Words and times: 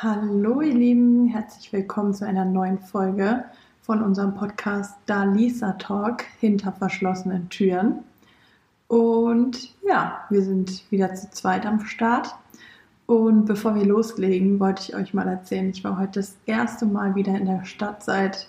Hallo 0.00 0.60
ihr 0.60 0.74
Lieben, 0.74 1.26
herzlich 1.26 1.72
willkommen 1.72 2.14
zu 2.14 2.24
einer 2.24 2.44
neuen 2.44 2.78
Folge 2.78 3.46
von 3.82 4.00
unserem 4.00 4.32
Podcast 4.32 4.94
Da 5.06 5.24
Lisa 5.24 5.72
Talk 5.72 6.22
hinter 6.38 6.70
verschlossenen 6.70 7.48
Türen. 7.48 8.04
Und 8.86 9.74
ja, 9.84 10.20
wir 10.30 10.42
sind 10.42 10.88
wieder 10.92 11.12
zu 11.16 11.28
zweit 11.32 11.66
am 11.66 11.80
Start. 11.80 12.32
Und 13.06 13.46
bevor 13.46 13.74
wir 13.74 13.84
loslegen, 13.84 14.60
wollte 14.60 14.82
ich 14.82 14.94
euch 14.94 15.14
mal 15.14 15.26
erzählen, 15.26 15.70
ich 15.70 15.82
war 15.82 15.98
heute 15.98 16.20
das 16.20 16.36
erste 16.46 16.86
Mal 16.86 17.16
wieder 17.16 17.36
in 17.36 17.46
der 17.46 17.64
Stadt 17.64 18.04
seit 18.04 18.46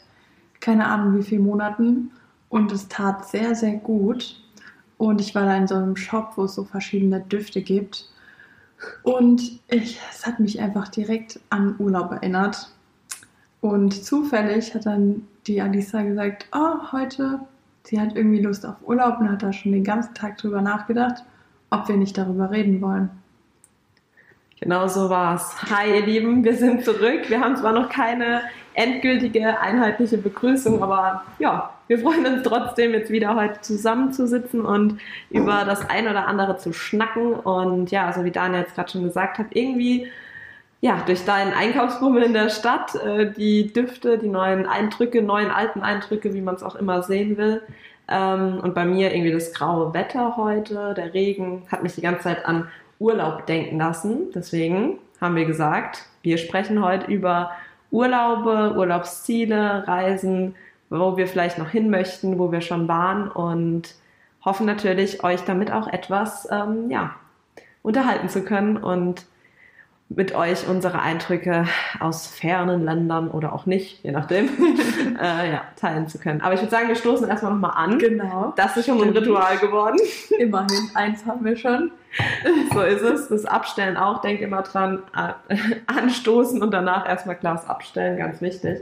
keine 0.60 0.86
Ahnung 0.86 1.18
wie 1.18 1.24
vielen 1.24 1.46
Monaten 1.46 2.12
und 2.50 2.72
es 2.72 2.90
tat 2.90 3.28
sehr, 3.28 3.56
sehr 3.56 3.78
gut. 3.78 4.40
Und 5.00 5.20
ich 5.20 5.34
war 5.34 5.46
da 5.46 5.58
in 5.58 5.66
so 5.66 5.74
einem 5.74 5.96
Shop, 5.96 6.34
wo 6.36 6.44
es 6.44 6.54
so 6.54 6.64
verschiedene 6.64 7.22
Düfte 7.22 7.64
gibt. 7.64 8.08
Und 9.04 9.60
ich, 9.68 10.00
es 10.12 10.26
hat 10.26 10.40
mich 10.40 10.60
einfach 10.60 10.88
direkt 10.88 11.40
an 11.50 11.76
Urlaub 11.80 12.12
erinnert. 12.12 12.72
Und 13.62 14.04
zufällig 14.06 14.74
hat 14.74 14.86
dann 14.86 15.28
die 15.48 15.62
Alisa 15.62 16.02
gesagt, 16.02 16.48
oh, 16.54 16.92
heute, 16.92 17.40
sie 17.84 18.00
hat 18.00 18.16
irgendwie 18.16 18.42
Lust 18.42 18.66
auf 18.66 18.76
Urlaub 18.84 19.20
und 19.20 19.30
hat 19.30 19.44
da 19.44 19.52
schon 19.52 19.72
den 19.72 19.84
ganzen 19.84 20.14
Tag 20.14 20.38
drüber 20.38 20.62
nachgedacht, 20.62 21.24
ob 21.70 21.88
wir 21.88 21.98
nicht 21.98 22.18
darüber 22.18 22.52
reden 22.52 22.82
wollen. 22.82 23.10
Genau 24.60 24.88
so 24.88 25.10
war's. 25.10 25.56
Hi 25.70 25.90
ihr 25.90 26.06
Lieben, 26.06 26.44
wir 26.44 26.56
sind 26.56 26.84
zurück. 26.84 27.30
Wir 27.30 27.40
haben 27.40 27.56
zwar 27.56 27.72
noch 27.72 27.90
keine 27.90 28.42
endgültige, 28.74 29.60
einheitliche 29.60 30.18
Begrüßung, 30.18 30.84
aber 30.84 31.24
ja, 31.40 31.74
wir 31.90 31.98
freuen 31.98 32.24
uns 32.28 32.44
trotzdem, 32.44 32.94
jetzt 32.94 33.10
wieder 33.10 33.36
heute 33.36 33.62
zusammenzusitzen 33.62 34.62
und 34.62 35.00
über 35.32 35.64
das 35.66 35.90
ein 35.90 36.08
oder 36.08 36.28
andere 36.28 36.56
zu 36.58 36.72
schnacken. 36.72 37.34
Und 37.34 37.90
ja, 37.90 38.14
so 38.14 38.24
wie 38.24 38.30
Daniel 38.30 38.62
jetzt 38.62 38.76
gerade 38.76 38.92
schon 38.92 39.04
gesagt 39.04 39.40
hat, 39.40 39.48
irgendwie 39.54 40.06
ja, 40.82 41.02
durch 41.08 41.26
deinen 41.26 41.52
Einkaufsbummel 41.52 42.22
in 42.22 42.34
der 42.34 42.50
Stadt, 42.50 42.94
äh, 42.94 43.32
die 43.32 43.74
Düfte, 43.74 44.20
die 44.20 44.28
neuen 44.28 44.68
Eindrücke, 44.68 45.24
neuen 45.24 45.50
alten 45.50 45.82
Eindrücke, 45.82 46.36
wie 46.36 46.42
man 46.42 46.56
es 46.56 46.64
auch 46.64 46.76
immer 46.76 47.02
sehen 47.02 47.38
will. 47.38 47.64
Ähm, 48.08 48.60
und 48.62 48.76
bei 48.76 48.86
mir 48.86 49.12
irgendwie 49.12 49.34
das 49.34 49.52
graue 49.52 49.92
Wetter 49.96 50.38
heute, 50.38 50.94
der 50.94 51.16
Regen, 51.16 51.64
hat 51.72 51.82
mich 51.82 51.96
die 51.96 52.02
ganze 52.02 52.22
Zeit 52.22 52.46
an 52.46 52.68
Urlaub 53.00 53.48
denken 53.48 53.80
lassen. 53.80 54.32
Deswegen 54.36 55.00
haben 55.20 55.36
wir 55.36 55.46
gesagt, 55.46 56.06
wir 56.22 56.38
sprechen 56.38 56.84
heute 56.84 57.12
über 57.12 57.50
Urlaube, 57.90 58.76
Urlaubsziele, 58.78 59.88
Reisen, 59.88 60.54
wo 60.90 61.18
wir 61.18 61.28
vielleicht 61.28 61.58
noch 61.58 61.70
hin 61.70 61.90
möchten, 61.90 62.40
wo 62.40 62.52
wir 62.52 62.62
schon 62.62 62.88
waren 62.88 63.30
und 63.30 63.96
hoffen 64.44 64.66
natürlich, 64.66 65.24
euch 65.24 65.42
damit 65.44 65.72
auch 65.72 65.88
etwas 65.88 66.48
ähm, 66.52 66.90
ja, 66.90 67.16
unterhalten 67.82 68.30
zu 68.30 68.44
können 68.44 68.78
und 68.78 69.26
mit 70.10 70.34
euch 70.34 70.68
unsere 70.68 71.02
Eindrücke 71.02 71.68
aus 72.00 72.26
fernen 72.26 72.84
Ländern 72.84 73.30
oder 73.30 73.54
auch 73.54 73.68
nicht, 73.68 74.04
je 74.04 74.12
nachdem, 74.12 74.50
äh, 75.22 75.52
ja, 75.52 75.62
teilen 75.80 76.08
zu 76.08 76.18
können. 76.18 76.42
Aber 76.42 76.56
ich 76.56 76.62
würde 76.62 76.72
sagen, 76.72 76.88
wir 76.88 76.96
stoßen 76.96 77.28
erstmal 77.30 77.54
nochmal 77.54 77.74
an. 77.76 78.00
Genau. 78.00 78.54
Das 78.56 78.76
ist 78.76 78.88
schon 78.88 79.00
ein 79.02 79.10
Ritual 79.10 79.58
geworden. 79.60 80.00
Immerhin, 80.40 80.90
eins 80.96 81.26
haben 81.26 81.46
wir 81.46 81.56
schon. 81.56 81.92
So 82.74 82.82
ist 82.82 83.04
es. 83.04 83.28
Das 83.28 83.46
Abstellen 83.46 83.96
auch. 83.96 84.22
Denkt 84.22 84.42
immer 84.42 84.64
dran, 84.64 85.04
anstoßen 85.86 86.60
und 86.64 86.72
danach 86.72 87.08
erstmal 87.08 87.36
Glas 87.36 87.70
abstellen, 87.70 88.18
ganz 88.18 88.42
wichtig. 88.42 88.82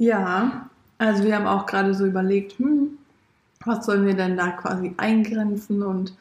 Ja, 0.00 0.70
also 0.96 1.24
wir 1.24 1.36
haben 1.36 1.46
auch 1.46 1.66
gerade 1.66 1.92
so 1.92 2.06
überlegt, 2.06 2.58
hm, 2.58 2.96
was 3.66 3.84
sollen 3.84 4.06
wir 4.06 4.14
denn 4.14 4.34
da 4.34 4.52
quasi 4.52 4.94
eingrenzen 4.96 5.82
und 5.82 6.16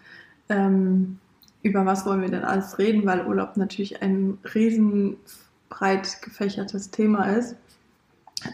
ähm, 0.49 1.17
über 1.63 1.85
was 1.85 2.05
wollen 2.05 2.21
wir 2.21 2.29
denn 2.29 2.43
alles 2.43 2.77
reden, 2.77 3.05
weil 3.05 3.25
Urlaub 3.25 3.55
natürlich 3.55 4.01
ein 4.01 4.37
riesen 4.53 5.15
breit 5.69 6.21
gefächertes 6.21 6.91
Thema 6.91 7.23
ist. 7.29 7.55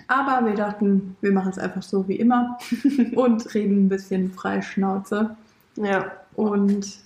Aber 0.08 0.46
wir 0.46 0.54
dachten, 0.54 1.18
wir 1.22 1.32
machen 1.32 1.50
es 1.50 1.58
einfach 1.58 1.82
so 1.82 2.08
wie 2.08 2.18
immer 2.18 2.60
und 3.16 3.52
reden 3.56 3.86
ein 3.86 3.90
bisschen 3.90 4.32
frei 4.32 4.62
Schnauze. 4.62 5.36
Ja. 5.76 6.12
Und 6.36 7.00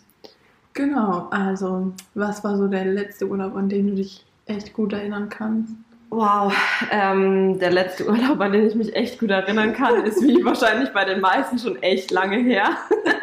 genau, 0.74 1.29
also 1.31 1.94
was 2.16 2.44
war 2.44 2.58
so 2.58 2.68
der 2.68 2.84
letzte 2.84 3.29
Urlaub, 3.29 3.56
an 3.56 3.69
den 3.69 3.88
du 3.88 3.96
dich 3.96 4.25
echt 4.46 4.74
gut 4.74 4.91
erinnern 4.91 5.29
kannst? 5.29 5.72
Wow, 6.12 6.52
ähm, 6.90 7.59
der 7.59 7.72
letzte 7.72 8.08
Urlaub, 8.08 8.42
an 8.42 8.52
den 8.52 8.68
ich 8.68 8.74
mich 8.74 8.96
echt 8.96 9.20
gut 9.20 9.30
erinnern 9.30 9.74
kann, 9.74 10.03
ist 10.06 10.24
wie 10.24 10.44
wahrscheinlich 10.44 10.90
bei 10.90 11.06
den 11.06 11.22
meisten 11.22 11.59
schon 11.59 11.81
echt 11.84 12.09
lange 12.09 12.38
her. 12.38 12.70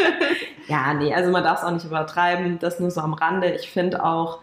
ja, 0.68 0.94
nee, 0.94 1.12
also 1.12 1.32
man 1.32 1.42
darf 1.42 1.58
es 1.58 1.64
auch 1.64 1.72
nicht 1.72 1.84
übertreiben, 1.84 2.60
das 2.60 2.78
nur 2.78 2.92
so 2.92 3.00
am 3.00 3.14
Rande. 3.14 3.50
Ich 3.50 3.70
finde 3.70 4.04
auch, 4.04 4.38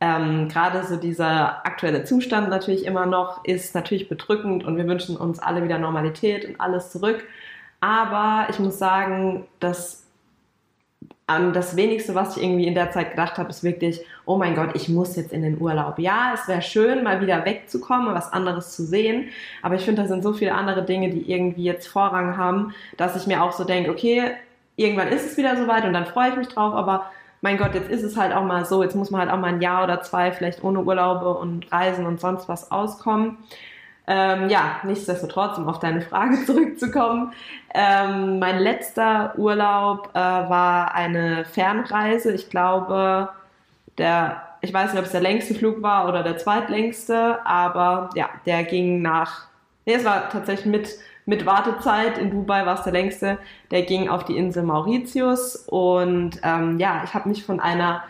ähm, 0.00 0.48
gerade 0.48 0.84
so 0.84 0.96
dieser 0.96 1.66
aktuelle 1.66 2.04
Zustand 2.04 2.48
natürlich 2.48 2.86
immer 2.86 3.06
noch 3.06 3.44
ist 3.44 3.74
natürlich 3.74 4.08
bedrückend 4.08 4.64
und 4.64 4.76
wir 4.76 4.86
wünschen 4.86 5.16
uns 5.16 5.40
alle 5.40 5.64
wieder 5.64 5.78
Normalität 5.78 6.46
und 6.46 6.60
alles 6.60 6.92
zurück. 6.92 7.24
Aber 7.80 8.46
ich 8.50 8.58
muss 8.60 8.78
sagen, 8.78 9.46
dass 9.58 9.99
das 11.52 11.76
wenigste, 11.76 12.14
was 12.14 12.36
ich 12.36 12.42
irgendwie 12.42 12.66
in 12.66 12.74
der 12.74 12.90
Zeit 12.90 13.10
gedacht 13.10 13.38
habe, 13.38 13.50
ist 13.50 13.62
wirklich, 13.62 14.00
oh 14.24 14.36
mein 14.36 14.54
Gott, 14.54 14.70
ich 14.74 14.88
muss 14.88 15.16
jetzt 15.16 15.32
in 15.32 15.42
den 15.42 15.60
Urlaub. 15.60 15.98
Ja, 15.98 16.32
es 16.34 16.48
wäre 16.48 16.62
schön, 16.62 17.02
mal 17.02 17.20
wieder 17.20 17.44
wegzukommen, 17.44 18.14
was 18.14 18.32
anderes 18.32 18.74
zu 18.74 18.84
sehen. 18.84 19.28
Aber 19.62 19.74
ich 19.74 19.82
finde, 19.82 20.02
da 20.02 20.08
sind 20.08 20.22
so 20.22 20.32
viele 20.32 20.54
andere 20.54 20.84
Dinge, 20.84 21.10
die 21.10 21.30
irgendwie 21.30 21.64
jetzt 21.64 21.86
Vorrang 21.86 22.36
haben, 22.36 22.74
dass 22.96 23.16
ich 23.16 23.26
mir 23.26 23.42
auch 23.42 23.52
so 23.52 23.64
denke, 23.64 23.90
okay, 23.90 24.32
irgendwann 24.76 25.08
ist 25.08 25.26
es 25.26 25.36
wieder 25.36 25.56
soweit 25.56 25.84
und 25.84 25.92
dann 25.92 26.06
freue 26.06 26.30
ich 26.30 26.36
mich 26.36 26.48
drauf, 26.48 26.74
aber 26.74 27.10
mein 27.42 27.56
Gott, 27.56 27.74
jetzt 27.74 27.90
ist 27.90 28.02
es 28.02 28.16
halt 28.16 28.34
auch 28.34 28.44
mal 28.44 28.64
so, 28.64 28.82
jetzt 28.82 28.94
muss 28.94 29.10
man 29.10 29.22
halt 29.22 29.30
auch 29.30 29.38
mal 29.38 29.48
ein 29.48 29.62
Jahr 29.62 29.84
oder 29.84 30.02
zwei 30.02 30.32
vielleicht 30.32 30.62
ohne 30.62 30.80
Urlaube 30.82 31.34
und 31.34 31.70
Reisen 31.72 32.06
und 32.06 32.20
sonst 32.20 32.48
was 32.48 32.70
auskommen. 32.70 33.38
Ähm, 34.06 34.48
ja, 34.48 34.80
nichtsdestotrotz, 34.82 35.58
um 35.58 35.68
auf 35.68 35.78
deine 35.78 36.00
Frage 36.00 36.44
zurückzukommen. 36.46 37.32
Ähm, 37.74 38.38
mein 38.38 38.58
letzter 38.58 39.34
Urlaub 39.38 40.10
äh, 40.14 40.18
war 40.18 40.94
eine 40.94 41.44
Fernreise. 41.44 42.32
Ich 42.32 42.50
glaube, 42.50 43.28
der, 43.98 44.42
ich 44.60 44.72
weiß 44.72 44.92
nicht, 44.92 44.98
ob 44.98 45.06
es 45.06 45.12
der 45.12 45.20
längste 45.20 45.54
Flug 45.54 45.82
war 45.82 46.08
oder 46.08 46.22
der 46.22 46.38
zweitlängste, 46.38 47.44
aber 47.46 48.10
ja, 48.14 48.28
der 48.46 48.64
ging 48.64 49.02
nach, 49.02 49.46
nee, 49.86 49.94
es 49.94 50.04
war 50.04 50.28
tatsächlich 50.30 50.66
mit, 50.66 50.90
mit 51.26 51.46
Wartezeit 51.46 52.18
in 52.18 52.30
Dubai 52.30 52.66
war 52.66 52.78
es 52.78 52.82
der 52.82 52.92
längste. 52.92 53.38
Der 53.70 53.82
ging 53.82 54.08
auf 54.08 54.24
die 54.24 54.36
Insel 54.36 54.64
Mauritius 54.64 55.56
und 55.68 56.40
ähm, 56.42 56.78
ja, 56.78 57.02
ich 57.04 57.14
habe 57.14 57.28
mich 57.28 57.44
von 57.44 57.60
einer 57.60 58.02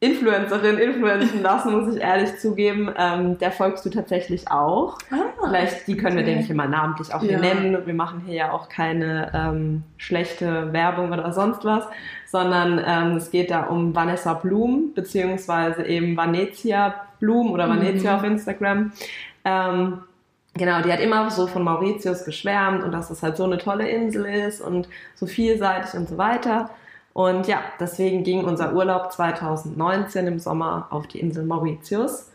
Influencerin 0.00 0.78
influenzen 0.78 1.42
lassen, 1.42 1.72
muss 1.72 1.96
ich 1.96 2.00
ehrlich 2.00 2.38
zugeben. 2.38 2.88
Ähm, 2.96 3.36
der 3.38 3.50
folgst 3.50 3.84
du 3.84 3.90
tatsächlich 3.90 4.48
auch. 4.48 4.98
Ah, 5.10 5.16
Vielleicht, 5.42 5.88
die 5.88 5.96
können 5.96 6.16
wir, 6.16 6.24
denke 6.24 6.44
ich, 6.44 6.50
immer 6.50 6.68
namentlich 6.68 7.12
auch 7.12 7.22
ja. 7.22 7.38
nennen. 7.38 7.84
Wir 7.84 7.94
machen 7.94 8.22
hier 8.24 8.34
ja 8.34 8.52
auch 8.52 8.68
keine 8.68 9.32
ähm, 9.34 9.82
schlechte 9.96 10.72
Werbung 10.72 11.10
oder 11.10 11.32
sonst 11.32 11.64
was, 11.64 11.84
sondern 12.26 12.80
ähm, 12.86 13.16
es 13.16 13.32
geht 13.32 13.50
da 13.50 13.64
um 13.64 13.92
Vanessa 13.94 14.34
Blum, 14.34 14.92
beziehungsweise 14.94 15.84
eben 15.84 16.16
Vanezia 16.16 16.94
Blum 17.18 17.50
oder 17.50 17.68
Vanezia 17.68 18.12
mhm. 18.12 18.18
auf 18.18 18.24
Instagram. 18.24 18.92
Ähm, 19.44 19.98
Genau, 20.54 20.82
die 20.82 20.92
hat 20.92 20.98
immer 20.98 21.30
so 21.30 21.46
von 21.46 21.62
Mauritius 21.62 22.24
geschwärmt 22.24 22.82
und 22.82 22.90
dass 22.90 23.10
es 23.10 23.22
halt 23.22 23.36
so 23.36 23.44
eine 23.44 23.58
tolle 23.58 23.88
Insel 23.88 24.24
ist 24.24 24.60
und 24.60 24.88
so 25.14 25.26
vielseitig 25.26 25.94
und 25.94 26.08
so 26.08 26.18
weiter. 26.18 26.70
Und 27.18 27.48
ja, 27.48 27.62
deswegen 27.80 28.22
ging 28.22 28.44
unser 28.44 28.74
Urlaub 28.74 29.10
2019 29.10 30.28
im 30.28 30.38
Sommer 30.38 30.86
auf 30.90 31.08
die 31.08 31.18
Insel 31.18 31.44
Mauritius. 31.44 32.30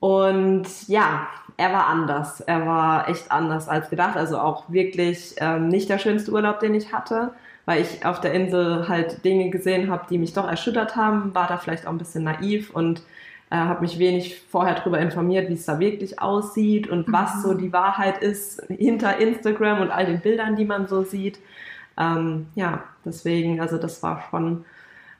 Und 0.00 0.64
ja, 0.88 1.28
er 1.58 1.74
war 1.74 1.88
anders. 1.88 2.40
Er 2.40 2.66
war 2.66 3.06
echt 3.10 3.30
anders 3.30 3.68
als 3.68 3.90
gedacht. 3.90 4.16
Also 4.16 4.38
auch 4.38 4.64
wirklich 4.72 5.34
ähm, 5.40 5.68
nicht 5.68 5.90
der 5.90 5.98
schönste 5.98 6.32
Urlaub, 6.32 6.58
den 6.60 6.74
ich 6.74 6.90
hatte, 6.90 7.34
weil 7.66 7.82
ich 7.82 8.06
auf 8.06 8.18
der 8.18 8.32
Insel 8.32 8.88
halt 8.88 9.26
Dinge 9.26 9.50
gesehen 9.50 9.90
habe, 9.90 10.06
die 10.08 10.16
mich 10.16 10.32
doch 10.32 10.48
erschüttert 10.48 10.96
haben. 10.96 11.34
War 11.34 11.46
da 11.46 11.58
vielleicht 11.58 11.86
auch 11.86 11.92
ein 11.92 11.98
bisschen 11.98 12.24
naiv 12.24 12.70
und 12.70 13.02
äh, 13.50 13.56
habe 13.56 13.82
mich 13.82 13.98
wenig 13.98 14.40
vorher 14.48 14.74
darüber 14.74 15.00
informiert, 15.00 15.50
wie 15.50 15.52
es 15.52 15.66
da 15.66 15.78
wirklich 15.78 16.22
aussieht 16.22 16.88
und 16.88 17.12
was 17.12 17.34
mhm. 17.34 17.40
so 17.42 17.52
die 17.52 17.74
Wahrheit 17.74 18.22
ist 18.22 18.62
hinter 18.68 19.18
Instagram 19.18 19.82
und 19.82 19.90
all 19.90 20.06
den 20.06 20.20
Bildern, 20.20 20.56
die 20.56 20.64
man 20.64 20.86
so 20.86 21.02
sieht. 21.02 21.40
Ähm, 21.98 22.46
ja, 22.54 22.84
deswegen, 23.04 23.60
also 23.60 23.78
das 23.78 24.02
war 24.02 24.24
schon 24.30 24.64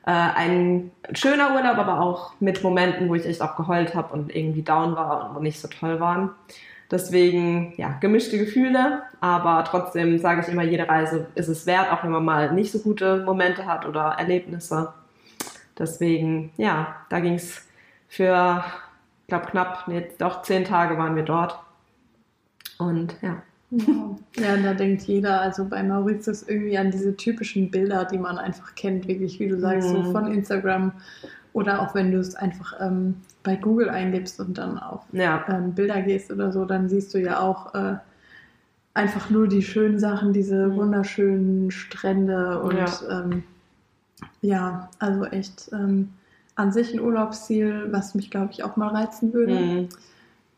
äh, 0.05 0.11
ein 0.11 0.91
schöner 1.13 1.55
Urlaub, 1.55 1.77
aber 1.77 1.99
auch 1.99 2.33
mit 2.39 2.63
Momenten, 2.63 3.09
wo 3.09 3.15
ich 3.15 3.25
echt 3.25 3.41
auch 3.41 3.55
geheult 3.55 3.95
habe 3.95 4.13
und 4.13 4.35
irgendwie 4.35 4.61
down 4.61 4.95
war 4.95 5.29
und 5.29 5.35
wo 5.35 5.39
nicht 5.39 5.59
so 5.59 5.67
toll 5.67 5.99
waren. 5.99 6.29
Deswegen, 6.91 7.73
ja, 7.77 7.97
gemischte 7.99 8.37
Gefühle, 8.37 9.01
aber 9.19 9.63
trotzdem 9.63 10.19
sage 10.19 10.41
ich 10.41 10.47
immer, 10.47 10.63
jede 10.63 10.87
Reise 10.87 11.27
ist 11.33 11.47
es 11.47 11.65
wert, 11.65 11.91
auch 11.91 12.03
wenn 12.03 12.11
man 12.11 12.23
mal 12.23 12.53
nicht 12.53 12.71
so 12.71 12.79
gute 12.79 13.23
Momente 13.25 13.65
hat 13.65 13.87
oder 13.87 14.15
Erlebnisse. 14.19 14.93
Deswegen, 15.77 16.51
ja, 16.57 16.95
da 17.09 17.19
ging 17.19 17.33
es 17.33 17.67
für, 18.07 18.63
ich 19.21 19.27
glaube, 19.27 19.47
knapp, 19.47 19.87
nee, 19.87 20.07
doch 20.19 20.43
zehn 20.43 20.63
Tage 20.63 20.97
waren 20.99 21.15
wir 21.15 21.23
dort. 21.23 21.59
Und 22.77 23.15
ja, 23.21 23.41
ja, 24.37 24.57
da 24.57 24.73
denkt 24.73 25.03
jeder, 25.03 25.41
also 25.41 25.65
bei 25.65 25.83
Mauritius 25.83 26.43
irgendwie 26.43 26.77
an 26.77 26.91
diese 26.91 27.15
typischen 27.15 27.71
Bilder, 27.71 28.05
die 28.05 28.17
man 28.17 28.37
einfach 28.37 28.75
kennt, 28.75 29.07
wirklich, 29.07 29.39
wie 29.39 29.47
du 29.47 29.59
sagst, 29.59 29.89
mhm. 29.89 29.91
so 29.91 30.03
von 30.03 30.27
Instagram 30.31 30.91
Oder 31.53 31.81
auch 31.81 31.95
wenn 31.95 32.11
du 32.11 32.19
es 32.19 32.35
einfach 32.35 32.73
ähm, 32.81 33.15
bei 33.43 33.55
Google 33.55 33.89
eingibst 33.89 34.39
und 34.41 34.57
dann 34.57 34.77
auf 34.77 35.03
Ja. 35.13 35.45
ähm, 35.47 35.73
Bilder 35.73 36.01
gehst 36.01 36.29
oder 36.31 36.51
so, 36.51 36.65
dann 36.65 36.89
siehst 36.89 37.13
du 37.13 37.17
ja 37.19 37.39
auch 37.39 37.73
äh, 37.73 37.95
einfach 38.93 39.29
nur 39.29 39.47
die 39.47 39.61
schönen 39.61 39.99
Sachen, 39.99 40.33
diese 40.33 40.67
Mhm. 40.67 40.75
wunderschönen 40.77 41.71
Strände 41.71 42.61
und 42.61 42.75
Ja. 42.77 42.85
ja, 42.85 43.21
ähm, 43.23 43.43
ja 44.41 44.89
also 44.99 45.25
echt 45.25 45.69
ähm, 45.73 46.13
an 46.55 46.71
sich 46.71 46.93
ein 46.93 46.99
Urlaubsziel, 47.01 47.87
was 47.91 48.15
mich, 48.15 48.31
glaube 48.31 48.51
ich, 48.53 48.63
auch 48.63 48.75
mal 48.77 48.89
reizen 48.89 49.33
würde. 49.33 49.59
Mhm. 49.59 49.89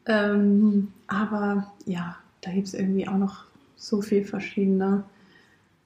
Ähm, 0.07 0.93
aber 1.07 1.67
ja, 1.85 2.17
da 2.41 2.51
gibt 2.51 2.67
es 2.67 2.73
irgendwie 2.73 3.07
auch 3.07 3.17
noch 3.17 3.45
so 3.75 4.01
viel 4.01 4.23
verschiedene. 4.23 5.03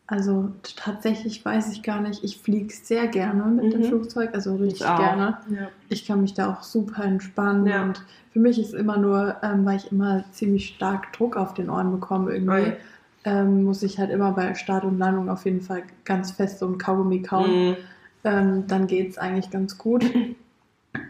Also 0.07 0.49
tatsächlich 0.75 1.43
weiß 1.45 1.71
ich 1.71 1.83
gar 1.83 2.01
nicht, 2.01 2.23
ich 2.23 2.37
fliege 2.37 2.73
sehr 2.73 3.07
gerne 3.07 3.45
mit 3.45 3.71
dem 3.71 3.79
Mhm. 3.81 3.85
Flugzeug, 3.85 4.31
also 4.33 4.55
richtig 4.55 4.81
Ich 4.81 4.97
gerne. 4.97 5.37
Ja. 5.49 5.69
Ich 5.87 6.05
kann 6.05 6.21
mich 6.21 6.33
da 6.33 6.51
auch 6.51 6.63
super 6.63 7.05
entspannen 7.05 7.65
Ja. 7.65 7.83
und 7.83 8.03
für 8.33 8.39
mich 8.39 8.59
ist 8.59 8.73
immer 8.73 8.97
nur, 8.97 9.37
ähm, 9.41 9.65
weil 9.65 9.77
ich 9.77 9.91
immer 9.91 10.23
ziemlich 10.31 10.67
stark 10.75 11.13
Druck 11.13 11.37
auf 11.37 11.53
den 11.53 11.69
Ohren 11.69 11.91
bekomme 11.91 12.33
irgendwie, 12.33 12.73
ähm, 13.23 13.63
muss 13.63 13.83
ich 13.83 13.99
halt 13.99 14.09
immer 14.09 14.31
bei 14.33 14.53
Start 14.55 14.83
und 14.83 14.97
Landung 14.97 15.29
auf 15.29 15.45
jeden 15.45 15.61
Fall 15.61 15.83
ganz 16.03 16.31
fest 16.31 16.59
so 16.59 16.67
ein 16.67 16.77
Kaugummi 16.77 17.21
kauen. 17.21 17.69
Mhm. 17.69 17.75
Ähm, 18.25 18.67
dann 18.67 18.87
geht 18.87 19.11
es 19.11 19.17
eigentlich 19.17 19.49
ganz 19.49 19.77
gut. 19.77 20.03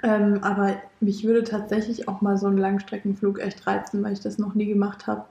ähm, 0.03 0.39
aber 0.43 0.75
mich 0.99 1.23
würde 1.23 1.43
tatsächlich 1.43 2.07
auch 2.07 2.21
mal 2.21 2.37
so 2.37 2.47
ein 2.47 2.57
Langstreckenflug 2.57 3.39
echt 3.39 3.65
reizen, 3.67 4.03
weil 4.03 4.13
ich 4.13 4.19
das 4.19 4.37
noch 4.37 4.53
nie 4.55 4.67
gemacht 4.67 5.07
habe 5.07 5.25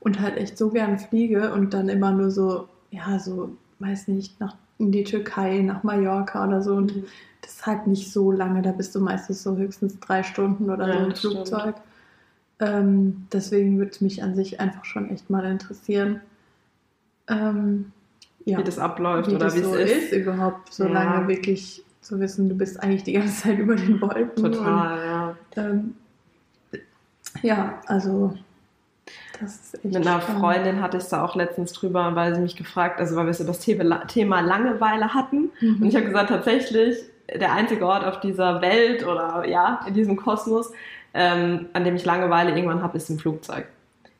und 0.00 0.20
halt 0.20 0.36
echt 0.36 0.56
so 0.58 0.70
gern 0.70 0.98
fliege 0.98 1.52
und 1.52 1.74
dann 1.74 1.88
immer 1.88 2.12
nur 2.12 2.30
so, 2.30 2.68
ja, 2.90 3.18
so, 3.18 3.50
weiß 3.80 4.08
nicht, 4.08 4.38
nach 4.40 4.56
in 4.78 4.92
die 4.92 5.04
Türkei, 5.04 5.60
nach 5.62 5.82
Mallorca 5.82 6.46
oder 6.46 6.62
so 6.62 6.74
und 6.74 6.94
Mhm. 6.94 7.04
das 7.40 7.52
ist 7.54 7.66
halt 7.66 7.86
nicht 7.86 8.12
so 8.12 8.30
lange, 8.30 8.62
da 8.62 8.72
bist 8.72 8.94
du 8.94 9.00
meistens 9.00 9.42
so 9.42 9.56
höchstens 9.56 9.98
drei 10.00 10.22
Stunden 10.22 10.68
oder 10.70 10.86
Ja, 10.86 10.92
so 10.92 11.04
im. 11.04 11.14
Flugzeug. 11.14 11.76
Ähm, 12.58 13.26
deswegen 13.32 13.78
würde 13.78 13.90
es 13.90 14.00
mich 14.00 14.22
an 14.22 14.34
sich 14.34 14.60
einfach 14.60 14.84
schon 14.84 15.10
echt 15.10 15.30
mal 15.30 15.44
interessieren. 15.44 16.20
Ähm, 17.28 17.92
ja 18.44 18.58
Wie 18.58 18.64
das 18.64 18.78
abläuft 18.78 19.30
wie 19.30 19.34
oder 19.34 19.46
das 19.46 19.54
wie 19.56 19.60
es 19.60 19.64
so 19.64 19.74
ist. 19.76 19.92
ist, 19.92 20.12
überhaupt 20.12 20.72
so 20.72 20.84
Ja. 20.84 20.92
lange 20.92 21.28
wirklich 21.28 21.84
zu 22.06 22.20
wissen, 22.20 22.48
du 22.48 22.54
bist 22.54 22.82
eigentlich 22.82 23.02
die 23.02 23.12
ganze 23.12 23.42
Zeit 23.42 23.58
über 23.58 23.74
den 23.74 24.00
Wolken. 24.00 24.52
Total, 24.52 25.06
ja. 25.06 25.36
Ähm, 25.56 25.94
ja, 27.42 27.80
also 27.86 28.32
das 29.40 29.54
ist 29.54 29.74
echt 29.74 29.84
Mit 29.84 29.96
einer 29.96 30.20
spannend. 30.20 30.40
Freundin 30.40 30.80
hatte 30.80 30.96
ich 30.96 31.02
es 31.02 31.08
da 31.10 31.24
auch 31.24 31.36
letztens 31.36 31.72
drüber, 31.72 32.14
weil 32.14 32.34
sie 32.34 32.40
mich 32.40 32.56
gefragt, 32.56 33.00
also 33.00 33.16
weil 33.16 33.26
wir 33.26 33.34
so 33.34 33.44
das 33.44 33.60
Thema 33.60 34.40
Langeweile 34.40 35.14
hatten. 35.14 35.50
Mhm. 35.60 35.82
Und 35.82 35.88
ich 35.88 35.96
habe 35.96 36.06
gesagt, 36.06 36.30
tatsächlich, 36.30 36.98
der 37.28 37.52
einzige 37.52 37.86
Ort 37.86 38.04
auf 38.04 38.20
dieser 38.20 38.60
Welt 38.62 39.04
oder 39.04 39.44
ja, 39.46 39.80
in 39.86 39.94
diesem 39.94 40.16
Kosmos, 40.16 40.72
ähm, 41.12 41.66
an 41.72 41.84
dem 41.84 41.96
ich 41.96 42.04
Langeweile 42.04 42.50
irgendwann 42.54 42.82
habe, 42.82 42.96
ist 42.96 43.10
im 43.10 43.18
Flugzeug. 43.18 43.66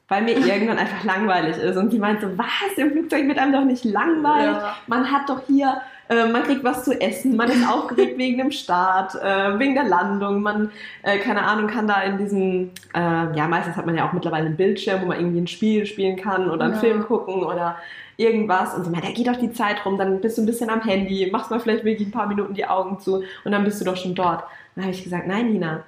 Weil 0.09 0.23
mir 0.23 0.37
irgendwann 0.47 0.79
einfach 0.79 1.05
langweilig 1.05 1.57
ist. 1.57 1.77
Und 1.77 1.91
sie 1.91 1.99
meint 1.99 2.21
so, 2.21 2.37
was, 2.37 2.77
im 2.77 2.93
Flugzeug 2.93 3.27
wird 3.27 3.39
einem 3.39 3.53
doch 3.53 3.65
nicht 3.65 3.85
langweilig. 3.85 4.57
Ja. 4.57 4.77
Man 4.87 5.11
hat 5.11 5.29
doch 5.29 5.43
hier, 5.47 5.81
äh, 6.09 6.27
man 6.27 6.43
kriegt 6.45 6.63
was 6.65 6.85
zu 6.85 7.01
essen, 7.01 7.37
man 7.37 7.49
ist 7.51 7.67
aufgeregt 7.69 8.19
wegen 8.19 8.39
dem 8.39 8.51
Start, 8.51 9.15
äh, 9.17 9.59
wegen 9.59 9.75
der 9.75 9.85
Landung, 9.85 10.43
man, 10.43 10.71
äh, 11.03 11.19
keine 11.19 11.43
Ahnung, 11.43 11.67
kann 11.69 11.89
da 11.89 12.03
in 12.03 12.19
diesem, 12.19 12.71
äh, 12.95 13.37
ja, 13.37 13.49
meistens 13.49 13.77
hat 13.77 13.87
man 13.87 13.97
ja 13.97 14.09
auch 14.09 14.13
mittlerweile 14.13 14.47
einen 14.47 14.57
Bildschirm, 14.57 15.03
wo 15.03 15.07
man 15.07 15.19
irgendwie 15.19 15.41
ein 15.41 15.47
Spiel 15.47 15.87
spielen 15.87 16.17
kann 16.17 16.51
oder 16.51 16.65
einen 16.67 16.75
Ja. 16.75 16.81
Film 16.81 17.03
gucken 17.05 17.43
oder 17.43 17.77
irgendwas. 18.17 18.75
Und 18.75 18.85
so, 18.85 18.91
da 18.91 19.01
geht 19.01 19.27
doch 19.27 19.37
die 19.37 19.53
Zeit 19.53 19.85
rum, 19.85 19.99
dann 19.99 20.21
bist 20.21 20.39
du 20.39 20.43
ein 20.43 20.47
bisschen 20.47 20.71
am 20.71 20.83
Handy, 20.83 21.29
machst 21.31 21.51
mal 21.51 21.61
vielleicht 21.61 21.85
wirklich 21.85 22.09
ein 22.09 22.13
paar 22.13 22.27
Minuten 22.29 22.55
die 22.55 22.67
Augen 22.67 22.99
zu 23.01 23.23
und 23.45 23.53
dann 23.53 23.65
bist 23.65 23.81
du 23.81 23.85
doch 23.85 23.97
schon 23.97 24.15
dort. 24.15 24.45
Dann 24.75 24.85
habe 24.85 24.95
ich 24.95 25.05
gesagt, 25.05 25.27
nein, 25.27 25.51
Nina, 25.53 25.83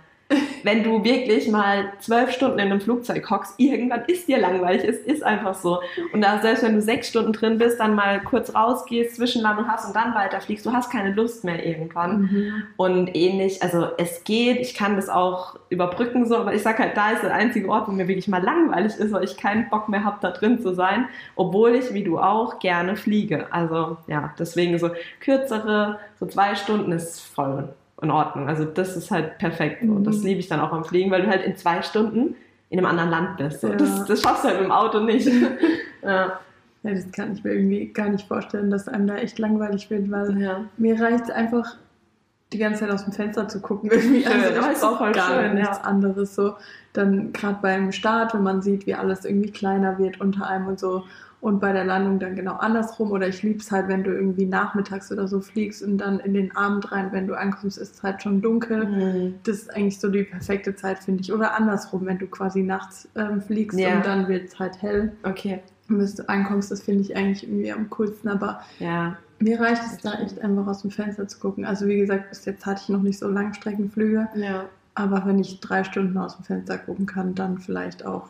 wenn 0.62 0.84
du 0.84 1.04
wirklich 1.04 1.48
mal 1.48 1.92
zwölf 2.00 2.32
Stunden 2.32 2.58
in 2.58 2.66
einem 2.66 2.80
Flugzeug 2.80 3.28
hockst, 3.30 3.54
irgendwann 3.56 4.04
ist 4.06 4.28
dir 4.28 4.38
langweilig. 4.38 4.84
Es 4.84 4.98
ist 4.98 5.22
einfach 5.22 5.54
so. 5.54 5.80
Und 6.12 6.20
da, 6.20 6.40
selbst 6.40 6.62
wenn 6.62 6.74
du 6.74 6.82
sechs 6.82 7.08
Stunden 7.08 7.32
drin 7.32 7.58
bist, 7.58 7.80
dann 7.80 7.94
mal 7.94 8.20
kurz 8.20 8.54
rausgehst, 8.54 9.16
Zwischenlandung 9.16 9.66
hast 9.68 9.86
und 9.86 9.96
dann 9.96 10.14
weiterfliegst, 10.14 10.66
du 10.66 10.72
hast 10.72 10.90
keine 10.90 11.14
Lust 11.14 11.44
mehr 11.44 11.64
irgendwann. 11.64 12.20
Mhm. 12.20 12.62
Und 12.76 13.16
ähnlich, 13.16 13.62
also 13.62 13.88
es 13.96 14.24
geht, 14.24 14.60
ich 14.60 14.74
kann 14.74 14.96
das 14.96 15.08
auch 15.08 15.58
überbrücken 15.70 16.26
so, 16.26 16.36
aber 16.36 16.54
ich 16.54 16.62
sag 16.62 16.78
halt, 16.78 16.96
da 16.96 17.12
ist 17.12 17.22
der 17.22 17.32
einzige 17.32 17.68
Ort, 17.68 17.88
wo 17.88 17.92
mir 17.92 18.08
wirklich 18.08 18.28
mal 18.28 18.42
langweilig 18.42 18.96
ist, 18.96 19.12
weil 19.12 19.24
ich 19.24 19.36
keinen 19.36 19.70
Bock 19.70 19.88
mehr 19.88 20.04
habe, 20.04 20.18
da 20.20 20.30
drin 20.30 20.60
zu 20.60 20.74
sein, 20.74 21.06
obwohl 21.36 21.74
ich, 21.74 21.94
wie 21.94 22.04
du 22.04 22.18
auch, 22.18 22.58
gerne 22.58 22.96
fliege. 22.96 23.46
Also 23.50 23.96
ja, 24.06 24.34
deswegen 24.38 24.78
so 24.78 24.90
kürzere, 25.20 25.98
so 26.20 26.26
zwei 26.26 26.54
Stunden 26.54 26.92
ist 26.92 27.20
voll 27.20 27.70
in 28.00 28.10
Ordnung. 28.10 28.48
Also 28.48 28.64
das 28.64 28.96
ist 28.96 29.10
halt 29.10 29.38
perfekt. 29.38 29.82
Mhm. 29.82 30.04
Das 30.04 30.22
liebe 30.22 30.40
ich 30.40 30.48
dann 30.48 30.60
auch 30.60 30.72
am 30.72 30.84
Fliegen, 30.84 31.10
weil 31.10 31.22
du 31.22 31.28
halt 31.28 31.44
in 31.44 31.56
zwei 31.56 31.82
Stunden 31.82 32.34
in 32.70 32.78
einem 32.78 32.86
anderen 32.86 33.10
Land 33.10 33.36
bist. 33.38 33.60
So. 33.60 33.68
Ja. 33.68 33.76
Das, 33.76 34.04
das 34.04 34.22
schaffst 34.22 34.44
du 34.44 34.48
halt 34.48 34.58
mit 34.58 34.66
dem 34.66 34.72
Auto 34.72 35.00
nicht. 35.00 35.26
ja. 36.02 36.40
Ja, 36.84 36.94
das 36.94 37.10
kann 37.10 37.32
ich 37.32 37.42
mir 37.42 37.54
irgendwie 37.54 37.86
gar 37.86 38.08
nicht 38.08 38.28
vorstellen, 38.28 38.70
dass 38.70 38.86
einem 38.86 39.08
da 39.08 39.16
echt 39.16 39.38
langweilig 39.38 39.90
wird, 39.90 40.10
weil 40.10 40.40
ja. 40.40 40.64
mir 40.76 41.00
reicht 41.00 41.24
es 41.24 41.30
einfach, 41.30 41.76
die 42.52 42.58
ganze 42.58 42.80
Zeit 42.80 42.90
aus 42.90 43.04
dem 43.04 43.12
Fenster 43.12 43.48
zu 43.48 43.60
gucken. 43.60 43.90
Irgendwie. 43.92 44.22
Schön, 44.22 44.32
Also 44.32 44.60
ich 44.60 44.72
ist 44.76 44.84
auch 44.84 44.98
brauche 44.98 45.12
gar 45.12 45.28
schön, 45.42 45.54
nichts 45.54 45.76
ja. 45.78 45.84
anderes. 45.84 46.34
So. 46.34 46.54
Dann 46.92 47.32
gerade 47.32 47.58
beim 47.60 47.92
Start, 47.92 48.34
wenn 48.34 48.42
man 48.42 48.62
sieht, 48.62 48.86
wie 48.86 48.94
alles 48.94 49.24
irgendwie 49.24 49.50
kleiner 49.50 49.98
wird 49.98 50.20
unter 50.20 50.46
einem 50.48 50.66
und 50.68 50.78
so. 50.80 51.04
Und 51.40 51.60
bei 51.60 51.72
der 51.72 51.84
Landung 51.84 52.18
dann 52.18 52.34
genau 52.34 52.54
andersrum. 52.54 53.12
Oder 53.12 53.28
ich 53.28 53.42
liebe 53.44 53.60
es 53.60 53.70
halt, 53.70 53.86
wenn 53.86 54.02
du 54.02 54.10
irgendwie 54.10 54.44
nachmittags 54.46 55.12
oder 55.12 55.28
so 55.28 55.40
fliegst 55.40 55.84
und 55.84 55.98
dann 55.98 56.18
in 56.18 56.34
den 56.34 56.56
Abend 56.56 56.90
rein, 56.90 57.10
wenn 57.12 57.28
du 57.28 57.34
ankommst, 57.38 57.78
ist 57.78 57.94
es 57.96 58.02
halt 58.02 58.22
schon 58.22 58.42
dunkel. 58.42 58.86
Mhm. 58.86 59.34
Das 59.44 59.56
ist 59.58 59.76
eigentlich 59.76 60.00
so 60.00 60.08
die 60.08 60.24
perfekte 60.24 60.74
Zeit, 60.74 60.98
finde 60.98 61.20
ich. 61.20 61.32
Oder 61.32 61.54
andersrum, 61.54 62.06
wenn 62.06 62.18
du 62.18 62.26
quasi 62.26 62.62
nachts 62.62 63.08
ähm, 63.14 63.40
fliegst 63.40 63.78
Ja. 63.78 63.96
und 63.98 64.06
dann 64.06 64.26
wird 64.26 64.48
es 64.48 64.58
halt 64.58 64.82
hell. 64.82 65.12
Okay. 65.22 65.60
Und 65.88 65.98
bis 65.98 66.16
du 66.16 66.28
ankommst, 66.28 66.72
das 66.72 66.82
finde 66.82 67.02
ich 67.02 67.16
eigentlich 67.16 67.44
irgendwie 67.44 67.70
am 67.72 67.88
coolsten. 67.90 68.28
Aber 68.30 68.60
Ja. 68.80 69.16
Mir 69.40 69.60
reicht 69.60 69.82
es 69.84 69.98
da 69.98 70.14
echt 70.14 70.40
einfach 70.40 70.66
aus 70.66 70.82
dem 70.82 70.90
Fenster 70.90 71.28
zu 71.28 71.38
gucken. 71.38 71.64
Also 71.64 71.86
wie 71.86 71.98
gesagt, 71.98 72.30
bis 72.30 72.44
jetzt 72.44 72.66
hatte 72.66 72.82
ich 72.82 72.88
noch 72.88 73.02
nicht 73.02 73.18
so 73.18 73.28
Langstreckenflüge. 73.28 74.28
Ja. 74.34 74.64
Aber 74.94 75.24
wenn 75.26 75.38
ich 75.38 75.60
drei 75.60 75.84
Stunden 75.84 76.16
aus 76.18 76.36
dem 76.36 76.44
Fenster 76.44 76.78
gucken 76.78 77.06
kann, 77.06 77.34
dann 77.34 77.58
vielleicht 77.58 78.04
auch 78.04 78.26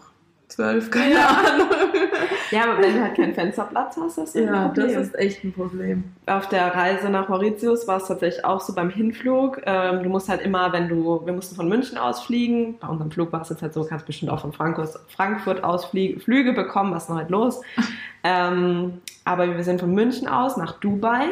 zwölf, 0.48 0.90
keine 0.90 1.26
Ahnung. 1.26 1.68
Ja, 2.50 2.64
aber 2.64 2.82
wenn 2.82 2.94
du 2.94 3.02
halt 3.02 3.14
keinen 3.14 3.34
Fensterplatz 3.34 3.96
hast, 4.00 4.18
hast 4.18 4.34
du 4.34 4.40
ein 4.40 4.46
Ja, 4.46 4.66
Problem. 4.68 4.94
das 4.94 5.06
ist 5.08 5.18
echt 5.18 5.44
ein 5.44 5.52
Problem. 5.52 6.04
Auf 6.26 6.48
der 6.48 6.74
Reise 6.74 7.10
nach 7.10 7.28
Mauritius 7.28 7.86
war 7.86 7.98
es 7.98 8.06
tatsächlich 8.06 8.44
auch 8.44 8.60
so 8.60 8.74
beim 8.74 8.90
Hinflug. 8.90 9.60
Ähm, 9.66 10.02
du 10.02 10.08
musst 10.08 10.28
halt 10.28 10.42
immer, 10.42 10.72
wenn 10.72 10.88
du, 10.88 11.22
wir 11.24 11.32
mussten 11.32 11.56
von 11.56 11.68
München 11.68 11.98
aus 11.98 12.22
fliegen. 12.24 12.78
Bei 12.78 12.88
unserem 12.88 13.10
Flug 13.10 13.32
war 13.32 13.42
es 13.42 13.48
jetzt 13.50 13.62
halt 13.62 13.74
so, 13.74 13.84
kannst 13.84 14.06
bestimmt 14.06 14.30
auch 14.32 14.40
von 14.40 14.52
Frankfurt, 14.52 14.98
Frankfurt 15.08 15.64
aus 15.64 15.86
Flie 15.86 16.18
Flüge 16.18 16.52
bekommen, 16.52 16.92
was 16.94 17.04
ist 17.04 17.08
noch 17.10 17.16
halt 17.16 17.30
los. 17.30 17.60
ähm, 18.24 19.00
aber 19.24 19.56
wir 19.56 19.64
sind 19.64 19.80
von 19.80 19.92
München 19.92 20.28
aus 20.28 20.56
nach 20.56 20.78
Dubai. 20.80 21.26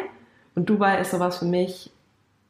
Und 0.54 0.68
Dubai 0.68 1.00
ist 1.00 1.10
sowas 1.10 1.38
für 1.38 1.44
mich, 1.44 1.90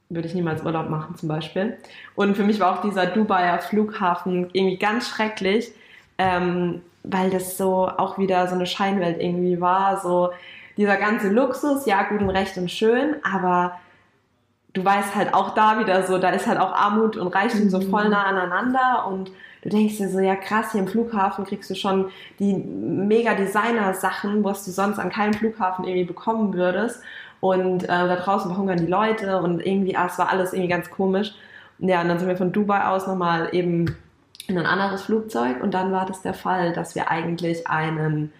würde 0.08 0.28
ich 0.28 0.34
niemals 0.34 0.62
Urlaub 0.64 0.88
machen 0.88 1.16
zum 1.16 1.28
Beispiel. 1.28 1.76
Und 2.14 2.36
für 2.36 2.44
mich 2.44 2.60
war 2.60 2.78
auch 2.78 2.82
dieser 2.82 3.06
Dubaier 3.06 3.58
Flughafen 3.58 4.48
irgendwie 4.52 4.76
ganz 4.76 5.08
schrecklich, 5.08 5.72
ähm, 6.18 6.82
weil 7.06 7.30
das 7.30 7.56
so 7.56 7.88
auch 7.88 8.18
wieder 8.18 8.46
so 8.48 8.54
eine 8.54 8.66
Scheinwelt 8.66 9.20
irgendwie 9.20 9.60
war. 9.60 10.00
So 10.00 10.30
dieser 10.76 10.96
ganze 10.96 11.28
Luxus, 11.28 11.86
ja 11.86 12.02
gut 12.04 12.20
und 12.20 12.30
recht 12.30 12.58
und 12.58 12.70
schön, 12.70 13.16
aber 13.22 13.78
du 14.74 14.84
weißt 14.84 15.14
halt 15.14 15.32
auch 15.32 15.54
da 15.54 15.78
wieder 15.78 16.02
so, 16.02 16.18
da 16.18 16.30
ist 16.30 16.46
halt 16.46 16.60
auch 16.60 16.72
Armut 16.72 17.16
und 17.16 17.28
Reichtum 17.28 17.70
so 17.70 17.78
Mhm. 17.78 17.90
voll 17.90 18.08
nah 18.10 18.24
aneinander 18.24 19.06
und 19.08 19.30
du 19.62 19.70
denkst 19.70 19.96
dir 19.96 20.10
so, 20.10 20.18
ja 20.18 20.36
krass, 20.36 20.72
hier 20.72 20.82
im 20.82 20.88
Flughafen 20.88 21.46
kriegst 21.46 21.70
du 21.70 21.74
schon 21.74 22.10
die 22.38 22.52
mega 22.54 23.34
Designer-Sachen, 23.34 24.44
was 24.44 24.64
du 24.66 24.70
sonst 24.70 24.98
an 24.98 25.08
keinem 25.08 25.32
Flughafen 25.32 25.86
irgendwie 25.86 26.04
bekommen 26.04 26.52
würdest. 26.52 27.00
Und 27.40 27.84
äh, 27.84 27.86
da 27.86 28.16
draußen 28.16 28.50
verhungern 28.50 28.78
die 28.78 28.86
Leute 28.86 29.38
und 29.40 29.64
irgendwie, 29.64 29.96
ah, 29.96 30.06
es 30.06 30.18
war 30.18 30.30
alles 30.30 30.52
irgendwie 30.52 30.70
ganz 30.70 30.90
komisch. 30.90 31.34
Ja, 31.78 32.00
und 32.00 32.08
dann 32.08 32.18
sind 32.18 32.28
wir 32.28 32.36
von 32.36 32.52
Dubai 32.52 32.84
aus 32.86 33.06
nochmal 33.06 33.50
eben 33.52 33.94
in 34.48 34.58
ein 34.58 34.66
anderes 34.66 35.02
Flugzeug 35.02 35.62
und 35.62 35.74
dann 35.74 35.92
war 35.92 36.06
das 36.06 36.22
der 36.22 36.34
Fall, 36.34 36.72
dass 36.72 36.94
wir 36.94 37.10
eigentlich 37.10 37.66
einen, 37.66 38.32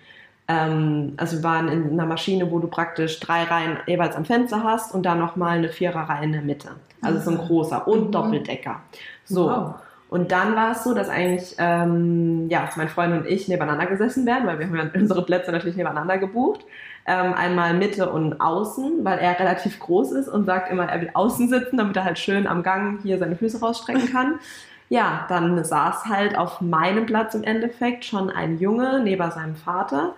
ähm, 0.49 1.15
also 1.17 1.39
wir 1.39 1.43
waren 1.45 1.69
in 1.69 1.93
einer 1.93 2.07
Maschine, 2.07 2.51
wo 2.51 2.59
du 2.59 2.69
praktisch 2.69 3.19
drei 3.21 3.43
Reihen 3.45 3.79
jeweils 3.87 4.15
am 4.17 4.25
Fenster 4.25 4.63
hast 4.63 4.95
und 4.95 5.05
dann 5.05 5.19
nochmal 5.19 5.59
eine 5.59 5.69
Viererreihe 5.69 6.25
in 6.25 6.33
der 6.33 6.43
Mitte. 6.43 6.69
Also 7.03 7.21
so 7.21 7.31
ein 7.33 7.41
Ah. 7.41 7.47
großer 7.47 7.89
und 7.89 8.07
Mhm. 8.09 8.13
Doppeldecker. 8.13 8.81
So. 9.25 9.47
Wow. 9.47 9.75
Und 10.09 10.31
dann 10.31 10.55
war 10.55 10.71
es 10.71 10.85
so, 10.85 10.95
dass 10.95 11.09
eigentlich 11.09 11.57
ähm, 11.59 12.49
ja, 12.49 12.69
mein 12.77 12.89
Freund 12.89 13.13
und 13.13 13.27
ich 13.27 13.49
nebeneinander 13.49 13.87
gesessen 13.87 14.25
wären, 14.25 14.47
weil 14.47 14.59
wir 14.61 14.67
haben 14.69 14.77
ja 14.77 14.85
unsere 14.95 15.25
Plätze 15.25 15.51
natürlich 15.51 15.77
nebeneinander 15.77 16.19
gebucht. 16.19 16.61
Ähm, 17.09 17.35
einmal 17.35 17.75
Mitte 17.75 18.11
und 18.11 18.41
Außen, 18.41 19.05
weil 19.05 19.19
er 19.19 19.39
relativ 19.39 19.79
groß 19.81 20.13
ist 20.13 20.29
und 20.29 20.45
sagt 20.47 20.71
immer, 20.71 20.85
er 20.89 21.01
will 21.01 21.11
außen 21.13 21.49
sitzen, 21.49 21.77
damit 21.77 21.97
er 21.97 22.05
halt 22.05 22.19
schön 22.19 22.47
am 22.47 22.63
Gang 22.63 23.01
hier 23.03 23.19
seine 23.19 23.37
Füße 23.37 23.59
rausstrecken 23.61 24.11
kann. 24.13 24.35
Ja, 24.89 25.27
dann 25.29 25.65
saß 25.65 26.07
halt 26.07 26.39
auf 26.39 26.61
meinem 26.61 27.07
Platz 27.07 27.35
im 27.35 27.43
Endeffekt 27.43 28.05
schon 28.05 28.31
ein 28.31 28.59
Junge 28.59 29.01
neben 29.03 29.31
seinem 29.31 29.57
Vater. 29.57 30.15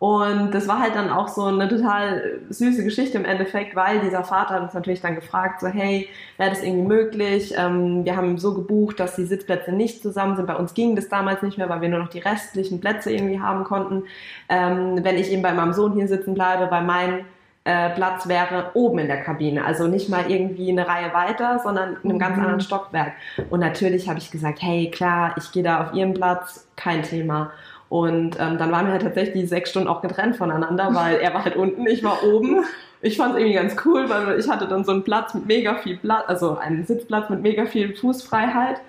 Und 0.00 0.52
das 0.52 0.66
war 0.66 0.78
halt 0.78 0.94
dann 0.94 1.10
auch 1.10 1.28
so 1.28 1.44
eine 1.44 1.68
total 1.68 2.40
süße 2.48 2.84
Geschichte 2.84 3.18
im 3.18 3.26
Endeffekt, 3.26 3.76
weil 3.76 4.00
dieser 4.00 4.24
Vater 4.24 4.54
hat 4.54 4.62
uns 4.62 4.72
natürlich 4.72 5.02
dann 5.02 5.14
gefragt, 5.14 5.60
so 5.60 5.66
hey, 5.66 6.08
wäre 6.38 6.48
das 6.48 6.62
irgendwie 6.62 6.88
möglich? 6.88 7.52
Ähm, 7.54 8.06
wir 8.06 8.16
haben 8.16 8.38
so 8.38 8.54
gebucht, 8.54 8.98
dass 8.98 9.16
die 9.16 9.26
Sitzplätze 9.26 9.72
nicht 9.72 10.00
zusammen 10.02 10.36
sind. 10.36 10.46
Bei 10.46 10.56
uns 10.56 10.72
ging 10.72 10.96
das 10.96 11.10
damals 11.10 11.42
nicht 11.42 11.58
mehr, 11.58 11.68
weil 11.68 11.82
wir 11.82 11.90
nur 11.90 11.98
noch 11.98 12.08
die 12.08 12.18
restlichen 12.18 12.80
Plätze 12.80 13.12
irgendwie 13.12 13.40
haben 13.40 13.64
konnten. 13.64 14.04
Ähm, 14.48 15.04
wenn 15.04 15.18
ich 15.18 15.30
eben 15.30 15.42
bei 15.42 15.52
meinem 15.52 15.74
Sohn 15.74 15.92
hier 15.92 16.08
sitzen 16.08 16.32
bleibe, 16.32 16.70
weil 16.70 16.82
mein 16.82 17.26
äh, 17.70 17.90
Platz 17.90 18.26
wäre 18.28 18.70
oben 18.74 18.98
in 18.98 19.06
der 19.06 19.22
Kabine, 19.22 19.64
also 19.64 19.86
nicht 19.86 20.08
mal 20.08 20.30
irgendwie 20.30 20.70
eine 20.70 20.86
Reihe 20.88 21.12
weiter, 21.14 21.60
sondern 21.62 21.96
in 22.02 22.10
einem 22.10 22.18
ganz 22.18 22.36
Mhm. 22.36 22.42
anderen 22.42 22.60
Stockwerk. 22.60 23.12
Und 23.50 23.60
natürlich 23.60 24.08
habe 24.08 24.18
ich 24.18 24.30
gesagt, 24.30 24.60
hey, 24.62 24.90
klar, 24.90 25.34
ich 25.38 25.52
gehe 25.52 25.62
da 25.62 25.82
auf 25.82 25.94
ihren 25.94 26.14
Platz, 26.14 26.66
kein 26.76 27.02
Thema. 27.02 27.52
Und 27.88 28.38
ähm, 28.40 28.56
dann 28.58 28.70
waren 28.70 28.86
wir 28.86 28.92
halt 28.92 29.02
tatsächlich 29.02 29.48
sechs 29.48 29.70
Stunden 29.70 29.88
auch 29.88 30.00
getrennt 30.00 30.36
voneinander, 30.36 30.94
weil 30.94 31.16
er 31.16 31.34
war 31.34 31.44
halt 31.44 31.56
unten, 31.56 31.86
ich 31.86 32.02
war 32.04 32.22
oben. 32.24 32.64
Ich 33.02 33.16
fand 33.16 33.32
es 33.34 33.38
irgendwie 33.38 33.54
ganz 33.54 33.74
cool, 33.84 34.08
weil 34.10 34.38
ich 34.38 34.48
hatte 34.48 34.66
dann 34.68 34.84
so 34.84 34.92
einen 34.92 35.02
Platz 35.04 35.32
mit 35.34 35.46
mega 35.46 35.74
viel 35.76 35.96
Platz, 35.96 36.24
also 36.28 36.58
einen 36.58 36.84
Sitzplatz 36.84 37.30
mit 37.30 37.40
mega 37.40 37.64
viel 37.66 37.96
Fußfreiheit. 37.96 38.80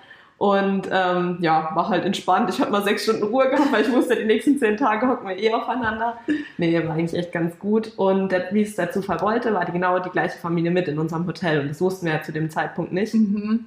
Und 0.42 0.88
ähm, 0.90 1.36
ja, 1.38 1.70
war 1.74 1.88
halt 1.88 2.04
entspannt. 2.04 2.50
Ich 2.50 2.60
habe 2.60 2.72
mal 2.72 2.82
sechs 2.82 3.04
Stunden 3.04 3.22
Ruhe 3.22 3.48
gehabt, 3.48 3.70
weil 3.70 3.82
ich 3.82 3.92
wusste, 3.92 4.16
die 4.16 4.24
nächsten 4.24 4.58
zehn 4.58 4.76
Tage 4.76 5.06
hocken 5.06 5.28
wir 5.28 5.38
eh 5.38 5.54
aufeinander. 5.54 6.16
Nee, 6.58 6.84
war 6.84 6.96
eigentlich 6.96 7.16
echt 7.16 7.30
ganz 7.30 7.56
gut. 7.60 7.92
Und 7.96 8.34
wie 8.50 8.62
es 8.62 8.74
der 8.74 8.90
Zufall 8.90 9.20
wollte, 9.20 9.54
war 9.54 9.64
die 9.64 9.70
genau 9.70 10.00
die 10.00 10.10
gleiche 10.10 10.36
Familie 10.36 10.72
mit 10.72 10.88
in 10.88 10.98
unserem 10.98 11.28
Hotel. 11.28 11.60
Und 11.60 11.68
das 11.68 11.80
wussten 11.80 12.06
wir 12.06 12.14
ja 12.14 12.22
zu 12.22 12.32
dem 12.32 12.50
Zeitpunkt 12.50 12.92
nicht 12.92 13.14
Mhm. 13.14 13.66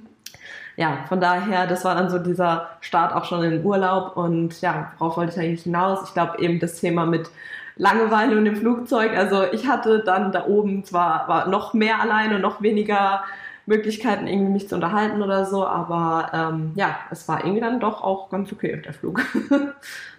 ja, 0.76 0.98
von 1.08 1.18
daher, 1.18 1.66
das 1.66 1.82
war 1.86 1.94
dann 1.94 2.10
so 2.10 2.18
dieser 2.18 2.68
Start 2.82 3.14
auch 3.14 3.24
schon 3.24 3.42
in 3.42 3.52
den 3.52 3.64
Urlaub 3.64 4.14
und 4.18 4.60
ja, 4.60 4.92
worauf 4.98 5.16
wollte 5.16 5.32
ich 5.32 5.38
eigentlich 5.38 5.62
hinaus? 5.62 6.00
Ich 6.04 6.12
glaube 6.12 6.42
eben 6.42 6.60
das 6.60 6.78
Thema 6.78 7.06
mit 7.06 7.30
Langeweile 7.76 8.36
und 8.36 8.44
dem 8.44 8.56
Flugzeug. 8.56 9.16
Also 9.16 9.44
ich 9.50 9.66
hatte 9.66 10.00
dann 10.00 10.30
da 10.30 10.46
oben 10.46 10.84
zwar 10.84 11.26
war 11.26 11.48
noch 11.48 11.72
mehr 11.72 12.02
alleine, 12.02 12.38
noch 12.38 12.60
weniger 12.60 13.22
Möglichkeiten, 13.66 14.26
irgendwie 14.28 14.52
mich 14.52 14.68
zu 14.68 14.76
unterhalten 14.76 15.22
oder 15.22 15.44
so, 15.46 15.66
aber 15.66 16.30
ähm, 16.32 16.72
ja, 16.76 16.96
es 17.10 17.26
war 17.28 17.44
irgendwie 17.44 17.60
dann 17.60 17.80
doch 17.80 18.02
auch 18.02 18.30
ganz 18.30 18.52
okay, 18.52 18.80
der 18.84 18.92
Flug. 18.94 19.20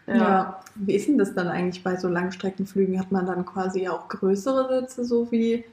Ja. 0.10 0.62
Wie 0.76 0.94
ist 0.96 1.10
denn 1.10 1.18
das 1.18 1.36
dann 1.36 1.50
eigentlich 1.50 1.84
bei 1.84 1.98
so 1.98 2.08
Langstreckenflügen? 2.08 2.98
Hat 2.98 3.12
man 3.12 3.26
dann 3.26 3.46
quasi 3.46 3.90
auch 3.90 4.08
größere 4.08 4.80
Sitze, 4.82 5.04
so 5.04 5.30
wie 5.32 5.66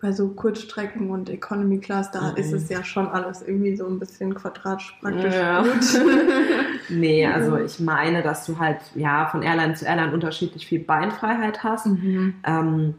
bei 0.00 0.10
so 0.10 0.30
Kurzstrecken 0.30 1.10
und 1.10 1.30
Economy 1.30 1.78
Class? 1.78 2.10
Da 2.10 2.32
Mhm. 2.32 2.36
ist 2.38 2.52
es 2.52 2.68
ja 2.68 2.82
schon 2.82 3.06
alles 3.06 3.40
irgendwie 3.42 3.76
so 3.76 3.86
ein 3.86 4.00
bisschen 4.00 4.34
quadratisch 4.34 4.96
praktisch 5.00 5.32
Ja. 5.32 5.62
gut. 5.62 5.70
Nee, 6.88 7.24
also 7.26 7.56
ich 7.58 7.78
meine, 7.78 8.22
dass 8.22 8.46
du 8.46 8.58
halt 8.58 8.78
ja 8.96 9.26
von 9.26 9.42
Airline 9.42 9.74
zu 9.74 9.84
Airline 9.84 10.12
unterschiedlich 10.12 10.66
viel 10.66 10.80
Beinfreiheit 10.80 11.62
hast. 11.62 11.86
mhm. 11.86 12.34
Ähm, 12.44 12.94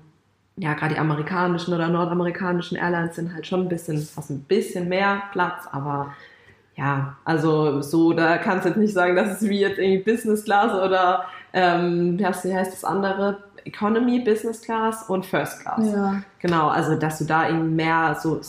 ja, 0.59 0.73
gerade 0.73 0.93
die 0.95 0.99
amerikanischen 0.99 1.73
oder 1.73 1.87
nordamerikanischen 1.87 2.77
Airlines 2.77 3.15
sind 3.15 3.33
halt 3.33 3.47
schon 3.47 3.61
ein 3.61 3.69
bisschen, 3.69 4.01
fast 4.01 4.29
ein 4.29 4.41
bisschen 4.41 4.89
mehr 4.89 5.23
Platz, 5.31 5.65
aber 5.71 6.13
ja, 6.75 7.17
also 7.25 7.81
so, 7.81 8.13
da 8.13 8.37
kannst 8.37 8.65
du 8.65 8.69
jetzt 8.69 8.77
nicht 8.77 8.93
sagen, 8.93 9.15
dass 9.15 9.41
es 9.41 9.49
wie 9.49 9.59
jetzt 9.59 9.79
irgendwie 9.79 10.11
Business 10.11 10.43
Class 10.43 10.73
oder 10.73 11.25
ähm, 11.53 12.17
wie 12.19 12.25
heißt 12.25 12.45
das 12.45 12.83
andere? 12.83 13.43
Economy, 13.69 14.19
Business 14.19 14.61
Class 14.61 15.03
und 15.09 15.25
First 15.25 15.61
Class. 15.61 15.85
Ja. 15.91 16.21
Genau, 16.41 16.69
also 16.69 16.95
dass 16.95 17.19
du 17.19 17.25
da 17.25 17.47
irgendwie 17.47 17.75
mehr 17.75 18.17
so 18.21 18.39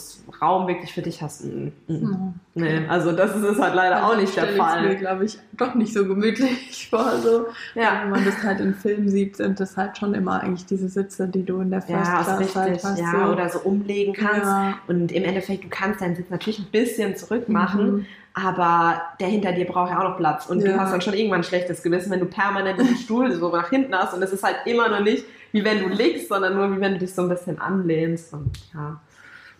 Raum 0.41 0.67
wirklich 0.69 0.93
für 0.95 1.03
dich 1.03 1.21
hast. 1.23 1.45
mm, 1.45 1.69
mm. 1.89 1.93
Mhm. 1.95 2.35
Nee, 2.55 2.81
also 2.89 3.13
das 3.13 3.35
ist 3.37 3.43
es 3.43 3.59
halt 3.61 3.75
leider 3.75 4.05
auch 4.07 4.17
nicht 4.17 4.35
der 4.37 4.45
ich's 4.45 4.53
mir, 4.53 4.59
Fall. 4.65 4.97
glaube 4.97 5.25
ich, 5.25 5.39
doch 5.53 5.75
nicht 5.75 5.93
so 5.93 6.05
gemütlich 6.07 6.89
vor. 6.91 7.13
So. 7.23 7.47
Ja, 7.75 8.01
Wenn 8.03 8.11
man 8.11 8.25
das 8.25 8.43
halt 8.43 8.61
in 8.61 8.75
Filmen 8.75 9.09
sieht, 9.09 9.37
sind 9.37 9.59
das 9.61 9.77
halt 9.77 9.99
schon 9.99 10.15
immer 10.15 10.41
eigentlich 10.41 10.67
diese 10.67 10.89
Sitze, 10.89 11.29
die 11.29 11.45
du 11.45 11.61
in 11.61 11.71
der 11.71 11.83
First 11.83 12.07
ja, 12.11 12.21
ist 12.21 12.27
Class 12.27 12.41
richtig. 12.41 12.57
halt 12.57 12.85
hast. 12.85 12.99
ja, 12.99 13.27
so. 13.27 13.33
oder 13.33 13.49
so 13.49 13.59
umlegen 13.61 14.15
kannst. 14.15 14.47
Ja. 14.47 14.75
Und 14.89 15.13
im 15.13 15.25
Endeffekt, 15.25 15.65
du 15.65 15.69
kannst 15.69 16.01
deinen 16.01 16.17
Sitz 16.17 16.31
natürlich 16.31 16.59
ein 16.61 16.71
bisschen 16.73 17.17
zurück 17.17 17.49
machen, 17.49 17.93
Mhm. 17.93 18.07
Aber 18.35 19.03
der 19.21 19.29
hinter 19.29 19.53
dir 19.53 19.67
braucht 19.67 19.91
ja 19.91 19.99
auch 19.99 20.11
noch 20.11 20.17
Platz. 20.17 20.47
Und 20.47 20.61
du 20.63 20.71
Ja. 20.71 20.79
hast 20.79 20.93
dann 20.93 21.01
schon 21.01 21.15
irgendwann 21.15 21.41
ein 21.41 21.45
schlechtes 21.45 21.83
Gewissen, 21.83 22.11
wenn 22.11 22.21
du 22.21 22.27
permanent 22.27 22.79
den 22.79 22.97
Stuhl 22.97 23.33
so 23.33 23.51
nach 23.55 23.71
hinten 23.71 23.95
hast. 23.95 24.15
Und 24.15 24.23
es 24.23 24.33
ist 24.33 24.43
halt 24.45 24.57
immer 24.67 24.89
noch 24.89 25.01
nicht, 25.01 25.25
wie 25.53 25.65
wenn 25.65 25.81
du 25.81 25.89
liegst, 25.89 26.29
sondern 26.29 26.55
nur 26.55 26.75
wie 26.77 26.81
wenn 26.81 26.93
du 26.95 26.99
dich 27.01 27.15
so 27.15 27.23
ein 27.23 27.29
bisschen 27.29 27.61
anlehnst. 27.61 28.33
Und 28.33 28.51
ja, 28.73 29.01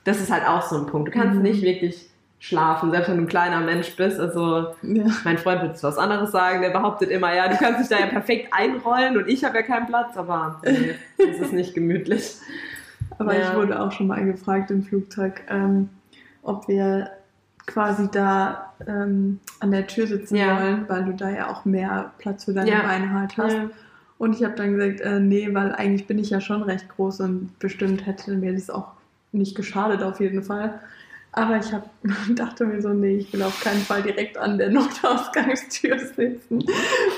das 0.05 0.21
ist 0.21 0.31
halt 0.31 0.47
auch 0.47 0.63
so 0.63 0.77
ein 0.79 0.87
Punkt. 0.87 1.09
Du 1.09 1.13
kannst 1.19 1.37
Mhm. 1.37 1.43
nicht 1.43 1.63
wirklich 1.63 2.07
schlafen, 2.39 2.91
selbst 2.91 3.11
wenn 3.11 3.17
du 3.19 3.25
ein 3.25 3.29
kleiner 3.29 3.61
Mensch 3.61 3.95
bist. 3.97 4.19
Also 4.19 4.69
Ja. 4.83 5.05
mein 5.25 5.37
Freund 5.37 5.63
jetzt 5.63 5.83
was 5.83 5.99
anderes 5.99 6.31
sagen, 6.33 6.63
der 6.63 6.71
behauptet 6.71 7.11
immer, 7.11 7.35
ja, 7.35 7.49
du 7.49 7.57
kannst 7.57 7.81
dich 7.81 7.89
da 7.89 7.99
ja 8.03 8.07
perfekt 8.11 8.49
einrollen 8.53 9.19
und 9.19 9.29
ich 9.29 9.45
habe 9.45 9.57
ja 9.57 9.63
keinen 9.63 9.87
Platz, 9.87 10.17
aber 10.17 10.61
nee, 10.65 10.95
das 11.19 11.39
ist 11.39 11.53
nicht 11.53 11.75
gemütlich. 11.75 12.37
Aber 13.19 13.35
Ja. 13.35 13.51
ich 13.51 13.55
wurde 13.55 13.79
auch 13.79 13.93
schon 13.93 14.07
mal 14.07 14.25
gefragt 14.25 14.71
im 14.71 14.83
Flugzeug, 14.83 15.43
ähm, 15.51 15.91
ob 16.43 16.67
wir 16.69 17.11
quasi 17.67 18.09
da 18.11 18.73
ähm, 18.87 19.39
an 19.61 19.71
der 19.71 19.87
Tür 19.87 20.07
sitzen 20.07 20.37
Ja. 20.37 20.61
wollen, 20.61 20.85
weil 20.89 21.05
du 21.05 21.13
da 21.13 21.29
ja 21.31 21.49
auch 21.51 21.65
mehr 21.65 22.13
Platz 22.19 22.45
für 22.45 22.53
deine 22.55 22.71
Ja. 22.71 22.83
Beine 22.83 23.13
halt 23.13 23.37
hast. 23.37 23.53
Ja. 23.55 23.71
Und 24.19 24.35
ich 24.35 24.45
habe 24.45 24.55
dann 24.55 24.77
gesagt, 24.77 25.01
äh, 25.01 25.19
nee, 25.21 25.49
weil 25.55 25.73
eigentlich 25.73 26.07
bin 26.07 26.19
ich 26.19 26.31
ja 26.31 26.41
schon 26.41 26.63
recht 26.63 26.89
groß 26.89 27.21
und 27.21 27.59
bestimmt 27.59 28.07
hätte 28.07 28.33
mir 28.35 28.53
das 28.53 28.69
auch 28.71 28.89
nicht 29.33 29.55
geschadet 29.57 30.03
auf 30.03 30.21
jeden 30.21 30.43
Fall. 30.43 30.81
Aber 31.33 31.59
ich 31.59 31.73
hab, 31.73 31.89
dachte 32.35 32.65
mir 32.65 32.83
so, 32.83 32.89
nee, 32.89 33.19
ich 33.19 33.33
will 33.33 33.43
auf 33.43 33.63
keinen 33.63 33.83
Fall 33.83 34.03
direkt 34.03 34.37
an 34.37 34.59
der 34.59 34.71
Notausgangstür 35.21 35.99
sitzen, 35.99 36.65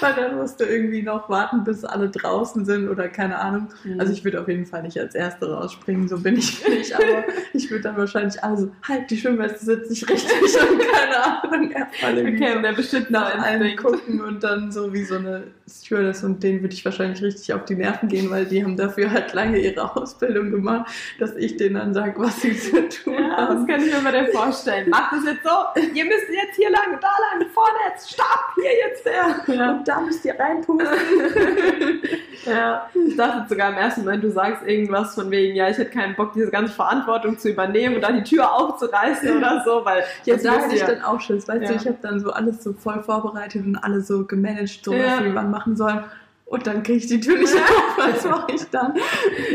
weil 0.01 0.15
dann 0.15 0.37
musst 0.37 0.61
du 0.61 0.65
irgendwie 0.65 1.03
noch 1.03 1.29
warten, 1.31 1.65
bis 1.65 1.83
alle 1.85 2.11
draußen 2.11 2.65
sind 2.67 2.89
oder 2.89 3.09
keine 3.09 3.39
Ahnung. 3.39 3.69
Mhm. 3.85 4.01
Also 4.01 4.13
ich 4.13 4.23
würde 4.25 4.41
auf 4.41 4.49
jeden 4.49 4.67
Fall 4.67 4.83
nicht 4.83 4.99
als 4.99 5.15
Erste 5.15 5.51
rausspringen, 5.51 6.09
so 6.09 6.19
bin 6.19 6.37
ich 6.37 6.67
nicht, 6.69 6.95
aber 6.95 7.25
ich 7.55 7.71
würde 7.71 7.85
dann 7.85 7.97
wahrscheinlich 7.97 8.43
also 8.45 8.71
halt 8.87 9.11
die 9.11 9.17
Schwimmweste 9.17 9.65
sitzt 9.65 9.91
nicht 9.91 10.09
richtig 10.11 10.31
und 10.61 10.79
keine 10.81 11.43
Ahnung, 11.43 11.71
erstmal 11.71 12.19
irgendwie 12.19 12.45
Okay, 12.45 12.63
der 12.63 12.73
bestimmt 12.73 13.11
nach 13.11 13.39
allen 13.43 13.77
gucken 13.77 14.21
und 14.21 14.43
dann 14.45 14.71
so 14.73 14.93
wie 14.93 15.05
so 15.05 15.17
eine 15.17 15.45
Stewardess 15.69 16.23
und 16.23 16.43
denen 16.43 16.61
würde 16.61 16.75
ich 16.75 16.85
wahrscheinlich 16.85 17.23
richtig 17.23 17.53
auf 17.55 17.65
die 17.65 17.77
Nerven 17.77 18.09
gehen, 18.09 18.31
weil 18.31 18.45
die 18.45 18.63
haben 18.63 18.77
dafür 18.77 19.11
halt 19.11 19.33
lange 19.33 19.59
ihre 19.59 19.97
Ausbildung 19.97 20.51
gemacht, 20.51 20.91
dass 21.19 21.35
ich 21.37 21.57
denen 21.57 21.77
dann 21.77 21.95
sage, 21.95 22.15
was 22.21 22.43
sie 22.43 22.57
zu 22.59 22.89
tun 22.89 23.15
Ja, 23.15 23.37
das 23.37 23.49
haben. 23.49 23.67
kann 23.67 23.83
ich 23.83 23.95
mir 24.03 24.13
bei 24.13 24.21
dir 24.21 24.33
vorstellen. 24.33 24.91
Macht 24.91 25.13
es 25.15 25.25
jetzt 25.25 25.43
so, 25.43 25.81
ihr 25.95 26.05
müsst 26.05 26.29
jetzt 26.29 26.57
hier 26.57 26.71
lang, 26.71 26.99
da 27.01 27.09
lang, 27.39 27.49
vorne 27.51 27.79
jetzt, 27.89 28.13
stopp, 28.13 28.55
hier 28.55 28.71
jetzt 28.87 29.05
der. 29.05 29.55
Ja. 29.55 29.73
Und 29.73 29.87
da 29.89 30.01
müsst 30.01 30.25
ihr 30.25 30.39
reinpusten. 30.39 30.87
ja. 32.47 32.89
Ich 33.07 33.17
dachte 33.17 33.49
sogar 33.49 33.71
im 33.71 33.77
ersten 33.77 34.05
Moment, 34.05 34.25
du 34.25 34.31
sagst 34.31 34.67
irgendwas 34.67 35.15
von 35.15 35.31
wegen, 35.31 35.55
ja, 35.57 35.69
ich 35.69 35.79
hätte 35.79 35.91
keinen 35.91 36.15
Bock, 36.17 36.33
diese 36.35 36.51
ganze 36.51 36.73
Verantwortung 36.73 37.39
zu 37.39 37.51
übernehmen 37.51 37.97
und 37.97 38.01
dann 38.03 38.17
die 38.17 38.25
Tür 38.25 38.53
aufzureißen 38.53 39.37
oder 39.37 39.63
so, 39.65 39.85
weil 39.85 40.05
Jetzt 40.25 40.45
das 40.45 40.55
da 40.55 40.61
hatte 40.61 40.75
ich 40.75 40.83
dann 40.83 41.03
auch 41.03 41.21
Schiss, 41.21 41.49
weißt 41.49 41.63
du, 41.63 41.75
Ja. 41.75 41.81
ich 41.81 41.87
habe 41.87 41.99
dann 42.03 42.21
so 42.21 42.31
alles 42.31 42.63
so 42.63 42.73
voll 42.73 43.03
vorbereitet 43.03 43.65
und 43.65 43.77
alles 43.77 44.07
so 44.09 44.25
gemanagt, 44.25 44.81
so 44.85 44.93
was 44.93 45.23
wir 45.25 45.35
wann 45.35 45.51
machen 45.51 45.77
sollen. 45.77 46.05
Und 46.47 46.67
dann 46.67 46.83
kriege 46.83 46.99
ich 46.99 47.07
die 47.07 47.19
Tür 47.19 47.39
nicht 47.39 47.55
auf. 47.55 47.97
Was 47.97 48.25
mache 48.27 48.53
ich 48.53 48.69
dann? 48.71 48.93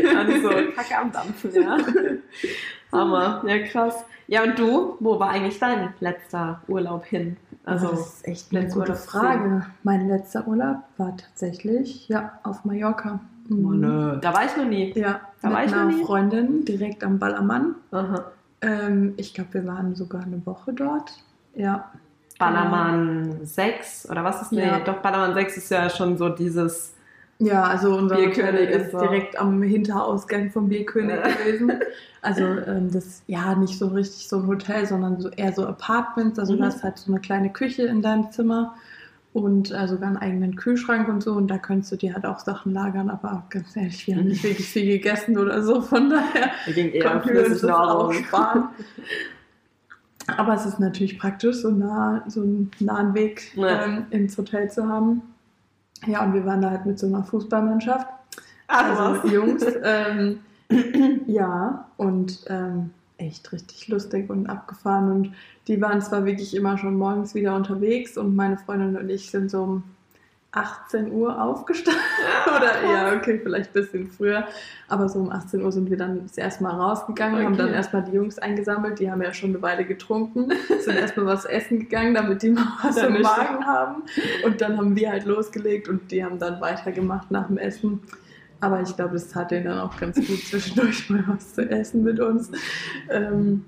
Dann 0.02 0.42
so 0.42 0.48
Kacke 0.74 0.98
am 1.00 1.12
Dampfen, 1.12 1.54
ja. 1.54 1.76
Hammer, 2.90 3.44
ja 3.46 3.58
krass. 3.68 4.04
Ja, 4.30 4.42
und 4.44 4.58
du, 4.58 4.96
wo 5.00 5.18
war 5.18 5.30
eigentlich 5.30 5.58
dein 5.58 5.94
letzter 6.00 6.60
Urlaub 6.68 7.04
hin? 7.06 7.36
Also, 7.64 7.88
das 7.88 8.00
ist 8.14 8.28
echt 8.28 8.52
eine 8.52 8.60
letzter 8.60 8.78
gute 8.80 8.92
Urlaub 8.92 9.04
Frage. 9.04 9.66
Mein 9.82 10.06
letzter 10.08 10.46
Urlaub 10.46 10.76
war 10.98 11.16
tatsächlich 11.16 12.08
ja 12.08 12.38
auf 12.42 12.64
Mallorca. 12.64 13.20
Mhm. 13.48 13.64
Oh, 13.66 13.70
nö. 13.70 14.18
Da 14.20 14.34
war 14.34 14.44
ich 14.44 14.54
noch 14.56 14.66
nie. 14.66 14.92
Ja, 14.94 15.20
Da 15.40 15.48
mit 15.48 15.56
war 15.56 15.64
ich 15.64 15.70
noch 15.70 15.78
einer 15.78 15.92
nie. 15.92 16.04
Freundin 16.04 16.64
direkt 16.66 17.02
am 17.04 17.18
Ballermann. 17.18 17.74
Aha. 17.90 18.24
Ähm, 18.60 19.14
ich 19.16 19.32
glaube, 19.32 19.54
wir 19.54 19.66
waren 19.66 19.94
sogar 19.94 20.22
eine 20.22 20.44
Woche 20.44 20.72
dort. 20.74 21.10
Ja. 21.54 21.90
Ballermann 22.38 23.38
6 23.44 24.08
oder 24.10 24.22
was 24.24 24.42
ist 24.42 24.52
nee, 24.52 24.64
Ja. 24.66 24.78
doch 24.80 24.98
Ballermann 24.98 25.34
6 25.34 25.56
ist 25.56 25.70
ja 25.70 25.88
schon 25.90 26.16
so 26.18 26.28
dieses 26.28 26.94
Ja, 27.40 27.62
also 27.64 27.96
unser 27.96 28.16
Bierkönig 28.16 28.70
ist 28.70 28.90
so. 28.92 28.98
direkt 28.98 29.38
am 29.38 29.62
Hinterausgang 29.62 30.50
vom 30.50 30.68
Bierkönig 30.68 31.16
Ja. 31.16 31.28
gewesen. 31.28 31.72
Also 32.20 32.42
ähm, 32.42 32.90
das 32.90 33.22
ja 33.28 33.54
nicht 33.54 33.78
so 33.78 33.86
richtig 33.86 34.28
so 34.28 34.38
ein 34.38 34.48
Hotel, 34.48 34.84
sondern 34.86 35.20
so 35.20 35.28
eher 35.30 35.52
so 35.52 35.64
Apartments. 35.64 36.36
Also 36.40 36.54
Mhm. 36.54 36.58
du 36.58 36.64
hast 36.64 36.82
halt 36.82 36.98
so 36.98 37.12
eine 37.12 37.20
kleine 37.20 37.50
Küche 37.52 37.84
in 37.84 38.02
deinem 38.02 38.32
Zimmer 38.32 38.74
und 39.32 39.70
äh, 39.70 39.86
sogar 39.86 40.08
einen 40.08 40.16
eigenen 40.16 40.56
Kühlschrank 40.56 41.06
und 41.08 41.22
so. 41.22 41.34
Und 41.34 41.46
da 41.46 41.58
könntest 41.58 41.92
du 41.92 41.96
dir 41.96 42.14
halt 42.14 42.26
auch 42.26 42.40
Sachen 42.40 42.72
lagern. 42.72 43.08
Aber 43.08 43.44
ganz 43.50 43.76
ehrlich, 43.76 44.04
wir 44.08 44.16
haben 44.16 44.24
nicht 44.26 44.42
wirklich 44.42 44.66
viel 44.68 44.86
gegessen 44.98 45.38
oder 45.38 45.62
so. 45.62 45.80
Von 45.80 46.10
daher 46.10 46.50
konnten 47.00 47.28
wir 47.34 47.46
uns 47.46 47.60
das 47.60 47.70
auch 47.70 48.12
sparen. 48.12 48.64
Aber 50.36 50.54
es 50.54 50.66
ist 50.66 50.80
natürlich 50.80 51.20
praktisch, 51.20 51.58
so, 51.58 51.70
nah, 51.70 52.24
so 52.26 52.40
einen 52.42 52.70
nahen 52.80 53.14
Weg 53.14 53.52
Ja. 53.56 53.84
ähm, 53.84 54.06
ins 54.10 54.36
Hotel 54.36 54.68
zu 54.70 54.88
haben. 54.88 55.22
Ja, 56.06 56.24
und 56.24 56.34
wir 56.34 56.44
waren 56.46 56.62
da 56.62 56.70
halt 56.70 56.86
mit 56.86 56.98
so 56.98 57.06
einer 57.06 57.24
Fußballmannschaft. 57.24 58.06
Also 58.68 59.02
was? 59.02 59.32
Jungs. 59.32 59.64
Ähm, 59.82 60.40
ja, 61.26 61.88
und 61.96 62.44
ähm, 62.48 62.90
echt 63.16 63.52
richtig 63.52 63.88
lustig 63.88 64.30
und 64.30 64.48
abgefahren. 64.48 65.10
Und 65.10 65.32
die 65.66 65.80
waren 65.80 66.00
zwar 66.00 66.24
wirklich 66.24 66.54
immer 66.54 66.78
schon 66.78 66.96
morgens 66.96 67.34
wieder 67.34 67.54
unterwegs 67.54 68.16
und 68.16 68.36
meine 68.36 68.58
Freundin 68.58 68.96
und 68.96 69.10
ich 69.10 69.30
sind 69.30 69.50
so 69.50 69.62
um 69.62 69.82
18 70.52 71.12
Uhr 71.12 71.40
aufgestanden. 71.42 72.02
Oder 72.46 72.90
ja, 72.90 73.16
okay, 73.16 73.38
vielleicht 73.42 73.70
ein 73.70 73.72
bisschen 73.82 74.06
früher. 74.10 74.46
Aber 74.88 75.08
so 75.08 75.18
um 75.18 75.30
18 75.30 75.62
Uhr 75.62 75.70
sind 75.70 75.90
wir 75.90 75.96
dann 75.98 76.22
das 76.22 76.38
erste 76.38 76.62
Mal 76.62 76.72
rausgegangen, 76.74 77.36
Okay. 77.36 77.44
haben 77.44 77.56
dann 77.58 77.72
erstmal 77.74 78.02
die 78.04 78.12
Jungs 78.12 78.38
eingesammelt, 78.38 78.98
die 78.98 79.10
haben 79.10 79.20
ja 79.22 79.32
schon 79.34 79.50
eine 79.50 79.60
Weile 79.60 79.84
getrunken, 79.84 80.50
sind 80.80 80.96
erstmal 80.96 81.26
was 81.26 81.44
essen 81.44 81.80
gegangen, 81.80 82.14
damit 82.14 82.42
die 82.42 82.50
mal 82.50 82.66
was 82.82 82.96
Dann 82.96 83.14
im. 83.14 83.22
Magen 83.22 83.66
haben. 83.66 84.02
Und 84.44 84.60
dann 84.60 84.78
haben 84.78 84.96
wir 84.96 85.10
halt 85.10 85.26
losgelegt 85.26 85.88
und 85.88 86.10
die 86.10 86.24
haben 86.24 86.38
dann 86.38 86.60
weitergemacht 86.60 87.30
nach 87.30 87.48
dem 87.48 87.58
Essen. 87.58 88.00
Aber 88.60 88.80
ich 88.80 88.96
glaube, 88.96 89.12
das 89.12 89.28
tat 89.28 89.50
denen 89.50 89.66
dann 89.66 89.78
auch 89.78 89.96
ganz 89.98 90.16
gut, 90.16 90.40
zwischendurch 90.48 91.08
mal 91.10 91.22
was 91.28 91.54
zu 91.54 91.70
essen 91.70 92.02
mit 92.02 92.18
uns. 92.20 92.50
Ähm, 93.10 93.64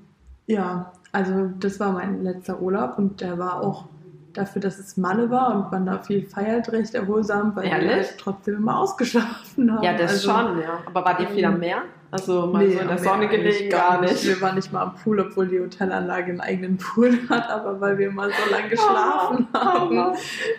ja, 0.47 0.93
also 1.13 1.51
das 1.61 1.79
war 1.79 1.93
mein 1.93 2.25
letzter 2.25 2.61
Urlaub 2.61 2.99
und 2.99 3.21
der 3.21 3.39
war 3.39 3.63
auch 3.63 3.85
dafür, 4.33 4.63
dass 4.63 4.79
es 4.79 4.97
Malle 4.97 5.31
war 5.31 5.55
und 5.55 5.73
man 5.73 5.87
da 5.87 5.99
viel 5.99 6.25
feiert, 6.27 6.71
recht 6.73 6.95
erholsam, 6.95 7.55
weil 7.57 7.67
Ehrlich? 7.67 7.89
wir 7.89 7.97
halt 7.97 8.19
trotzdem 8.19 8.57
immer 8.57 8.79
ausgeschlafen 8.79 9.73
haben. 9.73 9.83
Ja, 9.85 9.93
das 9.97 10.13
Also, 10.13 10.31
schon, 10.31 10.61
ja. 10.61 10.79
Aber 10.87 11.05
war 11.05 11.17
dir 11.17 11.29
viel 11.29 11.45
am 11.45 11.59
Meer? 11.59 11.83
Also 12.12 12.47
mal 12.49 12.67
Nee, 12.67 12.75
so 12.75 12.81
in 12.81 12.88
der 12.88 12.99
Sonne 12.99 13.29
gelegen? 13.29 13.71
Gar 13.71 14.00
nicht. 14.00 14.25
Wir 14.26 14.40
waren 14.40 14.57
nicht 14.57 14.73
mal 14.73 14.83
am 14.83 14.95
Pool, 14.97 15.21
obwohl 15.21 15.47
die 15.47 15.61
Hotelanlage 15.61 16.31
einen 16.33 16.40
eigenen 16.40 16.76
Pool 16.76 17.17
hat, 17.29 17.49
aber 17.49 17.81
weil 17.81 17.99
wir 17.99 18.11
mal 18.11 18.31
so 18.31 18.50
lange 18.52 18.69
geschlafen 18.69 19.47
Oh, 19.55 19.59
haben, 19.59 19.97
oh. 19.99 20.17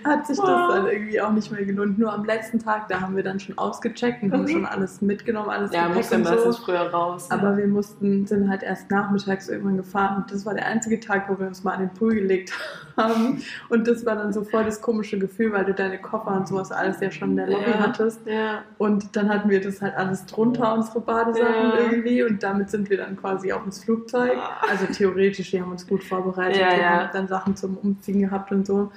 hat 0.08 0.26
sich 0.28 0.38
das 0.38 0.46
dann 0.48 0.88
irgendwie 0.88 1.20
auch 1.20 1.32
nicht 1.34 1.52
mehr 1.52 1.66
gelohnt. 1.66 2.00
Nur 2.00 2.14
am 2.14 2.24
letzten 2.24 2.60
Tag, 2.60 2.88
da 2.88 3.02
haben 3.02 3.18
wir 3.18 3.24
dann 3.24 3.40
schon 3.42 3.58
ausgecheckt 3.58 4.24
und 4.24 4.32
haben 4.32 4.44
Mhm. 4.44 4.48
schon 4.50 4.66
alles 4.66 5.02
mitgenommen, 5.02 5.50
alles 5.50 5.74
Ja, 5.74 5.84
Gepäck 5.88 5.98
muss 5.98 6.10
ja 6.12 6.18
und 6.18 6.24
meistens 6.24 6.56
so. 6.58 6.64
früher 6.64 6.90
raus. 6.90 7.28
Aber 7.30 7.58
wir 7.58 7.68
mussten, 7.68 8.26
sind 8.26 8.50
halt 8.50 8.64
erst 8.64 8.90
nachmittags 8.90 9.50
irgendwann 9.50 9.76
gefahren 9.78 10.24
und 10.24 10.32
das 10.32 10.46
war 10.46 10.54
der 10.54 10.66
einzige 10.68 11.02
Tag, 11.02 11.30
wo 11.30 11.38
wir 11.38 11.48
uns 11.48 11.66
mal 11.66 11.74
an 11.74 11.82
den 11.82 11.90
Pool 11.94 12.14
gelegt 12.16 12.54
haben. 12.98 13.42
Und 13.68 13.88
das 13.90 14.06
war 14.06 14.16
dann 14.16 14.32
so 14.32 14.44
voll 14.46 14.64
das 14.64 14.80
komische 14.82 15.20
Gefühl, 15.20 15.52
weil 15.52 15.66
du 15.66 15.74
deine 15.74 16.00
Koffer 16.00 16.32
und 16.32 16.48
sowas 16.48 16.72
alles 16.72 17.02
ja 17.02 17.12
schon 17.12 17.32
in 17.32 17.36
der 17.38 17.48
Lobby 17.48 17.72
Ja. 17.72 17.80
hattest. 17.80 18.26
ja. 18.26 18.60
Und 18.78 19.16
dann 19.18 19.28
hatten 19.28 19.50
wir 19.50 19.60
das 19.60 19.82
halt 19.82 19.98
alles 19.98 20.26
drunter, 20.26 20.74
unsere 20.74 21.02
Badesachen 21.02 21.41
Ja. 21.42 21.78
irgendwie. 21.80 22.24
Und 22.24 22.42
damit 22.44 22.70
sind 22.70 22.90
wir 22.90 22.98
dann 22.98 23.18
quasi 23.18 23.52
auch 23.54 23.66
ins 23.66 23.84
Flugzeug. 23.84 24.38
Also 24.70 24.86
theoretisch, 24.86 25.52
wir 25.54 25.62
haben 25.62 25.72
uns 25.72 25.88
gut 25.88 26.04
vorbereitet. 26.04 26.60
Ja, 26.62 26.76
wir 26.78 26.90
haben 26.90 27.10
dann 27.14 27.28
Sachen 27.28 27.56
zum 27.56 27.78
Umziehen 27.78 28.20
gehabt 28.22 28.52
und 28.52 28.66
so. 28.66 28.92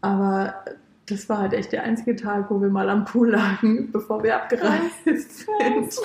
Aber 0.00 0.54
das 1.06 1.28
war 1.28 1.38
halt 1.38 1.52
echt 1.52 1.70
der 1.72 1.82
einzige 1.82 2.16
Tag, 2.16 2.46
wo 2.50 2.62
wir 2.62 2.70
mal 2.70 2.88
am 2.88 3.04
Pool 3.04 3.30
lagen, 3.32 3.90
bevor 3.92 4.22
wir 4.22 4.36
abgereist 4.36 5.04
sind. 5.04 5.26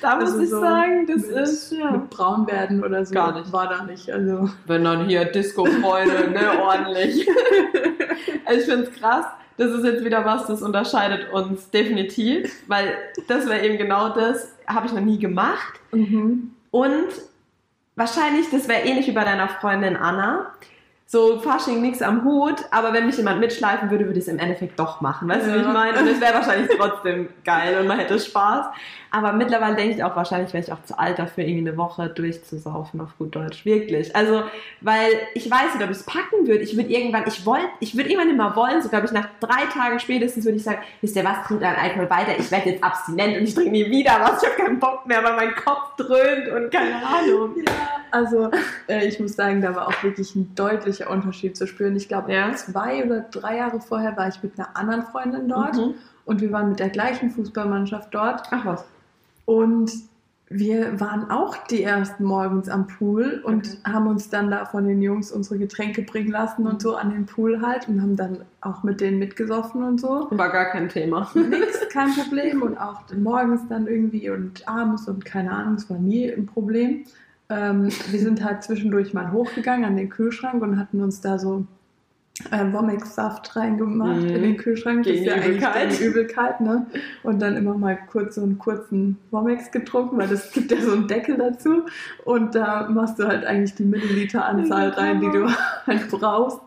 Da 0.00 0.16
muss 0.16 0.26
Also 0.32 0.40
ich 0.42 0.50
so 0.50 0.60
sagen, 0.60 1.06
das 1.06 1.26
mit- 1.26 1.36
ist 1.36 1.72
ja. 1.72 1.90
Mit 1.90 2.10
braun 2.10 2.46
werden 2.46 2.82
oder 2.84 3.04
so 3.04 3.14
Gar 3.14 3.38
nicht. 3.38 3.52
war 3.52 3.68
da 3.68 3.84
nicht. 3.84 4.10
Also 4.10 4.48
Wenn 4.66 4.84
dann 4.84 5.06
hier 5.06 5.24
Disco-Freunde, 5.26 6.30
ne, 6.30 6.58
ordentlich. 6.62 7.28
Also 8.44 8.60
ich 8.60 8.66
finde 8.66 8.84
es 8.90 8.98
krass. 8.98 9.26
Das 9.58 9.70
ist 9.72 9.84
jetzt 9.84 10.04
wieder 10.04 10.24
was, 10.24 10.46
das 10.46 10.62
unterscheidet 10.62 11.32
uns 11.32 11.70
definitiv, 11.70 12.50
weil 12.68 12.96
das 13.26 13.46
wäre 13.48 13.64
eben 13.66 13.76
genau 13.76 14.08
das, 14.10 14.52
habe 14.66 14.86
ich 14.86 14.92
noch 14.92 15.00
nie 15.02 15.18
gemacht. 15.18 15.74
mhm. 15.92 16.52
Und 16.70 17.08
wahrscheinlich, 17.96 18.50
das 18.50 18.68
wäre 18.68 18.82
ähnlich 18.82 19.06
wie 19.06 19.12
bei 19.12 19.24
deiner 19.24 19.48
Freundin 19.48 19.96
Anna. 19.96 20.52
So 21.06 21.40
Fasching 21.40 21.80
nichts 21.80 22.02
am 22.02 22.22
Hut, 22.22 22.56
aber 22.70 22.92
wenn 22.92 23.06
mich 23.06 23.16
jemand 23.16 23.40
mitschleifen 23.40 23.90
würde, 23.90 24.04
würde 24.04 24.18
ich 24.18 24.26
es 24.26 24.28
im 24.32 24.38
Endeffekt 24.38 24.78
doch 24.78 25.00
machen. 25.00 25.26
Weißt 25.26 25.46
du, 25.46 25.54
wie 25.54 25.58
ich 25.60 25.62
Ja. 25.62 25.72
meine? 25.72 25.98
Und 25.98 26.06
es 26.06 26.20
wäre 26.20 26.34
wahrscheinlich 26.34 26.70
trotzdem 26.78 27.30
geil 27.46 27.78
und 27.80 27.86
man 27.86 27.98
hätte 27.98 28.18
Spaß. 28.20 28.66
Aber 29.10 29.32
mittlerweile 29.32 29.74
denke 29.76 29.94
ich 29.96 30.04
auch, 30.04 30.14
wahrscheinlich 30.16 30.52
wäre 30.52 30.62
ich 30.64 30.72
auch 30.72 30.82
zu 30.84 30.98
alt 30.98 31.18
dafür, 31.18 31.44
irgendwie 31.44 31.68
eine 31.68 31.76
Woche 31.78 32.08
durchzusaufen 32.10 33.00
auf 33.00 33.16
gut 33.18 33.34
Deutsch. 33.34 33.64
Wirklich. 33.64 34.14
Also, 34.14 34.42
weil 34.82 35.10
ich 35.34 35.50
weiß 35.50 35.74
nicht, 35.74 35.84
ob 35.84 35.90
ich 35.90 35.96
es 35.98 36.02
packen 36.04 36.46
würde. 36.46 36.58
Ich 36.62 36.76
würde 36.76 36.90
irgendwann, 36.90 37.24
ich 37.26 37.44
wollte, 37.46 37.66
ich 37.80 37.96
würde 37.96 38.10
irgendwann 38.10 38.30
immer 38.30 38.54
wollen, 38.56 38.82
so 38.82 38.88
glaube 38.88 39.06
ich, 39.06 39.12
nach 39.12 39.28
drei 39.40 39.64
Tagen 39.72 39.98
spätestens 39.98 40.44
würde 40.44 40.56
ich 40.58 40.64
sagen, 40.64 40.78
wisst 41.00 41.16
ihr 41.16 41.24
was, 41.24 41.46
trinkt 41.46 41.64
an 41.64 41.74
Alkohol 41.76 42.10
weiter, 42.10 42.38
ich 42.38 42.50
werde 42.50 42.70
jetzt 42.70 42.84
abstinent 42.84 43.36
und 43.38 43.44
ich 43.44 43.54
trinke 43.54 43.70
nie 43.70 43.90
wieder 43.90 44.12
was, 44.20 44.42
ich 44.42 44.48
habe 44.48 44.62
keinen 44.62 44.78
Bock 44.78 45.06
mehr, 45.06 45.22
weil 45.24 45.36
mein 45.36 45.54
Kopf 45.54 45.96
dröhnt 45.96 46.48
und 46.48 46.70
keine 46.70 46.96
Ahnung. 46.96 47.54
Also 48.10 48.50
äh, 48.88 49.06
ich 49.06 49.18
muss 49.20 49.34
sagen, 49.36 49.60
da 49.62 49.74
war 49.74 49.88
auch 49.88 50.02
wirklich 50.02 50.34
ein 50.34 50.54
deutlicher 50.54 51.10
Unterschied 51.10 51.56
zu 51.56 51.66
spüren. 51.66 51.96
Ich 51.96 52.08
glaube, 52.08 52.32
Ja. 52.32 52.52
zwei 52.54 53.04
oder 53.04 53.20
drei 53.20 53.56
Jahre 53.56 53.80
vorher 53.80 54.16
war 54.16 54.28
ich 54.28 54.42
mit 54.42 54.58
einer 54.58 54.76
anderen 54.76 55.02
Freundin 55.04 55.48
dort 55.48 55.76
Mhm. 55.76 55.94
und 56.24 56.40
wir 56.40 56.52
waren 56.52 56.68
mit 56.70 56.78
der 56.80 56.88
gleichen 56.90 57.30
Fußballmannschaft 57.30 58.14
dort 58.14 58.42
Ach 58.50 58.64
was. 58.64 58.84
Und 59.48 59.90
wir 60.50 61.00
waren 61.00 61.30
auch 61.30 61.56
die 61.68 61.82
ersten 61.82 62.22
morgens 62.22 62.68
am 62.68 62.86
Pool 62.86 63.40
und 63.46 63.78
haben 63.82 64.06
uns 64.06 64.28
dann 64.28 64.50
da 64.50 64.66
von 64.66 64.86
den 64.86 65.00
Jungs 65.00 65.32
unsere 65.32 65.58
Getränke 65.58 66.02
bringen 66.02 66.30
lassen 66.30 66.66
und 66.66 66.82
so 66.82 66.96
an 66.96 67.08
den 67.08 67.24
Pool 67.24 67.62
halt 67.62 67.88
und 67.88 68.02
haben 68.02 68.14
dann 68.14 68.40
auch 68.60 68.82
mit 68.82 69.00
denen 69.00 69.18
mitgesoffen 69.18 69.82
und 69.82 70.02
so. 70.02 70.28
War 70.30 70.52
gar 70.52 70.66
kein 70.66 70.90
Thema. 70.90 71.30
Nix, 71.32 71.88
kein 71.92 72.12
Problem. 72.12 72.60
Und 72.60 72.76
auch 72.76 73.00
morgens 73.16 73.62
dann 73.70 73.86
irgendwie 73.86 74.28
und 74.28 74.68
abends 74.68 75.08
und 75.08 75.24
keine 75.24 75.50
Ahnung, 75.50 75.76
es 75.76 75.88
war 75.88 75.98
nie 75.98 76.30
ein 76.30 76.44
Problem. 76.44 77.04
Ähm, 77.48 77.88
wir 78.10 78.20
sind 78.20 78.44
halt 78.44 78.62
zwischendurch 78.62 79.14
mal 79.14 79.32
hochgegangen 79.32 79.86
an 79.86 79.96
den 79.96 80.10
Kühlschrank 80.10 80.62
und 80.62 80.78
hatten 80.78 81.02
uns 81.02 81.22
da 81.22 81.38
so 81.38 81.64
äh, 82.50 82.72
Womex-Saft 82.72 83.56
reingemacht 83.56 84.20
Mhm. 84.22 84.28
in 84.28 84.42
den 84.42 84.56
Kühlschrank. 84.56 85.04
Gegen 85.04 85.24
das 85.24 85.36
ist 85.36 85.42
ja 85.42 85.48
Übelkeit. 85.48 85.76
eigentlich 85.76 85.98
gegen 85.98 86.10
Übelkeit, 86.12 86.60
ne? 86.60 86.86
Und 87.22 87.40
dann 87.42 87.56
immer 87.56 87.74
mal 87.76 87.98
kurz 88.10 88.36
so 88.36 88.42
einen 88.42 88.58
kurzen 88.58 89.18
Womex 89.30 89.70
getrunken, 89.70 90.18
weil 90.18 90.28
das 90.28 90.52
gibt 90.52 90.70
ja 90.70 90.80
so 90.80 90.92
einen 90.92 91.08
Deckel 91.08 91.36
dazu. 91.36 91.82
Und 92.24 92.54
da 92.54 92.88
machst 92.88 93.18
du 93.18 93.26
halt 93.26 93.44
eigentlich 93.44 93.74
die 93.74 93.84
Milliliteranzahl 93.84 94.90
rein, 94.90 95.20
die 95.20 95.30
du 95.30 95.48
halt 95.86 96.08
brauchst. 96.10 96.60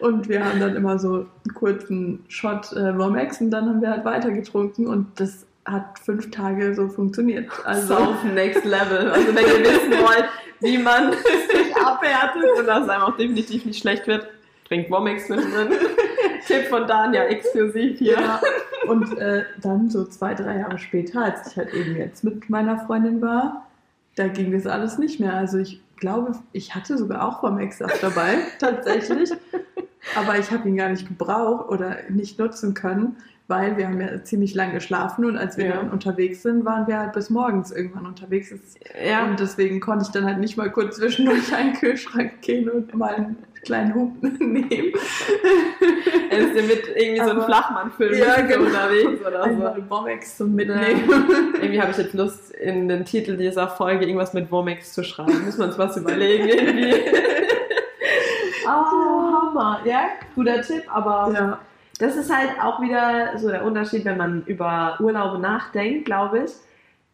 Und 0.00 0.28
wir 0.28 0.44
haben 0.44 0.60
dann 0.60 0.76
immer 0.76 0.98
so 0.98 1.14
einen 1.14 1.54
kurzen 1.54 2.24
Shot 2.28 2.72
äh, 2.72 2.96
Womex 2.96 3.40
und 3.40 3.50
dann 3.50 3.68
haben 3.68 3.80
wir 3.82 3.90
halt 3.90 4.04
weiter 4.04 4.30
getrunken 4.30 4.86
und 4.86 5.08
das 5.20 5.44
hat 5.64 5.98
fünf 5.98 6.30
Tage 6.30 6.74
so 6.76 6.88
funktioniert. 6.88 7.50
Also 7.64 7.88
Saufen 7.94 8.34
Next 8.34 8.64
Level. 8.64 9.10
Also 9.10 9.26
wenn 9.34 9.44
ihr 9.44 9.64
wissen 9.64 9.92
wollt, 10.00 10.26
wie 10.60 10.78
man 10.78 11.10
sich 11.12 11.76
abhärtet 11.84 12.44
und 12.60 12.66
dass 12.66 12.84
es 12.84 12.88
einem 12.88 13.02
auch 13.02 13.16
definitiv 13.16 13.64
nicht 13.64 13.80
schlecht 13.80 14.06
wird, 14.06 14.28
trinkt 14.68 14.90
Womex 14.90 15.28
mit 15.28 15.40
drin. 15.40 15.68
Tipp 16.46 16.66
von 16.68 16.86
Dania 16.86 17.24
exklusiv 17.24 17.98
hier. 17.98 18.18
Ja, 18.20 18.40
und 18.86 19.18
äh, 19.18 19.44
dann 19.62 19.90
so 19.90 20.04
zwei, 20.04 20.34
drei 20.34 20.58
Jahre 20.58 20.78
später, 20.78 21.24
als 21.24 21.50
ich 21.50 21.56
halt 21.56 21.72
eben 21.74 21.96
jetzt 21.96 22.22
mit 22.22 22.48
meiner 22.48 22.78
Freundin 22.86 23.20
war, 23.20 23.66
da 24.16 24.28
ging 24.28 24.52
das 24.52 24.66
alles 24.66 24.98
nicht 24.98 25.18
mehr. 25.20 25.34
Also 25.34 25.58
ich 25.58 25.80
glaube, 25.96 26.32
ich 26.52 26.74
hatte 26.74 26.96
sogar 26.96 27.26
auch 27.26 27.42
Womex-Saft 27.42 28.02
dabei, 28.02 28.38
tatsächlich. 28.60 29.30
Aber 30.14 30.38
ich 30.38 30.50
habe 30.52 30.68
ihn 30.68 30.76
gar 30.76 30.88
nicht 30.88 31.08
gebraucht 31.08 31.68
oder 31.68 31.96
nicht 32.08 32.38
nutzen 32.38 32.74
können, 32.74 33.16
weil 33.48 33.76
wir 33.76 33.88
haben 33.88 34.00
ja 34.00 34.22
ziemlich 34.22 34.54
lang 34.54 34.72
geschlafen 34.72 35.24
und 35.24 35.36
als 35.36 35.56
wir 35.56 35.66
Ja. 35.66 35.76
dann 35.76 35.90
unterwegs 35.90 36.42
sind, 36.42 36.64
waren 36.64 36.86
wir 36.86 36.98
halt 36.98 37.12
bis 37.12 37.28
morgens 37.28 37.72
irgendwann 37.72 38.06
unterwegs. 38.06 38.54
Ja. 39.04 39.24
Und 39.26 39.40
deswegen 39.40 39.80
konnte 39.80 40.04
ich 40.04 40.12
dann 40.12 40.24
halt 40.24 40.38
nicht 40.38 40.56
mal 40.56 40.70
kurz 40.70 40.96
zwischendurch 40.96 41.52
einen 41.56 41.72
Kühlschrank 41.74 42.40
gehen 42.42 42.68
und 42.70 42.94
mal 42.94 43.14
einen 43.16 43.36
kleinen 43.66 43.94
Hub 43.94 44.12
nehmen. 44.22 44.92
Er 46.30 46.38
ist 46.38 46.56
ja 46.56 46.62
mit 46.62 46.82
irgendwie 46.96 47.16
so 47.16 47.22
einem 47.30 47.38
Aber- 47.38 47.44
Flachmann-Film 47.46 48.14
Ja, 48.18 48.40
genau. 48.42 48.64
unterwegs 48.66 49.20
oder 49.20 49.30
so. 49.44 49.50
Einmal 49.50 49.82
Womex 49.90 50.36
zum 50.38 50.54
Mitnehmen. 50.54 51.02
Irgendwie 51.60 51.80
habe 51.80 51.90
ich 51.90 51.98
jetzt 51.98 52.14
Lust, 52.14 52.50
in 52.52 52.88
den 52.88 53.04
Titel 53.04 53.36
dieser 53.36 53.68
Folge 53.68 54.04
irgendwas 54.06 54.32
mit 54.32 54.50
Womex 54.50 54.92
zu 54.94 55.04
schreiben. 55.04 55.44
Muss 55.44 55.58
man 55.58 55.68
uns 55.68 55.78
was 55.78 55.96
überlegen 55.96 56.48
irgendwie. 56.48 56.94
Ah, 58.66 58.84
Hammer. 58.90 59.80
Ja, 59.84 60.08
guter 60.34 60.60
Tipp, 60.62 60.82
aber 60.92 61.30
Ja. 61.34 61.58
das 61.98 62.16
ist 62.16 62.34
halt 62.34 62.50
auch 62.62 62.80
wieder 62.80 63.38
so 63.38 63.48
der 63.48 63.64
Unterschied, 63.64 64.04
wenn 64.04 64.16
man 64.16 64.42
über 64.46 64.96
Urlaube 65.00 65.38
nachdenkt, 65.38 66.06
glaube 66.06 66.44
ich. 66.44 66.50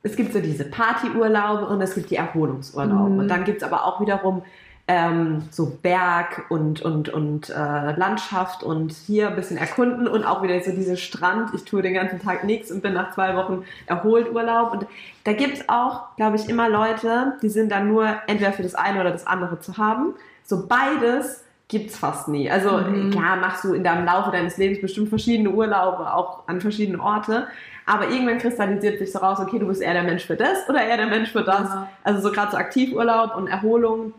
Es 0.04 0.16
gibt 0.16 0.32
so 0.32 0.40
diese 0.40 0.64
Partyurlaube 0.64 1.66
und 1.66 1.80
es 1.80 1.94
gibt 1.94 2.10
die 2.10 2.16
Erholungsurlaube. 2.16 3.10
Mhm. 3.10 3.18
Und 3.20 3.28
dann 3.28 3.44
gibt 3.44 3.62
es 3.62 3.68
aber 3.68 3.84
auch 3.86 4.00
wiederum 4.00 4.42
ähm, 4.88 5.44
so 5.50 5.78
Berg 5.80 6.44
und, 6.50 6.82
und, 6.82 7.08
und 7.08 7.50
äh, 7.50 7.92
Landschaft 7.96 8.62
und 8.62 8.92
hier 8.92 9.28
ein 9.28 9.36
bisschen 9.36 9.56
erkunden 9.56 10.08
und 10.08 10.24
auch 10.24 10.42
wieder 10.42 10.60
so 10.62 10.72
diese 10.72 10.96
Strand. 10.96 11.54
Ich 11.54 11.64
tue 11.64 11.82
den 11.82 11.94
ganzen 11.94 12.20
Tag 12.20 12.44
nichts 12.44 12.70
und 12.70 12.82
bin 12.82 12.92
nach 12.92 13.14
zwei 13.14 13.36
Wochen 13.36 13.64
erholt 13.86 14.32
Urlaub. 14.32 14.72
Und 14.72 14.86
da 15.24 15.32
gibt 15.32 15.58
es 15.58 15.68
auch, 15.68 16.16
glaube 16.16 16.36
ich, 16.36 16.48
immer 16.48 16.68
Leute, 16.68 17.34
die 17.42 17.48
sind 17.48 17.70
dann 17.70 17.88
nur 17.88 18.08
entweder 18.26 18.52
für 18.52 18.64
das 18.64 18.74
eine 18.74 19.00
oder 19.00 19.12
das 19.12 19.26
andere 19.26 19.60
zu 19.60 19.78
haben. 19.78 20.14
So 20.44 20.66
beides 20.66 21.44
gibt's 21.68 21.96
fast 21.96 22.28
nie. 22.28 22.50
Also 22.50 22.76
Mhm. 22.78 23.10
klar 23.12 23.36
machst 23.36 23.64
du 23.64 23.72
in 23.72 23.84
deinem 23.84 24.04
Laufe 24.04 24.30
deines 24.30 24.58
Lebens 24.58 24.80
bestimmt 24.80 25.08
verschiedene 25.08 25.50
Urlaube, 25.50 26.12
auch 26.12 26.46
an 26.48 26.60
verschiedenen 26.60 27.00
Orte. 27.00 27.46
Aber 27.86 28.08
irgendwann 28.08 28.38
kristallisiert 28.38 28.98
sich 28.98 29.10
so 29.12 29.20
raus, 29.20 29.38
okay, 29.40 29.58
du 29.58 29.66
bist 29.66 29.80
eher 29.80 29.94
der 29.94 30.02
Mensch 30.02 30.26
für 30.26 30.36
das 30.36 30.68
oder 30.68 30.82
eher 30.84 30.96
der 30.96 31.06
Mensch 31.06 31.30
für 31.32 31.42
das. 31.42 31.68
Ja. 31.68 31.88
Also 32.04 32.20
so 32.20 32.32
gerade 32.32 32.50
so 32.52 32.56
Aktivurlaub 32.56 33.36
und 33.36 33.46
Erholung. 33.46 34.12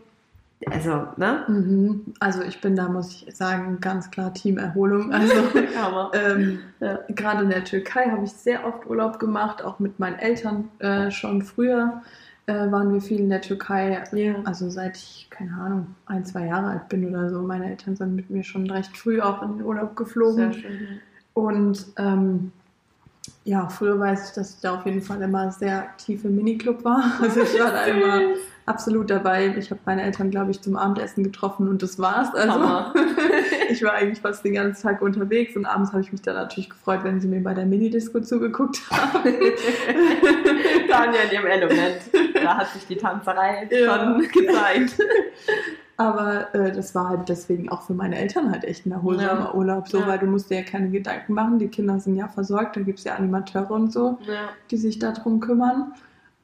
Also, 0.70 1.06
ne? 1.16 1.44
Mhm. 1.48 2.14
Also 2.20 2.42
ich 2.42 2.60
bin 2.60 2.76
da, 2.76 2.88
muss 2.88 3.24
ich 3.26 3.34
sagen, 3.36 3.78
ganz 3.80 4.10
klar 4.10 4.32
Team 4.34 4.58
Erholung. 4.58 5.12
Also 5.12 5.34
ähm, 6.14 6.60
Ja. 6.80 6.98
gerade 7.08 7.44
in 7.44 7.50
der 7.50 7.64
Türkei 7.64 8.10
habe 8.10 8.24
ich 8.24 8.32
sehr 8.32 8.66
oft 8.66 8.86
Urlaub 8.86 9.18
gemacht, 9.18 9.62
auch 9.64 9.78
mit 9.78 9.98
meinen 9.98 10.18
Eltern 10.18 10.68
äh, 10.78 11.10
schon 11.10 11.42
früher. 11.42 12.02
äh, 12.46 12.70
waren 12.70 12.92
wir 12.92 13.00
viel 13.00 13.20
in 13.20 13.30
der 13.30 13.40
Türkei. 13.40 14.02
Ja. 14.12 14.34
Also 14.44 14.68
seit 14.68 14.96
ich, 14.98 15.28
keine 15.30 15.54
Ahnung, 15.54 15.86
ein, 16.06 16.24
zwei 16.26 16.46
Jahre 16.46 16.66
alt 16.68 16.88
bin 16.90 17.08
oder 17.08 17.30
so. 17.30 17.40
Meine 17.40 17.70
Eltern 17.70 17.96
sind 17.96 18.14
mit 18.14 18.28
mir 18.30 18.44
schon 18.44 18.70
recht 18.70 18.94
früh 18.96 19.20
auch 19.20 19.42
in 19.42 19.56
den 19.58 19.66
Urlaub 19.66 19.96
geflogen. 19.96 20.52
Sehr 20.52 20.60
schön. 20.62 21.00
Und 21.32 21.86
ähm, 21.96 22.52
ja, 23.44 23.66
früher 23.68 23.98
weiß 23.98 24.28
ich, 24.28 24.34
dass 24.34 24.54
ich 24.56 24.60
da 24.60 24.74
auf 24.74 24.84
jeden 24.86 25.00
Fall 25.00 25.20
immer 25.22 25.50
sehr 25.52 25.78
aktiv 25.78 26.24
im 26.24 26.36
Miniclub 26.36 26.84
war. 26.84 27.02
Also 27.22 27.40
ich 27.40 27.58
war 27.58 27.72
da 27.72 27.84
immer 27.86 28.20
absolut 28.66 29.10
dabei. 29.10 29.54
Ich 29.58 29.70
habe 29.70 29.80
meine 29.84 30.02
Eltern, 30.02 30.30
glaube 30.30 30.50
ich, 30.50 30.60
zum 30.62 30.76
Abendessen 30.76 31.22
getroffen 31.24 31.68
und 31.68 31.82
das 31.82 31.98
war's. 31.98 32.34
Also 32.34 32.58
ich 33.70 33.82
war 33.82 33.92
eigentlich 33.92 34.20
fast 34.20 34.44
den 34.44 34.54
ganzen 34.54 34.82
Tag 34.82 35.02
unterwegs 35.02 35.54
und 35.56 35.66
abends 35.66 35.92
habe 35.92 36.00
ich 36.02 36.12
mich 36.12 36.22
dann 36.22 36.34
natürlich 36.36 36.70
gefreut, 36.70 37.00
wenn 37.02 37.20
sie 37.20 37.28
mir 37.28 37.42
bei 37.42 37.54
der 37.54 37.66
Minidisco 37.66 38.20
zugeguckt 38.20 38.80
haben. 38.90 39.22
Tanja 40.90 41.20
in 41.22 41.32
ihrem 41.32 41.46
Element. 41.46 41.96
Da 42.34 42.56
hat 42.58 42.68
sich 42.68 42.86
die 42.86 42.96
Tanzerei 42.96 43.68
Ja. 43.70 43.96
schon 43.98 44.28
gezeigt. 44.28 44.98
Aber 45.96 46.52
äh, 46.54 46.72
das 46.72 46.92
war 46.96 47.08
halt 47.10 47.28
deswegen 47.28 47.68
auch 47.68 47.82
für 47.82 47.94
meine 47.94 48.18
Eltern 48.18 48.50
halt 48.50 48.64
echt 48.64 48.84
ein 48.84 48.90
erholsamer 48.92 49.40
Ja. 49.46 49.54
Urlaub, 49.54 49.86
so 49.88 49.98
Ja. 50.00 50.08
weil 50.08 50.18
du 50.18 50.26
musst 50.26 50.50
dir 50.50 50.58
ja 50.58 50.64
keine 50.64 50.88
Gedanken 50.90 51.34
machen. 51.34 51.58
Die 51.60 51.68
Kinder 51.68 52.00
sind 52.00 52.16
ja 52.16 52.26
versorgt, 52.26 52.76
da 52.76 52.80
gibt 52.80 52.98
es 52.98 53.04
ja 53.04 53.14
Animateure 53.14 53.70
und 53.70 53.92
so. 53.92 54.18
Ja. 54.26 54.48
die 54.70 54.76
sich 54.76 54.98
darum 54.98 55.38
kümmern. 55.40 55.92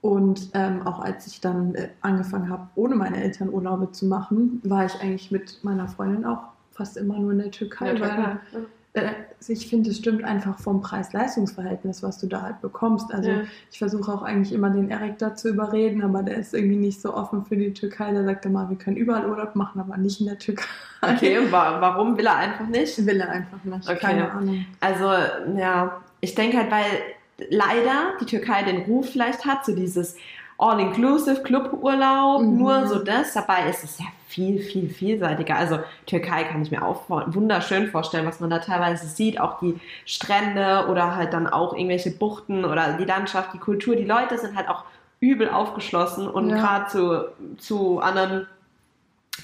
Und 0.02 0.50
ähm, 0.54 0.86
auch 0.86 1.00
als 1.00 1.26
ich 1.26 1.40
dann 1.40 1.74
äh, 1.74 1.88
angefangen 2.00 2.48
habe, 2.48 2.68
ohne 2.74 2.96
meine 2.96 3.22
Eltern 3.22 3.50
Urlaube 3.50 3.92
zu 3.92 4.06
machen, 4.06 4.60
war 4.64 4.86
ich 4.86 4.98
eigentlich 5.00 5.30
mit 5.30 5.62
meiner 5.62 5.88
Freundin 5.88 6.24
auch 6.24 6.44
fast 6.72 6.96
immer 6.96 7.18
nur 7.18 7.32
in 7.32 7.38
der 7.38 7.50
Türkei. 7.50 8.00
weil 8.00 8.40
äh, 8.92 9.10
ich 9.46 9.68
finde, 9.68 9.90
es 9.90 9.98
stimmt 9.98 10.24
einfach 10.24 10.58
vom 10.58 10.80
Preis-Leistungs-Verhältnis, 10.80 12.02
was 12.02 12.18
du 12.18 12.26
da 12.26 12.42
halt 12.42 12.60
bekommst. 12.60 13.12
Also 13.12 13.30
Ja. 13.30 13.40
ich 13.70 13.78
versuche 13.78 14.12
auch 14.12 14.22
eigentlich 14.22 14.52
immer 14.52 14.70
den 14.70 14.90
Erik 14.90 15.18
dazu 15.18 15.48
überreden, 15.48 16.02
aber 16.02 16.22
der 16.22 16.38
ist 16.38 16.54
irgendwie 16.54 16.76
nicht 16.76 17.00
so 17.00 17.14
offen 17.14 17.44
für 17.44 17.56
die 17.56 17.72
Türkei. 17.72 18.10
Der 18.12 18.24
sagt 18.24 18.46
immer, 18.46 18.68
wir 18.68 18.76
können 18.76 18.96
überall 18.96 19.28
Urlaub 19.28 19.54
machen, 19.54 19.80
aber 19.80 19.96
nicht 19.96 20.20
in 20.20 20.26
der 20.26 20.38
Türkei. 20.38 20.64
Okay, 21.02 21.38
wa 21.50 21.80
warum 21.80 22.16
will 22.16 22.26
er 22.26 22.36
einfach 22.36 22.66
nicht? 22.66 23.06
Will 23.06 23.20
er 23.20 23.28
einfach 23.30 23.62
nicht. 23.64 23.88
Okay. 23.88 23.98
Keine 23.98 24.30
Ahnung. 24.30 24.64
Also, 24.80 25.04
ja, 25.58 26.00
ich 26.20 26.34
denke 26.34 26.56
halt, 26.56 26.70
weil 26.70 26.84
leider 27.48 28.14
die 28.20 28.26
Türkei 28.26 28.62
den 28.62 28.82
Ruf 28.82 29.10
vielleicht 29.10 29.44
hat, 29.46 29.64
so 29.64 29.74
dieses 29.74 30.16
All-Inclusive 30.58 31.42
Cluburlaub, 31.42 32.42
Mhm. 32.42 32.58
nur 32.58 32.86
so 32.86 32.98
das. 32.98 33.32
Dabei 33.32 33.68
ist 33.70 33.82
es 33.82 33.98
ja 33.98 34.04
viel, 34.28 34.60
viel 34.60 34.90
vielseitiger. 34.90 35.56
Also 35.56 35.78
Türkei 36.06 36.44
kann 36.44 36.62
ich 36.62 36.70
mir 36.70 36.84
auch 36.84 37.04
wunderschön 37.08 37.88
vorstellen, 37.90 38.26
was 38.26 38.40
man 38.40 38.50
da 38.50 38.58
teilweise 38.58 39.06
sieht. 39.06 39.40
Auch 39.40 39.58
die 39.60 39.80
Strände 40.04 40.86
oder 40.90 41.16
halt 41.16 41.32
dann 41.32 41.46
auch 41.46 41.72
irgendwelche 41.72 42.10
Buchten 42.10 42.64
oder 42.64 42.92
die 42.98 43.04
Landschaft, 43.04 43.54
die 43.54 43.58
Kultur. 43.58 43.96
Die 43.96 44.04
Leute 44.04 44.36
sind 44.38 44.54
halt 44.56 44.68
auch 44.68 44.84
übel 45.18 45.48
aufgeschlossen 45.48 46.28
und 46.28 46.50
Ja. 46.50 46.56
gerade 46.56 46.86
zu, 46.90 47.24
zu 47.58 48.00
anderen 48.00 48.46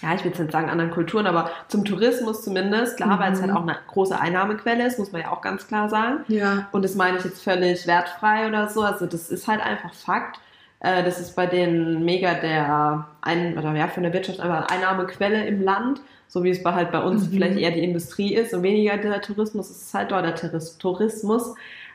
ja, 0.03 0.15
ich 0.15 0.25
will 0.25 0.31
jetzt 0.31 0.41
nicht 0.41 0.53
sagen 0.53 0.69
anderen 0.69 0.91
Kulturen, 0.91 1.27
aber 1.27 1.51
zum 1.69 1.85
Tourismus 1.85 2.43
zumindest, 2.43 2.97
klar, 2.97 3.19
weil 3.19 3.33
es 3.33 3.39
Mhm. 3.41 3.45
halt 3.47 3.57
auch 3.57 3.63
eine 3.63 3.77
große 3.89 4.19
Einnahmequelle 4.21 4.87
ist, 4.87 4.99
muss 4.99 5.13
man 5.13 5.23
ja 5.23 5.31
auch 5.33 5.41
ganz 5.41 5.67
klar 5.69 5.89
sagen. 5.89 6.19
Ja, 6.29 6.69
Und 6.73 6.85
das 6.85 6.95
meine 6.97 7.19
ich 7.19 7.25
jetzt 7.25 7.43
völlig 7.43 7.87
wertfrei 7.87 8.47
oder 8.49 8.69
so. 8.69 8.83
Also 8.83 9.07
das 9.07 9.31
ist 9.31 9.49
halt 9.49 9.61
einfach 9.65 9.95
Fakt. 9.95 10.39
Äh, 10.81 11.03
Das 11.05 11.19
ist 11.19 11.35
bei 11.35 11.47
denen 11.47 12.05
mega 12.05 12.35
der 12.35 13.07
ein 13.23 13.57
oder 13.57 13.73
ja 13.75 13.89
von 13.89 14.03
der 14.03 14.13
Wirtschaft 14.13 14.41
einfach 14.41 14.69
Einnahmequelle 14.69 15.47
im 15.47 15.63
Land, 15.63 16.01
so 16.29 16.45
wie 16.45 16.51
es 16.51 16.63
bei 16.63 16.75
halt 16.75 16.93
bei 16.93 17.01
uns 17.01 17.27
Mhm. 17.29 17.31
vielleicht 17.33 17.57
eher 17.59 17.71
die 17.71 17.83
Industrie 17.85 18.35
ist 18.35 18.53
und 18.53 18.63
weniger 18.63 18.99
der 18.99 19.23
Tourismus. 19.23 19.71
Es 19.71 19.81
ist 19.83 19.95
halt 19.95 20.11
dort 20.11 20.25
der 20.27 20.35
Touris- 20.37 20.77
Tourismus. 20.79 21.55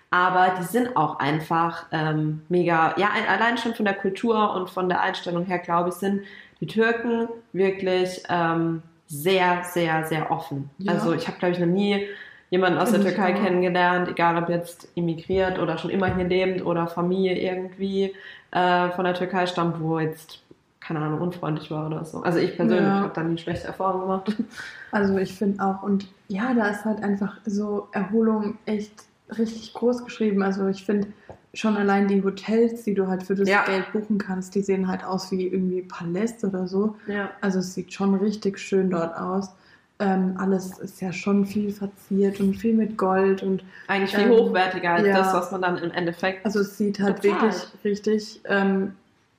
Aber 0.10 0.56
die 0.60 0.64
sind 0.66 0.98
auch 0.98 1.20
einfach 1.20 1.86
ähm, 1.92 2.42
mega, 2.50 2.96
ja, 2.98 3.10
ein- 3.14 3.28
allein 3.30 3.58
schon 3.58 3.76
von 3.76 3.86
der 3.86 3.94
Kultur 3.94 4.56
und 4.56 4.70
von 4.70 4.90
der 4.90 5.02
Einstellung 5.02 5.46
her, 5.46 5.60
glaube 5.60 5.90
ich, 5.90 5.96
sind 5.96 6.24
die 6.62 6.68
Türken 6.68 7.28
wirklich 7.54 8.24
ähm, 8.30 8.82
sehr, 9.08 9.64
sehr, 9.66 10.06
sehr 10.06 10.32
offen. 10.32 10.70
Ja. 10.78 10.94
Also 10.94 11.14
ich 11.14 11.28
habe, 11.28 11.38
glaube 11.40 11.54
ich, 11.54 11.60
noch 11.60 11.68
nie 11.68 12.08
jemanden 12.50 12.78
aus 12.80 12.92
Find 12.92 13.04
der 13.04 13.12
ich 13.12 13.18
Türkei 13.18 13.34
kennengelernt, 13.34 14.10
egal 14.10 14.42
ob 14.42 14.50
jetzt 14.50 14.88
immigriert 14.96 15.60
oder 15.60 15.78
schon 15.78 15.90
immer 15.90 16.14
hier 16.16 16.26
lebend 16.26 16.66
oder 16.66 16.88
Familie 16.88 17.38
irgendwie 17.38 18.14
äh, 18.52 18.90
von 18.92 19.06
der 19.06 19.14
Türkei 19.14 19.48
stammt, 19.48 19.82
wo 19.82 20.00
jetzt, 20.00 20.42
keine 20.80 21.00
Ahnung, 21.00 21.22
unfreundlich 21.22 21.72
war 21.72 21.88
oder 21.88 22.04
so. 22.06 22.22
Also 22.22 22.40
ich 22.40 22.56
persönlich 22.56 22.86
Ja. 22.86 23.02
habe 23.02 23.12
da 23.14 23.24
nie 23.24 23.38
schlechte 23.38 23.68
Erfahrungen 23.68 24.02
gemacht. 24.04 24.36
Also 24.94 25.18
ich 25.18 25.34
finde 25.34 25.64
auch, 25.64 25.84
und 25.84 26.06
ja, 26.28 26.54
da 26.54 26.68
ist 26.68 26.84
halt 26.84 27.02
einfach 27.02 27.38
so 27.46 27.88
Erholung 27.94 28.58
echt 28.66 28.92
richtig 29.38 29.74
groß 29.74 30.04
geschrieben. 30.04 30.44
Also 30.44 30.68
ich 30.68 30.84
finde 30.84 31.08
schon 31.54 31.76
allein 31.78 32.08
die 32.08 32.24
Hotels, 32.24 32.84
die 32.84 32.94
du 32.94 33.08
halt 33.08 33.24
für 33.24 33.36
das 33.36 33.48
Ja. 33.50 33.66
Geld 33.66 33.92
buchen 33.92 34.18
kannst, 34.18 34.56
die 34.56 34.62
sehen 34.62 34.88
halt 34.88 35.04
aus 35.04 35.32
wie 35.32 35.48
irgendwie 35.48 35.82
Paläste 35.82 36.48
oder 36.48 36.68
so. 36.68 36.96
Ja. 37.08 37.30
Also 37.42 37.60
es 37.60 37.74
sieht 37.74 37.94
schon 37.94 38.16
richtig 38.16 38.58
schön 38.58 38.90
dort 38.90 39.18
aus. 39.18 39.50
Ähm, 40.00 40.36
alles 40.38 40.80
ist 40.80 41.00
ja 41.02 41.12
schon 41.14 41.46
viel 41.46 41.72
verziert 41.72 42.40
und 42.40 42.56
viel 42.56 42.74
mit 42.74 42.98
Gold 42.98 43.44
und 43.44 43.64
Eigentlich 43.88 44.16
viel 44.16 44.26
Ähm, 44.26 44.32
hochwertiger 44.32 44.92
als 44.94 45.08
ja. 45.08 45.14
das, 45.14 45.34
was 45.34 45.52
man 45.52 45.62
dann 45.62 45.78
im 45.78 45.92
Endeffekt 45.92 46.44
also 46.46 46.62
es 46.62 46.78
sieht 46.78 47.00
halt 47.00 47.22
Total. 47.22 47.42
wirklich 47.42 47.62
richtig 47.84 48.42
ähm, 48.46 48.94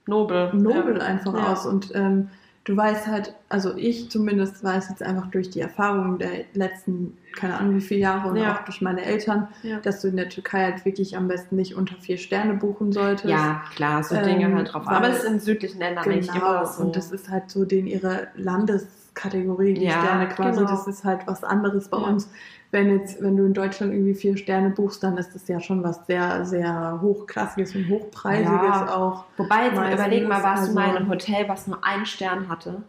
nobel. 0.07 0.51
nobel 0.55 0.99
ja. 0.99 1.03
einfach 1.03 1.35
aus. 1.51 1.67
Und 1.67 1.91
ähm, 1.95 2.29
du 2.65 2.77
weißt 2.77 3.07
halt, 3.09 3.35
also 3.49 3.75
ich 3.77 4.09
zumindest 4.11 4.63
weiß 4.63 4.89
jetzt 4.91 5.03
einfach 5.03 5.27
durch 5.31 5.51
die 5.51 5.61
Erfahrungen 5.61 6.19
der 6.19 6.31
letzten, 6.55 7.19
keine 7.35 7.59
Ahnung 7.59 7.77
wie 7.77 7.81
viele 7.81 8.01
Jahre 8.01 8.29
und 8.29 8.37
Ja. 8.37 8.55
auch 8.55 8.65
durch 8.65 8.81
meine 8.81 9.03
Eltern, 9.05 9.49
Ja. 9.63 9.81
dass 9.81 10.01
du 10.01 10.09
in 10.09 10.17
der 10.17 10.29
Türkei 10.29 10.65
halt 10.71 10.85
wirklich 10.85 11.17
am 11.17 11.27
besten 11.29 11.57
nicht 11.57 11.75
unter 11.75 11.97
vier 11.97 12.19
Sterne 12.19 12.55
buchen 12.55 12.93
solltest. 12.93 13.25
Ja, 13.27 13.63
klar, 13.75 14.03
so 14.05 14.15
Ähm, 14.15 14.23
Dinge 14.25 14.55
halt 14.55 14.73
drauf. 14.73 14.87
Aber 14.87 15.09
es 15.09 15.19
ist 15.19 15.25
in 15.25 15.41
südlichen 15.41 15.81
Ländern 15.81 16.05
genau. 16.05 16.35
immer 16.37 16.67
so. 16.67 16.83
Und 16.85 16.95
das 16.97 17.11
ist 17.11 17.29
halt 17.29 17.51
so 17.51 17.65
den 17.65 17.87
ihre 17.89 18.29
Landeskategorie, 18.37 19.75
die 19.75 19.85
Ja, 19.85 20.01
Sterne 20.01 20.29
quasi. 20.29 20.59
genau. 20.61 20.71
Das 20.71 20.87
ist 20.87 21.05
halt 21.05 21.27
was 21.27 21.43
anderes 21.45 21.89
bei 21.89 21.99
Ja. 21.99 22.05
uns. 22.05 22.31
Wenn 22.73 22.99
jetzt, 22.99 23.23
wenn 23.23 23.37
du 23.37 23.45
in 23.45 23.53
Deutschland 23.55 23.93
irgendwie 23.93 24.15
vier 24.15 24.37
Sterne 24.37 24.71
buchst, 24.71 25.03
dann 25.05 25.19
ist 25.19 25.35
das 25.35 25.47
ja 25.47 25.61
schon 25.61 25.85
was 25.85 26.07
sehr, 26.07 26.45
sehr 26.47 26.99
hochklassiges 27.03 27.77
und 27.77 27.89
hochpreisiges 27.91 28.51
Ja. 28.51 28.97
auch. 28.97 29.25
Wobei, 29.37 29.67
jetzt 29.67 29.75
mal 29.77 29.83
meistens, 29.83 30.01
überleg 30.01 30.27
mal, 30.29 30.43
warst 30.43 30.69
du 30.69 30.73
mal 30.75 30.81
in 30.85 30.87
also- 30.89 30.97
einem 31.01 31.11
Hotel, 31.11 31.49
was 31.49 31.67
nur 31.67 31.85
einen 31.85 32.07
Stern 32.07 32.49
hatte? 32.49 32.83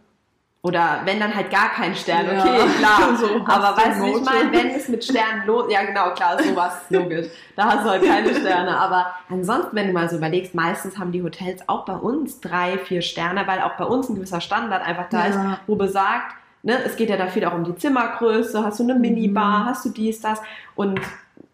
Oder 0.65 1.01
wenn 1.03 1.19
dann 1.19 1.35
halt 1.35 1.51
gar 1.51 1.67
keinen 1.73 1.93
Stern, 1.93 2.25
Ja. 2.25 2.39
okay, 2.39 2.57
klar. 2.79 3.17
So 3.17 3.27
Aber 3.45 3.75
weißt 3.75 3.99
du, 3.99 4.05
ich 4.17 4.23
meine, 4.23 4.49
wenn 4.53 4.67
es 4.69 4.87
mit 4.87 5.03
Sternen 5.03 5.45
los, 5.45 5.65
ja 5.69 5.83
genau, 5.83 6.11
klar, 6.13 6.41
sowas, 6.41 6.83
logisch. 6.89 7.27
Da 7.57 7.65
hast 7.65 7.85
du 7.85 7.89
halt 7.89 8.05
keine 8.05 8.33
Sterne. 8.33 8.77
Aber 8.79 9.07
ansonsten, 9.29 9.75
wenn 9.75 9.87
du 9.87 9.93
mal 9.93 10.09
so 10.09 10.15
überlegst, 10.15 10.55
meistens 10.55 10.97
haben 10.97 11.11
die 11.11 11.21
Hotels 11.21 11.67
auch 11.67 11.83
bei 11.83 11.95
uns 11.97 12.39
drei, 12.39 12.77
vier 12.77 13.01
Sterne, 13.01 13.45
weil 13.45 13.59
auch 13.59 13.75
bei 13.75 13.83
uns 13.83 14.07
ein 14.07 14.15
gewisser 14.15 14.39
Standard 14.39 14.81
einfach 14.87 15.09
da 15.09 15.25
ist, 15.25 15.35
Ja. 15.35 15.59
wo 15.67 15.75
besagt, 15.75 16.33
ne, 16.63 16.77
es 16.85 16.95
geht 16.95 17.09
ja 17.09 17.17
da 17.17 17.27
viel 17.27 17.45
auch 17.45 17.53
um 17.53 17.63
die 17.63 17.75
Zimmergröße, 17.75 18.63
hast 18.63 18.79
du 18.79 18.83
eine 18.83 18.95
Minibar, 18.95 19.59
Mhm. 19.59 19.65
hast 19.65 19.85
du 19.85 19.89
dies, 19.89 20.19
das 20.21 20.41
und 20.75 20.99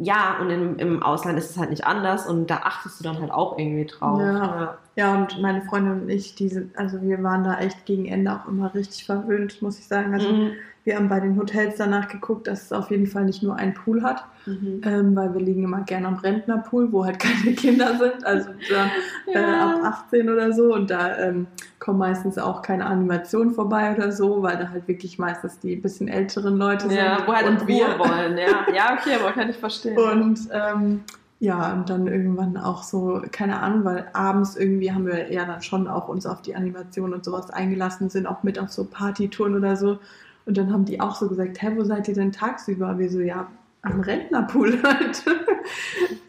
ja, 0.02 0.38
und 0.40 0.50
im, 0.50 0.78
im 0.80 1.04
Ausland 1.04 1.38
ist 1.38 1.50
es 1.50 1.58
halt 1.58 1.72
nicht 1.72 1.86
anders 1.86 2.26
und 2.26 2.48
da 2.50 2.58
achtest 2.64 3.00
du 3.00 3.04
dann 3.04 3.20
halt 3.20 3.32
auch 3.32 3.58
irgendwie 3.58 3.86
drauf. 3.86 4.20
Ja. 4.22 4.78
Ja, 4.96 5.14
und 5.16 5.42
meine 5.42 5.62
Freundin 5.64 6.04
und 6.04 6.10
ich, 6.10 6.36
die 6.36 6.48
sind, 6.50 6.78
also 6.78 7.02
wir 7.02 7.22
waren 7.24 7.44
da 7.44 7.58
echt 7.60 7.86
gegen 7.86 8.06
Ende 8.06 8.32
auch 8.34 8.48
immer 8.48 8.74
richtig 8.74 9.06
verwöhnt, 9.06 9.62
muss 9.62 9.78
ich 9.80 9.88
sagen. 9.88 10.14
Also 10.14 10.30
Mhm. 10.30 10.52
Wir 10.90 10.96
haben 10.96 11.08
bei 11.08 11.20
den 11.20 11.38
Hotels 11.38 11.76
danach 11.78 12.08
geguckt, 12.08 12.48
dass 12.48 12.64
es 12.64 12.72
auf 12.74 12.90
jeden 12.90 13.06
Fall 13.06 13.24
nicht 13.24 13.44
nur 13.44 13.56
einen 13.56 13.76
Pool 13.76 14.02
hat, 14.02 14.26
Mhm. 14.48 14.82
ähm, 14.84 15.16
weil 15.16 15.32
wir 15.36 15.40
liegen 15.42 15.64
immer 15.64 15.82
gerne 15.82 16.08
am 16.08 16.16
Rentnerpool, 16.16 16.92
wo 16.92 17.06
halt 17.06 17.20
keine 17.20 17.54
Kinder 17.56 17.96
sind, 17.98 18.26
also 18.26 18.50
dann, 18.72 18.90
äh, 19.28 19.34
Ja. 19.40 19.76
ab 19.84 19.98
18 20.08 20.28
oder 20.30 20.52
so. 20.52 20.74
Und 20.74 20.90
da 20.90 21.16
ähm, 21.20 21.46
kommen 21.78 22.00
meistens 22.00 22.40
auch 22.40 22.64
keine 22.64 22.88
Animationen 22.88 23.54
vorbei 23.54 23.94
oder 23.96 24.12
so, 24.12 24.42
weil 24.42 24.58
da 24.58 24.70
halt 24.70 24.88
wirklich 24.88 25.20
meistens 25.20 25.60
die 25.60 25.76
bisschen 25.76 26.08
älteren 26.08 26.58
Leute 26.58 26.88
Ja, 26.88 27.18
sind. 27.18 27.28
wo 27.28 27.34
halt 27.34 27.48
und 27.48 27.68
wir. 27.68 28.00
Wollen, 28.00 28.38
ja. 28.40 28.66
Ja, 28.76 28.98
okay, 29.00 29.12
aber 29.22 29.32
kann 29.34 29.50
ich 29.52 29.58
verstehen. 29.58 29.96
Und 29.98 30.40
ähm, 30.52 31.02
ja, 31.40 31.72
und 31.74 31.90
dann 31.90 32.08
irgendwann 32.08 32.58
auch 32.58 32.82
so, 32.82 33.22
keine 33.32 33.60
Ahnung, 33.62 33.86
weil 33.86 34.08
abends 34.14 34.56
irgendwie 34.58 34.92
haben 34.92 35.06
wir 35.06 35.32
ja 35.32 35.46
dann 35.46 35.62
schon 35.62 35.88
auch 35.88 36.08
uns 36.10 36.26
auf 36.26 36.42
die 36.42 36.56
Animation 36.56 37.14
und 37.14 37.24
sowas 37.24 37.52
eingelassen, 37.52 38.10
sind 38.10 38.26
auch 38.26 38.42
mit 38.42 38.58
auf 38.58 38.70
so 38.72 38.84
Partytouren 38.86 39.54
oder 39.56 39.76
so. 39.76 40.00
Und 40.46 40.58
dann 40.58 40.72
haben 40.74 40.86
die 40.86 41.00
auch 41.00 41.16
so 41.16 41.28
gesagt, 41.28 41.62
hä, 41.62 41.72
wo 41.76 41.84
seid 41.84 42.08
ihr 42.08 42.16
denn 42.16 42.32
tagsüber? 42.32 42.98
Wir 42.98 43.10
so, 43.10 43.20
ja, 43.20 43.48
am 43.82 44.00
Rentnerpool 44.02 44.82
halt. 44.84 45.24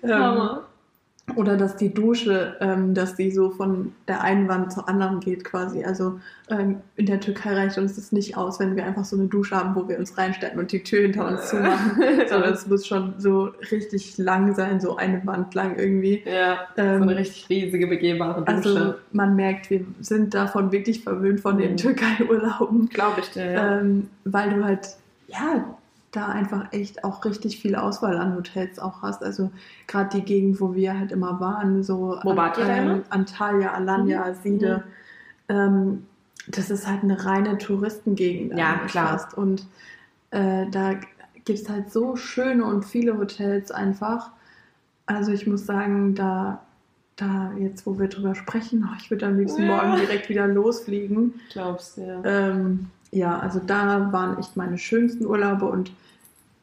ähm. 0.02 0.60
Oder 1.36 1.56
dass 1.56 1.76
die 1.76 1.92
Dusche, 1.92 2.56
ähm, 2.60 2.94
dass 2.94 3.14
die 3.16 3.30
so 3.30 3.50
von 3.50 3.92
der 4.08 4.22
einen 4.22 4.48
Wand 4.48 4.72
zur 4.72 4.88
anderen 4.88 5.20
geht 5.20 5.44
quasi. 5.44 5.84
Also 5.84 6.20
ähm, 6.48 6.76
in 6.96 7.06
der 7.06 7.20
Türkei 7.20 7.54
reicht 7.54 7.78
uns 7.78 7.96
das 7.96 8.12
nicht 8.12 8.36
aus, 8.36 8.58
wenn 8.60 8.76
wir 8.76 8.84
einfach 8.84 9.04
so 9.04 9.16
eine 9.16 9.26
Dusche 9.26 9.54
haben, 9.56 9.74
wo 9.74 9.88
wir 9.88 9.98
uns 9.98 10.16
reinstellen 10.18 10.58
und 10.58 10.72
die 10.72 10.82
Tür 10.82 11.02
hinter 11.02 11.28
uns 11.28 11.48
zumachen. 11.48 12.00
Sondern 12.28 12.52
es 12.52 12.66
muss 12.66 12.86
schon 12.86 13.14
so 13.18 13.50
richtig 13.70 14.18
lang 14.18 14.54
sein, 14.54 14.80
so 14.80 14.96
eine 14.96 15.24
Wand 15.26 15.54
lang 15.54 15.76
irgendwie. 15.78 16.22
Ja, 16.24 16.66
so 16.76 16.82
Ähm, 16.82 17.02
eine 17.02 17.16
richtig 17.16 17.48
riesige, 17.48 17.86
begehbare 17.86 18.44
Dusche. 18.44 18.56
also 18.56 18.94
man 19.12 19.36
merkt, 19.36 19.70
wir 19.70 19.84
sind 20.00 20.34
davon 20.34 20.72
wirklich 20.72 21.02
verwöhnt 21.02 21.40
von 21.40 21.58
den 21.58 21.72
Mhm. 21.72 21.76
Türkei-Urlauben, 21.76 22.88
Glaube 22.88 23.20
ich 23.20 23.30
dir, 23.30 23.50
ja. 23.50 23.80
ähm, 23.80 24.08
weil 24.24 24.50
du 24.50 24.64
halt, 24.64 24.88
ja, 25.28 25.64
da 26.12 26.26
einfach 26.26 26.72
echt 26.72 27.04
auch 27.04 27.24
richtig 27.24 27.60
viel 27.60 27.76
Auswahl 27.76 28.16
an 28.16 28.34
Hotels 28.34 28.78
auch 28.78 29.02
hast. 29.02 29.22
Also 29.22 29.50
gerade 29.86 30.10
die 30.18 30.24
Gegend, 30.24 30.60
wo 30.60 30.74
wir 30.74 30.98
halt 30.98 31.12
immer 31.12 31.38
waren, 31.40 31.82
so 31.84 32.18
Wo 32.22 32.36
wart 32.36 32.58
ihr 32.58 32.64
da 32.66 32.76
immer? 32.76 33.00
Antalya, 33.10 33.72
Alanya, 33.72 34.26
Mhm. 34.26 34.34
Siede. 34.42 34.84
Ähm, 35.48 36.06
das 36.48 36.70
ist 36.70 36.86
halt 36.88 37.04
eine 37.04 37.24
reine 37.24 37.58
Touristengegend. 37.58 38.58
Ja, 38.58 38.78
klar. 38.88 39.18
Fast. 39.18 39.36
Und 39.38 39.66
äh, 40.30 40.66
da 40.70 40.94
gibt 41.44 41.60
es 41.60 41.68
halt 41.68 41.92
so 41.92 42.16
schöne 42.16 42.64
und 42.64 42.84
viele 42.84 43.16
Hotels 43.18 43.70
einfach. 43.70 44.30
Also 45.06 45.30
ich 45.32 45.46
muss 45.46 45.64
sagen, 45.66 46.14
da, 46.14 46.60
da 47.16 47.52
jetzt, 47.58 47.86
wo 47.86 47.98
wir 47.98 48.08
drüber 48.08 48.34
sprechen, 48.34 48.88
oh, 48.90 48.96
ich 49.00 49.10
würde 49.10 49.26
am 49.26 49.38
liebsten 49.38 49.62
Ja. 49.62 49.76
morgen 49.76 49.96
direkt 50.00 50.28
wieder 50.28 50.48
losfliegen. 50.48 51.34
Glaubst 51.52 51.96
du, 51.98 52.00
ja. 52.02 52.20
Ähm, 52.24 52.90
ja, 53.12 53.38
also 53.38 53.60
da 53.60 54.12
waren 54.12 54.38
echt 54.38 54.56
meine 54.56 54.78
schönsten 54.78 55.26
Urlaube 55.26 55.66
und 55.66 55.92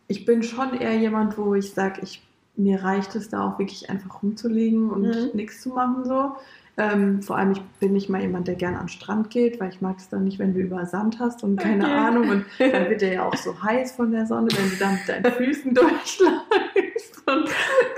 ich 0.08 0.26
bin 0.26 0.44
schon 0.44 0.74
eher 0.74 0.96
jemand, 0.98 1.38
wo 1.38 1.54
ich 1.56 1.74
sage, 1.74 2.02
ich, 2.04 2.24
mir 2.56 2.84
reicht 2.84 3.16
es 3.16 3.30
da 3.30 3.48
auch 3.48 3.60
wirklich 3.60 3.90
einfach 3.90 4.24
rumzulegen 4.24 4.90
und 4.90 5.08
Mhm. 5.08 5.30
nichts 5.34 5.62
zu 5.62 5.70
machen 5.70 6.06
so. 6.06 6.36
Ähm, 6.80 7.24
vor 7.24 7.38
allem, 7.38 7.54
ich 7.54 7.62
bin 7.80 7.94
nicht 7.94 8.08
mal 8.08 8.22
jemand, 8.22 8.48
der 8.48 8.54
gerne 8.54 8.78
an 8.78 8.84
den 8.86 8.90
Strand 8.90 9.32
geht, 9.32 9.60
weil 9.60 9.70
ich 9.70 9.82
mag 9.82 9.98
es 9.98 10.10
dann 10.10 10.26
nicht, 10.26 10.38
wenn 10.38 10.54
du 10.54 10.60
über 10.60 10.86
Sand 10.86 11.20
hast 11.20 11.44
und 11.44 11.58
keine 11.58 11.84
Okay. 11.84 11.92
Ahnung. 11.94 12.30
Und 12.30 12.46
dann 12.60 12.72
wird 12.90 13.02
der 13.02 13.14
ja 13.14 13.26
auch 13.26 13.36
so 13.36 13.60
heiß 13.64 13.94
von 13.94 14.12
der 14.12 14.28
Sonne, 14.28 14.50
wenn 14.56 14.70
du 14.70 14.76
da 14.76 14.92
mit 14.92 15.08
deinen 15.10 15.34
Füßen 15.34 15.74
durchläufst 15.74 17.28
und 17.28 17.50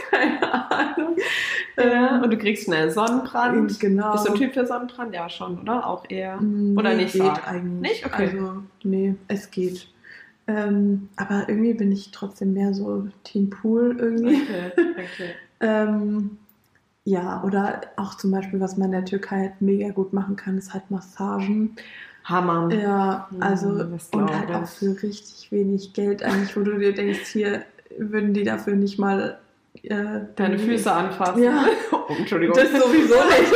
keine 0.10 0.72
Ahnung. 0.72 1.16
ja. 1.78 2.16
Ähm, 2.18 2.24
Und 2.24 2.32
du 2.32 2.38
kriegst 2.38 2.64
schnell 2.66 2.90
Sonnenbrand. 2.90 3.80
genau. 3.82 4.14
Bist 4.14 4.28
du 4.28 4.32
ein 4.32 4.38
Typ 4.40 4.54
für 4.54 4.66
Sonnenbrand? 4.66 5.14
Ja, 5.14 5.30
schon, 5.30 5.60
oder? 5.60 5.86
Auch 5.86 6.06
eher. 6.10 6.40
Mm, 6.40 6.78
Oder 6.78 6.92
nee, 6.96 7.04
nicht 7.04 7.14
geht 7.14 7.22
stark? 7.24 7.48
eigentlich. 7.50 7.92
Nicht? 7.92 8.06
Okay. 8.06 8.30
Also, 8.34 8.64
nee, 8.84 9.16
es 9.28 9.52
geht. 9.52 9.88
Ähm, 10.48 11.10
aber 11.18 11.50
irgendwie 11.50 11.74
bin 11.74 11.92
ich 11.92 12.12
trotzdem 12.12 12.54
mehr 12.54 12.74
so 12.74 13.08
Team 13.26 13.50
Pool 13.50 13.98
irgendwie. 14.00 14.42
Okay, 14.42 14.72
okay. 14.92 15.30
Ähm, 15.62 16.38
ja, 17.10 17.42
oder 17.44 17.82
auch 17.96 18.16
zum 18.16 18.30
Beispiel, 18.30 18.60
was 18.60 18.78
man 18.78 18.88
in 18.88 18.92
der 18.92 19.06
Türkei 19.06 19.38
halt 19.38 19.62
mega 19.62 19.90
gut 19.90 20.14
machen 20.14 20.36
kann, 20.36 20.60
ist 20.60 20.74
halt 20.74 20.92
Massagen. 20.92 21.76
Hammer. 22.24 22.72
Ja, 22.72 23.28
Hm, 23.32 23.42
also 23.42 23.84
das 23.84 24.10
und 24.10 24.32
halt 24.32 24.52
auch 24.52 24.68
für 24.68 25.02
richtig 25.02 25.52
wenig 25.52 25.94
Geld 25.94 26.22
eigentlich, 26.22 26.56
wo 26.56 26.62
du 26.62 26.78
dir 26.78 26.94
denkst, 26.94 27.32
hier 27.32 27.64
würden 27.98 28.36
die 28.36 28.44
dafür 28.44 28.76
nicht 28.76 29.00
mal 29.00 29.40
äh, 29.82 30.20
Deine 30.36 30.60
Füße 30.60 30.92
anfassen. 30.92 31.44
Ja. 31.44 31.66
Oh, 31.92 32.14
Entschuldigung. 32.18 32.56
Das 32.56 32.72
sowieso 32.72 33.16
nicht. 33.16 33.54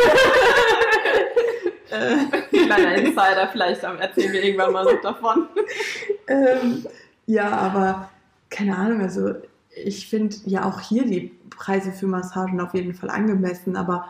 Kleiner 2.65 2.95
Insider, 2.95 3.49
vielleicht 3.51 3.83
erzählen 3.83 4.31
wir 4.31 4.43
irgendwann 4.43 4.73
mal 4.73 4.83
noch 4.83 5.01
davon. 5.01 5.47
ähm, 6.27 6.85
ja, 7.25 7.49
aber 7.49 8.09
keine 8.51 8.75
Ahnung, 8.75 9.01
also 9.01 9.33
ich 9.75 10.07
finde 10.07 10.35
ja 10.45 10.65
auch 10.65 10.79
hier 10.79 11.05
die 11.05 11.31
Preise 11.49 11.91
für 11.91 12.07
Massagen 12.07 12.59
auf 12.61 12.73
jeden 12.73 12.93
Fall 12.93 13.09
angemessen, 13.09 13.75
aber 13.75 14.07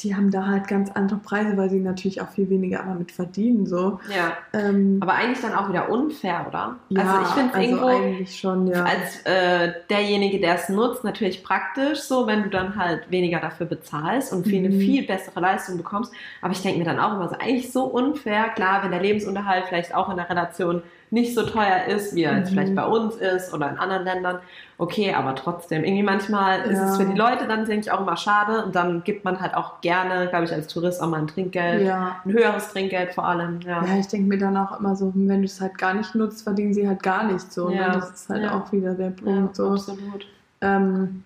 die 0.00 0.14
haben 0.16 0.30
da 0.30 0.46
halt 0.46 0.66
ganz 0.66 0.90
andere 0.90 1.18
Preise, 1.20 1.56
weil 1.56 1.70
sie 1.70 1.78
natürlich 1.78 2.20
auch 2.20 2.28
viel 2.28 2.50
weniger 2.50 2.78
damit 2.84 3.12
verdienen. 3.12 3.64
So. 3.64 4.00
Ja, 4.14 4.32
Ähm, 4.52 4.98
aber 5.00 5.12
eigentlich 5.14 5.40
dann 5.40 5.54
auch 5.54 5.68
wieder 5.68 5.88
unfair, 5.88 6.44
oder? 6.48 6.76
ja, 6.88 7.02
also 7.02 7.22
ich 7.22 7.28
finde 7.28 7.48
es 7.50 7.54
also 7.54 7.68
irgendwo 7.68 7.86
eigentlich 7.86 8.38
schon, 8.38 8.66
ja. 8.66 8.84
als 8.84 9.22
äh, 9.24 9.72
derjenige, 9.88 10.40
der 10.40 10.56
es 10.56 10.68
nutzt, 10.68 11.04
natürlich 11.04 11.42
praktisch, 11.44 12.00
so 12.00 12.26
wenn 12.26 12.42
du 12.42 12.50
dann 12.50 12.76
halt 12.76 13.10
weniger 13.10 13.40
dafür 13.40 13.66
bezahlst 13.66 14.32
und 14.32 14.44
viel, 14.46 14.58
eine 14.58 14.70
Mhm. 14.74 14.80
viel 14.80 15.06
bessere 15.06 15.40
Leistung 15.40 15.76
bekommst. 15.76 16.12
Aber 16.42 16.52
ich 16.52 16.60
denke 16.60 16.78
mir 16.80 16.84
dann 16.84 16.98
auch 16.98 17.14
immer 17.14 17.28
so, 17.28 17.36
eigentlich 17.36 17.70
so 17.72 17.84
unfair. 17.84 18.48
Klar, 18.50 18.82
wenn 18.82 18.90
der 18.90 19.00
Lebensunterhalt 19.00 19.66
vielleicht 19.68 19.94
auch 19.94 20.10
in 20.10 20.16
der 20.16 20.28
Relation 20.28 20.82
nicht 21.14 21.34
so 21.34 21.42
teuer 21.44 21.84
ist, 21.88 22.14
wie 22.14 22.24
er 22.24 22.36
jetzt 22.36 22.50
Mhm. 22.50 22.54
vielleicht 22.54 22.74
bei 22.74 22.84
uns 22.84 23.14
ist 23.16 23.54
oder 23.54 23.70
in 23.70 23.78
anderen 23.78 24.04
Ländern, 24.04 24.38
okay, 24.76 25.14
aber 25.14 25.34
trotzdem, 25.34 25.84
irgendwie 25.84 26.02
manchmal 26.02 26.60
ist 26.62 26.76
Ja. 26.78 26.90
es 26.90 26.96
für 26.98 27.04
die 27.06 27.16
Leute 27.16 27.46
dann, 27.48 27.64
denke 27.64 27.86
ich, 27.86 27.90
auch 27.92 28.00
immer 28.02 28.16
schade 28.18 28.64
und 28.64 28.74
dann 28.74 29.02
gibt 29.04 29.24
man 29.24 29.40
halt 29.40 29.54
auch 29.54 29.80
gerne, 29.80 30.26
glaube 30.28 30.44
ich, 30.44 30.52
als 30.52 30.66
Tourist 30.66 31.00
auch 31.00 31.08
mal 31.08 31.20
ein 31.20 31.26
Trinkgeld, 31.28 31.86
ja. 31.86 32.16
ein 32.24 32.32
höheres 32.32 32.68
Trinkgeld 32.68 33.14
vor 33.14 33.26
allem, 33.26 33.60
ja. 33.60 33.84
Ja, 33.84 33.96
ich 33.98 34.08
denke 34.08 34.28
mir 34.28 34.38
dann 34.38 34.56
auch 34.56 34.78
immer 34.78 34.94
so, 34.96 35.10
wenn 35.14 35.40
du 35.40 35.46
es 35.46 35.60
halt 35.60 35.78
gar 35.78 35.94
nicht 35.94 36.14
nutzt, 36.14 36.42
verdienen 36.42 36.74
sie 36.74 36.86
halt 36.86 37.02
gar 37.02 37.24
nichts 37.24 37.54
so. 37.54 37.70
Ja, 37.70 37.88
Ne? 37.88 37.92
Das 37.94 38.10
ist 38.10 38.28
halt 38.28 38.42
ja. 38.42 38.54
auch 38.60 38.70
wieder 38.72 38.94
der 38.94 39.08
Ja, 39.10 39.22
Punkt. 39.24 39.56
so. 39.56 39.70
absolut. 39.70 40.26
Ähm, 40.60 41.22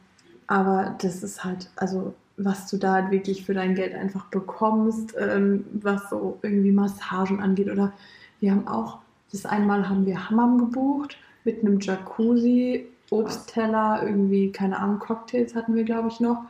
aber 0.47 0.95
das 1.03 1.23
ist 1.23 1.45
halt, 1.45 1.69
also 1.77 2.15
was 2.37 2.69
du 2.71 2.77
da 2.77 2.93
halt 2.93 3.11
wirklich 3.11 3.45
für 3.45 3.55
dein 3.55 3.75
Geld 3.75 3.95
einfach 3.95 4.25
bekommst, 4.27 5.15
ähm, 5.19 5.65
was 5.73 6.09
so 6.11 6.39
irgendwie 6.43 6.71
Massagen 6.71 7.41
angeht. 7.43 7.69
Oder 7.71 7.93
wir 8.41 8.53
haben 8.53 8.69
auch, 8.69 8.99
das 9.33 9.47
einmal 9.47 9.89
haben 9.89 10.07
wir 10.07 10.29
Hammam 10.31 10.59
gebucht 10.59 11.17
mit 11.45 11.61
einem 11.63 11.81
Jacuzzi, 11.81 12.87
Obstteller, 13.11 14.03
irgendwie, 14.05 14.53
keine 14.53 14.79
Ahnung, 14.79 14.99
Cocktails 14.99 15.55
hatten 15.55 15.75
wir, 15.75 15.85
glaube 15.85 16.09
ich, 16.09 16.21
noch. 16.21 16.43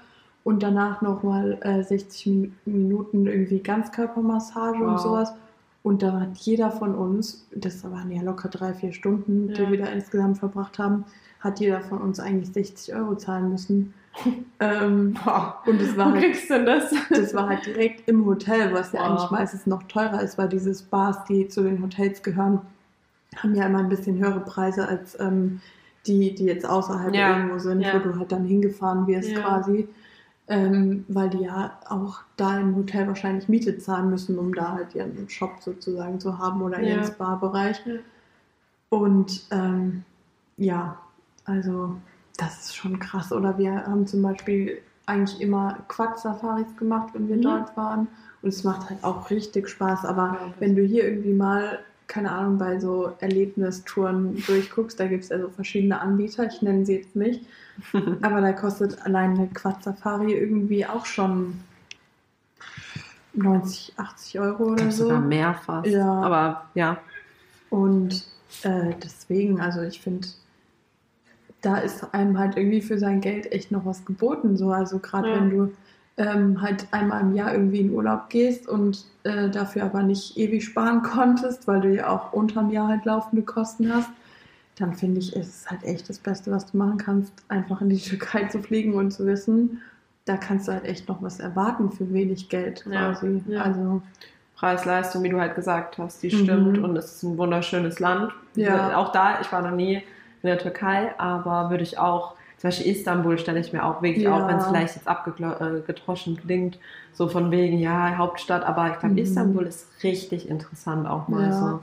Und 0.45 0.62
danach 0.62 1.03
nochmal 1.03 1.59
äh, 1.62 1.83
60 1.83 2.27
Min- 2.27 2.55
Minuten 2.64 3.27
irgendwie 3.27 3.61
Ganzkörpermassage 3.61 4.79
und 4.79 4.95
Wow. 4.95 5.01
sowas. 5.01 5.33
Und 5.83 6.03
da 6.03 6.21
hat 6.21 6.37
jeder 6.38 6.71
von 6.71 6.95
uns, 6.95 7.47
das 7.55 7.85
waren 7.91 8.11
ja 8.11 8.23
locker 8.23 8.49
drei, 8.49 8.75
vier 8.75 8.93
Stunden, 8.93 9.49
die 9.55 9.62
Ja. 9.62 9.71
wir 9.71 9.79
da 9.79 9.87
insgesamt 9.87 10.38
verbracht 10.38 10.79
haben, 10.79 11.05
hat 11.41 11.61
jeder 11.61 11.81
von 11.83 11.99
uns 11.99 12.19
eigentlich 12.19 12.53
60 12.53 12.95
Euro 12.95 13.14
zahlen 13.14 13.51
müssen. 13.51 13.95
ähm, 14.61 15.17
und 15.67 15.81
es 15.81 15.95
Wo 15.95 15.99
war, 15.99 16.13
halt, 16.13 16.23
kriegst 16.25 16.49
du 16.51 16.55
denn 16.55 16.67
das? 16.67 16.93
das 17.11 17.35
war 17.35 17.49
halt 17.49 17.67
direkt 17.67 18.09
im 18.09 18.25
Hotel, 18.27 18.73
was 18.73 18.93
ja 18.93 19.01
Wow. 19.01 19.07
eigentlich 19.09 19.31
meistens 19.31 19.67
noch 19.67 19.83
teurer 19.85 20.21
ist, 20.23 20.39
weil 20.39 20.49
diese 20.49 20.75
Spas, 20.75 21.25
die 21.25 21.49
zu 21.49 21.63
den 21.63 21.83
Hotels 21.83 22.23
gehören, 22.23 22.61
haben 23.37 23.55
ja 23.55 23.67
immer 23.67 23.79
ein 23.81 23.89
bisschen 23.89 24.19
höhere 24.19 24.41
Preise 24.41 24.89
als 24.89 25.19
ähm, 25.21 25.61
die, 26.07 26.35
die 26.35 26.45
jetzt 26.47 26.67
außerhalb 26.69 27.15
Ja. 27.15 27.37
irgendwo 27.37 27.59
sind, 27.59 27.83
Ja. 27.83 27.95
wo 27.95 27.99
du 27.99 28.19
halt 28.19 28.33
dann 28.33 28.45
hingefahren 28.45 29.07
wirst 29.07 29.33
Ja. 29.33 29.41
quasi. 29.43 29.89
Ähm, 30.51 31.05
weil 31.09 31.29
die 31.29 31.43
ja 31.43 31.79
auch 31.91 32.21
da 32.39 32.59
im 32.59 32.75
Hotel 32.75 33.07
wahrscheinlich 33.07 33.51
Miete 33.51 33.77
zahlen 33.77 34.09
müssen, 34.09 34.39
um 34.39 34.55
da 34.55 34.73
halt 34.73 34.95
ihren 34.95 35.29
Shop 35.29 35.57
sozusagen 35.61 36.19
zu 36.21 36.39
haben 36.39 36.63
oder 36.63 36.81
ihren. 36.81 37.05
Spa-Bereich. 37.05 37.83
Und 38.89 39.43
ähm, 39.51 40.05
ja, 40.57 40.99
also 41.45 41.97
das 42.38 42.59
ist 42.61 42.77
schon 42.77 42.98
krass. 42.98 43.31
Oder 43.33 43.59
wir 43.59 43.74
haben 43.87 44.07
zum 44.07 44.22
Beispiel 44.22 44.81
eigentlich 45.05 45.40
immer 45.40 45.79
Quad-Safaris 45.88 46.74
gemacht, 46.79 47.11
wenn 47.12 47.29
wir 47.29 47.37
Mhm. 47.37 47.42
dort 47.42 47.77
waren. 47.77 48.09
Und 48.40 48.48
es 48.51 48.64
macht 48.64 48.88
halt 48.88 49.03
auch 49.05 49.29
richtig 49.31 49.68
Spaß. 49.68 50.05
Aber 50.07 50.22
Ja, 50.40 50.55
wenn 50.59 50.74
du 50.77 50.83
hier 50.83 51.05
irgendwie 51.05 51.33
mal, 51.35 51.81
keine 52.07 52.31
Ahnung, 52.31 52.57
bei 52.59 52.79
so 52.81 53.12
Erlebnistouren 53.20 54.42
durchguckst, 54.46 54.98
da 54.98 55.07
gibt 55.07 55.24
es 55.24 55.33
also 55.33 55.48
verschiedene 55.51 56.01
Anbieter, 56.01 56.46
ich 56.46 56.62
nenne 56.62 56.87
sie 56.87 56.96
jetzt 56.96 57.14
nicht. 57.16 57.44
Aber 58.22 58.40
da 58.40 58.53
kostet 58.53 59.05
allein 59.05 59.33
eine 59.37 59.48
Quad-Safari 59.48 60.33
irgendwie 60.35 60.87
auch 60.87 61.05
schon 61.07 61.61
90, 63.35 63.94
80 63.96 64.40
Euro 64.40 64.64
oder 64.72 64.90
Sogar 64.90 65.20
so. 65.20 65.27
mehr 65.27 65.55
fast. 65.55 65.88
Ja. 65.88 66.11
Aber 66.22 66.66
ja. 66.74 66.98
Und 67.70 68.24
äh, 68.62 68.94
deswegen, 69.03 69.61
also 69.61 69.83
ich 69.83 70.01
finde, 70.01 70.27
da 71.61 71.79
ist 71.79 72.14
einem 72.14 72.38
halt 72.38 72.57
irgendwie 72.57 72.81
für 72.81 72.99
sein 72.99 73.21
Geld 73.21 73.51
echt 73.53 73.71
noch 73.73 73.85
was 73.85 74.05
geboten. 74.05 74.57
So. 74.57 74.71
Also 74.71 74.99
gerade 74.99 75.29
Ja. 75.29 75.35
wenn 75.37 75.51
du 75.51 75.73
ähm, 76.16 76.61
halt 76.62 76.87
einmal 76.90 77.21
im 77.21 77.35
Jahr 77.35 77.53
irgendwie 77.53 77.81
in 77.81 77.90
Urlaub 77.92 78.29
gehst 78.29 78.68
und 78.68 79.05
äh, 79.23 79.49
dafür 79.51 79.85
aber 79.85 80.03
nicht 80.03 80.37
ewig 80.37 80.64
sparen 80.64 81.03
konntest, 81.14 81.66
weil 81.68 81.81
du 81.81 81.94
ja 81.94 82.09
auch 82.09 82.33
unterm 82.33 82.71
Jahr 82.71 82.88
halt 82.88 83.05
laufende 83.05 83.42
Kosten 83.42 83.92
hast, 83.94 84.11
dann 84.77 84.94
finde 84.94 85.21
ich, 85.21 85.35
ist 85.35 85.49
es 85.62 85.71
halt 85.71 85.83
echt 85.85 86.09
das 86.09 86.18
Beste, 86.18 86.51
was 86.51 86.71
du 86.71 86.77
machen 86.77 86.99
kannst, 86.99 87.33
einfach 87.49 87.81
in 87.81 87.88
die 87.90 87.99
Türkei 88.03 88.44
zu 88.44 88.61
fliegen 88.61 88.94
und 88.94 89.12
zu 89.12 89.27
wissen, 89.27 89.81
da 90.25 90.37
kannst 90.37 90.68
du 90.68 90.73
halt 90.73 90.85
echt 90.85 91.09
noch 91.09 91.23
was 91.23 91.40
erwarten 91.40 91.90
für 91.90 92.12
wenig 92.12 92.49
Geld 92.49 92.85
Ja, 92.90 93.12
quasi. 93.12 93.42
ja. 93.49 93.62
Also 93.62 94.03
Preis-Leistung, 94.57 95.23
wie 95.23 95.29
du 95.29 95.40
halt 95.40 95.55
gesagt 95.55 95.99
hast, 95.99 96.23
die 96.23 96.35
Mhm. 96.35 96.42
stimmt 96.44 96.79
und 96.79 96.97
es 96.97 97.14
ist 97.16 97.23
ein 97.23 97.38
wunderschönes 97.38 98.01
Land. 98.01 98.33
Ja. 98.57 98.97
Auch 98.97 99.12
da, 99.12 99.40
ich 99.40 99.51
war 99.53 99.62
noch 99.62 99.77
nie 99.77 100.03
in 100.42 100.48
der 100.48 100.59
Türkei, 100.59 101.12
aber 101.18 101.70
würde 101.70 101.83
ich 101.83 101.98
auch, 101.98 102.35
zum 102.59 102.68
Beispiel 102.68 102.92
Istanbul 102.92 103.38
stelle 103.38 103.61
ich 103.61 103.72
mir 103.72 103.85
auch 103.85 104.03
wirklich 104.03 104.24
Ja. 104.24 104.37
auch, 104.37 104.48
wenn 104.48 104.57
es 104.59 104.66
vielleicht 104.66 104.96
jetzt 104.96 105.07
abgedroschen 105.09 106.37
klingt, 106.37 106.79
so 107.12 107.29
von 107.29 107.51
wegen, 107.51 107.79
ja, 107.79 108.16
Hauptstadt, 108.16 108.64
aber 108.64 108.90
ich 108.92 108.98
glaube, 108.98 109.14
Mhm. 109.14 109.22
Istanbul 109.22 109.64
ist 109.66 109.88
richtig 110.03 110.48
interessant 110.48 111.07
auch 111.09 111.29
mal 111.29 111.46
Ja. 111.46 111.53
so. 111.53 111.81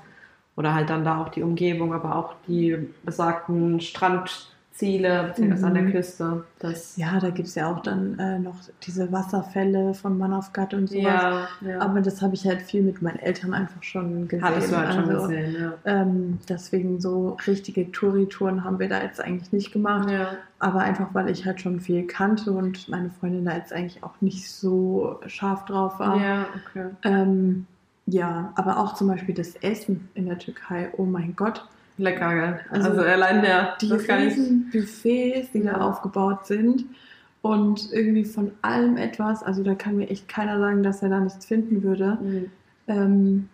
Oder 0.57 0.73
halt 0.73 0.89
dann 0.89 1.03
da 1.03 1.21
auch 1.21 1.29
die 1.29 1.43
Umgebung, 1.43 1.93
aber 1.93 2.15
auch 2.15 2.33
die 2.47 2.77
besagten 3.03 3.81
Strandziele, 4.75 5.23
beziehungsweise 5.29 5.65
an 5.67 5.73
der 5.73 5.83
Mhm. 5.83 5.91
Küste. 5.91 6.43
Das, 6.59 6.97
Ja, 6.97 7.17
da 7.19 7.29
gibt 7.29 7.47
es 7.47 7.55
ja 7.55 7.71
auch 7.71 7.79
dann 7.81 8.19
äh, 8.19 8.39
noch 8.39 8.55
diese 8.83 9.09
Wasserfälle 9.11 9.93
von 9.93 10.17
Manavgat 10.17 10.73
und 10.73 10.89
sowas. 10.89 11.03
ja, 11.03 11.47
ja. 11.61 11.79
Aber 11.79 12.01
das 12.01 12.21
habe 12.21 12.35
ich 12.35 12.45
halt 12.45 12.61
viel 12.61 12.81
mit 12.81 13.01
meinen 13.01 13.19
Eltern 13.19 13.53
einfach 13.53 13.81
schon 13.83 14.27
gesehen. 14.27 14.43
hattest 14.45 14.71
du 14.71 14.77
halt 14.77 14.93
schon 14.93 15.09
Also, 15.09 15.27
gesehen, 15.27 15.55
ja. 15.59 15.73
Ähm, 15.85 16.39
deswegen 16.49 16.99
so 16.99 17.37
richtige 17.47 17.89
Touri-Touren 17.91 18.63
haben 18.65 18.79
wir 18.79 18.89
da 18.89 19.01
jetzt 19.01 19.21
eigentlich 19.21 19.51
nicht 19.53 19.71
gemacht. 19.71 20.09
ja. 20.09 20.29
Aber 20.59 20.79
einfach, 20.79 21.13
weil 21.13 21.29
ich 21.29 21.45
halt 21.45 21.61
schon 21.61 21.79
viel 21.79 22.07
kannte 22.07 22.51
und 22.51 22.87
meine 22.89 23.09
Freundin 23.11 23.45
da 23.45 23.55
jetzt 23.55 23.71
eigentlich 23.73 24.03
auch 24.03 24.19
nicht 24.21 24.49
so 24.49 25.19
scharf 25.27 25.65
drauf 25.65 25.99
war. 25.99 26.17
Ja, 26.17 26.45
okay. 26.65 26.85
Ähm, 27.03 27.67
ja, 28.07 28.51
aber 28.55 28.79
auch 28.79 28.93
zum 28.95 29.07
Beispiel 29.07 29.35
das 29.35 29.55
Essen 29.57 30.09
in 30.15 30.25
der 30.27 30.37
Türkei. 30.39 30.89
Oh 30.97 31.03
mein 31.05 31.35
Gott. 31.35 31.65
Lecker, 31.97 32.33
gell? 32.35 32.59
Also, 32.69 32.89
Also, 32.89 33.01
allein 33.01 33.41
der, 33.41 33.75
Die 33.81 33.89
das 33.89 34.03
kann 34.05 34.19
ich. 34.21 34.33
riesen 34.33 34.69
Buffets, 34.71 35.51
die 35.51 35.63
da 35.63 35.71
Ja. 35.73 35.81
aufgebaut 35.81 36.45
sind 36.45 36.85
und 37.41 37.91
irgendwie 37.91 38.25
von 38.25 38.51
allem 38.61 38.97
etwas, 38.97 39.43
also 39.43 39.63
da 39.63 39.75
kann 39.75 39.97
mir 39.97 40.09
echt 40.09 40.27
keiner 40.27 40.59
sagen, 40.59 40.83
dass 40.83 41.01
er 41.03 41.09
da 41.09 41.19
nichts 41.19 41.45
finden 41.45 41.83
würde. 41.83 42.17
Mhm. 42.21 42.51
Ähm, 42.87 43.49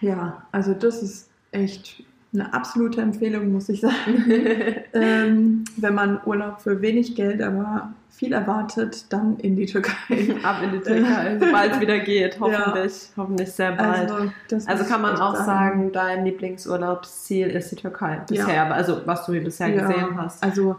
ja, 0.00 0.46
also 0.52 0.74
das 0.74 1.02
ist 1.02 1.30
echt 1.50 2.02
eine 2.34 2.52
absolute 2.54 3.00
Empfehlung, 3.00 3.52
muss 3.52 3.68
ich 3.68 3.80
sagen. 3.80 3.94
ähm, 4.94 5.64
wenn 5.76 5.94
man 5.94 6.20
Urlaub 6.24 6.60
für 6.60 6.80
wenig 6.80 7.14
Geld, 7.14 7.42
aber 7.42 7.92
viel 8.08 8.32
erwartet, 8.32 9.06
dann 9.12 9.36
in 9.38 9.56
die 9.56 9.66
Türkei. 9.66 10.34
Ab 10.42 10.62
in 10.62 10.72
die 10.72 10.78
Türkei, 10.84 11.38
sobald 11.38 11.72
es 11.72 11.80
wieder 11.80 11.98
geht, 11.98 12.38
hoffentlich, 12.40 13.10
hoffentlich 13.16 13.50
sehr 13.52 13.72
bald. 13.72 14.10
Also, 14.10 14.30
muss 14.66 14.88
kann 14.88 15.02
man 15.02 15.16
auch 15.16 15.34
sagen, 15.36 15.90
dein 15.92 16.24
Lieblingsurlaubsziel 16.24 17.48
ist 17.48 17.70
die 17.72 17.76
Türkei 17.76 18.20
bisher, 18.28 18.54
Ja. 18.54 18.70
also 18.70 19.02
was 19.06 19.26
du 19.26 19.32
hier 19.32 19.44
bisher 19.44 19.68
Ja, 19.68 19.86
gesehen 19.86 20.16
hast. 20.16 20.42
Also 20.42 20.76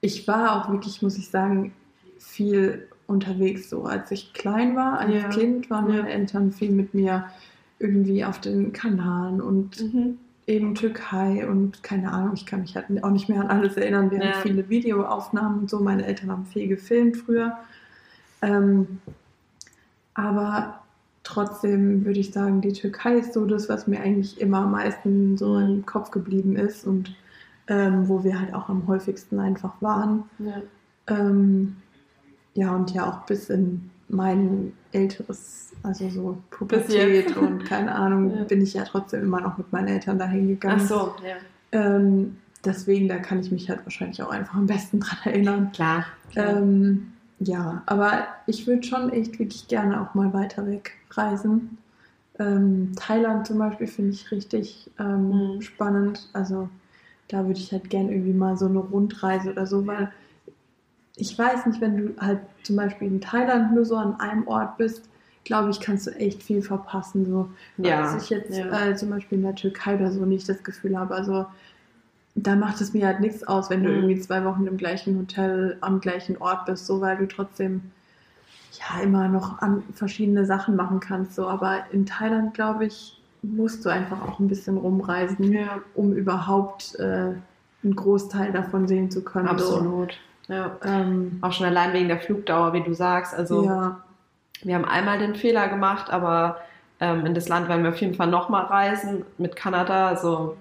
ich 0.00 0.26
war 0.28 0.56
auch 0.64 0.70
wirklich, 0.70 1.02
muss 1.02 1.18
ich 1.18 1.28
sagen, 1.28 1.72
viel 2.18 2.86
unterwegs. 3.06 3.68
So 3.68 3.84
als 3.84 4.10
ich 4.12 4.32
klein 4.32 4.76
war, 4.76 4.98
als 5.00 5.12
Ja. 5.12 5.28
Kind 5.28 5.68
waren 5.70 5.90
Ja. 5.90 5.96
meine 6.02 6.10
Eltern 6.12 6.52
viel 6.52 6.70
mit 6.70 6.94
mir 6.94 7.24
irgendwie 7.80 8.24
auf 8.24 8.40
den 8.40 8.72
Kanaren 8.72 9.40
und 9.42 9.80
Mhm. 9.82 10.18
Eben 10.50 10.74
Türkei 10.74 11.48
und 11.48 11.82
keine 11.82 12.12
Ahnung, 12.12 12.32
ich 12.34 12.44
kann 12.44 12.60
mich 12.62 12.74
halt 12.76 12.86
auch 13.02 13.10
nicht 13.10 13.28
mehr 13.28 13.40
an 13.40 13.48
alles 13.48 13.76
erinnern. 13.76 14.10
Wir 14.10 14.18
Ja. 14.18 14.32
haben 14.32 14.42
viele 14.42 14.68
Videoaufnahmen 14.68 15.60
und 15.60 15.70
so. 15.70 15.80
Meine 15.80 16.04
Eltern 16.04 16.30
haben 16.30 16.46
viel 16.46 16.68
gefilmt 16.68 17.16
früher. 17.16 17.56
Ähm, 18.42 19.00
aber 20.14 20.80
trotzdem 21.22 22.04
würde 22.04 22.20
ich 22.20 22.32
sagen, 22.32 22.60
die 22.60 22.72
Türkei 22.72 23.18
ist 23.18 23.32
so 23.34 23.46
das, 23.46 23.68
was 23.68 23.86
mir 23.86 24.00
eigentlich 24.00 24.40
immer 24.40 24.58
am 24.62 24.72
meisten 24.72 25.36
so 25.38 25.58
im 25.58 25.86
Kopf 25.86 26.10
geblieben 26.10 26.56
ist 26.56 26.86
und 26.86 27.14
ähm, 27.68 28.08
wo 28.08 28.24
wir 28.24 28.38
halt 28.40 28.52
auch 28.52 28.68
am 28.68 28.86
häufigsten 28.88 29.38
einfach 29.38 29.72
waren. 29.80 30.24
Ja. 30.38 30.62
Ähm, 31.06 31.76
ja, 32.54 32.74
und 32.74 32.90
ja 32.92 33.08
auch 33.08 33.26
bis 33.26 33.48
in 33.48 33.90
mein 34.08 34.72
älteres, 34.92 35.70
also 35.82 36.08
so 36.10 36.42
Pubertät 36.50 37.36
und 37.36 37.64
keine 37.64 37.94
Ahnung, 37.94 38.30
Ja. 38.36 38.44
bin 38.44 38.60
ich 38.62 38.74
ja 38.74 38.84
trotzdem 38.84 39.22
immer 39.22 39.40
noch 39.40 39.58
mit 39.58 39.72
meinen 39.72 39.88
Eltern 39.88 40.18
dahin 40.18 40.48
gegangen. 40.48 40.80
Ach 40.82 40.88
so, 40.88 41.14
ja. 41.24 41.36
Ähm, 41.72 42.36
deswegen, 42.64 43.08
da 43.08 43.18
kann 43.18 43.40
ich 43.40 43.50
mich 43.52 43.68
halt 43.70 43.84
wahrscheinlich 43.84 44.22
auch 44.22 44.30
einfach 44.30 44.54
am 44.54 44.66
besten 44.66 45.00
dran 45.00 45.18
erinnern. 45.24 45.72
Klar. 45.72 46.04
klar. 46.32 46.58
Ähm, 46.58 47.12
ja, 47.38 47.82
aber 47.86 48.24
ich 48.46 48.66
würde 48.66 48.82
schon 48.82 49.10
echt 49.10 49.38
wirklich 49.38 49.66
gerne 49.68 50.00
auch 50.02 50.14
mal 50.14 50.32
weiter 50.34 50.66
weg 50.66 50.92
reisen. 51.12 51.78
Ähm, 52.38 52.92
Thailand 52.96 53.46
zum 53.46 53.58
Beispiel 53.58 53.86
finde 53.86 54.10
ich 54.12 54.30
richtig 54.30 54.90
ähm, 54.98 55.54
Mhm. 55.56 55.62
spannend. 55.62 56.28
Also 56.32 56.68
da 57.28 57.46
würde 57.46 57.58
ich 57.60 57.70
halt 57.72 57.88
gerne 57.90 58.10
irgendwie 58.12 58.32
mal 58.32 58.56
so 58.58 58.66
eine 58.66 58.78
Rundreise 58.80 59.52
oder 59.52 59.66
so, 59.66 59.86
weil 59.86 60.10
ich 61.20 61.38
weiß 61.38 61.66
nicht, 61.66 61.80
wenn 61.80 61.96
du 61.96 62.14
halt 62.20 62.40
zum 62.62 62.76
Beispiel 62.76 63.08
in 63.08 63.20
Thailand 63.20 63.74
nur 63.74 63.84
so 63.84 63.96
an 63.96 64.18
einem 64.20 64.46
Ort 64.48 64.76
bist, 64.78 65.08
glaube 65.44 65.70
ich, 65.70 65.80
kannst 65.80 66.06
du 66.06 66.10
echt 66.12 66.42
viel 66.42 66.62
verpassen. 66.62 67.26
So, 67.26 67.48
Ja, 67.78 68.02
Dass 68.02 68.22
ich 68.22 68.30
jetzt 68.30 68.56
ja. 68.56 68.86
äh, 68.88 68.94
zum 68.96 69.10
Beispiel 69.10 69.38
in 69.38 69.44
der 69.44 69.54
Türkei 69.54 69.96
oder 69.96 70.10
so 70.12 70.24
nicht 70.24 70.48
das 70.48 70.62
Gefühl 70.62 70.98
habe. 70.98 71.14
Also 71.14 71.46
da 72.34 72.54
macht 72.56 72.80
es 72.80 72.92
mir 72.92 73.06
halt 73.06 73.20
nichts 73.20 73.42
aus, 73.44 73.70
wenn 73.70 73.82
du 73.82 73.88
Mhm. 73.90 73.96
irgendwie 73.96 74.20
zwei 74.20 74.44
Wochen 74.44 74.66
im 74.66 74.76
gleichen 74.76 75.18
Hotel 75.18 75.76
am 75.80 76.00
gleichen 76.00 76.36
Ort 76.38 76.66
bist, 76.66 76.86
so 76.86 77.00
weil 77.00 77.16
du 77.16 77.26
trotzdem 77.26 77.90
ja 78.78 79.02
immer 79.02 79.28
noch 79.28 79.58
an 79.60 79.82
verschiedene 79.94 80.44
Sachen 80.46 80.76
machen 80.76 81.00
kannst. 81.00 81.34
So, 81.34 81.48
aber 81.48 81.84
in 81.90 82.06
Thailand, 82.06 82.54
glaube 82.54 82.86
ich, 82.86 83.20
musst 83.42 83.84
du 83.84 83.88
einfach 83.88 84.22
auch 84.22 84.38
ein 84.38 84.48
bisschen 84.48 84.76
rumreisen, 84.76 85.52
ja. 85.52 85.80
um 85.94 86.12
überhaupt 86.12 86.94
äh, 86.98 87.32
einen 87.82 87.96
Großteil 87.96 88.52
davon 88.52 88.86
sehen 88.86 89.10
zu 89.10 89.22
können. 89.24 89.48
Absolut. 89.48 90.18
Ja. 90.50 90.76
Ähm, 90.84 91.38
Auch 91.42 91.52
schon 91.52 91.66
allein 91.66 91.92
wegen 91.92 92.08
der 92.08 92.18
Flugdauer, 92.20 92.72
wie 92.72 92.82
du 92.82 92.92
sagst. 92.94 93.34
Also 93.34 93.64
ja, 93.64 94.00
wir 94.62 94.74
haben 94.74 94.84
einmal 94.84 95.18
den 95.18 95.34
Fehler 95.34 95.68
gemacht, 95.68 96.10
aber 96.10 96.58
ähm, 97.00 97.24
in 97.24 97.34
das 97.34 97.48
Land 97.48 97.68
werden 97.68 97.82
wir 97.84 97.90
auf 97.90 98.00
jeden 98.00 98.14
Fall 98.14 98.26
nochmal 98.26 98.64
reisen 98.66 99.24
mit 99.38 99.56
Kanada. 99.56 100.08
Also 100.08 100.56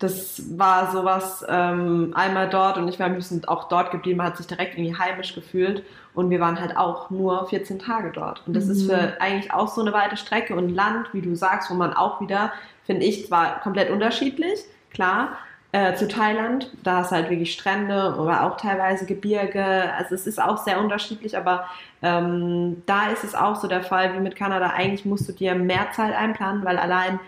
das 0.00 0.58
war 0.58 0.90
sowas 0.90 1.44
ähm, 1.48 2.12
einmal 2.14 2.48
dort 2.50 2.76
und 2.76 2.88
ich 2.88 2.98
war 2.98 3.06
ein 3.06 3.14
bisschen 3.14 3.44
auch 3.46 3.68
dort 3.68 3.90
geblieben, 3.92 4.18
man 4.18 4.26
hat 4.26 4.36
sich 4.36 4.46
direkt 4.48 4.76
irgendwie 4.76 4.98
heimisch 4.98 5.34
gefühlt 5.34 5.84
und 6.14 6.30
wir 6.30 6.40
waren 6.40 6.60
halt 6.60 6.76
auch 6.76 7.10
nur 7.10 7.46
14 7.48 7.78
Tage 7.78 8.10
dort. 8.12 8.42
Und 8.46 8.54
das 8.56 8.68
ist 8.68 8.84
Mhm. 8.84 8.90
für 8.90 9.20
eigentlich 9.20 9.52
auch 9.54 9.68
so 9.68 9.80
eine 9.80 9.92
weite 9.92 10.16
Strecke 10.16 10.54
und 10.56 10.66
ein 10.66 10.74
Land, 10.74 11.08
wie 11.14 11.22
du 11.22 11.34
sagst, 11.36 11.70
wo 11.70 11.74
man 11.74 11.94
auch 11.94 12.20
wieder, 12.20 12.52
finde 12.84 13.06
ich, 13.06 13.26
zwar 13.28 13.60
komplett 13.60 13.90
unterschiedlich, 13.90 14.60
klar, 14.90 15.38
äh, 15.74 15.94
zu 15.96 16.06
Thailand, 16.06 16.70
da 16.84 17.00
ist 17.00 17.10
halt 17.10 17.30
wirklich 17.30 17.52
Strände 17.52 18.14
oder 18.20 18.44
auch 18.44 18.56
teilweise 18.56 19.06
Gebirge, 19.06 19.64
also 19.98 20.14
es 20.14 20.24
ist 20.24 20.40
auch 20.40 20.58
sehr 20.58 20.78
unterschiedlich, 20.80 21.36
aber 21.36 21.66
ähm, 22.00 22.82
da 22.86 23.08
ist 23.10 23.24
es 23.24 23.34
auch 23.34 23.56
so 23.56 23.66
der 23.66 23.82
Fall 23.82 24.14
wie 24.14 24.20
mit 24.20 24.36
Kanada, 24.36 24.68
eigentlich 24.68 25.04
musst 25.04 25.28
du 25.28 25.32
dir 25.32 25.56
mehr 25.56 25.90
Zeit 25.92 26.14
einplanen, 26.14 26.64
weil 26.64 26.78
allein 26.78 27.18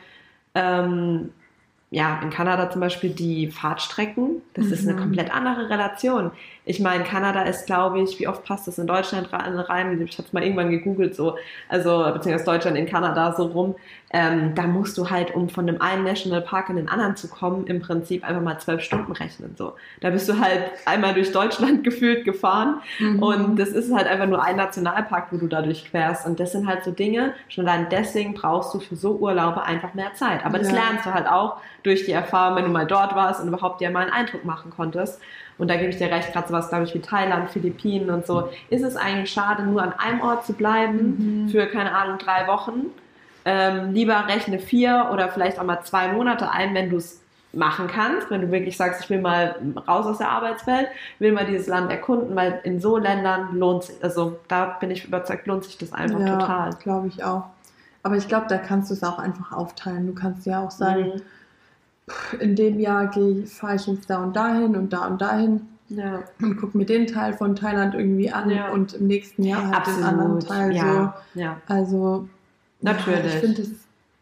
ähm, 0.54 1.32
ja, 1.90 2.20
in 2.22 2.30
Kanada 2.30 2.70
zum 2.70 2.80
Beispiel 2.80 3.10
die 3.10 3.50
Fahrtstrecken, 3.50 4.42
das 4.54 4.66
ist 4.66 4.86
eine 4.86 4.96
Mhm. 4.96 5.00
komplett 5.02 5.34
andere 5.34 5.68
Relation. 5.68 6.30
Ich 6.68 6.80
meine, 6.80 7.04
Kanada 7.04 7.42
ist, 7.42 7.66
glaube 7.66 8.00
ich, 8.00 8.18
wie 8.18 8.26
oft 8.26 8.44
passt 8.44 8.66
das 8.66 8.76
in 8.78 8.88
Deutschland 8.88 9.32
rein? 9.32 10.00
Ich 10.02 10.18
habe 10.18 10.26
es 10.26 10.32
mal 10.32 10.42
irgendwann 10.42 10.68
gegoogelt, 10.70 11.14
so, 11.14 11.36
also 11.68 12.04
beziehungsweise 12.12 12.44
Deutschland 12.44 12.76
in 12.76 12.86
Kanada 12.86 13.32
so 13.36 13.44
rum. 13.46 13.76
Ähm, 14.10 14.54
da 14.54 14.62
musst 14.64 14.98
du 14.98 15.08
halt, 15.10 15.34
um 15.34 15.48
von 15.48 15.66
dem 15.66 15.80
einen 15.80 16.02
Nationalpark 16.04 16.68
in 16.70 16.76
den 16.76 16.88
anderen 16.88 17.16
zu 17.16 17.28
kommen, 17.28 17.66
im 17.66 17.80
Prinzip 17.80 18.24
einfach 18.28 18.42
mal 18.42 18.58
zwölf 18.58 18.80
Stunden 18.82 19.12
rechnen. 19.12 19.54
So, 19.56 19.74
da 20.00 20.10
bist 20.10 20.28
du 20.28 20.40
halt 20.40 20.60
einmal 20.86 21.14
durch 21.14 21.30
Deutschland 21.32 21.84
gefühlt 21.84 22.24
gefahren 22.24 22.80
Mhm. 22.98 23.22
und 23.22 23.56
das 23.58 23.68
ist 23.68 23.92
halt 23.94 24.06
einfach 24.08 24.26
nur 24.26 24.42
ein 24.42 24.56
Nationalpark, 24.56 25.28
wo 25.32 25.36
du 25.36 25.46
da 25.46 25.62
durchquerst. 25.62 26.26
Und 26.26 26.40
das 26.40 26.52
sind 26.52 26.66
halt 26.66 26.82
so 26.84 26.90
Dinge, 26.90 27.34
schon 27.48 27.66
allein 27.68 27.86
deswegen 27.90 28.34
brauchst 28.34 28.74
du 28.74 28.80
für 28.80 28.96
so 28.96 29.12
Urlaube 29.16 29.62
einfach 29.62 29.94
mehr 29.94 30.14
Zeit. 30.14 30.44
Aber 30.44 30.58
das 30.58 30.68
Ja. 30.72 30.74
lernst 30.78 31.06
du 31.06 31.14
halt 31.14 31.28
auch 31.28 31.58
durch 31.84 32.04
die 32.06 32.12
Erfahrung, 32.12 32.56
wenn 32.56 32.64
du 32.64 32.70
mal 32.70 32.86
dort 32.86 33.14
warst 33.14 33.40
und 33.40 33.48
überhaupt 33.48 33.80
dir 33.80 33.90
mal 33.90 34.00
einen 34.02 34.12
Eindruck 34.12 34.44
machen 34.44 34.70
konntest. 34.74 35.20
Und 35.58 35.68
da 35.68 35.76
gebe 35.76 35.88
ich 35.88 35.96
dir 35.96 36.10
recht, 36.10 36.32
gerade 36.32 36.48
sowas, 36.48 36.68
glaube 36.68 36.84
ich, 36.84 36.94
wie 36.94 37.00
Thailand, 37.00 37.50
Philippinen 37.50 38.10
und 38.10 38.26
so, 38.26 38.50
ist 38.68 38.82
es 38.82 38.94
eigentlich 38.96 39.30
schade, 39.30 39.62
nur 39.62 39.82
an 39.82 39.92
einem 39.98 40.20
Ort 40.20 40.44
zu 40.44 40.52
bleiben 40.52 41.44
Mhm. 41.44 41.48
für, 41.48 41.66
keine 41.66 41.94
Ahnung, 41.94 42.18
drei 42.18 42.46
Wochen. 42.46 42.86
Ähm, 43.44 43.92
lieber 43.92 44.26
rechne 44.28 44.58
vier 44.58 45.08
oder 45.12 45.28
vielleicht 45.28 45.58
auch 45.58 45.64
mal 45.64 45.80
zwei 45.82 46.08
Monate 46.12 46.50
ein, 46.50 46.74
wenn 46.74 46.90
du 46.90 46.96
es 46.96 47.22
machen 47.52 47.86
kannst, 47.86 48.28
wenn 48.30 48.42
du 48.42 48.50
wirklich 48.50 48.76
sagst, 48.76 49.04
ich 49.04 49.08
will 49.08 49.20
mal 49.20 49.54
raus 49.88 50.04
aus 50.04 50.18
der 50.18 50.28
Arbeitswelt, 50.30 50.88
will 51.20 51.32
mal 51.32 51.46
dieses 51.46 51.68
Land 51.68 51.90
erkunden, 51.90 52.36
weil 52.36 52.60
in 52.64 52.80
so 52.80 52.98
Ländern 52.98 53.56
lohnt 53.56 53.84
sich, 53.84 53.96
also 54.02 54.38
da 54.48 54.76
bin 54.80 54.90
ich 54.90 55.06
überzeugt, 55.06 55.46
lohnt 55.46 55.64
sich 55.64 55.78
das 55.78 55.92
einfach 55.92 56.20
ja, 56.20 56.36
total. 56.38 56.70
glaube 56.82 57.06
ich 57.08 57.24
auch. 57.24 57.44
Aber 58.02 58.16
ich 58.16 58.28
glaube, 58.28 58.46
da 58.48 58.58
kannst 58.58 58.90
du 58.90 58.94
es 58.94 59.02
auch 59.02 59.18
einfach 59.18 59.52
aufteilen. 59.52 60.06
Du 60.06 60.14
kannst 60.14 60.44
ja 60.44 60.60
auch 60.62 60.70
sagen, 60.70 61.04
Mhm. 61.14 61.22
In 62.40 62.54
dem 62.54 62.78
Jahr 62.78 63.12
fahre 63.46 63.76
ich 63.76 63.86
jetzt 63.86 64.08
da 64.08 64.22
und 64.22 64.36
dahin 64.36 64.76
und 64.76 64.92
da 64.92 65.06
und 65.06 65.20
dahin 65.20 65.62
Ja, 65.88 66.22
und 66.40 66.56
gucke 66.56 66.76
mir 66.78 66.84
den 66.86 67.06
Teil 67.06 67.32
von 67.32 67.56
Thailand 67.56 67.94
irgendwie 67.94 68.30
an 68.30 68.50
Ja. 68.50 68.70
und 68.70 68.94
im 68.94 69.06
nächsten 69.06 69.42
Jahr 69.42 69.70
halt 69.70 69.86
den 69.86 70.02
anderen 70.04 70.40
Teil 70.40 70.74
ja, 70.74 71.14
ja. 71.34 71.60
so. 71.68 71.74
Also 71.74 72.28
Natürlich. 72.80 73.24
Ja, 73.24 73.26
ich 73.26 73.34
finde, 73.40 73.62
es 73.62 73.70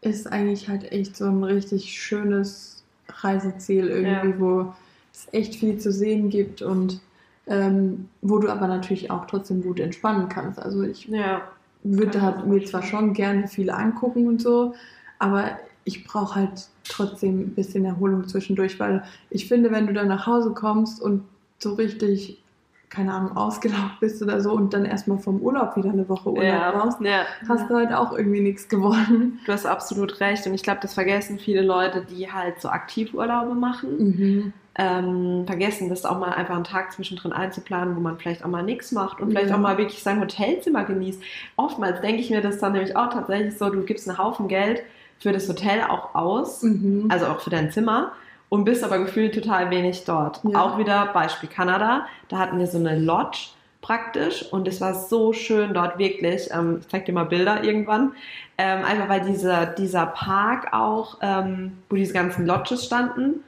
ist 0.01 0.31
eigentlich 0.31 0.69
halt 0.69 0.91
echt 0.91 1.15
so 1.17 1.25
ein 1.25 1.43
richtig 1.43 2.01
schönes 2.01 2.83
Reiseziel 3.09 3.87
irgendwie, 3.87 4.29
Ja. 4.29 4.39
wo 4.39 4.73
es 5.13 5.27
echt 5.31 5.55
viel 5.55 5.77
zu 5.77 5.91
sehen 5.91 6.29
gibt 6.29 6.61
und 6.61 7.01
ähm, 7.47 8.09
wo 8.21 8.39
du 8.39 8.49
aber 8.49 8.67
natürlich 8.67 9.11
auch 9.11 9.25
trotzdem 9.27 9.61
gut 9.61 9.79
entspannen 9.79 10.29
kannst. 10.29 10.59
Also 10.59 10.81
ich 10.83 11.07
Ja, 11.07 11.41
würde 11.83 12.21
halt 12.21 12.47
mir 12.47 12.55
mir 12.59 12.65
zwar 12.65 12.81
schon 12.81 13.13
gerne 13.13 13.47
viel 13.47 13.69
angucken 13.69 14.27
und 14.27 14.41
so, 14.41 14.73
aber 15.19 15.51
ich 15.85 16.03
brauche 16.05 16.35
halt 16.35 16.67
trotzdem 16.87 17.39
ein 17.41 17.55
bisschen 17.55 17.85
Erholung 17.85 18.27
zwischendurch, 18.27 18.79
weil 18.79 19.03
ich 19.29 19.47
finde, 19.47 19.71
wenn 19.71 19.87
du 19.87 19.93
dann 19.93 20.07
nach 20.07 20.27
Hause 20.27 20.51
kommst 20.51 21.01
und 21.01 21.23
so 21.59 21.73
richtig, 21.75 22.41
keine 22.89 23.13
Ahnung, 23.13 23.37
ausgelaugt 23.37 23.99
bist 23.99 24.21
oder 24.21 24.41
so 24.41 24.51
und 24.51 24.73
dann 24.73 24.83
erstmal 24.85 25.19
vom 25.19 25.39
Urlaub 25.41 25.75
wieder 25.77 25.89
eine 25.91 26.07
Woche 26.09 26.29
Urlaub 26.29 26.43
ja, 26.43 26.71
brauchst, 26.71 27.01
ja. 27.01 27.25
hast 27.47 27.69
du 27.69 27.75
halt 27.75 27.93
auch 27.93 28.11
irgendwie 28.17 28.41
nichts 28.41 28.67
gewonnen. 28.67 29.39
Du 29.45 29.51
hast 29.51 29.65
absolut 29.65 30.19
recht 30.19 30.45
und 30.47 30.53
ich 30.53 30.63
glaube, 30.63 30.79
das 30.81 30.93
vergessen 30.93 31.39
viele 31.39 31.61
Leute, 31.61 32.03
die 32.09 32.31
halt 32.31 32.59
so 32.61 32.69
Aktivurlaube 32.69 33.53
machen. 33.55 33.97
Mhm. 33.97 34.53
ähm, 34.77 35.43
vergessen, 35.47 35.87
das 35.87 36.03
auch 36.03 36.19
mal 36.19 36.33
einfach 36.33 36.55
einen 36.55 36.65
Tag 36.65 36.91
zwischendrin 36.91 37.31
einzuplanen, 37.31 37.95
wo 37.95 38.01
man 38.01 38.17
vielleicht 38.17 38.43
auch 38.43 38.49
mal 38.49 38.61
nichts 38.61 38.91
macht 38.91 39.21
und 39.21 39.29
vielleicht 39.29 39.49
Ja. 39.49 39.55
auch 39.55 39.59
mal 39.59 39.77
wirklich 39.77 40.03
sein 40.03 40.19
Hotelzimmer 40.19 40.83
genießt. 40.83 41.21
Oftmals 41.55 42.01
denke 42.01 42.19
ich 42.21 42.29
mir 42.29 42.41
das 42.41 42.57
dann 42.59 42.73
nämlich 42.73 42.93
auch 42.97 43.09
tatsächlich 43.09 43.57
so, 43.57 43.69
du 43.69 43.83
gibst 43.83 44.09
einen 44.09 44.17
Haufen 44.17 44.49
Geld 44.49 44.83
für 45.19 45.31
das 45.31 45.47
Hotel 45.49 45.81
auch 45.81 46.13
aus, 46.15 46.63
Mhm. 46.63 47.07
also 47.09 47.27
auch 47.27 47.39
für 47.39 47.49
dein 47.49 47.71
Zimmer 47.71 48.11
und 48.49 48.63
bist 48.63 48.83
aber 48.83 48.99
gefühlt 48.99 49.33
total 49.33 49.69
wenig 49.69 50.03
dort. 50.05 50.41
Ja. 50.43 50.61
Auch 50.61 50.77
wieder 50.77 51.07
Beispiel 51.13 51.49
Kanada, 51.49 52.05
da 52.29 52.37
hatten 52.37 52.59
wir 52.59 52.67
so 52.67 52.77
eine 52.77 52.97
Lodge 52.99 53.49
praktisch 53.81 54.43
und 54.51 54.67
es 54.67 54.81
war 54.81 54.95
so 54.95 55.31
schön 55.33 55.73
dort 55.73 55.99
wirklich. 55.99 56.49
Ähm, 56.51 56.77
ich 56.81 56.87
zeig 56.87 57.05
dir 57.05 57.13
mal 57.13 57.25
Bilder 57.25 57.63
irgendwann. 57.63 58.13
Ähm, 58.57 58.83
einfach 58.83 59.09
weil 59.09 59.21
dieser, 59.21 59.65
dieser 59.65 60.07
Park 60.07 60.73
auch, 60.73 61.17
ähm, 61.21 61.77
wo 61.89 61.95
diese 61.95 62.13
ganzen 62.13 62.45
Lodges 62.47 62.85
standen, 62.85 63.43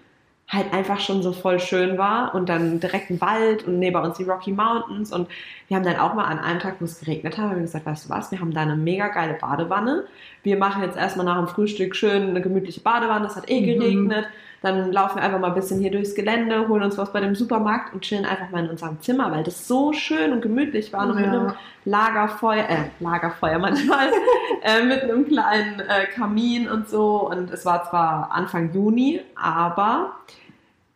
halt 0.50 0.74
einfach 0.74 1.00
schon 1.00 1.22
so 1.24 1.34
voll 1.34 1.60
schön 1.60 1.98
war 1.98 2.34
und 2.34 2.48
dann 2.48 2.80
direkt 2.80 3.10
ein 3.10 3.20
Wald 3.20 3.68
und 3.68 3.80
neben 3.80 3.98
uns 3.98 4.18
die 4.18 4.24
Rocky 4.24 4.52
Mountains 4.52 5.12
und 5.12 5.28
wir 5.68 5.76
haben 5.76 5.84
dann 5.84 5.98
auch 5.98 6.14
mal 6.14 6.24
an 6.26 6.40
einem 6.40 6.60
Tag, 6.60 6.76
wo 6.80 6.86
es 6.86 7.00
geregnet 7.02 7.38
hat, 7.38 7.46
haben 7.46 7.56
wir 7.56 7.62
gesagt, 7.62 7.86
weißt 7.86 8.06
du 8.06 8.10
was, 8.10 8.32
wir 8.32 8.40
haben 8.40 8.54
da 8.54 8.62
eine 8.62 8.78
mega 8.78 9.10
geile 9.10 9.34
Badewanne. 9.34 10.06
Wir 10.44 10.58
machen 10.58 10.84
jetzt 10.84 10.98
erstmal 10.98 11.26
nach 11.26 11.38
dem 11.38 11.48
Frühstück 11.48 11.96
schön 11.96 12.30
eine 12.30 12.42
gemütliche 12.42 12.80
Badewanne, 12.80 13.28
es 13.28 13.36
hat 13.36 13.50
eh 13.50 13.62
Mhm. 13.62 14.26
Dann 14.62 14.92
laufen 14.92 15.18
wir 15.18 15.24
einfach 15.24 15.40
mal 15.40 15.50
ein 15.50 15.54
bisschen 15.54 15.80
hier 15.80 15.92
durchs 15.92 16.16
Gelände, 16.16 16.68
holen 16.68 16.82
uns 16.84 16.98
was 16.98 17.14
bei 17.14 17.20
dem 17.20 17.36
Supermarkt 17.36 17.94
und 17.94 18.02
chillen 18.02 18.26
einfach 18.26 18.50
mal 18.50 18.64
in 18.66 18.70
unserem 18.72 19.00
Zimmer, 19.02 19.32
weil 19.32 19.44
das 19.44 19.68
so 19.68 19.94
schön 19.94 20.34
und 20.34 20.42
gemütlich 20.42 20.92
war. 20.94 21.06
Noch 21.06 21.16
mit 21.16 21.26
Ja. 21.26 21.32
einem 21.32 21.54
Lagerfeuer, 21.86 22.68
äh, 22.68 22.78
Lagerfeuer 23.00 23.60
manchmal, 23.60 24.10
äh, 24.64 24.84
mit 24.84 25.04
einem 25.04 25.28
kleinen 25.28 25.80
äh, 25.82 26.06
Kamin 26.14 26.68
und 26.68 26.90
so. 26.90 27.30
Und 27.30 27.52
es 27.52 27.66
war 27.66 27.84
zwar 27.90 28.32
Anfang 28.32 28.74
Juni, 28.74 29.22
aber 29.36 30.14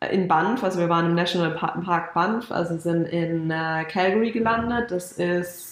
in 0.10 0.28
Banff, 0.28 0.64
also 0.64 0.80
wir 0.80 0.90
waren 0.90 1.06
im 1.06 1.16
National 1.16 1.52
Pa- 1.52 1.80
Park 1.86 2.16
Banff, 2.16 2.52
also 2.52 2.76
sind 2.80 3.08
in 3.10 3.52
äh, 3.52 3.86
Calgary 3.86 4.32
gelandet. 4.32 4.90
Das 4.90 5.12
ist, 5.12 5.71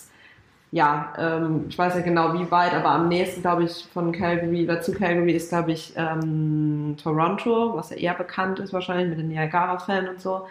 ja, 0.71 1.13
ähm, 1.17 1.65
ich 1.69 1.77
weiß 1.77 1.95
nicht 1.95 2.05
genau 2.05 2.33
wie 2.33 2.49
weit, 2.51 2.73
aber 2.73 2.89
am 2.91 3.07
nächsten, 3.07 3.41
glaube 3.41 3.63
ich, 3.63 3.85
von 3.93 4.11
Calgary 4.11 4.65
oder 4.65 4.81
zu 4.81 4.93
Calgary 4.93 5.31
ist, 5.33 5.49
glaube 5.49 5.71
ich, 5.71 5.93
ähm, 5.95 6.95
Toronto, 7.01 7.75
was 7.75 7.89
ja 7.89 7.97
eher 7.97 8.13
bekannt 8.13 8.59
ist 8.59 8.71
wahrscheinlich 8.73 9.09
mit 9.09 9.19
den 9.19 9.29
Niagara-Fällen 9.29 10.09
und 10.09 10.21
so. 10.21 10.47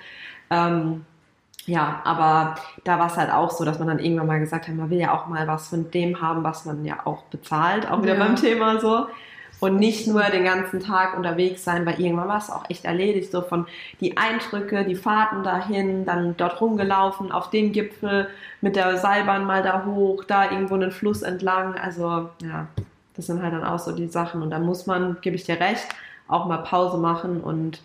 Ähm, 0.50 1.04
ja, 1.66 2.00
aber 2.04 2.56
da 2.84 2.98
war 2.98 3.06
es 3.08 3.16
halt 3.16 3.30
auch 3.32 3.50
so, 3.50 3.64
dass 3.64 3.78
man 3.78 3.88
dann 3.88 3.98
irgendwann 4.00 4.26
mal 4.26 4.40
gesagt 4.40 4.68
hat, 4.68 4.74
man 4.74 4.90
will 4.90 4.98
ja 5.00 5.14
auch 5.14 5.26
mal 5.28 5.46
was 5.48 5.68
von 5.68 5.90
dem 5.90 6.20
haben, 6.22 6.44
was 6.44 6.64
man 6.64 6.84
ja 6.84 6.98
auch 7.04 7.24
bezahlt, 7.24 7.90
auch 7.90 8.02
wieder 8.02 8.14
Ja. 8.14 8.24
beim 8.24 8.36
Thema 8.36 8.80
so. 8.80 9.06
Und 9.60 9.76
nicht 9.76 10.06
nur 10.06 10.22
den 10.22 10.44
ganzen 10.44 10.80
Tag 10.80 11.16
unterwegs 11.16 11.64
sein, 11.64 11.84
weil 11.84 12.00
irgendwann 12.00 12.28
war 12.28 12.38
es 12.38 12.50
auch 12.50 12.70
echt 12.70 12.84
erledigt, 12.84 13.32
so 13.32 13.42
von 13.42 13.66
die 14.00 14.16
Eindrücke, 14.16 14.84
die 14.84 14.94
Fahrten 14.94 15.42
dahin, 15.42 16.04
dann 16.04 16.36
dort 16.36 16.60
rumgelaufen, 16.60 17.32
auf 17.32 17.50
den 17.50 17.72
Gipfel, 17.72 18.28
mit 18.60 18.76
der 18.76 18.96
Seilbahn 18.98 19.44
mal 19.44 19.62
da 19.62 19.84
hoch, 19.84 20.24
da 20.24 20.50
irgendwo 20.50 20.74
einen 20.74 20.92
Fluss 20.92 21.22
entlang. 21.22 21.74
Also 21.74 22.28
ja, 22.42 22.68
das 23.16 23.26
sind 23.26 23.42
halt 23.42 23.52
dann 23.52 23.64
auch 23.64 23.80
so 23.80 23.92
die 23.92 24.06
Sachen. 24.06 24.42
Und 24.42 24.50
da 24.50 24.60
muss 24.60 24.86
man, 24.86 25.16
gebe 25.22 25.34
ich 25.34 25.44
dir 25.44 25.58
recht, 25.58 25.88
auch 26.28 26.46
mal 26.46 26.58
Pause 26.58 26.98
machen 26.98 27.40
und 27.40 27.82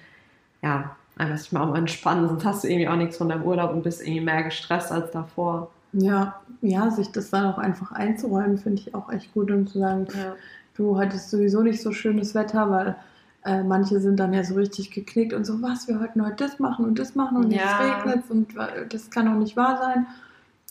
ja, 0.62 0.96
einfach 1.18 1.38
sich 1.38 1.52
mal 1.52 1.62
auch 1.62 1.70
mal 1.70 1.80
entspannen, 1.80 2.28
sonst 2.28 2.46
hast 2.46 2.64
du 2.64 2.68
irgendwie 2.68 2.88
auch 2.88 2.96
nichts 2.96 3.18
von 3.18 3.30
deinem 3.30 3.44
Urlaub 3.44 3.72
und 3.72 3.84
bist 3.84 4.02
irgendwie 4.02 4.22
mehr 4.22 4.44
gestresst 4.44 4.92
als 4.92 5.12
davor. 5.12 5.70
Ja, 5.94 6.40
ja, 6.62 6.90
sich 6.90 7.12
das 7.12 7.30
dann 7.30 7.46
auch 7.46 7.58
einfach 7.58 7.92
einzuräumen, 7.92 8.58
finde 8.58 8.82
ich 8.82 8.96
auch 8.96 9.12
echt 9.12 9.32
gut 9.34 9.52
und 9.52 9.70
zu 9.70 9.80
sagen, 9.80 10.08
Ja. 10.14 10.36
Du 10.76 10.98
hattest 10.98 11.30
sowieso 11.30 11.62
nicht 11.62 11.82
so 11.82 11.92
schönes 11.92 12.36
Wetter, 12.36 12.70
weil 12.70 12.96
äh, 13.46 13.64
manche 13.64 14.00
sind 14.00 14.20
dann 14.20 14.34
ja 14.34 14.44
so 14.44 14.56
richtig 14.56 14.92
geknickt 14.92 15.34
und 15.34 15.46
so, 15.46 15.62
was, 15.62 15.88
wir 15.88 16.00
wollten 16.00 16.26
heute 16.26 16.46
das 16.46 16.60
machen 16.60 16.86
und 16.86 16.98
das 17.00 17.16
machen 17.16 17.38
und 17.38 17.52
jetzt 17.52 17.64
Ja. 17.64 17.98
regnet 17.98 18.24
und 18.30 18.56
das 18.90 19.12
kann 19.12 19.26
doch 19.26 19.34
nicht 19.40 19.58
wahr 19.58 19.78
sein. 19.78 20.06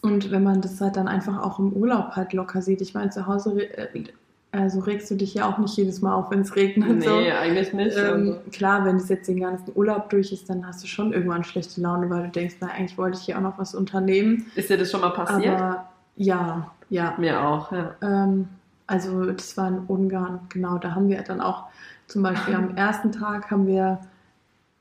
Und 0.03 0.31
wenn 0.31 0.43
man 0.43 0.61
das 0.61 0.81
halt 0.81 0.97
dann 0.97 1.07
einfach 1.07 1.41
auch 1.43 1.59
im 1.59 1.73
Urlaub 1.73 2.17
halt 2.17 2.33
locker 2.33 2.61
sieht, 2.61 2.81
ich 2.81 2.95
meine, 2.95 3.11
zu 3.11 3.27
Hause, 3.27 3.63
äh, 3.63 4.05
also 4.51 4.81
regst 4.81 5.11
du 5.11 5.15
dich 5.15 5.33
ja 5.33 5.49
auch 5.49 5.59
nicht 5.59 5.77
jedes 5.77 6.03
Mal 6.03 6.15
auf, 6.15 6.31
wenn 6.31 6.41
es 6.41 6.57
regnet. 6.57 6.99
Nee, 6.99 7.05
so. 7.07 7.15
eigentlich 7.15 7.73
nicht. 7.73 7.97
Ähm, 7.97 8.29
also. 8.29 8.41
klar, 8.51 8.85
wenn 8.85 8.97
es 8.97 9.09
jetzt 9.09 9.29
den 9.29 9.41
ganzen 9.41 9.73
Urlaub 9.75 10.11
durch 10.11 10.33
ist, 10.33 10.51
dann 10.51 10.67
hast 10.67 10.83
du 10.83 10.89
schon 10.89 11.13
irgendwann 11.13 11.45
schlechte 11.45 11.81
Laune, 11.81 12.11
weil 12.11 12.25
du 12.25 12.29
denkst, 12.31 12.57
na, 12.61 12.69
eigentlich 12.69 12.99
wollte 12.99 13.17
ich 13.19 13.25
hier 13.25 13.39
auch 13.39 13.43
noch 13.43 13.59
was 13.59 13.75
unternehmen. 13.75 14.47
Ist 14.55 14.69
dir 14.69 14.77
das 14.77 14.91
schon 14.91 15.01
mal 15.01 15.11
passiert? 15.11 15.59
Aber 15.59 15.89
ja, 16.17 16.71
ja. 16.91 17.15
Mir 17.17 17.41
auch, 17.41 17.73
ja. 17.73 17.95
Ähm, 18.03 18.49
also 18.87 19.31
das 19.33 19.57
war 19.57 19.69
in 19.69 19.79
Ungarn, 19.89 20.41
genau. 20.49 20.79
Da 20.79 20.95
haben 20.95 21.09
wir 21.09 21.23
dann 21.23 21.41
auch 21.41 21.65
zum 22.07 22.23
Beispiel 22.23 22.55
am 22.55 22.77
ersten 22.77 23.13
Tag 23.13 23.51
haben 23.51 23.67
wir 23.67 24.01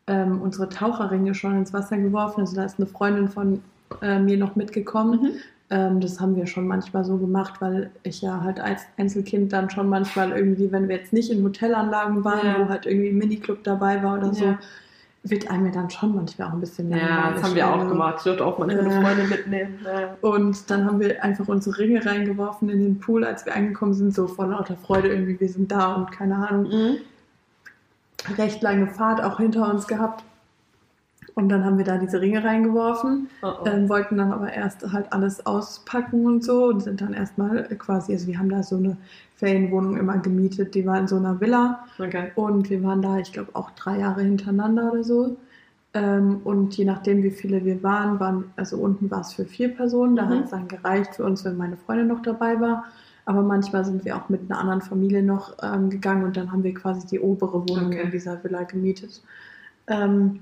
ähm, 0.07 0.41
unsere 0.41 0.67
Taucherringe 0.69 1.33
schon 1.35 1.55
ins 1.57 1.73
Wasser 1.73 1.97
geworfen. 1.97 2.41
Also 2.41 2.55
da 2.55 2.63
ist 2.65 2.79
eine 2.79 2.87
Freundin 2.87 3.29
von 3.29 3.61
äh, 4.01 4.19
mir 4.19 4.37
noch 4.37 4.55
mitgekommen. 4.55 5.21
Mhm. 5.21 5.29
Ähm, 5.69 5.99
das 6.01 6.19
haben 6.19 6.35
wir 6.35 6.47
schon 6.47 6.67
manchmal 6.67 7.05
so 7.05 7.17
gemacht, 7.17 7.61
weil 7.61 7.91
ich 8.03 8.21
ja 8.21 8.41
halt 8.41 8.59
als 8.59 8.81
Einzelkind 8.97 9.53
dann 9.53 9.69
schon 9.69 9.87
manchmal 9.87 10.31
irgendwie, 10.31 10.71
wenn 10.71 10.89
wir 10.89 10.97
jetzt 10.97 11.13
nicht 11.13 11.31
in 11.31 11.43
Hotelanlagen 11.43 12.25
waren, 12.25 12.45
Ja. 12.45 12.59
wo 12.59 12.67
halt 12.69 12.85
irgendwie 12.85 13.09
ein 13.09 13.17
Miniclub 13.17 13.63
dabei 13.63 14.03
war 14.03 14.17
oder 14.17 14.33
so, 14.33 14.43
Ja. 14.45 14.59
Wird 15.23 15.49
einem 15.51 15.67
ja 15.67 15.71
dann 15.71 15.89
schon 15.89 16.15
manchmal 16.15 16.47
auch 16.49 16.53
ein 16.53 16.59
bisschen 16.59 16.89
Ja, 16.89 16.97
langweilig. 16.97 17.33
das 17.35 17.43
haben 17.43 17.55
wir 17.55 17.67
auch 17.73 17.87
gemacht. 17.87 18.15
Ich 18.17 18.23
durfte 18.23 18.43
auch 18.45 18.57
manchmal 18.57 18.85
eine 18.85 18.95
Äh. 18.95 19.01
Freundin 19.01 19.29
mitnehmen. 19.29 19.79
Ja. 19.85 20.17
Und 20.21 20.69
dann 20.71 20.85
haben 20.85 20.99
wir 20.99 21.23
einfach 21.23 21.47
unsere 21.47 21.77
Ringe 21.77 22.03
reingeworfen 22.05 22.69
in 22.69 22.79
den 22.79 22.99
Pool, 22.99 23.23
als 23.23 23.45
wir 23.45 23.55
angekommen 23.55 23.93
sind, 23.93 24.15
so 24.15 24.27
vor 24.27 24.47
lauter 24.47 24.75
Freude 24.77 25.09
irgendwie, 25.09 25.39
wir 25.39 25.49
sind 25.49 25.71
da 25.71 25.93
und 25.93 26.11
keine 26.11 26.35
Ahnung, 26.47 26.63
Mhm. 26.69 26.95
recht 28.37 28.61
lange 28.61 28.87
Fahrt 28.87 29.23
auch 29.23 29.37
hinter 29.37 29.69
uns 29.71 29.87
gehabt. 29.87 30.23
Und 31.33 31.49
dann 31.49 31.63
haben 31.63 31.77
wir 31.77 31.85
da 31.85 31.97
diese 31.97 32.19
Ringe 32.19 32.43
reingeworfen, 32.43 33.29
Oh, 33.41 33.47
oh. 33.63 33.65
ähm, 33.67 33.87
wollten 33.89 34.17
dann 34.17 34.33
aber 34.33 34.51
erst 34.51 34.91
halt 34.91 35.13
alles 35.13 35.45
auspacken 35.45 36.25
und 36.25 36.43
so 36.43 36.65
und 36.65 36.81
sind 36.81 36.99
dann 36.99 37.13
erstmal 37.13 37.63
quasi, 37.77 38.11
also 38.11 38.27
wir 38.27 38.37
haben 38.37 38.49
da 38.49 38.63
so 38.63 38.75
eine 38.75 38.97
Ferienwohnung 39.41 39.97
immer 39.97 40.19
gemietet, 40.19 40.75
die 40.75 40.85
war 40.85 40.99
in 40.99 41.07
so 41.07 41.15
einer 41.17 41.41
Villa 41.41 41.83
Okay. 41.99 42.31
und 42.35 42.69
wir 42.69 42.83
waren 42.83 43.01
da, 43.01 43.17
ich 43.17 43.33
glaube, 43.33 43.49
auch 43.55 43.71
drei 43.71 43.99
Jahre 43.99 44.21
hintereinander 44.21 44.91
oder 44.93 45.03
so. 45.03 45.35
Ähm, 45.93 46.41
und 46.43 46.77
je 46.77 46.85
nachdem, 46.85 47.23
wie 47.23 47.31
viele 47.31 47.65
wir 47.65 47.81
waren, 47.81 48.19
waren, 48.19 48.45
also 48.55 48.77
unten 48.77 49.09
war 49.09 49.21
es 49.21 49.33
für 49.33 49.45
vier 49.45 49.69
Personen, 49.75 50.15
da 50.15 50.25
Mhm. 50.25 50.29
hat 50.29 50.43
es 50.45 50.51
dann 50.51 50.67
gereicht 50.67 51.15
für 51.15 51.25
uns, 51.25 51.43
wenn 51.43 51.57
meine 51.57 51.75
Freundin 51.75 52.07
noch 52.07 52.21
dabei 52.21 52.61
war. 52.61 52.85
Aber 53.25 53.41
manchmal 53.41 53.83
sind 53.83 54.05
wir 54.05 54.15
auch 54.15 54.29
mit 54.29 54.41
einer 54.49 54.59
anderen 54.59 54.81
Familie 54.81 55.23
noch 55.23 55.57
ähm, 55.63 55.89
gegangen 55.89 56.23
und 56.23 56.37
dann 56.37 56.51
haben 56.51 56.63
wir 56.63 56.73
quasi 56.73 57.07
die 57.07 57.19
obere 57.19 57.67
Wohnung 57.67 57.87
Okay. 57.87 58.03
in 58.03 58.11
dieser 58.11 58.43
Villa 58.43 58.63
gemietet. 58.63 59.21
Ähm, 59.87 60.41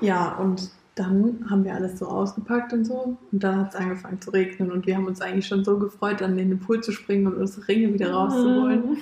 ja, 0.00 0.34
und 0.36 0.70
dann 1.00 1.46
haben 1.50 1.64
wir 1.64 1.74
alles 1.74 1.98
so 1.98 2.06
ausgepackt 2.06 2.72
und 2.72 2.84
so. 2.84 3.16
Und 3.32 3.42
dann 3.44 3.56
hat 3.60 3.70
es 3.70 3.76
angefangen 3.76 4.20
zu 4.20 4.30
regnen 4.30 4.70
und 4.70 4.86
wir 4.86 4.96
haben 4.96 5.06
uns 5.06 5.20
eigentlich 5.20 5.46
schon 5.46 5.64
so 5.64 5.78
gefreut, 5.78 6.20
dann 6.20 6.38
in 6.38 6.50
den 6.50 6.60
Pool 6.60 6.80
zu 6.82 6.92
springen 6.92 7.26
und 7.26 7.34
unsere 7.34 7.66
Ringe 7.68 7.92
wieder 7.94 8.12
rauszuholen. 8.12 8.90
Mhm. 8.90 8.96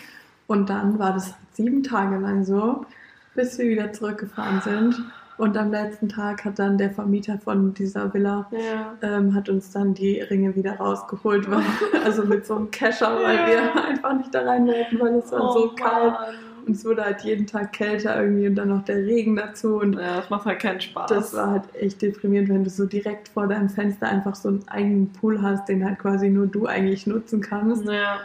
Und 0.47 0.71
dann 0.71 0.99
war 0.99 1.13
das 1.15 1.35
sieben 1.53 1.83
Tage 1.83 2.17
lang 2.19 2.45
so, 2.45 2.87
bis 3.35 3.59
wir 3.59 3.69
wieder 3.69 3.93
zurückgefahren 3.93 4.61
sind. 4.63 5.03
Und 5.37 5.57
am 5.57 5.71
letzten 5.71 6.09
Tag 6.09 6.45
hat 6.45 6.59
dann 6.59 6.79
der 6.79 6.91
Vermieter 6.91 7.39
von 7.39 7.73
dieser 7.75 8.13
Villa 8.13 8.49
Ja. 8.51 8.95
ähm, 9.03 9.35
hat 9.35 9.49
uns 9.49 9.71
dann 9.71 9.95
die 9.95 10.21
Ringe 10.21 10.57
wieder 10.57 10.77
rausgeholt, 10.79 11.49
weil, 11.49 11.63
also 12.05 12.25
mit 12.25 12.45
so 12.45 12.57
einem 12.57 12.71
Kescher, 12.73 13.15
weil 13.23 13.37
Ja. 13.37 13.47
wir 13.75 13.85
einfach 13.85 14.15
nicht 14.17 14.35
da 14.35 14.41
rein 14.43 14.67
wollten, 14.67 14.99
weil 14.99 15.15
es 15.17 15.31
war 15.31 15.53
so 15.53 15.71
Oh, 15.71 15.75
kalt. 15.77 16.13
Mann. 16.13 16.35
Und 16.69 16.77
es 16.77 16.85
wurde 16.85 17.05
halt 17.05 17.23
jeden 17.23 17.47
Tag 17.47 17.73
kälter 17.73 18.21
irgendwie 18.23 18.47
und 18.47 18.55
dann 18.55 18.69
noch 18.69 18.85
der 18.85 18.97
Regen 18.99 19.37
dazu. 19.37 19.77
Und 19.81 19.95
Ja, 19.95 20.17
das 20.19 20.31
macht 20.31 20.45
halt 20.47 20.61
keinen 20.61 20.81
Spaß. 20.81 21.09
das 21.09 21.35
war 21.35 21.51
halt 21.51 21.63
echt 21.75 22.01
deprimierend, 22.03 22.51
wenn 22.51 22.63
du 22.65 22.71
so 22.71 22.85
direkt 22.87 23.29
vor 23.29 23.47
deinem 23.49 23.71
Fenster 23.71 24.07
einfach 24.09 24.35
so 24.35 24.49
einen 24.51 24.69
eigenen 24.69 25.13
Pool 25.13 25.41
hast, 25.43 25.69
den 25.69 25.85
halt 25.85 25.99
quasi 25.99 26.29
nur 26.29 26.47
du 26.47 26.67
eigentlich 26.67 27.07
nutzen 27.07 27.41
kannst. 27.41 27.85
ja. 27.87 28.19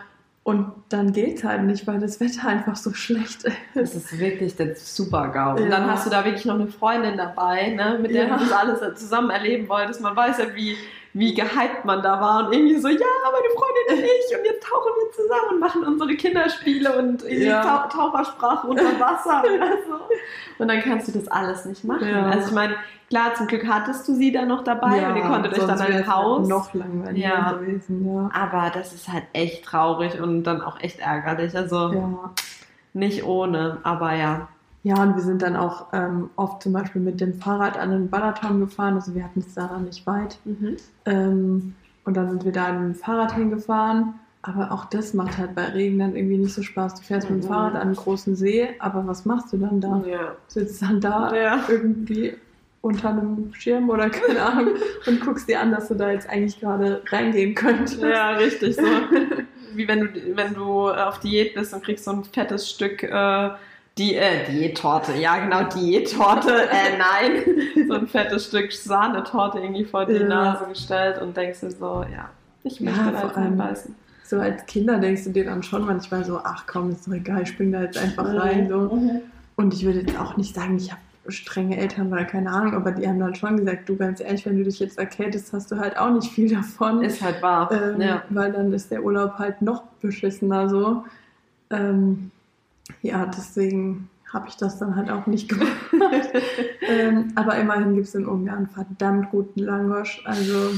Und 0.46 0.74
dann 0.90 1.14
geht's 1.14 1.46
halt 1.46 1.64
nicht, 1.64 1.88
weil 1.88 2.02
das 2.02 2.20
Wetter 2.20 2.50
einfach 2.50 2.76
so 2.76 2.92
schlecht 2.94 3.46
Das 3.76 3.96
ist. 3.96 4.12
ist 4.12 4.20
wirklich 4.20 4.54
der 4.58 4.76
Super-GAU. 4.76 5.56
Und 5.56 5.64
Ja. 5.64 5.70
dann 5.70 5.90
hast 5.90 6.06
du 6.06 6.10
da 6.10 6.26
wirklich 6.26 6.44
noch 6.44 6.56
eine 6.56 6.68
Freundin 6.68 7.16
dabei, 7.16 7.70
ne, 7.70 7.98
mit 8.02 8.14
der 8.14 8.28
Ja. 8.28 8.36
du 8.38 8.44
das 8.44 8.52
alles 8.52 9.00
zusammen 9.00 9.30
erleben 9.30 9.70
wolltest. 9.70 10.02
Man 10.02 10.14
weiß 10.18 10.40
ja, 10.40 10.54
wie, 10.54 10.76
wie 11.16 11.34
gehypt 11.34 11.86
man 11.86 12.02
da 12.02 12.20
war 12.20 12.48
und 12.48 12.54
irgendwie 12.54 12.78
so, 12.80 12.88
ja, 12.88 12.98
meine 12.98 13.54
Freundin 13.56 14.00
und 14.00 14.04
ich 14.04 14.38
und 14.38 14.46
jetzt 14.46 14.64
tauchen 14.68 14.92
wir 14.98 15.12
zusammen 15.12 15.50
und 15.52 15.60
machen 15.60 15.84
unsere 15.86 16.16
Kinderspiele 16.16 16.98
und 16.98 17.24
Ja. 17.30 17.62
Tau 17.88 17.88
Tauchersprache 18.10 18.66
unter 18.68 19.00
Wasser 19.00 19.44
oder 19.44 19.78
so. 19.88 20.00
Und 20.58 20.68
dann 20.68 20.82
kannst 20.82 21.08
du 21.08 21.12
das 21.12 21.28
alles 21.28 21.66
nicht 21.66 21.84
machen. 21.84 22.08
Ja. 22.08 22.26
Also 22.28 22.48
ich 22.50 22.54
meine, 22.54 22.76
klar, 23.10 23.34
zum 23.36 23.46
Glück 23.48 23.66
hattest 23.68 24.08
du 24.08 24.16
sie 24.16 24.32
dann 24.32 24.48
noch 24.48 24.64
dabei 24.64 25.08
und 25.10 25.16
ihr 25.18 25.24
konntet 25.24 25.54
euch 25.54 25.60
dann 25.68 25.80
ein 25.80 25.94
wär's 25.94 26.08
Haus. 26.08 26.40
halt 26.40 26.50
noch 26.50 26.74
langweiliger 26.74 27.28
Ja. 27.28 27.52
gewesen, 27.54 28.06
ja. 28.12 28.30
Aber 28.34 28.72
das 28.72 28.92
ist 28.94 29.08
halt 29.12 29.26
echt 29.34 29.66
traurig 29.66 30.20
und 30.20 30.44
dann 30.44 30.62
auch 30.62 30.80
echt 30.80 31.00
ärgerlich. 31.00 31.56
Also 31.56 31.94
Ja. 31.94 32.32
nicht 32.94 33.24
ohne, 33.24 33.78
aber 33.84 34.14
ja. 34.14 34.48
Ja, 34.84 35.02
und 35.02 35.16
wir 35.16 35.24
sind 35.24 35.42
dann 35.42 35.56
auch 35.56 35.88
ähm, 35.94 36.30
oft 36.36 36.62
zum 36.62 36.74
Beispiel 36.74 37.02
mit 37.02 37.22
dem 37.22 37.34
Fahrrad 37.36 37.78
an 37.78 37.92
den 37.92 38.10
Balaton 38.10 38.60
gefahren. 38.60 38.96
Also 38.96 39.16
wir 39.16 39.24
hatten 39.24 39.40
es 39.40 39.54
da 39.54 39.68
dann 39.68 39.86
nicht 39.86 40.06
weit. 40.06 40.38
Mhm. 40.44 40.76
Ähm, 41.06 41.76
und 42.04 42.18
dann 42.18 42.30
sind 42.30 42.44
wir 42.44 42.52
da 42.52 42.72
mit 42.74 42.82
dem 42.82 42.96
Fahrrad 42.96 43.34
hingefahren. 43.34 44.16
Aber 44.42 44.74
auch 44.74 44.84
das 44.86 45.14
macht 45.14 45.38
halt 45.38 45.56
bei 45.56 45.64
Regen 45.70 46.00
dann 46.00 46.18
irgendwie 46.18 46.38
nicht 46.38 46.54
so 46.54 46.62
Spaß. 46.64 46.96
Du 46.96 47.02
fährst 47.04 47.30
mit 47.30 47.40
dem 47.42 47.46
Mhm. 47.46 47.54
Fahrrad 47.54 47.76
an 47.76 47.82
einen 47.84 47.96
großen 47.96 48.36
See, 48.36 48.68
aber 48.80 49.08
was 49.08 49.24
machst 49.24 49.54
du 49.54 49.58
dann 49.58 49.80
da? 49.80 50.04
Ja. 50.06 50.36
Sitzt 50.48 50.82
dann 50.82 51.00
da 51.00 51.34
Ja. 51.34 51.60
irgendwie 51.70 52.36
unter 52.82 53.12
einem 53.12 53.54
Schirm 53.54 53.90
oder 53.90 54.10
keine 54.10 54.42
Ahnung 54.46 54.74
und 55.08 55.22
guckst 55.22 55.48
dir 55.48 55.62
an, 55.62 55.72
dass 55.72 55.88
du 55.88 55.94
da 55.96 56.12
jetzt 56.12 56.30
eigentlich 56.30 56.60
gerade 56.60 57.02
reingehen 57.10 57.56
könntest. 57.56 58.02
Ja, 58.02 58.32
richtig 58.32 58.76
so. 58.76 58.82
Wie 59.76 59.88
wenn 59.88 60.02
du, 60.02 60.36
wenn 60.36 60.54
du 60.54 60.90
auf 60.90 61.20
Diät 61.22 61.56
bist 61.56 61.74
und 61.74 61.82
kriegst 61.86 62.04
so 62.04 62.12
ein 62.12 62.26
fettes 62.26 62.70
Stück 62.70 63.02
äh, 63.02 63.50
Die, 63.98 64.16
äh, 64.16 64.50
Diättorte, 64.50 65.14
ja 65.14 65.38
genau, 65.38 65.64
Diättorte, 65.70 66.64
äh, 66.64 66.98
nein. 66.98 67.44
so 67.88 67.94
ein 67.94 68.08
fettes 68.08 68.48
Stück 68.48 68.72
Sahnetorte 68.72 69.60
irgendwie 69.60 69.86
vor 69.86 70.06
die 70.06 70.14
ja. 70.14 70.28
Nase 70.28 70.66
gestellt 70.66 71.22
und 71.22 71.38
denkst 71.38 71.60
dir 71.60 71.72
so, 71.72 72.04
ja, 72.12 72.30
ich 72.64 72.82
möchte 72.82 73.00
ja, 73.00 73.12
da 73.12 73.44
jetzt 73.44 73.58
beißen. 73.58 73.96
So 74.24 74.40
als 74.40 74.66
Kinder 74.66 74.98
denkst 74.98 75.26
du 75.26 75.30
dir 75.30 75.46
dann 75.46 75.62
schon 75.62 75.86
manchmal 75.86 76.26
so, 76.26 76.40
ach 76.44 76.66
komm, 76.66 76.92
ist 76.92 77.08
doch 77.08 77.14
egal, 77.14 77.44
ich 77.44 77.50
spring 77.50 77.72
da 77.72 77.84
jetzt 77.84 77.98
einfach 77.98 78.26
rein. 78.26 78.68
So. 78.68 78.96
Mhm. 78.96 79.22
Und 79.58 79.74
ich 79.76 79.86
würde 79.86 80.00
jetzt 80.00 80.18
auch 80.18 80.38
nicht 80.38 80.56
sagen, 80.56 80.78
ich 80.78 80.92
habe 80.92 81.02
strenge 81.28 81.78
Eltern, 81.78 82.10
weil 82.10 82.26
keine 82.26 82.50
Ahnung, 82.50 82.74
aber 82.74 82.92
die 82.92 83.08
haben 83.08 83.20
dann 83.20 83.36
schon 83.36 83.58
gesagt, 83.58 83.88
du 83.88 83.96
ganz 83.96 84.20
ehrlich, 84.20 84.46
wenn 84.46 84.58
du 84.58 84.64
dich 84.64 84.80
jetzt 84.80 84.98
erkältest, 84.98 85.54
hast 85.54 85.72
du 85.72 85.78
halt 85.78 85.98
auch 85.98 86.10
nicht 86.10 86.32
viel 86.32 86.50
davon. 86.50 87.04
Ist 87.04 87.22
halt 87.22 87.42
wahr. 87.44 87.72
Ähm, 87.72 88.02
ja. 88.02 88.24
Weil 88.30 88.52
dann 88.52 88.74
ist 88.74 88.90
der 88.92 89.04
Urlaub 89.04 89.38
halt 89.38 89.62
noch 89.62 89.84
beschissener 90.02 90.68
so. 90.68 91.04
Ähm, 91.70 92.32
ja, 93.02 93.26
deswegen 93.26 94.10
habe 94.32 94.48
ich 94.48 94.58
das 94.58 94.80
dann 94.80 94.96
halt 94.96 95.10
auch 95.12 95.28
nicht 95.28 95.48
gemacht. 95.48 95.78
ähm, 96.82 97.32
aber 97.36 97.58
immerhin 97.58 97.96
gibt 97.96 98.08
es 98.08 98.16
in 98.16 98.26
Ungarn 98.26 98.68
verdammt 98.68 99.30
guten 99.30 99.60
Langosch. 99.60 100.22
Also 100.26 100.72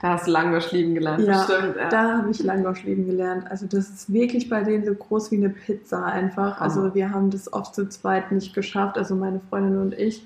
da 0.00 0.10
hast 0.10 0.28
du 0.28 0.30
Langosch 0.30 0.70
lieben 0.70 0.94
gelernt, 0.94 1.26
ja, 1.26 1.44
bestimmt. 1.44 1.76
Ja. 1.76 1.88
Da 1.88 2.18
habe 2.18 2.30
ich 2.30 2.42
Langosch 2.42 2.84
lieben 2.84 3.06
gelernt. 3.06 3.50
Also 3.50 3.66
das 3.66 3.88
ist 3.88 4.12
wirklich 4.12 4.48
bei 4.48 4.62
denen 4.62 4.84
so 4.84 4.94
groß 4.94 5.32
wie 5.32 5.36
eine 5.36 5.48
Pizza 5.48 6.04
einfach. 6.04 6.60
Also 6.60 6.94
wir 6.94 7.10
haben 7.10 7.30
das 7.30 7.52
oft 7.52 7.74
zu 7.74 7.88
zweit 7.88 8.30
nicht 8.30 8.54
geschafft, 8.54 8.96
also 8.96 9.16
meine 9.16 9.40
Freundin 9.48 9.78
und 9.78 9.94
ich. 9.94 10.24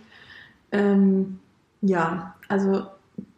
Ähm, 0.73 1.39
ja, 1.81 2.35
also 2.49 2.87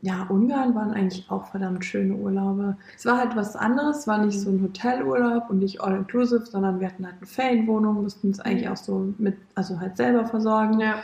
ja, 0.05 0.26
Ungarn 0.28 0.74
waren 0.74 0.92
eigentlich 0.92 1.24
auch 1.30 1.46
verdammt 1.46 1.82
schöne 1.82 2.14
Urlaube. 2.14 2.76
Es 2.94 3.07
war 3.07 3.16
halt 3.16 3.34
was 3.36 3.57
anderes, 3.57 4.00
es 4.00 4.07
war 4.07 4.18
nicht 4.18 4.38
so 4.38 4.50
ein 4.50 4.61
Hotelurlaub 4.62 5.48
und 5.48 5.61
nicht 5.61 5.80
all-inclusive, 5.80 6.44
sondern 6.44 6.78
wir 6.78 6.88
hatten 6.88 7.07
halt 7.07 7.16
eine 7.16 7.26
Ferienwohnung, 7.26 8.02
mussten 8.02 8.28
uns 8.28 8.38
eigentlich 8.38 8.68
auch 8.68 8.76
so 8.76 9.14
mit, 9.16 9.38
also 9.55 9.80
halt 9.80 9.96
selber 9.96 10.26
versorgen. 10.26 10.78
Ja. 10.78 10.96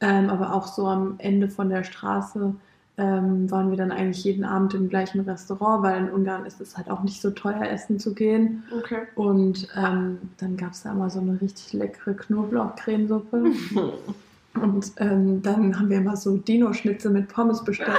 Ähm, 0.00 0.30
aber 0.30 0.54
auch 0.54 0.68
so 0.68 0.86
am 0.86 1.16
Ende 1.18 1.48
von 1.48 1.70
der 1.70 1.82
Straße 1.82 2.54
ähm, 2.98 3.50
waren 3.50 3.70
wir 3.70 3.76
dann 3.76 3.90
eigentlich 3.90 4.22
jeden 4.22 4.44
Abend 4.44 4.74
im 4.74 4.88
gleichen 4.88 5.22
Restaurant, 5.22 5.82
weil 5.82 6.04
in 6.04 6.10
Ungarn 6.10 6.46
ist 6.46 6.60
es 6.60 6.76
halt 6.76 6.88
auch 6.88 7.02
nicht 7.02 7.20
so 7.20 7.30
teuer, 7.30 7.62
essen 7.62 7.98
zu 7.98 8.14
gehen. 8.14 8.62
Okay. 8.78 9.08
Und 9.16 9.66
ähm, 9.76 10.18
dann 10.38 10.56
gab 10.56 10.70
es 10.70 10.84
da 10.84 10.92
immer 10.92 11.10
so 11.10 11.18
eine 11.18 11.40
richtig 11.40 11.72
leckere 11.72 12.14
Knoblauchcremesuppe. 12.14 13.54
Und 14.56 14.92
ähm, 14.98 15.42
dann 15.42 15.78
haben 15.78 15.90
wir 15.90 15.98
immer 15.98 16.16
so 16.16 16.36
Dino-Schnitzel 16.36 17.10
mit 17.10 17.28
Pommes 17.28 17.64
bestellt. 17.64 17.90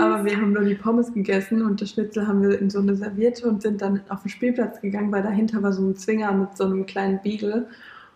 Aber 0.00 0.24
wir 0.24 0.36
haben 0.36 0.52
nur 0.52 0.64
die 0.64 0.74
Pommes 0.74 1.12
gegessen 1.12 1.62
und 1.62 1.80
das 1.80 1.90
Schnitzel 1.90 2.26
haben 2.26 2.42
wir 2.42 2.58
in 2.58 2.70
so 2.70 2.80
eine 2.80 2.94
Serviette 2.94 3.48
und 3.48 3.62
sind 3.62 3.82
dann 3.82 4.00
auf 4.08 4.22
den 4.22 4.30
Spielplatz 4.30 4.80
gegangen, 4.80 5.10
weil 5.12 5.22
dahinter 5.22 5.62
war 5.62 5.72
so 5.72 5.82
ein 5.82 5.96
Zwinger 5.96 6.32
mit 6.32 6.56
so 6.56 6.64
einem 6.64 6.86
kleinen 6.86 7.20
Beagle. 7.22 7.66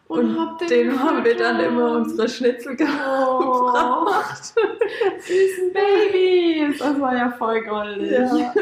Und, 0.06 0.36
und 0.36 0.70
dem 0.70 0.98
haben 1.02 1.24
wir 1.24 1.36
dann 1.36 1.60
immer 1.60 1.96
unsere 1.96 2.28
Schnitzel 2.28 2.76
oh, 2.80 3.38
gebracht. 3.38 4.54
Süßen 5.20 5.72
Babys. 5.72 6.78
Das 6.78 7.00
war 7.00 7.16
ja 7.16 7.30
voll 7.30 7.62
goldig. 7.62 8.10
Ja. 8.12 8.54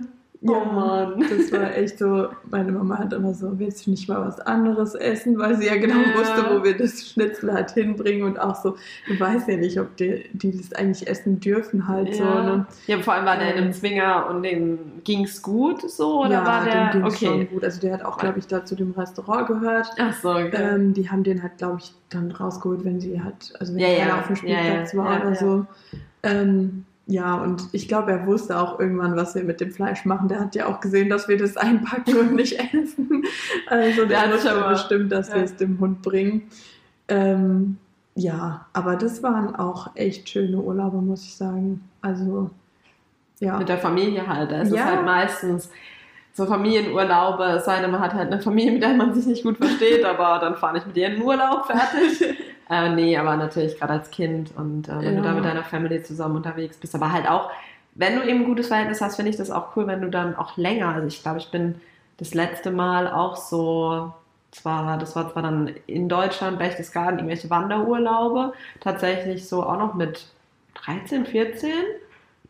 Oh 0.42 0.52
ja, 0.52 0.64
Mann. 0.64 1.24
Das 1.28 1.52
war 1.52 1.74
echt 1.74 1.98
so, 1.98 2.28
meine 2.50 2.72
Mama 2.72 2.98
hat 2.98 3.12
immer 3.12 3.32
so, 3.34 3.58
willst 3.58 3.86
du 3.86 3.90
nicht 3.90 4.08
mal 4.08 4.20
was 4.26 4.40
anderes 4.40 4.94
essen? 4.94 5.38
Weil 5.38 5.56
sie 5.56 5.66
ja 5.66 5.76
genau 5.76 5.96
ja. 5.96 6.18
wusste, 6.18 6.44
wo 6.50 6.64
wir 6.64 6.76
das 6.76 7.08
Schnitzel 7.08 7.52
halt 7.52 7.70
hinbringen 7.72 8.22
und 8.22 8.38
auch 8.38 8.54
so, 8.54 8.76
du 9.06 9.18
weißt 9.18 9.48
ja 9.48 9.56
nicht, 9.56 9.80
ob 9.80 9.96
die, 9.96 10.28
die 10.32 10.56
das 10.56 10.72
eigentlich 10.72 11.08
essen 11.08 11.40
dürfen 11.40 11.88
halt 11.88 12.08
ja. 12.08 12.14
so. 12.14 12.24
Ne? 12.24 12.66
Ja, 12.86 12.98
vor 13.00 13.14
allem 13.14 13.26
war 13.26 13.36
der 13.36 13.54
in 13.54 13.62
einem 13.62 13.72
Zwinger 13.72 14.26
und 14.30 14.42
dem 14.42 14.78
ging 15.04 15.24
es 15.24 15.40
gut 15.42 15.88
so 15.90 16.20
oder 16.20 16.30
ja, 16.30 16.46
war 16.46 16.64
der? 16.64 16.90
dem 16.90 16.92
ging 16.92 17.04
okay. 17.04 17.26
schon 17.26 17.48
gut. 17.48 17.64
Also 17.64 17.80
der 17.80 17.94
hat 17.94 18.04
auch, 18.04 18.18
glaube 18.18 18.38
ich, 18.38 18.46
da 18.46 18.64
zu 18.64 18.74
dem 18.74 18.92
Restaurant 18.92 19.46
gehört. 19.46 19.88
Ach 19.98 20.14
so, 20.14 20.30
okay. 20.30 20.50
Ähm, 20.54 20.94
die 20.94 21.10
haben 21.10 21.22
den 21.22 21.42
halt, 21.42 21.58
glaube 21.58 21.78
ich, 21.80 21.92
dann 22.10 22.30
rausgeholt, 22.30 22.84
wenn 22.84 23.00
sie 23.00 23.22
halt, 23.22 23.54
also 23.58 23.74
wenn 23.74 23.80
ja, 23.80 23.98
keiner 23.98 24.18
auf 24.18 24.26
dem 24.26 24.36
Spielplatz 24.36 24.94
war 24.94 25.20
oder 25.20 25.34
so. 25.34 25.66
Ähm, 26.22 26.84
ja, 27.06 27.36
und 27.36 27.68
ich 27.72 27.86
glaube, 27.86 28.10
er 28.10 28.26
wusste 28.26 28.58
auch 28.58 28.80
irgendwann, 28.80 29.14
was 29.14 29.36
wir 29.36 29.44
mit 29.44 29.60
dem 29.60 29.70
Fleisch 29.70 30.04
machen. 30.04 30.28
Der 30.28 30.40
hat 30.40 30.56
ja 30.56 30.66
auch 30.66 30.80
gesehen, 30.80 31.08
dass 31.08 31.28
wir 31.28 31.38
das 31.38 31.56
einpacken 31.56 32.16
und 32.16 32.34
nicht 32.34 32.58
essen. 32.58 33.24
Also 33.68 34.06
der 34.06 34.32
wusste 34.32 34.52
aber 34.52 34.70
bestimmt, 34.70 35.12
dass 35.12 35.28
ja. 35.28 35.36
wir 35.36 35.42
es 35.44 35.56
dem 35.56 35.78
Hund 35.78 36.02
bringen. 36.02 36.48
Ähm, 37.08 37.78
ja, 38.16 38.66
aber 38.72 38.96
das 38.96 39.22
waren 39.22 39.54
auch 39.54 39.94
echt 39.94 40.28
schöne 40.28 40.58
Urlaube, 40.58 40.96
muss 40.96 41.22
ich 41.22 41.36
sagen. 41.36 41.82
Also, 42.00 42.50
ja. 43.38 43.58
Mit 43.58 43.68
der 43.68 43.78
Familie 43.78 44.26
halt. 44.26 44.50
Ist 44.50 44.72
ja. 44.72 44.84
es 44.84 44.90
halt 44.90 45.04
meistens 45.04 45.70
so 46.32 46.44
Familienurlaube, 46.44 47.44
es 47.44 47.64
sei 47.64 47.80
denn, 47.80 47.90
man 47.90 48.00
hat 48.00 48.12
halt 48.12 48.30
eine 48.30 48.42
Familie, 48.42 48.72
mit 48.72 48.82
der 48.82 48.94
man 48.94 49.14
sich 49.14 49.26
nicht 49.26 49.42
gut 49.42 49.56
versteht, 49.56 50.04
aber 50.04 50.38
dann 50.38 50.56
fahre 50.56 50.78
ich 50.78 50.86
mit 50.86 50.96
ihr 50.96 51.06
in 51.06 51.14
den 51.14 51.22
Urlaub, 51.22 51.66
fertig. 51.66 52.36
Äh, 52.68 52.94
nee, 52.94 53.16
aber 53.16 53.36
natürlich 53.36 53.78
gerade 53.78 53.94
als 53.94 54.10
Kind 54.10 54.50
und 54.56 54.88
äh, 54.88 54.98
wenn 54.98 55.14
ja. 55.14 55.20
du 55.20 55.22
da 55.22 55.32
mit 55.32 55.44
deiner 55.44 55.64
Family 55.64 56.02
zusammen 56.02 56.36
unterwegs 56.36 56.76
bist, 56.76 56.94
aber 56.94 57.12
halt 57.12 57.28
auch, 57.28 57.50
wenn 57.94 58.16
du 58.16 58.26
eben 58.26 58.40
ein 58.40 58.46
gutes 58.46 58.68
Verhältnis 58.68 59.00
hast, 59.00 59.16
finde 59.16 59.30
ich 59.30 59.36
das 59.36 59.50
auch 59.50 59.76
cool, 59.76 59.86
wenn 59.86 60.02
du 60.02 60.10
dann 60.10 60.34
auch 60.34 60.56
länger, 60.56 60.88
also 60.88 61.06
ich 61.06 61.22
glaube, 61.22 61.38
ich 61.38 61.50
bin 61.50 61.76
das 62.16 62.34
letzte 62.34 62.70
Mal 62.70 63.08
auch 63.10 63.36
so, 63.36 64.12
zwar, 64.50 64.98
das 64.98 65.14
war 65.14 65.32
zwar 65.32 65.42
dann 65.42 65.74
in 65.86 66.08
Deutschland, 66.08 66.58
Berchtesgaden, 66.58 67.18
irgendwelche 67.18 67.50
Wanderurlaube, 67.50 68.52
tatsächlich 68.80 69.48
so 69.48 69.62
auch 69.62 69.78
noch 69.78 69.94
mit 69.94 70.26
13, 70.74 71.26
14 71.26 71.70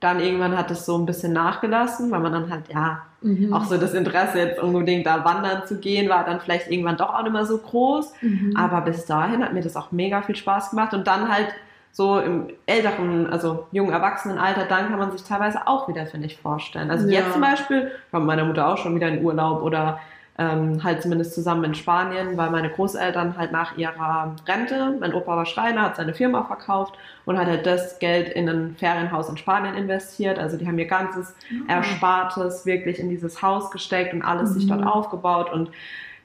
dann 0.01 0.21
irgendwann 0.21 0.57
hat 0.57 0.71
es 0.71 0.85
so 0.85 0.99
ein 0.99 1.07
bisschen 1.07 1.33
nachgelassen, 1.33 2.11
weil 2.11 2.21
man 2.21 2.33
dann 2.33 2.51
halt, 2.51 2.69
ja, 2.69 3.03
mhm. 3.23 3.53
auch 3.53 3.65
so 3.65 3.79
das 3.79 3.95
Interesse 3.95 4.39
jetzt 4.39 4.61
unbedingt 4.61 5.07
da 5.07 5.25
wandern 5.25 5.67
zu 5.67 5.79
gehen, 5.79 6.09
war 6.09 6.25
dann 6.25 6.41
vielleicht 6.41 6.71
irgendwann 6.71 6.97
doch 6.97 7.15
auch 7.15 7.23
nicht 7.23 7.33
mehr 7.33 7.47
so 7.47 7.59
groß. 7.59 8.13
Mhm. 8.21 8.55
Aber 8.57 8.81
bis 8.83 9.07
dahin 9.07 9.43
hat 9.43 9.53
mir 9.53 9.63
das 9.63 9.77
auch 9.77 9.93
mega 9.93 10.23
viel 10.23 10.37
Spaß 10.37 10.71
gemacht. 10.71 10.93
Und 10.95 11.07
dann 11.07 11.33
halt 11.33 11.49
so 11.93 12.21
im 12.21 12.49
älteren, 12.67 13.27
also 13.31 13.67
jungen 13.73 13.93
Erwachsenenalter, 13.93 14.67
dann 14.69 14.91
kann 14.91 14.99
man 14.99 15.13
sich 15.13 15.25
teilweise 15.25 15.67
auch 15.67 15.89
wieder, 15.89 16.07
finde 16.07 16.27
ich, 16.27 16.37
vorstellen. 16.37 16.91
Also 16.91 17.09
ja. 17.09 17.21
jetzt 17.21 17.33
zum 17.33 17.41
Beispiel, 17.41 17.91
kommt 18.11 18.27
meine 18.27 18.45
Mutter 18.45 18.69
auch 18.69 18.77
schon 18.77 18.95
wieder 18.95 19.09
in 19.09 19.25
Urlaub 19.25 19.63
oder 19.63 19.99
ähm, 20.39 20.83
halt 20.85 21.03
zumindest 21.03 21.35
zusammen 21.35 21.65
in 21.65 21.75
Spanien, 21.75 22.37
weil 22.37 22.51
meine 22.51 22.71
Großeltern 22.71 23.37
halt 23.39 23.53
nach 23.53 23.77
ihrer 23.79 24.35
Rente, 24.47 24.97
mein 25.01 25.15
Opa 25.15 25.37
war 25.37 25.47
Schreiner, 25.47 25.83
hat 25.83 25.97
seine 25.97 26.15
Firma 26.15 26.45
verkauft 26.45 26.95
und 27.25 27.39
hat 27.39 27.47
halt 27.47 27.65
das 27.65 27.99
Geld 27.99 28.29
in 28.29 28.49
ein 28.49 28.77
Ferienhaus 28.77 29.29
in 29.29 29.37
Spanien 29.37 29.75
investiert. 29.75 30.39
Also 30.39 30.57
die 30.57 30.67
haben 30.67 30.79
ihr 30.79 30.87
ganzes 30.87 31.35
mhm. 31.51 31.69
Erspartes 31.69 32.67
wirklich 32.67 32.99
in 32.99 33.09
dieses 33.09 33.41
Haus 33.41 33.71
gesteckt 33.71 34.13
und 34.13 34.23
alles 34.23 34.51
mhm. 34.51 34.55
sich 34.55 34.67
dort 34.67 34.83
mhm. 34.83 34.89
aufgebaut 34.89 35.53
und 35.53 35.71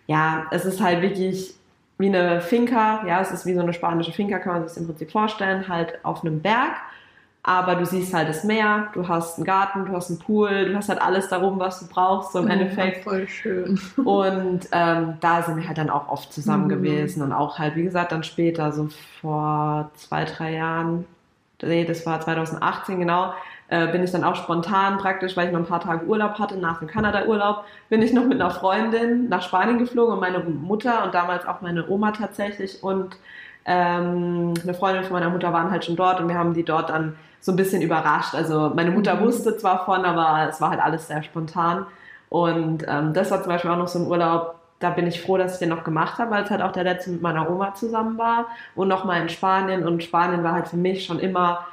ja, 0.08 0.46
es 0.52 0.66
ist 0.66 0.82
halt 0.82 1.02
wirklich 1.02 1.54
wie 1.98 2.08
eine 2.08 2.42
Finca, 2.42 3.06
ja, 3.08 3.22
es 3.22 3.32
ist 3.32 3.46
wie 3.46 3.54
so 3.54 3.62
eine 3.62 3.74
spanische 3.74 4.12
Finca, 4.12 4.40
kann 4.40 4.54
man 4.54 4.64
sich 4.64 4.72
das 4.72 4.78
im 4.78 4.88
Prinzip 4.88 5.12
vorstellen, 5.12 5.68
halt 5.70 6.04
auf 6.04 6.26
einem 6.26 6.42
Berg 6.42 6.74
aber 7.44 7.76
du 7.76 7.86
siehst 7.86 8.14
halt 8.14 8.30
das 8.30 8.44
Meer, 8.44 8.90
du 8.94 9.08
hast 9.08 9.38
einen 9.38 9.46
Garten, 9.46 9.86
du 9.86 9.94
hast 9.94 10.12
einen 10.12 10.20
Pool, 10.20 10.66
du 10.66 10.76
hast 10.76 10.90
halt 10.90 11.02
alles 11.02 11.28
darum, 11.28 11.60
was 11.60 11.80
du 11.80 11.88
brauchst, 11.88 12.34
so 12.34 12.40
im 12.40 12.48
ja, 12.48 12.54
Endeffekt. 12.54 13.04
Voll 13.04 13.28
schön. 13.28 13.80
Und 14.06 14.68
ähm, 14.72 15.14
da 15.20 15.42
sind 15.42 15.58
wir 15.58 15.68
halt 15.68 15.78
dann 15.80 15.90
auch 15.90 16.08
oft 16.08 16.32
zusammen 16.32 16.66
mhm. 16.66 16.70
gewesen 16.70 17.24
und 17.24 17.34
auch 17.34 17.58
halt, 17.58 17.76
wie 17.76 17.84
gesagt, 17.84 18.12
dann 18.12 18.24
später, 18.24 18.72
so 18.72 18.90
vor 19.22 19.90
zwei, 19.96 20.26
drei 20.26 20.54
Jahren, 20.54 21.06
nee, 21.64 21.84
das 21.84 22.06
war 22.06 22.22
2018 22.22 23.00
genau, 23.00 23.34
äh, 23.70 23.92
bin 23.92 24.04
ich 24.04 24.12
dann 24.12 24.24
auch 24.24 24.36
spontan 24.36 24.98
praktisch, 24.98 25.36
weil 25.36 25.48
ich 25.48 25.54
noch 25.54 25.60
ein 25.60 25.66
paar 25.66 25.80
Tage 25.80 26.06
Urlaub 26.06 26.38
hatte, 26.38 26.58
nach 26.58 26.80
dem 26.80 26.88
Kanada-Urlaub, 26.88 27.64
bin 27.90 28.04
ich 28.04 28.14
noch 28.14 28.26
mit 28.26 28.40
einer 28.40 28.52
Freundin 28.52 29.30
nach 29.30 29.42
Spanien 29.42 29.80
geflogen 29.80 30.14
und 30.14 30.20
meine 30.20 30.40
Mutter 30.40 31.04
und 31.06 31.16
damals 31.16 31.48
auch 31.48 31.62
meine 31.62 31.88
Oma 31.88 32.12
tatsächlich 32.12 32.84
und 32.84 33.18
ähm, 33.66 34.54
eine 34.62 34.74
Freundin 34.74 35.04
von 35.04 35.14
meiner 35.14 35.30
Mutter 35.30 35.54
waren 35.54 35.72
halt 35.72 35.86
schon 35.86 35.96
dort 35.96 36.20
und 36.20 36.28
wir 36.28 36.38
haben 36.38 36.54
die 36.54 36.64
dort 36.64 36.90
dann 36.90 37.16
so 37.42 37.52
ein 37.52 37.56
bisschen 37.56 37.82
überrascht. 37.82 38.36
Also 38.36 38.72
meine 38.74 38.92
Mutter 38.92 39.16
mhm. 39.16 39.26
wusste 39.26 39.58
zwar 39.58 39.84
von, 39.84 40.06
aber 40.06 40.48
es 40.50 40.62
war 40.62 40.70
halt 40.70 40.80
alles 40.80 41.08
sehr 41.08 41.24
spontan. 41.24 41.86
Und 42.30 42.86
ähm, 42.88 43.14
das 43.14 43.30
war 43.32 43.42
zum 43.42 43.52
Beispiel 43.52 43.72
auch 43.72 43.78
noch 43.78 43.90
so 43.90 44.00
ein 44.00 44.08
Urlaub, 44.08 44.56
da 44.80 44.92
bin 44.92 45.06
ich 45.06 45.22
froh, 45.22 45.38
dass 45.38 45.54
ich 45.54 45.60
den 45.60 45.70
noch 45.70 45.84
gemacht 45.84 46.18
habe, 46.18 46.32
weil 46.32 46.44
es 46.44 46.50
halt 46.50 46.62
auch 46.62 46.72
der 46.72 46.84
letzte 46.84 47.12
mit 47.12 47.22
meiner 47.22 47.50
Oma 47.50 47.74
zusammen 47.76 48.18
war 48.18 48.48
und 48.74 48.88
nochmal 48.88 49.22
in 49.22 49.30
Spanien. 49.30 49.86
Und 49.86 50.04
Spanien 50.04 50.44
war 50.44 50.54
halt 50.54 50.68
für 50.70 50.78
mich 50.78 51.06
schon 51.06 51.20
immer 51.20 51.66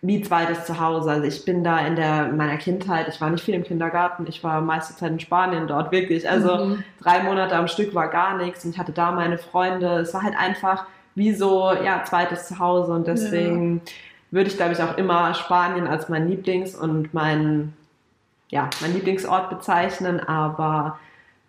wie 0.00 0.20
zweites 0.20 0.64
Zuhause. 0.64 1.10
Also 1.10 1.24
ich 1.24 1.44
bin 1.44 1.64
da 1.64 1.78
in 1.86 1.96
der 1.96 2.28
in 2.28 2.36
meiner 2.36 2.56
Kindheit, 2.56 3.08
ich 3.08 3.20
war 3.20 3.30
nicht 3.30 3.44
viel 3.44 3.54
im 3.54 3.62
Kindergarten, 3.62 4.26
ich 4.28 4.42
war 4.44 4.60
meiste 4.60 4.94
Zeit 4.96 5.12
in 5.12 5.20
Spanien 5.20 5.66
dort, 5.66 5.92
wirklich. 5.92 6.28
Also 6.28 6.66
mhm. 6.66 6.84
drei 7.00 7.22
Monate 7.22 7.56
am 7.56 7.68
Stück 7.68 7.94
war 7.94 8.08
gar 8.08 8.36
nichts 8.36 8.64
und 8.64 8.72
ich 8.72 8.78
hatte 8.78 8.92
da 8.92 9.12
meine 9.12 9.38
Freunde. 9.38 10.00
Es 10.00 10.12
war 10.12 10.22
halt 10.22 10.36
einfach 10.36 10.86
wie 11.14 11.32
so, 11.32 11.72
ja, 11.72 12.02
zweites 12.04 12.48
Zuhause 12.48 12.92
und 12.92 13.06
deswegen 13.06 13.82
ja 13.84 13.92
würde 14.34 14.50
ich, 14.50 14.56
glaube 14.56 14.72
ich, 14.72 14.82
auch 14.82 14.98
immer 14.98 15.32
Spanien 15.34 15.86
als 15.86 16.08
mein 16.08 16.28
Lieblings- 16.28 16.76
und 16.76 17.14
mein, 17.14 17.72
ja, 18.50 18.68
mein 18.80 18.92
Lieblingsort 18.92 19.48
bezeichnen, 19.48 20.20
aber, 20.20 20.98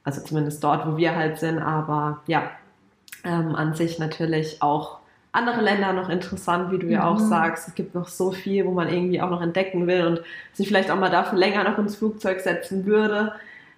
also 0.03 0.21
zumindest 0.21 0.63
dort, 0.63 0.87
wo 0.87 0.95
wir 0.95 1.15
halt 1.15 1.39
sind, 1.39 1.59
aber 1.59 2.21
ja, 2.27 2.51
ähm, 3.23 3.55
an 3.55 3.73
sich 3.73 3.97
natürlich 3.97 4.61
auch 4.61 4.99
andere 5.31 5.61
Länder 5.61 5.93
noch 5.93 6.09
interessant, 6.09 6.71
wie 6.71 6.77
du 6.77 6.87
ja 6.87 7.05
auch 7.05 7.19
mhm. 7.19 7.27
sagst. 7.27 7.67
Es 7.67 7.75
gibt 7.75 7.95
noch 7.95 8.07
so 8.07 8.31
viel, 8.31 8.65
wo 8.65 8.71
man 8.71 8.87
irgendwie 8.87 9.19
auch 9.19 9.31
noch 9.31 9.41
entdecken 9.41 9.87
will 9.87 10.05
und 10.05 10.21
sich 10.53 10.67
vielleicht 10.67 10.91
auch 10.91 10.99
mal 10.99 11.09
dafür 11.09 11.37
länger 11.37 11.63
noch 11.63 11.77
ins 11.77 11.95
Flugzeug 11.95 12.39
setzen 12.39 12.85
würde. 12.85 13.33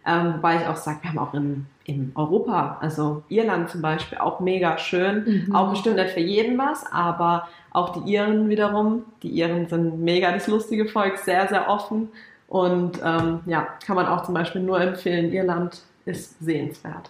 Ähm, 0.06 0.36
wobei 0.36 0.58
ich 0.58 0.68
auch 0.68 0.76
sage, 0.76 1.00
wir 1.02 1.10
haben 1.10 1.18
auch 1.18 1.34
in 1.34 1.66
in 1.88 2.12
Europa, 2.16 2.78
also 2.82 3.24
Irland 3.30 3.70
zum 3.70 3.82
Beispiel, 3.82 4.18
auch 4.18 4.42
mega 4.42 4.78
schön. 4.78 5.46
Mhm. 5.48 5.56
Auch 5.56 5.70
bestimmt 5.70 5.96
nicht 5.96 6.12
für 6.12 6.20
jeden 6.20 6.58
was, 6.58 6.86
aber 6.92 7.48
auch 7.72 7.94
die 7.94 8.12
Iren 8.12 8.50
wiederum. 8.50 9.04
Die 9.24 9.30
Iren 9.30 9.68
sind 9.68 10.02
mega 10.02 10.32
das 10.34 10.48
lustige 10.48 10.88
Volk, 10.88 11.18
sehr, 11.18 11.48
sehr 11.48 11.70
offen. 11.70 12.10
Und 12.50 13.00
ähm, 13.04 13.40
ja, 13.46 13.68
kann 13.86 13.96
man 13.96 14.06
auch 14.06 14.24
zum 14.24 14.34
Beispiel 14.34 14.62
nur 14.62 14.82
empfehlen. 14.82 15.32
Irland 15.32 15.82
ist 16.06 16.38
sehenswert. 16.40 17.10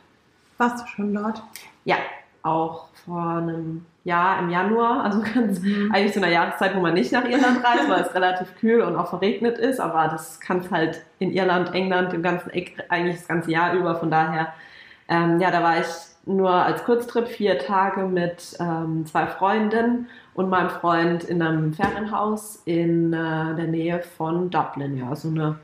Warst 0.59 0.83
du 0.83 0.87
schon 0.87 1.13
dort? 1.13 1.41
Ja, 1.83 1.97
auch 2.43 2.85
vor 3.03 3.37
einem 3.37 3.83
Jahr 4.03 4.39
im 4.39 4.51
Januar, 4.51 5.03
also 5.03 5.23
ganz 5.33 5.59
mhm. 5.59 5.91
eigentlich 5.91 6.13
zu 6.13 6.19
einer 6.19 6.31
Jahreszeit, 6.31 6.75
wo 6.75 6.81
man 6.81 6.93
nicht 6.93 7.11
nach 7.11 7.25
Irland 7.25 7.63
reist, 7.63 7.89
weil 7.89 8.01
es 8.01 8.13
relativ 8.13 8.55
kühl 8.59 8.81
und 8.81 8.95
auch 8.95 9.09
verregnet 9.09 9.57
ist, 9.57 9.79
aber 9.79 10.07
das 10.07 10.39
kann 10.39 10.59
es 10.59 10.69
halt 10.69 11.01
in 11.17 11.31
Irland, 11.31 11.73
England, 11.73 12.13
im 12.13 12.21
ganzen 12.21 12.51
eigentlich 12.51 13.17
das 13.17 13.27
ganze 13.27 13.51
Jahr 13.51 13.73
über, 13.73 13.95
von 13.95 14.11
daher, 14.11 14.53
ähm, 15.07 15.39
ja, 15.39 15.51
da 15.51 15.63
war 15.63 15.79
ich 15.79 15.87
nur 16.25 16.51
als 16.51 16.83
Kurztrip 16.83 17.27
vier 17.27 17.57
Tage 17.59 18.05
mit 18.05 18.57
ähm, 18.59 19.05
zwei 19.05 19.27
Freundinnen 19.27 20.07
und 20.33 20.49
meinem 20.49 20.69
Freund 20.69 21.23
in 21.23 21.41
einem 21.41 21.73
Ferienhaus 21.73 22.61
in 22.65 23.13
äh, 23.13 23.55
der 23.55 23.67
Nähe 23.67 24.01
von 24.01 24.49
Dublin, 24.49 24.97
ja, 24.97 25.15
so 25.15 25.29
eine 25.29 25.59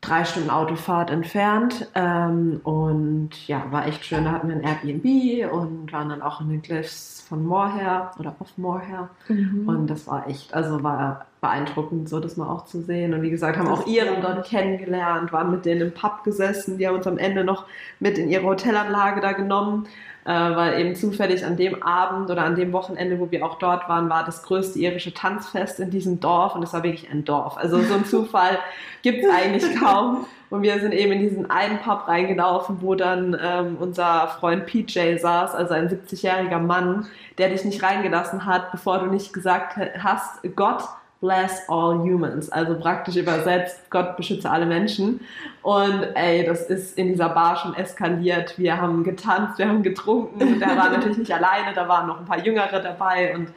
drei 0.00 0.24
Stunden 0.24 0.50
Autofahrt 0.50 1.10
entfernt. 1.10 1.88
Ähm, 1.94 2.60
und 2.62 3.30
ja, 3.46 3.64
war 3.70 3.86
echt 3.86 4.04
schön. 4.04 4.24
Da 4.24 4.32
hatten 4.32 4.48
wir 4.48 4.56
ein 4.56 4.62
Airbnb 4.62 5.52
und 5.52 5.92
waren 5.92 6.08
dann 6.08 6.22
auch 6.22 6.40
in 6.40 6.50
den 6.50 6.62
Cliffs 6.62 7.24
von 7.28 7.44
Moorher 7.44 8.12
oder 8.18 8.34
auf 8.38 8.56
Moorher. 8.56 9.10
Mhm. 9.28 9.68
Und 9.68 9.86
das 9.88 10.06
war 10.06 10.26
echt, 10.28 10.54
also 10.54 10.82
war 10.82 11.26
beeindruckend, 11.40 12.08
so 12.08 12.20
das 12.20 12.36
mal 12.36 12.48
auch 12.48 12.64
zu 12.64 12.80
sehen. 12.80 13.14
Und 13.14 13.22
wie 13.22 13.30
gesagt, 13.30 13.56
haben 13.56 13.68
das 13.68 13.80
auch 13.80 13.86
Iren 13.86 14.22
dort 14.22 14.46
kennengelernt, 14.46 15.32
waren 15.32 15.50
mit 15.50 15.64
denen 15.64 15.80
im 15.80 15.92
Pub 15.92 16.24
gesessen. 16.24 16.78
Die 16.78 16.86
haben 16.86 16.96
uns 16.96 17.06
am 17.06 17.18
Ende 17.18 17.44
noch 17.44 17.66
mit 18.00 18.18
in 18.18 18.28
ihre 18.28 18.44
Hotelanlage 18.44 19.20
da 19.20 19.32
genommen 19.32 19.88
äh, 20.28 20.30
weil 20.30 20.78
eben 20.78 20.94
zufällig 20.94 21.42
an 21.42 21.56
dem 21.56 21.82
Abend 21.82 22.30
oder 22.30 22.42
an 22.42 22.54
dem 22.54 22.70
Wochenende, 22.74 23.18
wo 23.18 23.30
wir 23.30 23.46
auch 23.46 23.58
dort 23.58 23.88
waren, 23.88 24.10
war 24.10 24.26
das 24.26 24.42
größte 24.42 24.78
irische 24.78 25.14
Tanzfest 25.14 25.80
in 25.80 25.88
diesem 25.88 26.20
Dorf 26.20 26.54
und 26.54 26.62
es 26.62 26.74
war 26.74 26.82
wirklich 26.82 27.10
ein 27.10 27.24
Dorf. 27.24 27.56
Also 27.56 27.80
so 27.80 27.94
ein 27.94 28.04
Zufall 28.04 28.58
gibt 29.02 29.24
es 29.24 29.30
eigentlich 29.30 29.80
kaum. 29.80 30.26
Und 30.50 30.62
wir 30.62 30.80
sind 30.80 30.92
eben 30.92 31.12
in 31.12 31.20
diesen 31.20 31.50
einen 31.50 31.78
Pub 31.78 32.08
reingelaufen, 32.08 32.78
wo 32.80 32.94
dann 32.94 33.38
ähm, 33.42 33.76
unser 33.80 34.28
Freund 34.28 34.66
PJ 34.66 35.16
saß, 35.16 35.54
also 35.54 35.72
ein 35.72 35.88
70-jähriger 35.88 36.58
Mann, 36.58 37.06
der 37.38 37.48
dich 37.48 37.64
nicht 37.64 37.82
reingelassen 37.82 38.44
hat, 38.44 38.70
bevor 38.70 38.98
du 38.98 39.06
nicht 39.06 39.32
gesagt 39.32 39.78
hast, 40.02 40.42
Gott 40.56 40.84
bless 41.20 41.68
all 41.68 41.98
humans, 41.98 42.48
also 42.50 42.78
praktisch 42.78 43.16
übersetzt, 43.16 43.90
Gott 43.90 44.16
beschütze 44.16 44.48
alle 44.48 44.66
Menschen. 44.66 45.20
Und 45.62 46.02
ey, 46.14 46.46
das 46.46 46.70
ist 46.70 46.96
in 46.96 47.08
dieser 47.08 47.30
Bar 47.30 47.56
schon 47.56 47.74
eskaliert. 47.74 48.56
Wir 48.58 48.80
haben 48.80 49.02
getanzt, 49.02 49.58
wir 49.58 49.68
haben 49.68 49.82
getrunken. 49.82 50.38
Der 50.60 50.76
war 50.76 50.90
natürlich 50.90 51.18
nicht 51.18 51.32
alleine, 51.32 51.74
da 51.74 51.88
waren 51.88 52.06
noch 52.06 52.20
ein 52.20 52.24
paar 52.24 52.38
Jüngere 52.38 52.80
dabei 52.80 53.34
und 53.34 53.48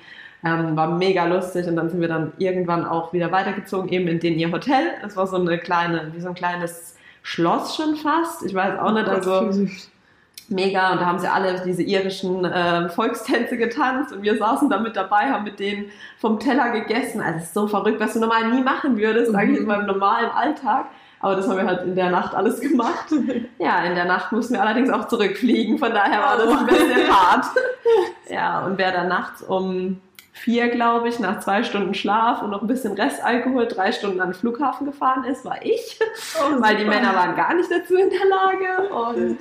ähm, 0.44 0.76
war 0.76 0.98
mega 0.98 1.26
lustig. 1.26 1.68
Und 1.68 1.76
dann 1.76 1.90
sind 1.90 2.02
wir 2.02 2.08
dann 2.08 2.34
irgendwann 2.40 2.86
auch 2.86 3.14
wieder 3.14 3.32
weitergezogen, 3.32 3.90
eben 3.90 4.08
in 4.08 4.20
den 4.20 4.40
ihr 4.40 4.52
Hotel. 4.52 4.94
Es 5.06 5.16
war 5.16 5.28
so 5.28 5.38
eine 5.38 5.60
kleine, 5.60 6.12
wie 6.14 6.20
so 6.20 6.30
ein 6.30 6.36
kleines 6.36 6.96
Schloss 7.22 7.76
schon 7.76 7.96
fast. 7.96 8.44
Ich 8.44 8.56
weiß 8.56 8.80
auch 8.80 8.92
nicht, 8.92 9.08
also 9.08 9.52
mega. 10.52 10.92
Und 10.92 11.02
da 11.02 11.06
haben 11.06 11.20
sie 11.20 11.28
alle 11.28 11.62
diese 11.66 11.84
irischen 11.84 12.46
äh, 12.46 12.90
Volkstänze 12.90 13.58
getanzt 13.58 14.14
und 14.14 14.22
wir 14.22 14.38
saßen 14.38 14.70
da 14.70 14.80
mit 14.80 14.96
dabei, 14.96 15.32
haben 15.32 15.44
mit 15.44 15.60
denen 15.60 15.86
vom 16.18 16.40
Teller 16.40 16.72
gegessen. 16.72 17.22
Also 17.22 17.38
es 17.40 17.44
ist 17.46 17.54
so 17.54 17.68
verrückt, 17.68 18.00
was 18.00 18.14
du 18.14 18.20
normal 18.20 18.52
nie 18.52 18.62
machen 18.62 18.98
würdest, 18.98 19.32
mhm. 19.32 19.38
eigentlich 19.38 19.60
in 19.62 19.68
meinem 19.68 19.88
normalen 19.88 20.30
Alltag. 20.30 20.86
Aber 21.20 21.36
das 21.36 21.48
haben 21.48 21.58
wir 21.58 21.66
halt 21.66 21.84
in 21.84 21.96
der 21.96 22.10
Nacht 22.10 22.34
alles 22.36 22.60
gemacht. 22.60 23.06
Ja, 23.60 23.84
in 23.84 23.94
der 23.94 24.06
Nacht 24.06 24.32
mussten 24.32 24.56
wir 24.56 24.62
allerdings 24.62 24.90
auch 24.90 25.08
zurückfliegen, 25.08 25.78
von 25.78 25.92
daher 25.92 26.20
war 26.20 26.38
das 26.38 26.58
ein 26.58 26.66
bisschen 26.66 27.08
oh. 27.08 27.14
hart. 27.14 27.46
Ja, 28.28 28.66
und 28.66 28.80
wer 28.80 28.92
dann 28.92 29.08
nachts 29.08 29.44
um 29.44 30.02
vier, 30.34 30.70
glaube 30.70 31.10
ich, 31.10 31.20
nach 31.20 31.40
zwei 31.42 31.64
Stunden 31.64 31.94
Schlaf 31.94 32.42
und 32.42 32.50
noch 32.50 32.62
ein 32.62 32.68
bisschen 32.68 32.94
Restalkohol 32.94 33.68
drei 33.68 33.92
Stunden 33.92 34.20
an 34.20 34.30
den 34.30 34.34
Flughafen 34.34 34.88
gefahren 34.88 35.24
ist, 35.26 35.46
war 35.46 35.64
ich. 35.64 36.00
Oh, 36.40 36.60
weil 36.60 36.78
die 36.78 36.86
Männer 36.86 37.16
waren 37.16 37.36
gar 37.36 37.54
nicht 37.54 37.70
dazu 37.70 37.96
in 37.96 38.10
der 38.10 38.28
Lage. 38.28 38.90
Und 38.90 39.38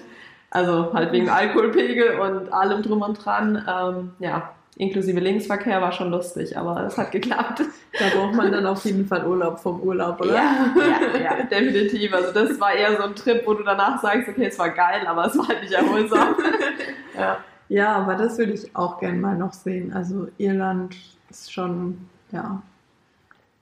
also 0.51 0.93
halt 0.93 1.13
wegen 1.13 1.29
Alkoholpegel 1.29 2.19
und 2.19 2.53
allem 2.53 2.83
drum 2.83 3.03
und 3.03 3.25
dran. 3.25 3.65
Ähm, 3.69 4.13
ja, 4.19 4.51
inklusive 4.77 5.21
Linksverkehr 5.21 5.81
war 5.81 5.93
schon 5.93 6.11
lustig, 6.11 6.57
aber 6.57 6.85
es 6.87 6.99
hat 6.99 7.13
geklappt. 7.13 7.63
Da 7.99 8.05
braucht 8.17 8.35
man 8.35 8.51
dann 8.51 8.67
auf 8.67 8.85
jeden 8.85 9.07
Fall 9.07 9.27
Urlaub 9.27 9.61
vom 9.61 9.81
Urlaub, 9.81 10.21
oder? 10.21 10.35
Ja, 10.35 10.75
ja, 10.77 11.21
ja, 11.21 11.43
definitiv. 11.51 12.13
Also 12.13 12.33
das 12.33 12.59
war 12.59 12.73
eher 12.73 12.97
so 12.97 13.05
ein 13.05 13.15
Trip, 13.15 13.47
wo 13.47 13.55
du 13.55 13.63
danach 13.63 14.01
sagst, 14.01 14.29
okay, 14.29 14.47
es 14.47 14.59
war 14.59 14.71
geil, 14.71 15.07
aber 15.07 15.27
es 15.27 15.39
war 15.39 15.49
halt 15.49 15.63
nicht 15.63 15.73
erholsam. 15.73 16.35
ja. 17.17 17.37
ja, 17.69 17.93
aber 17.93 18.17
das 18.17 18.39
würde 18.39 18.53
ich 18.53 18.75
auch 18.75 18.99
gerne 18.99 19.19
mal 19.19 19.37
noch 19.37 19.53
sehen. 19.53 19.93
Also 19.93 20.29
Irland 20.39 20.97
ist 21.29 21.53
schon, 21.53 22.09
ja. 22.33 22.63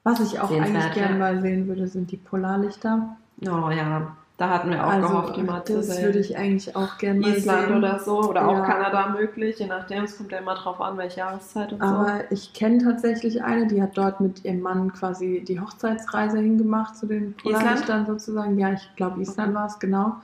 Was 0.05 0.21
ich 0.21 0.41
auch 0.41 0.51
eigentlich 0.51 0.93
gerne 0.93 1.19
mal 1.19 1.41
sehen 1.43 1.69
würde, 1.69 1.87
sind 1.87 2.11
die 2.11 2.17
Polarlichter. 2.17 3.17
Oh 3.43 3.71
ja, 3.71 4.17
da 4.39 4.51
hatten 4.51 4.71
wir 4.71 4.87
auch 4.87 4.93
also, 4.93 5.09
gehofft, 5.09 5.37
die 5.37 5.43
mal 5.43 5.65
zu 5.65 5.83
sehen. 5.83 5.97
Das 5.97 6.03
würde 6.03 6.21
ich 6.21 6.39
eigentlich 6.39 6.77
auch 6.77 6.97
gerne 6.99 7.19
mal 7.19 7.31
Island 7.31 7.67
sehen. 7.67 7.77
oder 7.77 7.99
so 7.99 8.21
oder 8.23 8.43
ja. 8.43 8.47
auch 8.47 8.65
Kanada 8.65 9.09
möglich, 9.09 9.59
je 9.59 9.67
nachdem. 9.67 10.05
Es 10.05 10.17
kommt 10.17 10.31
ja 10.31 10.39
immer 10.39 10.55
drauf 10.55 10.81
an, 10.81 10.97
welche 10.97 11.19
Jahreszeit 11.19 11.73
und 11.73 11.83
Aber 11.83 11.91
so. 11.91 12.13
Aber 12.13 12.33
ich 12.33 12.53
kenne 12.53 12.79
tatsächlich 12.79 13.43
eine, 13.43 13.67
die 13.67 13.83
hat 13.83 13.99
dort 13.99 14.21
mit 14.21 14.45
ihrem 14.45 14.61
Mann 14.61 14.93
quasi 14.93 15.45
die 15.47 15.61
Hochzeitsreise 15.61 16.39
hingemacht 16.39 16.97
zu 16.97 17.07
den 17.07 17.35
Polarlichtern 17.35 18.07
sozusagen. 18.07 18.57
Ja, 18.61 18.73
ich 18.73 18.89
glaube 18.95 19.21
Island 19.21 19.49
okay. 19.49 19.55
war 19.59 19.67
es 19.67 19.79
genau. 19.81 20.17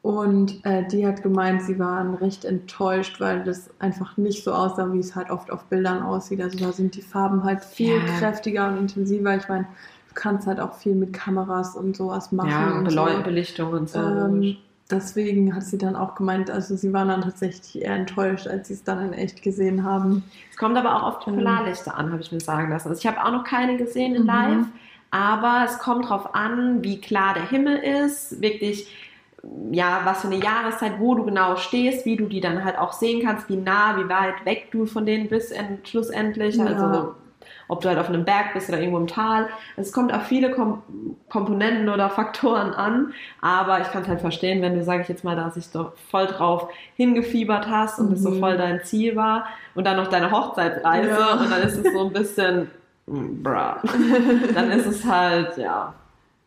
Und 0.00 0.64
äh, 0.64 0.86
die 0.88 1.06
hat 1.06 1.22
gemeint, 1.22 1.62
sie 1.62 1.78
waren 1.78 2.14
recht 2.14 2.46
enttäuscht, 2.46 3.20
weil 3.20 3.44
das 3.44 3.68
einfach 3.78 4.16
nicht 4.16 4.42
so 4.42 4.54
aussah, 4.54 4.90
wie 4.92 5.00
es 5.00 5.14
halt 5.14 5.30
oft 5.30 5.50
auf 5.50 5.64
Bildern 5.64 6.02
aussieht. 6.02 6.40
Also 6.40 6.58
da 6.58 6.72
sind 6.72 6.94
die 6.94 7.02
Farben 7.02 7.44
halt 7.44 7.62
viel 7.62 7.96
ja. 7.96 8.18
kräftiger 8.18 8.68
und 8.68 8.78
intensiver. 8.78 9.36
Ich 9.36 9.48
meine, 9.48 9.66
kannst 10.14 10.46
halt 10.46 10.60
auch 10.60 10.74
viel 10.74 10.94
mit 10.94 11.12
Kameras 11.12 11.76
und 11.76 11.96
sowas 11.96 12.32
machen. 12.32 12.50
Ja, 12.50 12.72
und 12.78 12.84
Beleu 12.84 13.16
so. 13.16 13.22
Belichtung 13.22 13.72
und 13.72 13.90
so. 13.90 13.98
Ähm, 13.98 14.56
deswegen 14.90 15.54
hat 15.54 15.64
sie 15.64 15.78
dann 15.78 15.96
auch 15.96 16.14
gemeint, 16.14 16.50
also 16.50 16.76
sie 16.76 16.92
waren 16.92 17.08
dann 17.08 17.22
tatsächlich 17.22 17.82
eher 17.82 17.94
enttäuscht, 17.94 18.46
als 18.46 18.68
sie 18.68 18.74
es 18.74 18.84
dann 18.84 19.04
in 19.04 19.12
echt 19.12 19.42
gesehen 19.42 19.84
haben. 19.84 20.24
Es 20.50 20.56
kommt 20.56 20.76
aber 20.76 20.96
auch 20.96 21.02
auf 21.02 21.18
die 21.20 21.30
ähm. 21.30 21.36
Polarlichter 21.36 21.96
an, 21.96 22.12
habe 22.12 22.22
ich 22.22 22.32
mir 22.32 22.40
sagen 22.40 22.70
lassen. 22.70 22.88
Also 22.88 23.00
ich 23.00 23.06
habe 23.06 23.24
auch 23.24 23.32
noch 23.32 23.44
keine 23.44 23.76
gesehen 23.76 24.14
in 24.14 24.22
mhm. 24.22 24.28
live, 24.28 24.66
aber 25.10 25.64
es 25.64 25.78
kommt 25.78 26.06
darauf 26.06 26.34
an, 26.34 26.82
wie 26.82 27.00
klar 27.00 27.34
der 27.34 27.48
Himmel 27.48 27.76
ist, 27.76 28.40
wirklich 28.40 28.88
ja, 29.72 30.00
was 30.04 30.22
für 30.22 30.28
eine 30.28 30.42
Jahreszeit, 30.42 30.98
wo 30.98 31.14
du 31.14 31.24
genau 31.24 31.56
stehst, 31.56 32.04
wie 32.04 32.16
du 32.16 32.26
die 32.26 32.40
dann 32.40 32.64
halt 32.64 32.78
auch 32.78 32.92
sehen 32.92 33.22
kannst, 33.22 33.48
wie 33.48 33.56
nah, 33.56 33.96
wie 33.98 34.08
weit 34.08 34.44
weg 34.44 34.68
du 34.70 34.86
von 34.86 35.06
denen 35.06 35.28
bist 35.28 35.54
schlussendlich. 35.84 36.56
Ja. 36.56 36.66
Also 36.66 37.14
ob 37.68 37.80
du 37.80 37.88
halt 37.88 37.98
auf 37.98 38.08
einem 38.08 38.24
Berg 38.24 38.54
bist 38.54 38.68
oder 38.68 38.78
irgendwo 38.78 38.98
im 38.98 39.06
Tal. 39.06 39.48
Es 39.76 39.92
kommt 39.92 40.12
auf 40.12 40.24
viele 40.24 40.50
Kom 40.50 40.82
Komponenten 41.28 41.88
oder 41.88 42.10
Faktoren 42.10 42.72
an, 42.74 43.12
aber 43.40 43.80
ich 43.80 43.90
kann 43.90 44.02
es 44.02 44.08
halt 44.08 44.20
verstehen, 44.20 44.62
wenn 44.62 44.74
du, 44.74 44.84
sage 44.84 45.02
ich 45.02 45.08
jetzt 45.08 45.24
mal, 45.24 45.36
da 45.36 45.50
sich 45.50 45.70
doch 45.70 45.92
voll 46.10 46.26
drauf 46.26 46.68
hingefiebert 46.96 47.68
hast 47.68 47.98
und 47.98 48.12
es 48.12 48.20
mhm. 48.20 48.24
so 48.24 48.40
voll 48.40 48.56
dein 48.56 48.82
Ziel 48.84 49.16
war 49.16 49.46
und 49.74 49.84
dann 49.84 49.96
noch 49.96 50.08
deine 50.08 50.30
Hochzeitsreise 50.30 51.08
ja. 51.08 51.32
und 51.34 51.50
dann 51.50 51.62
ist 51.62 51.76
es 51.76 51.92
so 51.92 52.06
ein 52.06 52.12
bisschen, 52.12 52.70
mm, 53.06 53.42
bra, 53.42 53.80
dann 54.54 54.70
ist 54.70 54.86
es 54.86 55.04
halt, 55.04 55.56
ja, 55.56 55.94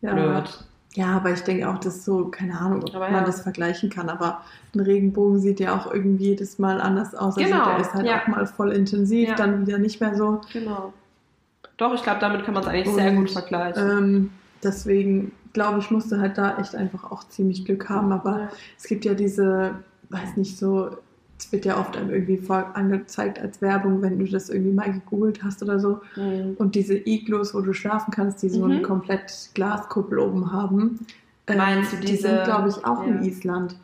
ja. 0.01 0.13
blöd. 0.13 0.63
Ja, 0.97 1.15
aber 1.17 1.31
ich 1.31 1.41
denke 1.41 1.69
auch, 1.69 1.77
dass 1.77 2.03
so, 2.03 2.25
keine 2.29 2.59
Ahnung, 2.59 2.81
ob 2.83 2.95
aber 2.95 3.05
man 3.05 3.21
ja. 3.21 3.23
das 3.23 3.41
vergleichen 3.41 3.91
kann, 3.91 4.09
aber 4.09 4.41
ein 4.73 4.79
Regenbogen 4.79 5.39
sieht 5.39 5.59
ja 5.59 5.75
auch 5.75 5.93
irgendwie 5.93 6.29
jedes 6.29 6.57
Mal 6.57 6.81
anders 6.81 7.13
aus. 7.13 7.37
Also 7.37 7.51
genau. 7.51 7.65
der 7.65 7.79
ist 7.79 7.93
halt 7.93 8.07
ja. 8.07 8.23
auch 8.23 8.27
mal 8.27 8.47
voll 8.47 8.71
intensiv, 8.71 9.29
ja. 9.29 9.35
dann 9.35 9.67
wieder 9.67 9.77
nicht 9.77 10.01
mehr 10.01 10.15
so. 10.15 10.41
Genau. 10.51 10.93
Doch, 11.77 11.93
ich 11.93 12.03
glaube, 12.03 12.19
damit 12.19 12.43
kann 12.43 12.53
man 12.53 12.63
es 12.63 12.69
eigentlich 12.69 12.87
Und, 12.87 12.95
sehr 12.95 13.13
gut 13.13 13.31
vergleichen. 13.31 13.89
Ähm, 13.89 14.29
deswegen 14.63 15.31
glaube 15.53 15.79
ich, 15.79 15.89
musste 15.91 16.19
halt 16.19 16.37
da 16.37 16.57
echt 16.59 16.75
einfach 16.75 17.11
auch 17.11 17.23
ziemlich 17.29 17.65
Glück 17.65 17.89
haben. 17.89 18.11
Aber 18.11 18.49
es 18.77 18.83
gibt 18.85 19.05
ja 19.05 19.13
diese, 19.13 19.75
weiß 20.09 20.37
nicht, 20.37 20.57
so 20.57 20.97
es 21.39 21.51
wird 21.51 21.65
ja 21.65 21.79
oft 21.79 21.95
einem 21.95 22.09
irgendwie 22.09 22.41
angezeigt 22.49 23.39
als 23.39 23.61
Werbung, 23.61 24.01
wenn 24.01 24.17
du 24.17 24.25
das 24.25 24.49
irgendwie 24.49 24.73
mal 24.73 24.91
gegoogelt 24.91 25.43
hast 25.43 25.61
oder 25.61 25.79
so. 25.79 26.01
Mhm. 26.15 26.55
Und 26.57 26.75
diese 26.75 26.95
Iglos, 26.95 27.53
wo 27.53 27.61
du 27.61 27.73
schlafen 27.73 28.11
kannst, 28.11 28.41
die 28.41 28.49
so 28.49 28.65
mhm. 28.65 28.71
eine 28.71 28.81
komplett 28.81 29.49
Glaskuppel 29.53 30.19
oben 30.19 30.51
haben. 30.51 31.05
Ähm, 31.45 31.57
Meinst 31.57 31.93
du 31.93 31.97
diese? 31.97 32.11
Die 32.11 32.17
sind, 32.17 32.43
glaube 32.43 32.69
ich, 32.69 32.85
auch 32.85 33.03
ja. 33.03 33.09
in 33.09 33.23
Island. 33.23 33.75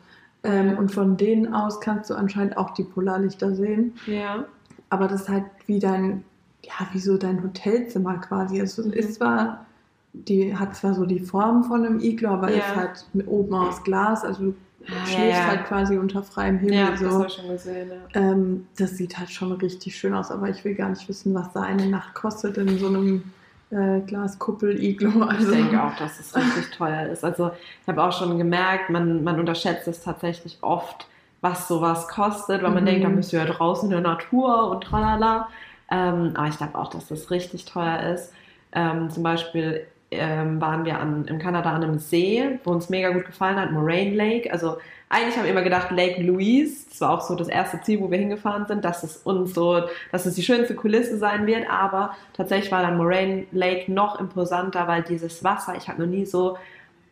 Ähm, 0.42 0.76
und 0.76 0.92
von 0.92 1.16
denen 1.16 1.54
aus 1.54 1.80
kannst 1.80 2.10
du 2.10 2.14
anscheinend 2.14 2.56
auch 2.56 2.74
die 2.74 2.84
Polarlichter 2.84 3.54
sehen. 3.54 3.94
Ja. 4.06 4.44
Aber 4.90 5.06
das 5.06 5.22
ist 5.22 5.28
halt 5.28 5.44
wie 5.66 5.78
dein, 5.78 6.24
ja, 6.66 6.88
wie 6.92 6.98
so 6.98 7.16
dein 7.16 7.42
Hotelzimmer 7.42 8.18
quasi. 8.18 8.60
Es 8.60 8.78
mhm. 8.78 8.92
ist 8.92 9.14
zwar, 9.14 9.66
die 10.12 10.56
hat 10.56 10.76
zwar 10.76 10.94
so 10.94 11.04
die 11.04 11.20
Form 11.20 11.64
von 11.64 11.84
einem 11.84 12.00
Iglo, 12.00 12.30
aber 12.30 12.50
ja. 12.50 12.58
ist 12.58 12.76
halt 12.76 13.04
oben 13.26 13.54
aus 13.54 13.82
Glas. 13.82 14.24
Also 14.24 14.42
du 14.42 14.54
ah, 14.86 15.06
schläfst 15.06 15.40
ja, 15.40 15.46
halt 15.46 15.64
quasi 15.66 15.98
unter 15.98 16.22
freiem 16.22 16.58
Himmel. 16.58 16.76
Ja, 16.76 16.96
so. 16.96 17.22
das 17.22 17.34
schon 17.34 17.48
gesehen. 17.48 17.90
Ja. 17.90 18.20
Ähm, 18.20 18.66
das 18.76 18.96
sieht 18.96 19.18
halt 19.18 19.30
schon 19.30 19.52
richtig 19.52 19.96
schön 19.96 20.14
aus, 20.14 20.30
aber 20.30 20.48
ich 20.48 20.64
will 20.64 20.74
gar 20.74 20.90
nicht 20.90 21.08
wissen, 21.08 21.34
was 21.34 21.52
da 21.52 21.62
eine 21.62 21.86
Nacht 21.86 22.14
kostet 22.14 22.56
in 22.56 22.78
so 22.78 22.88
einem 22.88 23.24
äh, 23.70 24.00
Glaskuppel-Iglo. 24.00 25.22
Also. 25.24 25.50
Ich 25.52 25.58
denke 25.58 25.82
auch, 25.82 25.96
dass 25.96 26.20
es 26.20 26.34
richtig 26.36 26.70
teuer 26.70 27.08
ist. 27.08 27.24
Also 27.24 27.50
ich 27.82 27.88
habe 27.88 28.02
auch 28.02 28.12
schon 28.12 28.38
gemerkt, 28.38 28.90
man, 28.90 29.24
man 29.24 29.38
unterschätzt 29.38 29.88
es 29.88 30.02
tatsächlich 30.02 30.58
oft, 30.60 31.06
was 31.40 31.68
sowas 31.68 32.08
kostet, 32.08 32.62
weil 32.62 32.70
man 32.70 32.84
mhm. 32.84 32.86
denkt, 32.86 33.04
da 33.04 33.08
bist 33.08 33.32
du 33.32 33.36
ja 33.36 33.44
draußen 33.44 33.90
in 33.90 33.90
der 33.90 34.00
Natur 34.00 34.70
und 34.70 34.84
tralala. 34.84 35.48
Ähm, 35.90 36.32
aber 36.34 36.48
ich 36.48 36.56
glaube 36.56 36.78
auch, 36.78 36.90
dass 36.90 37.08
das 37.08 37.30
richtig 37.30 37.64
teuer 37.64 38.14
ist. 38.14 38.32
Ähm, 38.72 39.10
zum 39.10 39.22
Beispiel 39.22 39.86
ähm, 40.10 40.60
waren 40.60 40.84
wir 40.84 40.98
an, 40.98 41.26
in 41.26 41.38
Kanada 41.38 41.72
an 41.72 41.82
einem 41.82 41.98
See, 41.98 42.58
wo 42.64 42.70
uns 42.70 42.88
mega 42.88 43.10
gut 43.10 43.26
gefallen 43.26 43.56
hat, 43.56 43.72
Moraine 43.72 44.14
Lake. 44.14 44.52
Also 44.52 44.78
eigentlich 45.08 45.36
haben 45.36 45.44
wir 45.44 45.52
immer 45.52 45.62
gedacht, 45.62 45.90
Lake 45.90 46.22
Louise, 46.22 46.86
das 46.88 47.00
war 47.00 47.10
auch 47.10 47.20
so 47.20 47.34
das 47.36 47.48
erste 47.48 47.80
Ziel, 47.82 48.00
wo 48.00 48.10
wir 48.10 48.18
hingefahren 48.18 48.66
sind, 48.66 48.84
dass 48.84 49.02
es 49.02 49.18
uns 49.18 49.54
so, 49.54 49.82
dass 50.10 50.26
es 50.26 50.34
die 50.34 50.42
schönste 50.42 50.74
Kulisse 50.74 51.18
sein 51.18 51.46
wird, 51.46 51.70
aber 51.70 52.16
tatsächlich 52.32 52.72
war 52.72 52.82
dann 52.82 52.96
Moraine 52.96 53.46
Lake 53.52 53.92
noch 53.92 54.18
imposanter, 54.18 54.88
weil 54.88 55.02
dieses 55.02 55.44
Wasser, 55.44 55.74
ich 55.76 55.88
habe 55.88 56.02
noch 56.02 56.08
nie 56.08 56.24
so 56.24 56.58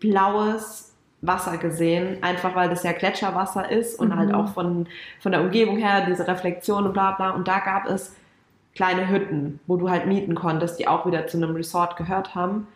blaues 0.01 0.93
Wasser 1.21 1.57
gesehen, 1.57 2.19
einfach 2.23 2.57
weil 2.57 2.69
das 2.69 2.83
ja 2.83 2.91
Gletscherwasser 2.93 3.71
ist 3.71 4.01
und 4.01 4.17
halt 4.17 4.31
mhm. 4.31 4.37
halt 4.37 4.49
auch 4.49 4.53
von, 4.53 4.89
von 5.21 5.31
der 5.31 5.41
Umgebung 5.41 5.77
her 5.77 6.05
diese 6.09 6.27
Reflexion 6.27 6.85
und 6.87 6.93
bla 6.93 7.13
bla. 7.13 7.31
Und 7.31 7.47
da 7.47 7.61
gab 7.61 7.87
es 7.87 8.17
kleine 8.75 9.09
Hütten, 9.09 9.61
wo 9.67 9.77
du 9.77 9.91
halt 9.91 10.07
mieten 10.07 10.35
konntest, 10.35 10.79
die 10.79 10.89
auch 10.89 11.07
wieder 11.07 11.27
zu 11.27 11.37
einem 11.37 11.55
Resort 11.55 11.97
gehört 11.97 12.35
haben. 12.35 12.67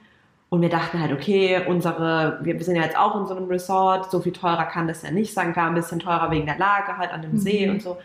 Und 0.48 0.62
wir 0.62 0.68
dachten 0.68 1.00
halt, 1.00 1.12
okay, 1.12 1.62
unsere, 1.66 2.38
wir 2.42 2.62
sind 2.62 2.76
ja 2.76 2.82
jetzt 2.82 2.96
auch 2.96 3.18
in 3.20 3.26
so 3.26 3.34
einem 3.34 3.48
Resort, 3.48 4.10
so 4.10 4.20
viel 4.20 4.32
teurer 4.32 4.64
kann 4.64 4.86
das 4.86 5.02
ja 5.02 5.10
nicht 5.10 5.34
sein, 5.34 5.52
klar, 5.52 5.68
ein 5.68 5.74
bisschen 5.74 5.98
teurer 5.98 6.30
wegen 6.30 6.46
der 6.46 6.58
Lage 6.58 6.96
halt 6.96 7.12
an 7.12 7.22
dem 7.22 7.32
mhm. 7.32 7.38
See 7.38 7.68
und 7.68 7.82
so. 7.82 7.96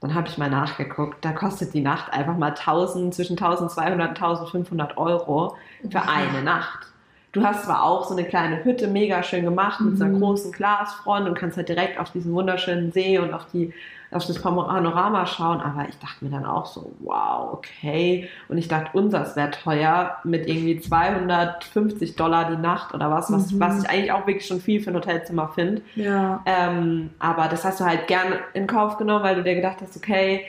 Dann 0.00 0.14
habe 0.14 0.28
ich 0.28 0.38
mal 0.38 0.50
nachgeguckt, 0.50 1.24
da 1.24 1.32
kostet 1.32 1.72
die 1.72 1.80
Nacht 1.80 2.12
einfach 2.12 2.36
mal 2.36 2.50
1000, 2.50 3.14
zwischen 3.14 3.38
1200 3.38 4.10
und 4.10 4.16
1500 4.16 4.96
Euro 4.96 5.56
für 5.90 6.02
eine 6.02 6.42
Nacht. 6.42 6.88
Du 7.32 7.42
hast 7.42 7.64
zwar 7.64 7.82
auch 7.82 8.04
so 8.04 8.14
eine 8.14 8.24
kleine 8.24 8.64
Hütte 8.64 8.86
mega 8.86 9.22
schön 9.22 9.44
gemacht 9.44 9.80
mit 9.80 9.98
so 9.98 10.04
einer 10.04 10.14
mhm. 10.14 10.20
großen 10.20 10.52
Glasfront 10.52 11.28
und 11.28 11.34
kannst 11.36 11.56
halt 11.56 11.68
direkt 11.68 11.98
auf 11.98 12.10
diesen 12.12 12.32
wunderschönen 12.32 12.92
See 12.92 13.18
und 13.18 13.34
auf 13.34 13.46
die 13.52 13.72
auf 14.14 14.26
das 14.26 14.40
Panorama 14.40 15.26
schauen, 15.26 15.60
aber 15.60 15.88
ich 15.88 15.98
dachte 15.98 16.24
mir 16.24 16.30
dann 16.30 16.46
auch 16.46 16.66
so, 16.66 16.92
wow, 17.00 17.52
okay. 17.52 18.28
Und 18.48 18.58
ich 18.58 18.68
dachte, 18.68 18.90
unseres 18.96 19.34
wäre 19.34 19.50
teuer 19.50 20.18
mit 20.24 20.46
irgendwie 20.46 20.78
250 20.80 22.14
Dollar 22.14 22.50
die 22.50 22.56
Nacht 22.56 22.94
oder 22.94 23.10
was, 23.10 23.32
was, 23.32 23.50
mhm. 23.50 23.60
was 23.60 23.82
ich 23.82 23.90
eigentlich 23.90 24.12
auch 24.12 24.26
wirklich 24.26 24.46
schon 24.46 24.60
viel 24.60 24.80
für 24.80 24.90
ein 24.90 24.96
Hotelzimmer 24.96 25.48
finde. 25.48 25.82
Ja. 25.96 26.42
Ähm, 26.46 27.10
aber 27.18 27.48
das 27.48 27.64
hast 27.64 27.80
du 27.80 27.84
halt 27.84 28.06
gern 28.06 28.34
in 28.52 28.66
Kauf 28.66 28.98
genommen, 28.98 29.24
weil 29.24 29.34
du 29.34 29.42
dir 29.42 29.56
gedacht 29.56 29.78
hast, 29.80 29.96
okay, 29.96 30.44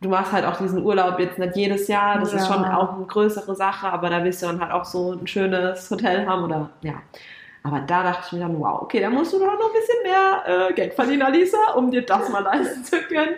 du 0.00 0.08
machst 0.08 0.32
halt 0.32 0.44
auch 0.44 0.56
diesen 0.56 0.82
Urlaub 0.82 1.18
jetzt 1.18 1.38
nicht 1.38 1.56
jedes 1.56 1.88
Jahr, 1.88 2.18
das 2.18 2.32
ja. 2.32 2.38
ist 2.38 2.48
schon 2.48 2.64
auch 2.64 2.94
eine 2.94 3.06
größere 3.06 3.54
Sache, 3.54 3.86
aber 3.86 4.10
da 4.10 4.22
willst 4.24 4.42
du 4.42 4.46
dann 4.46 4.60
halt 4.60 4.72
auch 4.72 4.84
so 4.84 5.12
ein 5.12 5.26
schönes 5.26 5.90
Hotel 5.90 6.26
haben 6.26 6.44
oder 6.44 6.70
ja. 6.82 6.94
Aber 7.64 7.80
da 7.80 8.02
dachte 8.02 8.26
ich 8.26 8.32
mir 8.32 8.40
dann, 8.40 8.60
wow, 8.60 8.82
okay, 8.82 9.00
da 9.00 9.08
musst 9.08 9.32
du 9.32 9.38
doch 9.38 9.46
noch 9.46 9.52
ein 9.52 9.72
bisschen 9.72 10.02
mehr 10.02 10.68
äh, 10.68 10.72
Geld 10.74 10.92
verdienen, 10.92 11.22
Alisa, 11.22 11.72
um 11.76 11.90
dir 11.90 12.02
das 12.02 12.28
mal 12.28 12.42
leisten 12.42 12.84
zu 12.84 12.98
können. 13.02 13.36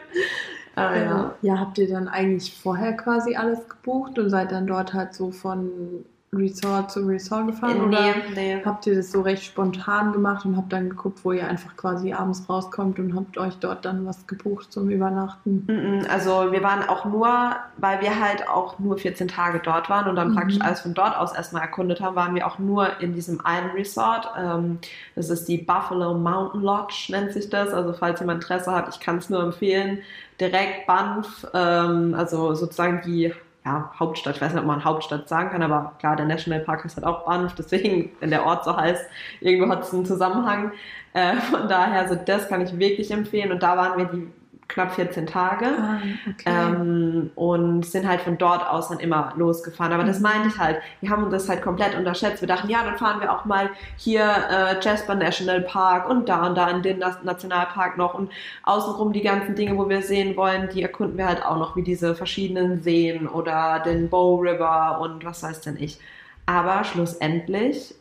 Äh, 0.77 1.05
ja. 1.05 1.35
ja, 1.43 1.59
habt 1.59 1.79
ihr 1.79 1.89
dann 1.89 2.09
eigentlich 2.09 2.55
vorher 2.61 2.95
quasi 2.97 3.37
alles 3.37 3.69
gebucht 3.69 4.19
und 4.19 4.29
seid 4.29 4.51
dann 4.51 4.67
dort 4.67 4.93
halt 4.93 5.15
so 5.15 5.31
von 5.31 6.05
Resort 6.33 6.91
zu 6.91 7.07
Resort 7.07 7.47
gefahren? 7.47 7.89
Nee, 7.89 7.99
oder 7.99 8.15
nee. 8.35 8.63
habt 8.65 8.87
ihr 8.87 8.97
das 8.97 9.13
so 9.13 9.23
recht 9.23 9.45
spontan 9.45 10.13
gemacht 10.13 10.45
und 10.45 10.57
habt 10.57 10.73
dann 10.73 10.91
geguckt, 10.91 11.21
wo 11.25 11.33
ihr 11.33 11.47
einfach 11.47 11.77
quasi 11.77 12.13
abends 12.13 12.49
rauskommt 12.49 12.99
und 12.99 13.15
habt 13.15 13.39
euch 13.39 13.55
dort 13.57 13.85
dann 13.85 14.05
was 14.07 14.27
gebucht 14.27 14.73
zum 14.73 14.91
Übernachten? 14.91 16.05
Also 16.11 16.53
wir 16.53 16.63
waren 16.63 16.89
auch 16.89 17.05
nur, 17.05 17.57
weil 17.77 18.01
wir 18.01 18.21
halt 18.21 18.49
auch 18.49 18.79
nur 18.79 18.99
14 18.99 19.29
Tage 19.29 19.61
dort 19.61 19.89
waren 19.89 20.09
und 20.09 20.17
dann 20.17 20.31
mhm. 20.31 20.35
praktisch 20.35 20.61
alles 20.61 20.81
von 20.81 20.95
dort 20.95 21.17
aus 21.17 21.35
erstmal 21.35 21.63
erkundet 21.63 22.01
haben, 22.01 22.17
waren 22.17 22.35
wir 22.35 22.47
auch 22.47 22.59
nur 22.59 23.01
in 23.01 23.15
diesem 23.15 23.41
einen 23.45 23.71
Resort. 23.71 24.29
Ähm, 24.37 24.79
das 25.15 25.31
ist 25.31 25.47
die 25.47 25.59
Buffalo 25.59 26.15
Mountain 26.15 26.63
Lodge, 26.63 27.07
nennt 27.11 27.33
sich 27.33 27.49
das. 27.49 27.73
Also 27.73 27.93
falls 27.93 28.21
jemand 28.21 28.43
Interesse 28.43 28.73
hat, 28.73 28.89
ich 28.89 29.01
kann 29.01 29.19
es 29.19 29.31
nur 29.31 29.43
empfehlen. 29.43 30.01
Direkt 30.41 30.87
Banff, 30.87 31.47
ähm, 31.55 32.15
also 32.15 32.55
sozusagen 32.55 33.01
die 33.07 33.33
ja, 33.67 33.91
Hauptstadt, 33.99 34.37
ich 34.37 34.43
weiß 34.43 34.53
nicht, 34.53 34.61
ob 34.61 34.67
man 34.67 34.85
Hauptstadt 34.85 35.29
sagen 35.29 35.51
kann, 35.51 35.61
aber 35.61 35.95
klar, 35.99 36.15
der 36.15 36.27
Nationalpark 36.27 36.85
heißt 36.85 36.97
halt 36.97 37.05
auch 37.05 37.27
Banff, 37.27 37.53
deswegen, 37.57 38.13
wenn 38.21 38.31
der 38.31 38.47
Ort 38.47 38.65
so 38.65 38.77
heißt, 38.77 39.05
irgendwo 39.41 39.69
hat 39.69 39.83
es 39.83 39.93
einen 39.93 40.07
Zusammenhang. 40.07 40.71
Äh, 41.13 41.35
von 41.35 41.67
daher, 41.67 42.09
so 42.09 42.15
das 42.15 42.49
kann 42.49 42.61
ich 42.61 42.79
wirklich 42.79 43.11
empfehlen. 43.11 43.51
Und 43.51 43.65
da 43.65 43.77
waren 43.77 43.99
wir 43.99 44.05
die 44.05 44.31
knapp 44.69 44.95
14 44.95 45.27
Tage 45.27 45.67
ah, 45.67 45.99
okay. 46.29 46.45
ähm, 46.47 47.31
und 47.35 47.87
sind 47.87 48.07
halt 48.07 48.21
von 48.21 48.37
dort 48.37 48.69
aus 48.69 48.89
dann 48.89 48.99
immer 48.99 49.33
losgefahren. 49.37 49.93
Aber 49.93 50.05
das 50.05 50.19
mhm. 50.19 50.25
meinte 50.25 50.49
ich 50.49 50.59
halt, 50.59 50.81
wir 51.01 51.11
haben 51.11 51.25
uns 51.25 51.33
das 51.33 51.49
halt 51.49 51.63
komplett 51.63 51.97
unterschätzt. 51.97 52.41
Wir 52.41 52.49
dachten, 52.49 52.69
ja, 52.69 52.83
dann 52.85 52.99
fahren 52.99 53.21
wir 53.21 53.33
auch 53.33 53.45
mal 53.45 53.71
hier 53.97 54.23
äh, 54.23 54.81
Jasper 54.81 55.15
National 55.15 55.61
Park 55.63 56.09
und 56.09 56.29
da 56.29 56.47
und 56.47 56.57
da 56.57 56.69
in 56.71 56.83
den 56.83 56.99
Nationalpark 56.99 57.97
noch 57.97 58.15
und 58.15 58.31
außenrum 58.65 59.13
die 59.13 59.23
ganzen 59.23 59.55
Dinge, 59.55 59.77
wo 59.77 59.89
wir 59.89 60.03
sehen 60.03 60.37
wollen, 60.37 60.69
die 60.69 60.83
erkunden 60.83 61.17
wir 61.17 61.27
halt 61.27 61.45
auch 61.45 61.59
noch, 61.59 61.77
wie 61.77 61.83
diese 61.83 62.15
verschiedenen 62.15 62.83
Seen 62.83 63.29
oder 63.29 63.81
den 63.85 64.09
Bow 64.09 64.37
River 64.41 65.01
und 65.01 65.25
was 65.25 65.43
weiß 65.43 65.61
denn 65.61 65.77
ich. 65.79 65.99
Aber 66.47 66.85
schlussendlich 66.85 67.95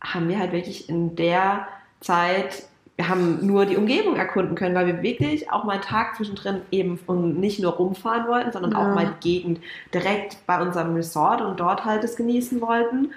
haben 0.00 0.28
wir 0.28 0.38
halt 0.38 0.52
wirklich 0.52 0.88
in 0.88 1.14
der 1.14 1.66
Zeit 2.00 2.64
wir 2.96 3.08
haben 3.08 3.44
nur 3.46 3.64
die 3.64 3.76
Umgebung 3.76 4.16
erkunden 4.16 4.54
können, 4.54 4.74
weil 4.74 4.86
wir 4.86 5.02
wirklich 5.02 5.50
auch 5.50 5.64
mal 5.64 5.72
einen 5.72 5.82
Tag 5.82 6.16
zwischendrin 6.16 6.60
eben 6.70 6.98
und 7.06 7.40
nicht 7.40 7.58
nur 7.58 7.72
rumfahren 7.72 8.28
wollten, 8.28 8.52
sondern 8.52 8.72
ja. 8.72 8.78
auch 8.78 8.94
mal 8.94 9.14
die 9.22 9.28
Gegend 9.32 9.60
direkt 9.94 10.38
bei 10.46 10.60
unserem 10.60 10.94
Resort 10.94 11.40
und 11.40 11.58
dort 11.58 11.84
halt 11.84 12.04
es 12.04 12.16
genießen 12.16 12.60
wollten. 12.60 13.12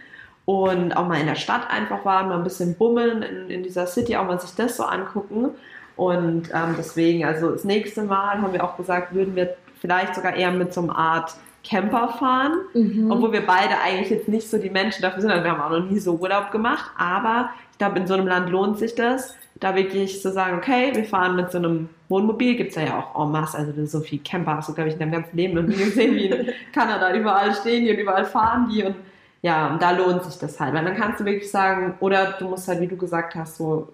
Und 0.46 0.96
auch 0.96 1.08
mal 1.08 1.20
in 1.20 1.26
der 1.26 1.36
Stadt 1.36 1.70
einfach 1.70 2.06
waren, 2.06 2.30
mal 2.30 2.38
ein 2.38 2.44
bisschen 2.44 2.76
bummeln 2.76 3.24
in, 3.24 3.50
in 3.50 3.64
dieser 3.64 3.88
City, 3.88 4.16
auch 4.16 4.26
mal 4.26 4.40
sich 4.40 4.56
das 4.56 4.78
so 4.78 4.84
angucken. 4.84 5.50
Und 5.96 6.50
ähm, 6.54 6.76
deswegen, 6.78 7.26
also 7.26 7.52
das 7.52 7.64
nächste 7.64 8.04
Mal 8.04 8.42
haben 8.42 8.54
wir 8.54 8.64
auch 8.64 8.78
gesagt, 8.78 9.14
würden 9.14 9.36
wir 9.36 9.56
vielleicht 9.82 10.16
sogar 10.16 10.36
eher 10.36 10.52
mit 10.52 10.74
so 10.74 10.82
einer 10.82 10.96
Art 10.96 11.36
Camper 11.64 12.10
fahren, 12.10 12.54
mhm. 12.74 13.12
obwohl 13.12 13.32
wir 13.34 13.46
beide 13.46 13.80
eigentlich 13.84 14.12
jetzt 14.12 14.28
nicht 14.28 14.50
so 14.50 14.58
die 14.58 14.70
Menschen 14.70 15.02
dafür 15.02 15.22
sind. 15.22 15.32
Also 15.32 15.44
wir 15.44 15.52
haben 15.52 15.62
auch 15.62 15.80
noch 15.80 15.90
nie 15.90 16.00
so 16.00 16.16
Urlaub 16.16 16.52
gemacht, 16.52 16.92
aber 16.98 17.50
ich 17.72 17.80
glaube, 17.80 18.00
in 18.00 18.08
so 18.08 18.14
einem 18.14 18.28
Land 18.28 18.50
lohnt 18.50 18.78
sich 18.78 18.94
das, 18.94 19.36
da 19.56 19.76
wirklich 19.76 20.22
zu 20.22 20.32
sagen, 20.32 20.58
okay, 20.58 20.92
wir 20.94 21.06
fahren 21.06 21.36
mit 21.36 21.52
so 21.52 21.58
einem 21.58 21.90
Wohnmobil, 22.10 22.56
gibt 22.56 22.72
es 22.72 22.76
ja 22.76 23.00
auch 23.00 23.26
en 23.26 23.32
masse, 23.32 23.58
also 23.58 23.86
so 23.86 24.02
viel 24.02 24.20
Camper 24.20 24.58
hast 24.58 24.70
du, 24.70 24.74
glaube 24.74 24.90
ich, 24.90 24.96
in 24.96 25.00
deinem 25.00 25.14
ganzen 25.14 25.36
Leben 25.36 25.56
noch 25.56 25.64
nie 25.64 25.76
gesehen, 25.76 26.16
wie 26.16 26.26
in 26.26 26.48
Kanada, 26.74 27.14
überall 27.16 27.54
stehen 27.56 27.86
die 27.86 27.92
und 27.92 27.98
überall 27.98 28.26
fahren 28.26 28.70
die 28.70 28.84
und 28.84 28.96
ja, 29.42 29.68
und 29.68 29.82
da 29.82 29.92
lohnt 29.92 30.24
sich 30.24 30.40
das 30.40 30.60
halt, 30.60 30.74
weil 30.74 30.84
dann 30.84 30.96
kannst 30.96 31.20
du 31.20 31.26
wirklich 31.26 31.52
sagen, 31.52 31.94
oder 32.00 32.34
du 32.40 32.50
musst 32.50 32.68
halt, 32.68 32.82
wie 32.82 32.88
du 32.88 32.98
gesagt 32.98 33.36
hast, 33.36 33.58
so 33.58 33.90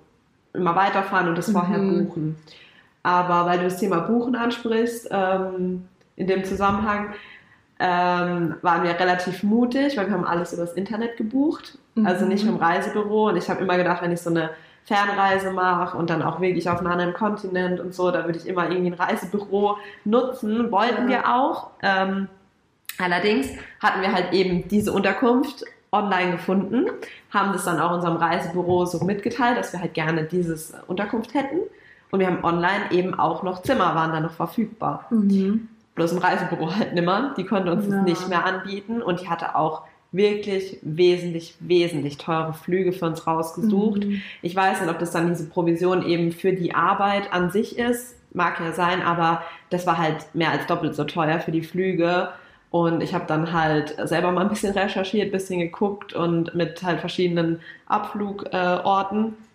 immer 0.54 0.76
weiterfahren 0.76 1.28
und 1.28 1.38
das 1.38 1.50
mhm. 1.50 1.54
vorher 1.54 1.78
buchen. 1.78 2.38
Aber 3.04 3.46
weil 3.48 3.58
du 3.58 3.66
das 3.66 3.78
Thema 3.78 4.00
Buchen 4.00 4.36
ansprichst, 4.36 5.10
ähm, 5.12 5.88
in 6.16 6.28
dem 6.28 6.46
Zusammenhang, 6.46 7.14
ähm, 7.80 8.56
waren 8.62 8.84
wir 8.84 8.98
relativ 9.00 9.44
mutig, 9.44 9.98
weil 9.98 10.06
wir 10.08 10.14
haben 10.14 10.24
alles 10.24 10.54
über 10.54 10.62
das 10.62 10.74
Internet 10.74 11.18
gebucht, 11.18 11.80
mhm. 11.96 12.06
also 12.06 12.26
nicht 12.26 12.46
dem 12.46 12.58
Reisebüro. 12.58 13.30
Und 13.30 13.38
ich 13.38 13.50
habe 13.50 13.62
immer 13.62 13.76
gedacht, 13.76 14.02
wenn 14.02 14.12
ich 14.12 14.22
so 14.22 14.30
eine 14.30 14.52
Fernreise 14.86 15.52
mache 15.52 15.98
und 15.98 16.10
dann 16.10 16.22
auch 16.22 16.42
wirklich 16.42 16.70
auf 16.70 16.80
einem 16.80 16.92
anderen 16.92 17.14
Kontinent 17.14 17.80
und 17.80 17.94
so, 17.94 18.12
da 18.12 18.26
würde 18.26 18.40
ich 18.40 18.48
immer 18.48 18.70
irgendwie 18.70 18.92
ein 18.92 18.94
Reisebüro 18.94 19.78
nutzen. 20.06 20.72
Wollten 20.72 21.08
wir 21.08 21.34
auch. 21.34 21.70
Ähm, 21.82 22.28
allerdings 22.98 23.48
hatten 23.82 24.02
wir 24.02 24.12
halt 24.12 24.34
eben 24.34 24.68
diese 24.68 24.92
Unterkunft 24.92 25.64
online 25.92 26.32
gefunden, 26.32 26.88
haben 27.32 27.54
das 27.54 27.66
dann 27.66 27.80
auch 27.80 27.92
unserem 27.92 28.18
Reisebüro 28.18 28.86
so 28.86 29.04
mitgeteilt, 29.04 29.58
dass 29.58 29.74
wir 29.74 29.82
halt 29.82 29.94
gerne 29.94 30.24
dieses 30.24 30.74
Unterkunft 30.88 31.34
hätten. 31.34 31.60
Und 32.12 32.20
wir 32.20 32.28
haben 32.28 32.44
online 32.44 32.92
eben 32.92 33.14
auch 33.14 33.44
noch 33.44 33.62
Zimmer, 33.62 33.96
waren 33.96 34.12
da 34.12 34.20
noch 34.20 34.34
verfügbar. 34.34 35.06
Mhm 35.10 35.68
bloß 35.96 36.14
im 36.14 36.18
Reisebüro 36.20 36.74
halt 36.76 36.94
nimmer. 36.94 37.34
Die 37.38 37.46
konnte 37.46 37.72
uns 37.72 37.88
ja. 37.88 37.98
das 37.98 38.04
nicht 38.04 38.30
mehr 38.30 38.46
anbieten 38.46 39.02
und 39.02 39.22
die 39.22 39.30
hatte 39.30 39.56
auch 39.56 39.84
wirklich 40.12 40.78
wesentlich, 40.82 41.56
wesentlich 41.60 42.18
teure 42.18 42.54
Flüge 42.54 42.92
für 42.92 43.06
uns 43.06 43.26
rausgesucht. 43.26 44.06
Mhm. 44.06 44.22
Ich 44.42 44.56
weiß 44.56 44.82
nicht, 44.82 44.90
ob 44.90 45.00
das 45.00 45.12
dann 45.12 45.30
diese 45.30 45.48
Provision 45.48 46.06
eben 46.06 46.32
für 46.32 46.54
die 46.54 46.76
Arbeit 46.76 47.32
an 47.32 47.52
sich 47.52 47.78
ist. 47.78 48.16
Mag 48.34 48.60
ja 48.60 48.72
sein, 48.74 49.02
aber 49.02 49.44
das 49.70 49.88
war 49.88 49.98
halt 49.98 50.34
mehr 50.34 50.52
als 50.52 50.66
doppelt 50.68 50.96
so 50.96 51.04
teuer 51.06 51.40
für 51.40 51.52
die 51.52 51.64
Flüge. 51.64 52.30
Und 52.72 53.02
ich 53.02 53.14
habe 53.14 53.26
dann 53.28 53.52
halt 53.52 53.96
selber 54.06 54.32
mal 54.32 54.44
ein 54.44 54.50
bisschen 54.50 54.74
recherchiert, 54.74 55.28
ein 55.28 55.32
bisschen 55.32 55.60
geguckt 55.60 56.14
und 56.14 56.56
mit 56.56 56.82
halt 56.84 57.02
verschiedenen 57.02 57.60
Abflugorten. 57.86 59.26
Äh, 59.26 59.51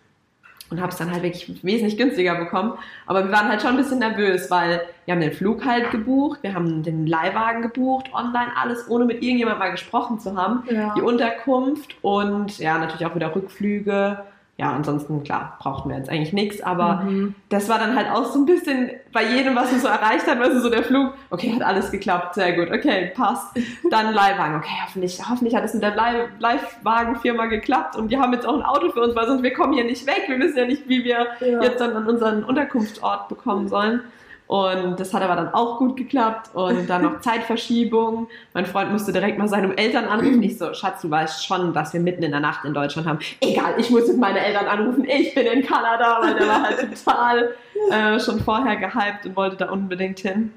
und 0.69 0.81
habe 0.81 0.91
es 0.91 0.97
dann 0.97 1.11
halt 1.11 1.23
wirklich 1.23 1.63
wesentlich 1.63 1.97
günstiger 1.97 2.35
bekommen. 2.35 2.73
Aber 3.05 3.23
wir 3.23 3.31
waren 3.31 3.47
halt 3.47 3.61
schon 3.61 3.71
ein 3.71 3.77
bisschen 3.77 3.99
nervös, 3.99 4.51
weil 4.51 4.81
wir 5.05 5.13
haben 5.13 5.21
den 5.21 5.31
Flug 5.31 5.65
halt 5.65 5.91
gebucht, 5.91 6.39
wir 6.43 6.53
haben 6.53 6.83
den 6.83 7.07
Leihwagen 7.07 7.61
gebucht, 7.61 8.07
online 8.13 8.51
alles, 8.61 8.89
ohne 8.89 9.05
mit 9.05 9.21
irgendjemandem 9.23 9.59
mal 9.59 9.71
gesprochen 9.71 10.19
zu 10.19 10.35
haben. 10.35 10.63
Ja. 10.69 10.93
Die 10.95 11.01
Unterkunft 11.01 11.95
und 12.01 12.57
ja, 12.59 12.77
natürlich 12.77 13.05
auch 13.05 13.15
wieder 13.15 13.33
Rückflüge 13.35 14.23
ja, 14.59 14.71
ansonsten, 14.73 15.23
klar, 15.23 15.55
brauchten 15.59 15.89
wir 15.89 15.97
jetzt 15.97 16.09
eigentlich 16.09 16.33
nichts, 16.33 16.61
aber 16.63 17.03
Mhm. 17.03 17.35
das 17.49 17.69
war 17.69 17.77
dann 17.77 17.95
halt 17.95 18.09
auch 18.09 18.25
so 18.25 18.39
ein 18.39 18.45
bisschen 18.47 18.89
bei 19.13 19.23
jedem, 19.23 19.55
was 19.55 19.71
wir 19.71 19.77
so 19.79 19.87
erreicht 19.87 20.25
haben, 20.27 20.39
du, 20.41 20.59
so 20.59 20.69
der 20.71 20.83
Flug, 20.83 21.13
okay, 21.29 21.53
hat 21.53 21.61
alles 21.61 21.91
geklappt, 21.91 22.33
sehr 22.33 22.53
gut, 22.53 22.71
okay, 22.71 23.11
passt. 23.15 23.55
Dann 23.91 24.13
Leihwagen, 24.15 24.55
okay, 24.55 24.73
hoffentlich, 24.83 25.19
hoffentlich 25.29 25.55
hat 25.55 25.63
es 25.63 25.75
mit 25.75 25.83
der 25.83 25.95
Leih 25.95 26.27
Leihwagenfirma 26.39 27.45
geklappt 27.45 27.95
und 27.95 28.09
die 28.11 28.17
haben 28.17 28.33
jetzt 28.33 28.47
auch 28.47 28.55
ein 28.55 28.63
Auto 28.63 28.89
für 28.91 29.01
uns, 29.01 29.15
weil 29.15 29.27
sonst 29.27 29.43
wir 29.43 29.53
kommen 29.53 29.73
hier 29.73 29.83
nicht 29.83 30.07
weg, 30.07 30.23
wir 30.27 30.39
wissen 30.39 30.57
ja 30.57 30.65
nicht, 30.65 30.89
wie 30.89 31.03
wir 31.03 31.27
Ja. 31.39 31.61
jetzt 31.61 31.79
dann 31.79 31.95
an 31.95 32.07
unseren 32.07 32.43
Unterkunftsort 32.43 33.29
bekommen 33.29 33.67
sollen. 33.67 34.01
Und 34.47 34.97
das 34.97 35.13
hat 35.13 35.21
aber 35.21 35.35
dann 35.35 35.53
auch 35.53 35.77
gut 35.77 35.97
geklappt. 35.97 36.51
Und 36.53 36.89
dann 36.89 37.03
noch 37.03 37.19
Zeitverschiebung. 37.19 38.27
Mein 38.53 38.65
Freund 38.65 38.91
musste 38.91 39.11
direkt 39.11 39.37
mal 39.37 39.47
seine 39.47 39.77
Eltern 39.77 40.05
anrufen. 40.05 40.41
Ich 40.41 40.57
so, 40.57 40.73
Schatz, 40.73 41.01
du 41.01 41.11
weißt 41.11 41.45
schon, 41.45 41.73
dass 41.73 41.93
wir 41.93 41.99
mitten 41.99 42.23
in 42.23 42.31
der 42.31 42.39
Nacht 42.39 42.63
in 42.63 42.73
Deutschland 42.73 43.07
haben. 43.07 43.19
Egal, 43.41 43.73
ich 43.77 43.89
muss 43.89 44.07
jetzt 44.07 44.17
meine 44.17 44.39
Eltern 44.39 44.67
anrufen. 44.67 45.05
Ich 45.05 45.35
bin 45.35 45.45
in 45.45 45.63
Kanada, 45.65 46.19
weil 46.21 46.35
der 46.35 46.47
war 46.47 46.61
halt 46.63 46.79
total 46.79 47.55
äh, 47.91 48.19
schon 48.19 48.39
vorher 48.39 48.77
gehypt 48.77 49.25
und 49.25 49.35
wollte 49.35 49.57
da 49.57 49.69
unbedingt 49.69 50.19
hin. 50.19 50.53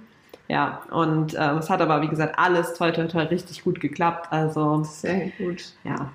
Ja, 0.50 0.82
und 0.90 1.36
ähm, 1.38 1.58
es 1.58 1.70
hat 1.70 1.80
aber, 1.80 2.02
wie 2.02 2.08
gesagt, 2.08 2.36
alles 2.36 2.74
toll, 2.74 2.92
toll, 2.92 3.06
toll 3.06 3.22
richtig 3.22 3.62
gut 3.62 3.78
geklappt. 3.78 4.32
Also, 4.32 4.82
Sehr 4.82 5.30
gut. 5.38 5.62
ja. 5.84 6.10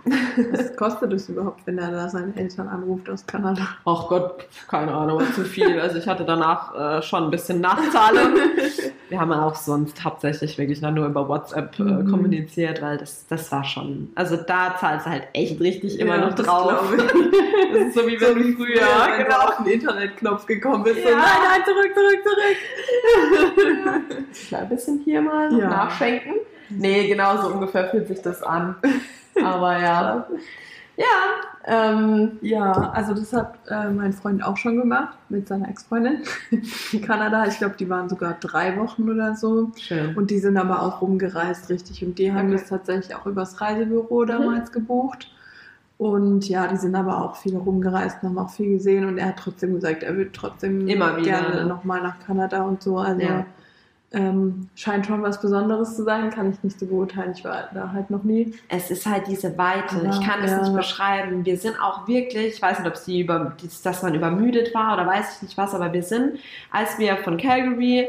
Was 0.52 0.76
kostet 0.76 1.14
es 1.14 1.30
überhaupt, 1.30 1.66
wenn 1.66 1.78
er 1.78 1.90
da 1.90 2.10
seine 2.10 2.36
Eltern 2.36 2.68
anruft 2.68 3.10
aus 3.10 3.26
Kanada? 3.26 3.66
Ach 3.86 4.10
Gott, 4.10 4.46
keine 4.68 4.94
Ahnung, 4.94 5.22
zu 5.34 5.46
viel. 5.46 5.80
Also 5.80 6.00
ich 6.00 6.06
hatte 6.06 6.26
danach 6.26 6.76
äh, 6.76 7.02
schon 7.02 7.24
ein 7.24 7.32
bisschen 7.32 7.62
Nachzahlung. 7.62 8.34
Wir 9.10 9.20
haben 9.20 9.32
auch 9.32 9.56
sonst 9.56 10.04
hauptsächlich 10.04 10.58
wirklich 10.58 10.82
nur 10.82 11.06
über 11.06 11.28
WhatsApp 11.30 11.78
äh, 11.80 11.84
Mhm. 11.84 12.10
kommuniziert, 12.10 12.82
weil 12.82 12.98
das, 12.98 13.26
das 13.28 13.52
war 13.52 13.64
schon, 13.64 14.12
also 14.16 14.36
da 14.36 14.76
zahlst 14.80 15.06
du 15.06 15.12
halt 15.12 15.28
echt 15.34 15.60
richtig 15.62 16.00
immer 16.00 16.16
Ja, 16.18 16.26
noch 16.26 16.34
das 16.34 16.46
drauf. 16.46 16.94
ich. 16.98 17.04
Das 17.74 17.88
ist 17.88 17.96
so 17.96 18.08
wie 18.08 18.20
wenn 18.22 18.36
du 18.36 18.44
früher, 18.54 18.80
wenn 18.80 19.18
du 19.20 19.24
genau. 19.26 19.40
auf 19.42 19.58
den 19.58 19.66
Internetknopf 19.68 20.46
gekommen 20.46 20.84
bist. 20.84 21.02
So, 21.04 21.10
Ja. 21.10 21.16
nein, 21.18 21.26
nein, 21.50 21.62
zurück, 21.66 21.92
zurück, 21.94 22.24
zurück. 22.24 22.58
Ein 24.62 24.70
bisschen 24.70 25.02
hier 25.04 25.22
mal 25.22 25.52
Ja. 25.58 25.68
nachschenken. 25.70 26.34
Nee, 26.70 27.08
genau 27.08 27.38
so 27.42 27.50
ungefähr 27.50 27.90
fühlt 27.90 28.08
sich 28.08 28.22
das 28.22 28.42
an. 28.44 28.76
Aber 29.44 29.78
ja. 29.80 30.28
Ja, 30.98 31.06
ähm, 31.68 32.34
Ja, 32.42 32.72
also 32.92 33.14
das 33.14 33.34
hat 33.34 33.56
äh, 33.70 33.90
mein 33.90 34.14
Freund 34.14 34.44
auch 34.44 34.58
schon 34.58 34.78
gemacht 34.78 35.18
mit 35.30 35.48
seiner 35.48 35.68
Ex-Freundin 35.70 36.20
in 36.92 37.02
Kanada. 37.02 37.46
Ich 37.48 37.58
glaube, 37.58 37.76
die 37.80 37.90
waren 37.90 38.08
sogar 38.10 38.38
drei 38.40 38.78
Wochen 38.78 39.10
oder 39.10 39.36
so. 39.36 39.72
schön. 39.78 40.16
Und 40.16 40.30
die 40.32 40.40
sind 40.40 40.58
aber 40.58 40.82
auch 40.84 41.02
rumgereist, 41.02 41.70
richtig. 41.70 42.04
Und 42.06 42.20
die 42.20 42.32
haben 42.32 42.48
Okay. 42.50 42.58
das 42.58 42.70
tatsächlich 42.70 43.16
auch 43.16 43.26
übers 43.26 43.60
Reisebüro 43.62 44.26
damals 44.26 44.72
gebucht. 44.72 45.32
Und 45.98 46.48
ja, 46.50 46.68
die 46.68 46.76
sind 46.78 46.94
aber 46.94 47.24
auch 47.24 47.38
viel 47.38 47.56
rumgereist 47.56 48.18
und 48.22 48.30
haben 48.30 48.38
auch 48.38 48.50
viel 48.50 48.72
gesehen. 48.74 49.06
Und 49.06 49.18
er 49.18 49.28
hat 49.30 49.38
trotzdem 49.38 49.74
gesagt, 49.76 50.04
er 50.04 50.16
würde 50.18 50.32
trotzdem 50.34 50.88
Immer 50.88 51.16
wieder, 51.18 51.24
gerne 51.40 51.56
ne? 51.56 51.66
nochmal 51.66 52.02
nach 52.04 52.20
Kanada 52.20 52.64
und 52.64 52.84
so. 52.84 52.98
Also 52.98 53.22
Ja. 53.22 53.46
Ähm, 54.16 54.70
scheint 54.76 55.06
schon 55.06 55.22
was 55.22 55.42
Besonderes 55.42 55.96
zu 55.98 56.04
sein, 56.04 56.32
kann 56.32 56.50
ich 56.50 56.64
nicht 56.64 56.80
so 56.80 56.86
beurteilen. 56.86 57.34
Ich 57.36 57.44
war 57.44 57.70
da 57.74 57.92
halt 57.92 58.10
noch 58.10 58.24
nie. 58.24 58.54
es 58.70 58.90
ist 58.90 59.06
halt 59.06 59.28
diese 59.28 59.58
Weite. 59.58 60.04
Ja, 60.04 60.10
ich 60.10 60.26
kann 60.26 60.42
es 60.42 60.52
ja. 60.52 60.62
nicht 60.62 60.74
beschreiben. 60.74 61.46
Wir 61.46 61.58
sind 61.58 61.80
auch 61.82 62.08
wirklich, 62.08 62.56
ich 62.56 62.62
weiß 62.62 62.80
nicht, 62.80 62.88
ob 62.88 62.96
sie 62.96 63.20
über, 63.20 63.56
dass 63.84 64.02
man 64.04 64.16
übermüdet 64.16 64.74
war 64.74 64.94
oder 64.94 65.06
weiß 65.06 65.36
ich 65.36 65.42
nicht 65.44 65.58
was, 65.58 65.76
aber 65.76 65.92
wir 65.92 66.02
sind, 66.02 66.40
als 66.72 66.98
wir 66.98 67.18
von 67.18 67.38
Calgary 67.38 68.08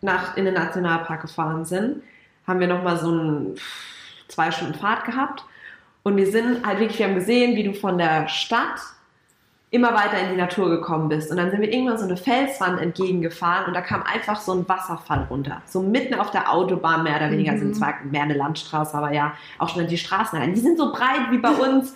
nach 0.00 0.36
in 0.36 0.44
den 0.44 0.54
Nationalpark 0.54 1.22
gefahren 1.22 1.64
sind, 1.64 2.02
haben 2.46 2.58
wir 2.58 2.66
nochmal 2.66 2.96
so 2.98 3.08
einen 3.08 3.54
zwei 4.26 4.50
Stunden 4.50 4.74
Fahrt 4.74 5.04
gehabt. 5.04 5.44
Und 6.02 6.16
wir 6.16 6.30
sind 6.30 6.66
halt 6.66 6.80
wirklich, 6.80 6.98
wir 6.98 7.06
haben 7.06 7.14
gesehen, 7.14 7.56
wie 7.56 7.64
du 7.64 7.72
von 7.72 7.98
der 7.98 8.28
Stadt 8.28 8.80
immer 9.70 9.94
weiter 9.94 10.20
in 10.20 10.30
die 10.30 10.36
Natur 10.36 10.70
gekommen 10.70 11.08
bist. 11.08 11.30
Und 11.30 11.38
dann 11.38 11.50
sind 11.50 11.60
wir 11.60 11.72
irgendwann 11.72 11.98
so 11.98 12.04
eine 12.04 12.16
Felswand 12.16 12.80
entgegengefahren 12.80 13.66
und 13.66 13.74
da 13.74 13.80
kam 13.80 14.02
einfach 14.02 14.40
so 14.40 14.52
ein 14.52 14.68
Wasserfall 14.68 15.26
runter. 15.28 15.60
So 15.66 15.82
mitten 15.82 16.14
auf 16.14 16.30
der 16.30 16.52
Autobahn 16.52 17.02
mehr 17.02 17.16
oder 17.16 17.30
weniger. 17.30 17.52
Mhm. 17.52 17.60
Also 17.60 17.72
zwar 17.72 17.94
mehr 18.04 18.22
eine 18.22 18.34
Landstraße, 18.34 18.96
aber 18.96 19.12
ja, 19.12 19.34
auch 19.58 19.68
schon 19.68 19.86
die 19.86 19.98
Straßen. 19.98 20.38
allein. 20.38 20.54
Die 20.54 20.60
sind 20.60 20.78
so 20.78 20.92
breit 20.92 21.30
wie 21.30 21.38
bei 21.38 21.50
uns, 21.68 21.94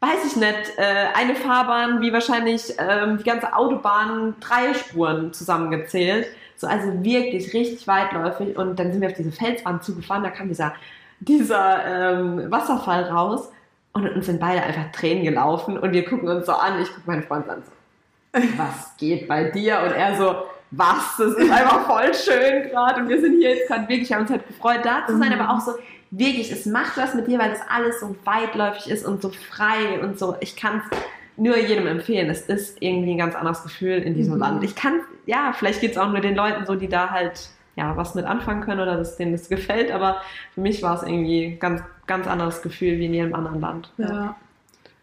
weiß 0.00 0.24
ich 0.26 0.36
nicht, 0.36 0.78
äh, 0.78 1.08
eine 1.14 1.34
Fahrbahn 1.34 2.00
wie 2.00 2.12
wahrscheinlich 2.12 2.74
ähm, 2.78 3.18
die 3.18 3.24
ganze 3.24 3.54
Autobahn 3.54 4.34
drei 4.40 4.72
Spuren 4.72 5.34
zusammengezählt. 5.34 6.26
So, 6.56 6.66
also 6.66 7.04
wirklich 7.04 7.52
richtig 7.52 7.86
weitläufig. 7.86 8.56
Und 8.56 8.78
dann 8.78 8.92
sind 8.92 9.02
wir 9.02 9.08
auf 9.08 9.14
diese 9.14 9.32
Felswand 9.32 9.84
zugefahren, 9.84 10.22
da 10.22 10.30
kam 10.30 10.48
dieser, 10.48 10.72
dieser 11.20 11.84
ähm, 12.14 12.50
Wasserfall 12.50 13.04
raus. 13.04 13.50
Und 13.92 14.08
uns 14.08 14.26
sind 14.26 14.40
beide 14.40 14.62
einfach 14.62 14.92
Tränen 14.92 15.24
gelaufen 15.24 15.76
und 15.78 15.92
wir 15.92 16.04
gucken 16.04 16.28
uns 16.28 16.46
so 16.46 16.52
an. 16.52 16.80
Ich 16.80 16.88
gucke 16.88 17.02
meinen 17.06 17.22
Freund 17.24 17.48
an 17.48 17.62
so, 17.64 18.40
was 18.56 18.96
geht 18.98 19.26
bei 19.26 19.44
dir? 19.50 19.80
Und 19.80 19.90
er 19.92 20.16
so, 20.16 20.36
was? 20.70 21.16
Das 21.18 21.32
ist 21.32 21.50
einfach 21.50 21.86
voll 21.86 22.14
schön 22.14 22.70
gerade 22.70 23.00
und 23.02 23.08
wir 23.08 23.20
sind 23.20 23.38
hier 23.40 23.56
jetzt 23.56 23.66
gerade 23.68 23.88
wirklich, 23.88 24.08
wir 24.08 24.16
haben 24.16 24.22
uns 24.22 24.30
halt 24.30 24.46
gefreut, 24.46 24.80
da 24.84 25.04
zu 25.06 25.18
sein, 25.18 25.32
Mhm. 25.34 25.40
aber 25.40 25.52
auch 25.54 25.60
so, 25.60 25.72
wirklich, 26.12 26.52
es 26.52 26.66
macht 26.66 26.96
was 26.96 27.14
mit 27.14 27.26
dir, 27.26 27.38
weil 27.40 27.50
das 27.50 27.60
alles 27.68 27.98
so 28.00 28.14
weitläufig 28.24 28.88
ist 28.90 29.04
und 29.04 29.20
so 29.22 29.30
frei 29.30 30.00
und 30.02 30.18
so. 30.18 30.36
Ich 30.40 30.54
kann 30.56 30.82
es 30.90 30.98
nur 31.36 31.56
jedem 31.58 31.86
empfehlen. 31.88 32.30
Es 32.30 32.42
ist 32.42 32.76
irgendwie 32.80 33.12
ein 33.14 33.18
ganz 33.18 33.34
anderes 33.34 33.62
Gefühl 33.64 33.98
in 33.98 34.14
diesem 34.14 34.34
Mhm. 34.34 34.40
Land. 34.40 34.64
Ich 34.64 34.76
kann, 34.76 35.00
ja, 35.26 35.52
vielleicht 35.52 35.80
geht 35.80 35.92
es 35.92 35.98
auch 35.98 36.10
nur 36.10 36.20
den 36.20 36.36
Leuten 36.36 36.64
so, 36.66 36.76
die 36.76 36.88
da 36.88 37.10
halt 37.10 37.48
ja, 37.76 37.96
was 37.96 38.14
mit 38.14 38.26
anfangen 38.26 38.60
können 38.62 38.80
oder 38.80 38.96
dass 38.96 39.16
denen 39.16 39.32
das 39.32 39.48
gefällt, 39.48 39.90
aber 39.90 40.20
für 40.54 40.60
mich 40.60 40.82
war 40.82 40.96
es 40.96 41.02
irgendwie 41.02 41.56
ganz, 41.58 41.80
ganz 42.10 42.26
anderes 42.26 42.60
Gefühl 42.60 42.98
wie 42.98 43.06
in 43.06 43.14
jedem 43.14 43.34
anderen 43.34 43.60
Land. 43.60 43.92
Ja. 43.98 44.34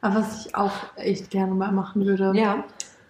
Aber 0.02 0.16
was 0.16 0.46
ich 0.46 0.54
auch 0.56 0.74
echt 0.98 1.32
gerne 1.32 1.54
mal 1.56 1.72
machen 1.72 2.06
würde, 2.06 2.34
Ja. 2.36 2.64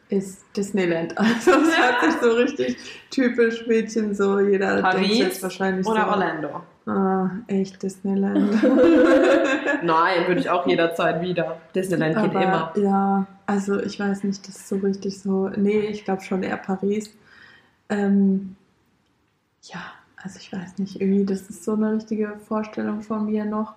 ist 0.09 0.45
Disneyland. 0.55 1.15
Also 1.17 1.51
es 1.51 1.77
hört 1.77 2.01
sich 2.03 2.21
so 2.21 2.31
richtig 2.31 2.77
typisch 3.09 3.65
Mädchen 3.65 4.13
so. 4.13 4.39
Jeder 4.39 4.81
Paris 4.83 5.01
denkt 5.01 5.15
jetzt 5.17 5.41
wahrscheinlich 5.43 5.85
Oder 5.87 6.03
so. 6.05 6.11
Orlando. 6.11 6.61
Ah, 6.85 7.29
echt 7.47 7.81
Disneyland. 7.83 8.63
Nein, 9.83 10.27
würde 10.27 10.39
ich 10.39 10.49
auch 10.49 10.65
jederzeit 10.67 11.19
wieder. 11.21 11.57
Disneyland 11.75 12.15
geht 12.15 12.35
Aber, 12.35 12.41
immer. 12.43 12.71
Ja, 12.77 13.25
also 13.47 13.79
ich 13.81 13.99
weiß 13.99 14.23
nicht, 14.23 14.47
das 14.47 14.55
ist 14.57 14.67
so 14.69 14.77
richtig 14.77 15.19
so. 15.19 15.49
Nee, 15.49 15.79
ich 15.79 16.05
glaube 16.05 16.21
schon 16.21 16.43
eher 16.43 16.57
Paris. 16.57 17.11
Ähm, 17.89 18.55
ja, 19.63 19.79
also 20.23 20.39
ich 20.39 20.53
weiß 20.53 20.77
nicht, 20.77 21.01
irgendwie, 21.01 21.25
das 21.25 21.41
ist 21.49 21.63
so 21.65 21.73
eine 21.73 21.93
richtige 21.95 22.37
Vorstellung 22.47 23.01
von 23.01 23.25
mir 23.25 23.43
noch. 23.43 23.73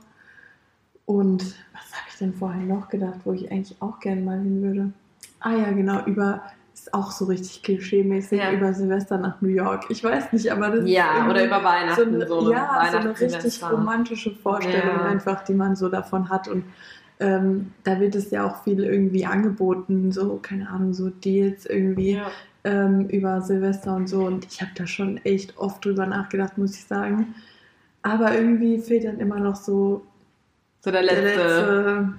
Und 1.11 1.42
was 1.72 1.92
habe 1.92 2.06
ich 2.08 2.18
denn 2.18 2.32
vorher 2.34 2.62
noch 2.62 2.88
gedacht, 2.88 3.18
wo 3.24 3.32
ich 3.32 3.50
eigentlich 3.50 3.76
auch 3.82 3.98
gerne 3.98 4.20
mal 4.20 4.38
hin 4.38 4.62
würde? 4.62 4.92
Ah 5.40 5.56
ja, 5.56 5.72
genau, 5.72 6.04
über, 6.06 6.40
ist 6.72 6.94
auch 6.94 7.11
so 7.11 7.24
richtig 7.24 7.64
klischee-mäßig, 7.64 8.38
Ja. 8.38 8.52
über 8.52 8.72
Silvester 8.72 9.18
nach 9.18 9.40
New 9.40 9.48
York. 9.48 9.86
Ich 9.88 10.04
weiß 10.04 10.32
nicht, 10.32 10.52
aber 10.52 10.68
das 10.68 10.84
ist 10.84 10.90
Ja, 10.90 11.14
irgendwie 11.16 11.30
oder 11.32 11.46
über 11.46 11.64
Weihnachten. 11.64 12.11
so 12.11 12.14
eine, 12.16 12.28
so 12.28 12.52
ja, 12.52 12.88
so 12.92 12.96
eine 12.98 13.20
richtig 13.20 13.61
romantische 13.64 14.30
Vorstellung 14.36 14.86
Ja. 14.86 15.04
einfach, 15.06 15.42
die 15.42 15.54
man 15.54 15.74
so 15.74 15.88
davon 15.88 16.28
hat. 16.28 16.46
Und 16.46 16.62
ähm, 17.18 17.72
da 17.82 17.98
wird 17.98 18.14
es 18.14 18.30
ja 18.30 18.46
auch 18.46 18.62
viel 18.62 18.78
irgendwie 18.84 19.26
angeboten, 19.26 20.12
so, 20.12 20.38
keine 20.40 20.68
Ahnung, 20.70 20.94
so 20.94 21.11
Deals 21.11 21.66
irgendwie 21.66 22.12
Ja. 22.12 22.30
ähm, 22.62 23.08
über 23.08 23.42
Silvester 23.42 23.96
und 23.96 24.06
so. 24.08 24.24
Und 24.26 24.44
ich 24.44 24.61
habe 24.61 24.70
da 24.76 24.86
schon 24.86 25.16
echt 25.24 25.58
oft 25.58 25.84
drüber 25.84 26.06
nachgedacht, 26.06 26.56
muss 26.56 26.76
ich 26.76 26.84
sagen. 26.84 27.34
Aber 28.02 28.32
irgendwie 28.32 28.78
fehlt 28.78 29.04
dann 29.06 29.18
immer 29.18 29.40
noch 29.40 29.56
so 29.56 30.02
So 30.81 30.91
der 30.91 31.03
der 31.09 31.22
letzte, 31.22 31.22
letzte 31.22 32.14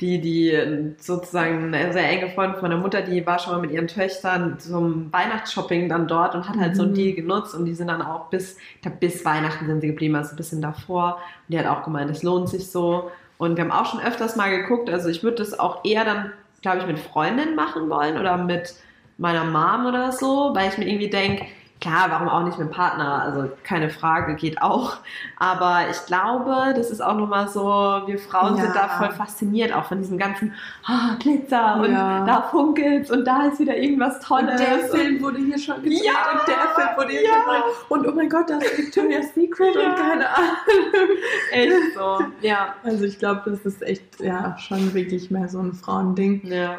die, 0.00 0.20
die 0.20 0.94
sozusagen 0.98 1.72
eine 1.72 1.92
sehr 1.92 2.08
enge 2.08 2.30
Freundin 2.30 2.58
von 2.58 2.70
der 2.70 2.78
Mutter, 2.78 3.02
die 3.02 3.24
war 3.24 3.38
schon 3.38 3.52
mal 3.52 3.60
mit 3.60 3.70
ihren 3.70 3.86
Töchtern 3.86 4.58
zum 4.58 5.12
Weihnachtsshopping 5.12 5.88
dann 5.88 6.08
dort 6.08 6.34
und 6.34 6.48
hat 6.48 6.56
halt 6.58 6.74
so 6.76 6.82
einen 6.82 6.92
Mhm. 6.92 6.94
Deal 6.94 7.14
genutzt 7.14 7.54
und 7.54 7.66
die 7.66 7.74
sind 7.74 7.86
dann 7.88 8.02
auch 8.02 8.28
bis, 8.28 8.56
ich 8.76 8.82
glaub, 8.82 8.98
bis 8.98 9.24
Weihnachten 9.24 9.66
sind 9.66 9.80
sie 9.80 9.86
geblieben, 9.88 10.16
also 10.16 10.32
ein 10.34 10.36
bisschen 10.36 10.60
davor. 10.62 11.16
Und 11.48 11.52
die 11.54 11.58
hat 11.58 11.66
auch 11.66 11.84
gemeint, 11.84 12.10
es 12.10 12.22
lohnt 12.24 12.48
sich 12.48 12.70
so. 12.70 13.12
Und 13.38 13.56
wir 13.56 13.64
haben 13.64 13.70
auch 13.72 13.86
schon 13.86 14.00
öfters 14.00 14.34
mal 14.36 14.50
geguckt, 14.50 14.90
also 14.90 15.08
ich 15.08 15.22
würde 15.22 15.36
das 15.38 15.58
auch 15.58 15.84
eher 15.84 16.04
dann, 16.04 16.32
glaube 16.62 16.78
ich, 16.80 16.86
mit 16.86 16.98
Freundinnen 16.98 17.54
machen 17.54 17.88
wollen 17.88 18.18
oder 18.18 18.36
mit 18.38 18.74
meiner 19.18 19.44
Mom 19.44 19.86
oder 19.86 20.10
so, 20.12 20.50
weil 20.54 20.68
ich 20.68 20.78
mir 20.78 20.88
irgendwie 20.88 21.10
denke, 21.10 21.46
klar, 21.82 22.06
warum 22.10 22.28
auch 22.30 22.42
nicht 22.44 22.58
mit 22.58 22.68
dem 22.68 22.72
Partner? 22.72 23.20
Also 23.22 23.50
keine 23.64 23.90
Frage, 23.90 24.36
geht 24.36 24.62
auch. 24.62 24.96
Aber 25.36 25.80
ich 25.90 26.06
glaube, 26.06 26.72
das 26.74 26.90
ist 26.90 27.02
auch 27.02 27.16
nochmal 27.16 27.48
so, 27.48 27.60
wir 28.06 28.18
Frauen 28.18 28.56
Ja. 28.56 28.62
sind 28.62 28.74
da 28.76 28.88
voll 28.88 29.10
fasziniert 29.10 29.72
auch 29.74 29.84
von 29.84 29.98
diesem 29.98 30.16
ganzen 30.16 30.54
ah, 30.86 31.16
Glitzer 31.18 31.76
und 31.76 31.92
Ja. 31.92 32.24
da 32.24 32.42
funkelt's 32.42 33.10
und 33.10 33.24
da 33.26 33.46
ist 33.48 33.58
wieder 33.60 33.76
irgendwas 33.76 34.14
und 34.16 34.22
Tolles. 34.22 34.60
der 34.60 34.78
Film 34.88 35.20
wurde 35.20 35.38
hier 35.38 35.58
schon 35.58 35.82
gedreht 35.82 36.02
Ja, 36.04 36.38
und 36.40 36.48
der 36.48 36.54
Film 36.74 36.88
wurde 36.96 37.10
hier 37.10 37.22
ja. 37.24 37.30
schon. 37.44 37.98
Und 37.98 38.06
oh 38.08 38.12
mein 38.14 38.30
Gott, 38.30 38.48
das 38.48 38.62
ist 38.62 38.78
Victoria's 38.78 39.34
Secret 39.34 39.76
und 39.76 39.96
keine 39.96 40.28
Ahnung. 40.34 41.18
echt 41.50 41.94
so. 41.94 42.20
Ja. 42.40 42.74
Also 42.84 43.04
ich 43.04 43.18
glaube, 43.18 43.42
das 43.50 43.60
ist 43.60 43.82
echt 43.82 44.20
ja 44.20 44.56
schon 44.58 44.94
wirklich 44.94 45.30
mehr 45.30 45.48
so 45.48 45.58
ein 45.58 45.72
Frauending. 45.72 46.46
Ja. 46.46 46.78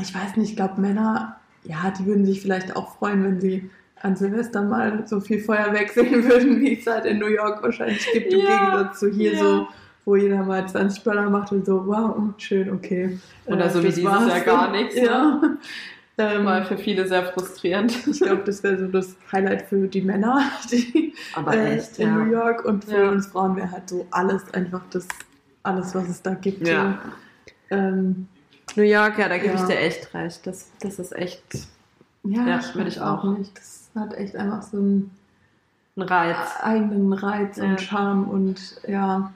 Ich 0.00 0.14
weiß 0.14 0.36
nicht, 0.36 0.50
ich 0.50 0.56
glaube 0.56 0.80
Männer, 0.80 1.36
ja, 1.62 1.90
die 1.96 2.04
würden 2.04 2.26
sich 2.26 2.42
vielleicht 2.42 2.74
auch 2.76 2.96
freuen, 2.98 3.22
wenn 3.24 3.40
sie 3.40 3.70
an 4.04 4.14
Silvester 4.16 4.62
mal 4.62 5.02
so 5.06 5.20
viel 5.20 5.40
Feuerwerk 5.40 5.90
sehen 5.94 6.24
würden, 6.24 6.60
wie 6.60 6.78
es 6.78 6.86
halt 6.86 7.06
in 7.06 7.18
New 7.18 7.28
York 7.28 7.62
wahrscheinlich 7.62 8.06
gibt, 8.12 8.32
im 8.32 8.40
Ja, 8.40 8.58
Gegensatz 8.58 9.00
zu 9.00 9.10
hier 9.10 9.32
ja. 9.32 9.38
so 9.38 9.68
wo 10.06 10.16
jeder 10.16 10.42
mal 10.42 10.68
20 10.68 11.02
Dollar 11.02 11.30
macht 11.30 11.50
und 11.52 11.64
so, 11.64 11.86
wow, 11.86 12.14
schön, 12.36 12.70
okay. 12.70 13.18
Oder 13.46 13.70
so 13.70 13.82
wie 13.82 13.86
dieses 13.86 14.04
war's 14.04 14.28
Jahr 14.28 14.40
gar 14.40 14.70
nichts. 14.70 14.94
Ne? 14.96 15.02
Ja. 15.06 15.40
Ähm, 16.16 16.44
War 16.44 16.64
für 16.64 16.78
viele 16.78 17.08
sehr 17.08 17.24
frustrierend. 17.24 18.06
ich 18.06 18.20
glaube, 18.20 18.42
das 18.46 18.62
wäre 18.62 18.78
so 18.78 18.86
das 18.86 19.16
Highlight 19.32 19.62
für 19.62 19.88
die 19.88 20.00
Männer 20.00 20.42
die, 20.70 21.12
äh, 21.50 21.74
echt, 21.76 21.98
in 21.98 22.06
ja. 22.06 22.14
New 22.14 22.30
York 22.30 22.64
und 22.64 22.84
für 22.84 23.10
uns 23.10 23.26
Frauen 23.26 23.56
wäre 23.56 23.72
halt 23.72 23.88
so 23.88 24.06
alles 24.12 24.42
einfach 24.54 24.82
das, 24.90 25.08
alles, 25.64 25.92
was 25.92 26.08
es 26.08 26.22
da 26.22 26.34
gibt. 26.34 26.68
Ja. 26.68 27.00
Ähm, 27.70 28.28
New 28.76 28.84
York, 28.84 29.18
ja, 29.18 29.28
da 29.28 29.38
gebe 29.38 29.54
Ja. 29.54 29.60
ich 29.60 29.66
dir 29.66 29.76
echt 29.78 30.14
recht. 30.14 30.46
Das, 30.46 30.70
das 30.80 31.00
ist 31.00 31.16
echt 31.16 31.42
ja, 32.24 32.46
Ja, 32.46 32.58
ich 32.58 32.74
würde 32.74 32.88
ich 32.88 33.00
auch. 33.00 33.24
nicht. 33.38 33.56
Das 33.56 33.90
hat 33.94 34.14
echt 34.14 34.36
einfach 34.36 34.62
so 34.62 34.76
einen 34.78 35.10
ein 35.96 36.02
Reiz. 36.02 36.36
eigenen 36.60 37.12
Reiz 37.12 37.56
Ja. 37.56 37.64
und 37.64 37.80
Charme 37.80 38.24
und 38.28 38.80
ja, 38.88 39.32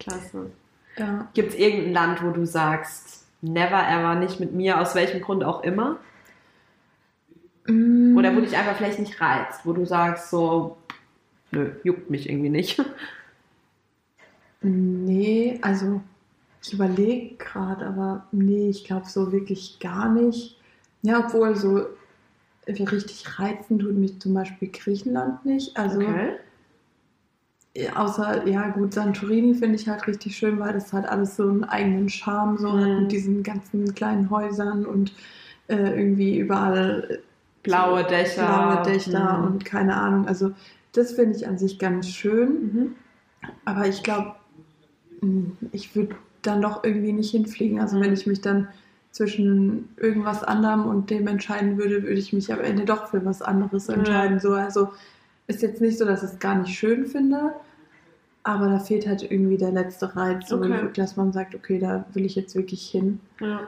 Klasse. 0.00 0.50
ja. 0.96 1.28
Gibt 1.34 1.50
es 1.50 1.58
irgendein 1.58 1.92
Land, 1.92 2.22
wo 2.22 2.30
du 2.30 2.46
sagst, 2.46 3.26
never 3.42 3.86
ever, 3.88 4.14
nicht 4.14 4.40
mit 4.40 4.52
mir, 4.54 4.80
aus 4.80 4.94
welchem 4.94 5.20
Grund 5.20 5.44
auch 5.44 5.62
immer? 5.62 5.96
Mm. 7.66 8.16
Oder 8.16 8.34
wo 8.34 8.40
dich 8.40 8.56
einfach 8.56 8.76
vielleicht 8.76 8.98
nicht 8.98 9.20
reizt, 9.20 9.66
wo 9.66 9.72
du 9.74 9.84
sagst, 9.84 10.30
so, 10.30 10.78
nö, 11.50 11.72
juckt 11.84 12.08
mich 12.08 12.28
irgendwie 12.30 12.48
nicht. 12.48 12.82
Nee, 14.60 15.58
also 15.62 16.00
ich 16.62 16.72
überlege 16.72 17.36
gerade, 17.36 17.86
aber 17.86 18.26
nee, 18.32 18.68
ich 18.70 18.84
glaube 18.84 19.06
so 19.08 19.30
wirklich 19.30 19.78
gar 19.80 20.08
nicht. 20.12 20.58
Ja, 21.02 21.20
obwohl 21.24 21.54
so 21.54 21.86
richtig 22.68 23.38
reizen 23.38 23.78
tut 23.78 23.94
mich 23.94 24.20
zum 24.20 24.34
Beispiel 24.34 24.68
Griechenland 24.68 25.44
nicht. 25.44 25.76
Also 25.76 26.02
ja, 27.76 27.96
außer, 27.96 28.46
ja 28.48 28.68
gut, 28.70 28.94
Santorini 28.94 29.54
finde 29.54 29.76
ich 29.76 29.88
halt 29.88 30.06
richtig 30.06 30.36
schön, 30.36 30.58
weil 30.58 30.72
das 30.72 30.92
halt 30.92 31.06
alles 31.06 31.36
so 31.36 31.44
einen 31.48 31.64
eigenen 31.64 32.08
Charme 32.08 32.58
so 32.58 32.72
hat 32.72 32.88
Mhm. 32.88 33.02
mit 33.02 33.12
diesen 33.12 33.42
ganzen 33.42 33.94
kleinen 33.94 34.30
Häusern 34.30 34.84
und 34.84 35.12
äh, 35.68 35.76
irgendwie 35.76 36.38
überall 36.38 37.20
Blaue 37.62 38.02
so 38.02 38.08
Dächer. 38.08 38.46
blaue 38.46 38.82
Dächer 38.82 39.38
Mhm. 39.38 39.44
und 39.46 39.64
keine 39.64 39.94
Ahnung. 39.96 40.26
Also 40.26 40.52
das 40.92 41.12
finde 41.12 41.36
ich 41.36 41.46
an 41.46 41.58
sich 41.58 41.78
ganz 41.78 42.08
schön. 42.08 42.48
Mhm. 42.48 42.94
Aber 43.64 43.86
ich 43.86 44.02
glaube, 44.02 44.34
ich 45.72 45.94
würde 45.94 46.16
dann 46.42 46.62
doch 46.62 46.82
irgendwie 46.84 47.12
nicht 47.12 47.30
hinfliegen. 47.30 47.80
Also 47.80 47.96
Mhm. 47.98 48.00
wenn 48.02 48.12
ich 48.14 48.26
mich 48.26 48.40
dann 48.40 48.68
zwischen 49.18 49.88
irgendwas 49.96 50.44
anderem 50.44 50.86
und 50.86 51.10
dem 51.10 51.26
entscheiden 51.26 51.76
würde, 51.76 52.02
würde 52.04 52.14
ich 52.20 52.32
mich 52.32 52.52
am 52.52 52.60
Ende 52.60 52.84
doch 52.84 53.08
für 53.08 53.24
was 53.24 53.42
anderes 53.42 53.88
Ja. 53.88 53.94
entscheiden. 53.94 54.38
So, 54.38 54.52
also 54.54 54.88
ist 55.48 55.60
jetzt 55.62 55.80
nicht 55.80 55.98
so, 55.98 56.04
dass 56.04 56.22
ich 56.22 56.30
es 56.30 56.38
gar 56.38 56.54
nicht 56.54 56.72
schön 56.78 57.04
finde, 57.06 57.52
aber 58.44 58.68
da 58.68 58.78
fehlt 58.78 59.06
halt 59.08 59.28
irgendwie 59.28 59.56
der 59.58 59.72
letzte 59.72 60.14
Reiz, 60.14 60.48
so, 60.48 60.56
Okay. 60.58 60.88
dass 60.94 61.16
man 61.16 61.32
sagt, 61.32 61.54
okay, 61.56 61.80
da 61.80 62.04
will 62.14 62.24
ich 62.24 62.36
jetzt 62.36 62.54
wirklich 62.54 62.88
hin. 62.88 63.18
Ja. 63.40 63.60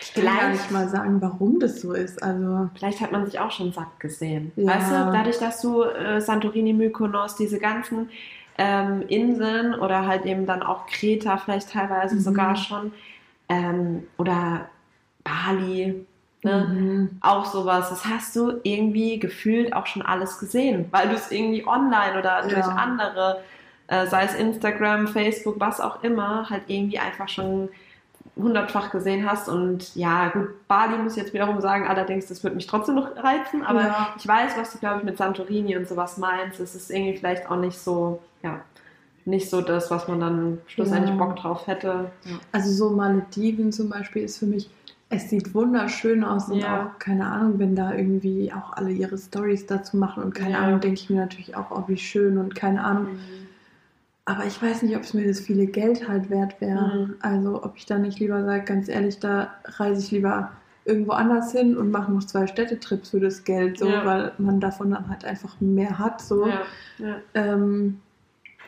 Ich 0.00 0.12
kann 0.12 0.24
gar 0.24 0.50
nicht 0.50 0.70
mal 0.70 0.88
sagen, 0.88 1.22
warum 1.22 1.60
das 1.60 1.80
so 1.80 1.92
ist. 1.94 2.22
Also 2.22 2.68
Vielleicht 2.76 3.00
hat 3.00 3.10
man 3.12 3.24
sich 3.24 3.38
auch 3.38 3.50
schon 3.52 3.72
satt 3.72 3.98
gesehen. 4.00 4.52
Ja. 4.56 4.66
Weißt 4.74 4.90
du, 4.90 4.94
dadurch, 5.12 5.38
dass 5.38 5.62
du 5.62 5.82
äh, 5.84 6.20
Santorini, 6.20 6.72
Mykonos, 6.74 7.36
diese 7.36 7.58
ganzen 7.58 8.10
ähm, 8.58 9.02
Inseln 9.08 9.74
oder 9.74 10.06
halt 10.06 10.26
eben 10.26 10.44
dann 10.46 10.62
auch 10.62 10.86
Kreta 10.88 11.38
vielleicht 11.38 11.70
teilweise 11.70 12.16
Mhm. 12.16 12.20
sogar 12.20 12.56
schon 12.56 12.92
ähm, 13.48 14.02
oder 14.18 14.68
Bali, 15.24 16.06
ne? 16.42 16.66
mhm. 16.68 17.10
auch 17.20 17.46
sowas, 17.46 17.88
das 17.90 18.04
hast 18.04 18.36
du 18.36 18.60
irgendwie 18.62 19.18
gefühlt 19.18 19.72
auch 19.72 19.86
schon 19.86 20.02
alles 20.02 20.38
gesehen, 20.38 20.86
weil 20.90 21.08
du 21.08 21.14
es 21.14 21.30
irgendwie 21.30 21.66
online 21.66 22.18
oder 22.18 22.42
durch 22.42 22.52
Ja. 22.66 22.74
andere, 22.76 23.40
äh, 23.88 24.06
sei 24.06 24.24
es 24.24 24.34
Instagram, 24.34 25.08
Facebook, 25.08 25.56
was 25.58 25.80
auch 25.80 26.02
immer, 26.04 26.48
halt 26.50 26.62
irgendwie 26.68 26.98
einfach 26.98 27.28
schon 27.28 27.68
hundertfach 28.36 28.90
gesehen 28.90 29.30
hast. 29.30 29.48
Und 29.48 29.94
ja, 29.94 30.28
gut, 30.28 30.48
Bali 30.66 30.96
muss 30.98 31.12
ich 31.16 31.22
jetzt 31.22 31.32
wiederum 31.34 31.60
sagen, 31.60 31.86
allerdings, 31.86 32.26
das 32.26 32.42
wird 32.42 32.54
mich 32.56 32.66
trotzdem 32.66 32.96
noch 32.96 33.16
reizen, 33.16 33.62
aber 33.64 33.82
Ja. 33.82 34.14
ich 34.18 34.26
weiß, 34.26 34.52
was 34.56 34.72
du, 34.72 34.78
glaube 34.78 34.98
ich, 34.98 35.04
mit 35.04 35.16
Santorini 35.18 35.76
und 35.76 35.86
sowas 35.88 36.18
meinst. 36.18 36.58
Es 36.60 36.74
ist 36.74 36.90
irgendwie 36.90 37.16
vielleicht 37.16 37.48
auch 37.48 37.56
nicht 37.56 37.78
so, 37.78 38.20
ja, 38.42 38.60
nicht 39.24 39.48
so 39.48 39.60
das, 39.60 39.90
was 39.90 40.08
man 40.08 40.20
dann 40.20 40.58
schlussendlich 40.66 41.16
Ja. 41.16 41.24
Bock 41.24 41.36
drauf 41.36 41.66
hätte. 41.66 42.10
Ja. 42.24 42.36
Also 42.52 42.70
so 42.72 42.90
Malediven 42.96 43.70
zum 43.72 43.88
Beispiel 43.88 44.22
ist 44.24 44.38
für 44.38 44.46
mich, 44.46 44.68
es 45.10 45.30
sieht 45.30 45.54
wunderschön 45.54 46.24
aus 46.24 46.48
und 46.48 46.58
Ja. 46.60 46.86
auch, 46.86 46.98
keine 46.98 47.26
Ahnung, 47.26 47.58
wenn 47.58 47.76
da 47.76 47.92
irgendwie 47.94 48.52
auch 48.52 48.72
alle 48.72 48.90
ihre 48.90 49.16
Stories 49.18 49.66
dazu 49.66 49.96
machen 49.96 50.22
und 50.24 50.34
keine 50.34 50.52
Ja. 50.52 50.58
Ahnung, 50.60 50.80
denke 50.80 51.00
ich 51.00 51.10
mir 51.10 51.20
natürlich 51.20 51.56
auch, 51.56 51.70
oh, 51.70 51.84
wie 51.86 51.96
schön 51.96 52.38
und 52.38 52.54
keine 52.54 52.82
Ahnung. 52.82 53.08
Aber 54.24 54.46
ich 54.46 54.60
weiß 54.60 54.82
nicht, 54.82 54.96
ob 54.96 55.02
es 55.02 55.12
mir 55.12 55.26
das 55.28 55.40
viele 55.40 55.66
Geld 55.66 56.08
halt 56.08 56.30
wert 56.30 56.60
wäre. 56.60 57.06
Mhm. 57.06 57.14
Also 57.20 57.62
ob 57.62 57.76
ich 57.76 57.84
da 57.86 57.98
nicht 57.98 58.18
lieber 58.18 58.42
sage, 58.44 58.64
ganz 58.64 58.88
ehrlich, 58.88 59.18
da 59.20 59.52
reise 59.64 60.00
ich 60.00 60.10
lieber 60.10 60.50
irgendwo 60.86 61.12
anders 61.12 61.52
hin 61.52 61.76
und 61.76 61.90
mache 61.90 62.10
noch 62.10 62.24
zwei 62.24 62.46
Städtetrips 62.46 63.10
für 63.10 63.20
das 63.20 63.44
Geld, 63.44 63.78
so, 63.78 63.88
Ja. 63.88 64.04
weil 64.04 64.32
man 64.38 64.60
davon 64.60 64.90
dann 64.90 65.08
halt 65.08 65.24
einfach 65.24 65.60
mehr 65.60 65.98
hat. 65.98 66.20
So. 66.22 66.46
Ja. 66.98 67.16
Ähm, 67.34 68.00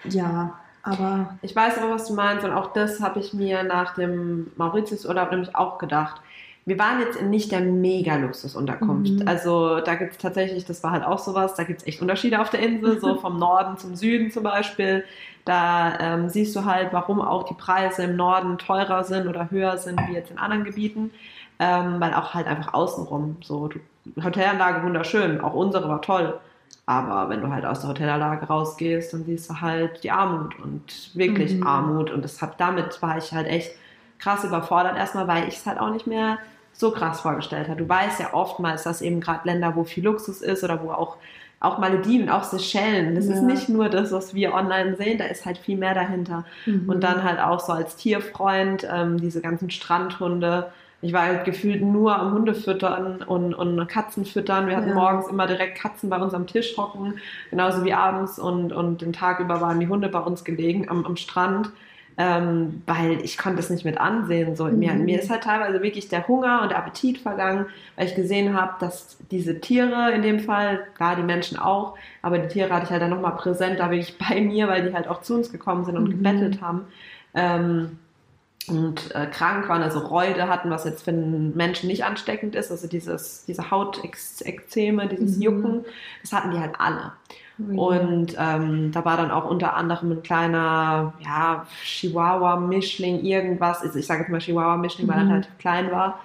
ja, 0.05 0.55
aber 0.87 1.37
Ich 1.43 1.55
weiß 1.55 1.79
aber, 1.79 1.91
was 1.91 2.07
du 2.07 2.15
meinst 2.15 2.45
und 2.45 2.53
auch 2.53 2.73
das 2.73 3.01
habe 3.01 3.19
ich 3.19 3.35
mir 3.35 3.65
nach 3.65 3.95
dem 3.95 4.53
Mauritius-Urlaub 4.57 5.31
nämlich 5.31 5.55
auch 5.57 5.79
gedacht. 5.79 6.21
Wir 6.65 6.79
waren 6.79 7.01
jetzt 7.01 7.17
in 7.17 7.31
nicht 7.31 7.53
der 7.53 7.61
Mega-Luxus-Unterkunft. 7.61 9.21
Mhm. 9.21 9.29
Also 9.29 9.81
da 9.81 9.95
gibt 9.95 10.13
es 10.13 10.19
tatsächlich, 10.19 10.65
das 10.65 10.83
war 10.83 10.93
halt 10.93 11.05
auch 11.05 11.19
sowas, 11.19 11.55
da 11.55 11.65
gibt 11.65 11.81
es 11.81 11.87
echt 11.87 12.01
Unterschiede 12.01 12.41
auf 12.41 12.51
der 12.51 12.61
Insel, 12.61 13.01
so 13.01 13.15
vom 13.21 13.39
Norden 13.39 13.77
zum 13.79 13.95
Süden 13.97 14.31
zum 14.31 14.43
Beispiel. 14.43 15.05
Da 15.45 15.99
ähm, 16.01 16.29
siehst 16.29 16.55
du 16.57 16.65
halt, 16.65 16.93
warum 16.93 17.21
auch 17.21 17.45
die 17.45 17.55
Preise 17.55 18.05
im 18.05 18.17
Norden 18.17 18.59
teurer 18.59 19.05
sind 19.05 19.29
oder 19.29 19.51
höher 19.51 19.79
sind 19.79 20.01
wie 20.09 20.15
jetzt 20.15 20.31
in 20.31 20.39
anderen 20.39 20.65
Gebieten. 20.65 21.13
Ähm, 21.59 22.01
weil 22.01 22.13
auch 22.15 22.35
halt 22.35 22.47
einfach 22.47 22.75
außenrum 22.75 23.39
so, 23.43 23.71
Hotelanlage 24.23 24.85
wunderschön, 24.85 25.41
auch 25.41 25.55
unsere 25.55 25.89
war 25.89 26.03
toll. 26.03 26.39
Aber 26.87 27.29
wenn 27.29 27.41
du 27.41 27.51
halt 27.53 27.65
aus 27.67 27.81
der 27.81 27.91
Hotelanlage 27.91 28.47
rausgehst, 28.47 29.13
dann 29.13 29.25
siehst 29.25 29.51
du 29.51 29.61
halt 29.61 30.05
die 30.05 30.11
Armut 30.13 30.59
und 30.61 31.11
wirklich 31.15 31.57
Mhm. 31.57 31.67
Armut. 31.67 32.11
Und 32.11 32.25
das 32.25 32.41
hab, 32.41 32.57
damit 32.59 33.03
war 33.03 33.19
ich 33.19 33.33
halt 33.33 33.49
echt 33.49 33.73
krass 34.19 34.45
überfordert. 34.45 34.97
Erstmal, 34.97 35.27
weil 35.27 35.49
ich 35.49 35.57
es 35.57 35.67
halt 35.67 35.81
auch 35.81 35.91
nicht 35.93 36.07
mehr 36.07 36.39
so 36.73 36.93
krass 36.93 37.21
vorgestellt 37.21 37.69
habe. 37.69 37.79
Du 37.83 37.89
weißt 37.89 38.21
ja 38.21 38.33
oftmals, 38.35 38.85
dass 38.85 39.03
eben 39.03 39.21
gerade 39.21 39.41
Länder, 39.45 39.75
wo 39.75 39.83
viel 39.85 40.05
Luxus 40.05 40.43
ist 40.43 40.63
oder 40.63 40.81
wo 40.83 40.91
auch, 40.93 41.17
auch 41.59 41.79
Malediven, 41.79 42.29
auch 42.31 42.45
Seychellen, 42.45 43.15
das 43.17 43.25
ist 43.27 43.37
Ja. 43.41 43.47
nicht 43.47 43.69
nur 43.69 43.89
das, 43.89 44.13
was 44.13 44.35
wir 44.35 44.55
online 44.55 44.95
sehen, 44.97 45.19
da 45.19 45.25
ist 45.25 45.45
halt 45.45 45.59
viel 45.59 45.77
mehr 45.79 45.95
dahinter. 45.95 46.45
mhm. 46.67 46.89
Und 46.89 47.03
dann 47.03 47.25
halt 47.25 47.41
auch 47.41 47.59
so 47.61 47.73
als 47.73 47.97
Tierfreund, 47.97 48.87
ähm, 48.89 49.19
diese 49.21 49.41
ganzen 49.41 49.71
Strandhunde. 49.71 50.71
Ich 51.03 51.13
war 51.13 51.23
halt 51.23 51.45
gefühlt 51.45 51.83
nur 51.83 52.17
am 52.19 52.33
Hunde 52.33 52.55
füttern 52.55 53.23
und, 53.23 53.55
und 53.55 53.87
Katzen 53.87 54.25
füttern. 54.25 54.67
Wir 54.67 54.77
hatten 54.77 54.91
Ja. 54.91 54.95
morgens 54.95 55.29
immer 55.29 55.47
direkt 55.47 55.79
Katzen 55.79 56.09
bei 56.11 56.19
uns 56.19 56.35
am 56.35 56.47
Tisch 56.47 56.77
hocken, 56.77 57.21
genauso 57.51 57.85
wie 57.85 57.93
abends 57.93 58.39
und, 58.39 58.73
und 58.73 59.03
den 59.03 59.13
Tag 59.13 59.41
über 59.41 59.61
waren 59.61 59.79
die 59.81 59.89
Hunde 59.89 60.09
bei 60.09 60.21
uns 60.21 60.45
gelegen 60.45 60.89
am, 60.89 61.05
am 61.07 61.17
Strand. 61.17 61.71
Ähm, 62.19 62.83
weil 62.87 63.21
ich 63.23 63.37
konnte 63.37 63.61
es 63.61 63.69
nicht 63.69 63.85
mit 63.85 63.99
ansehen. 63.99 64.57
So. 64.57 64.65
Mir, 64.69 64.95
Mhm. 64.95 65.05
mir 65.05 65.19
ist 65.21 65.29
halt 65.29 65.43
teilweise 65.45 65.83
wirklich 65.83 66.09
der 66.09 66.27
Hunger 66.27 66.63
und 66.63 66.71
der 66.71 66.79
Appetit 66.79 67.19
vergangen, 67.19 67.67
weil 67.95 68.07
ich 68.07 68.15
gesehen 68.15 68.55
habe, 68.59 68.73
dass 68.81 69.19
diese 69.31 69.61
Tiere 69.61 70.13
in 70.13 70.23
dem 70.23 70.41
Fall, 70.41 70.87
klar, 70.95 71.15
die 71.17 71.23
Menschen 71.23 71.59
auch, 71.59 71.95
aber 72.23 72.39
die 72.39 72.49
Tiere 72.49 72.71
hatte 72.73 72.87
ich 72.87 72.91
halt 72.91 73.03
dann 73.03 73.11
nochmal 73.11 73.37
präsent, 73.37 73.79
da 73.81 73.91
wirklich 73.91 74.17
bei 74.31 74.41
mir, 74.41 74.67
weil 74.67 74.89
die 74.89 74.95
halt 74.95 75.09
auch 75.09 75.21
zu 75.21 75.35
uns 75.35 75.53
gekommen 75.53 75.85
sind 75.85 75.99
und 75.99 76.09
Mhm. 76.09 76.11
gebettelt 76.11 76.63
haben. 76.63 76.87
Ähm, 77.35 77.99
und 78.69 79.15
äh, 79.15 79.27
krank 79.27 79.69
waren, 79.69 79.83
also 79.83 80.01
Reude 80.01 80.49
hatten, 80.49 80.71
was 80.71 80.85
jetzt 80.85 81.05
für 81.05 81.11
einen 81.11 81.57
Menschen 81.57 81.87
nicht 81.89 82.05
ansteckend 82.05 82.55
ist, 82.57 82.71
also 82.71 82.89
dieses, 82.89 83.45
diese 83.45 83.71
Hautekzeme, 83.71 85.09
dieses 85.09 85.37
Mhm. 85.37 85.43
Jucken, 85.43 85.85
das 86.23 86.33
hatten 86.33 86.51
die 86.51 86.59
halt 86.59 86.75
alle. 86.79 87.13
Mhm. 87.59 87.79
Und 87.79 88.37
ähm, 88.39 88.93
da 88.93 89.05
war 89.05 89.17
dann 89.17 89.31
auch 89.31 89.49
unter 89.49 89.75
anderem 89.77 90.13
ein 90.13 90.23
kleiner, 90.23 91.15
ja, 91.21 91.67
Chihuahua-Mischling, 91.85 93.21
irgendwas. 93.25 93.83
Also 93.83 93.99
ich 93.99 94.07
sage 94.07 94.21
jetzt 94.23 94.31
mal 94.31 94.39
Chihuahua-Mischling, 94.41 95.09
weil 95.09 95.19
er 95.19 95.25
Mhm. 95.25 95.31
relativ 95.31 95.59
klein 95.59 95.91
war, 95.91 96.21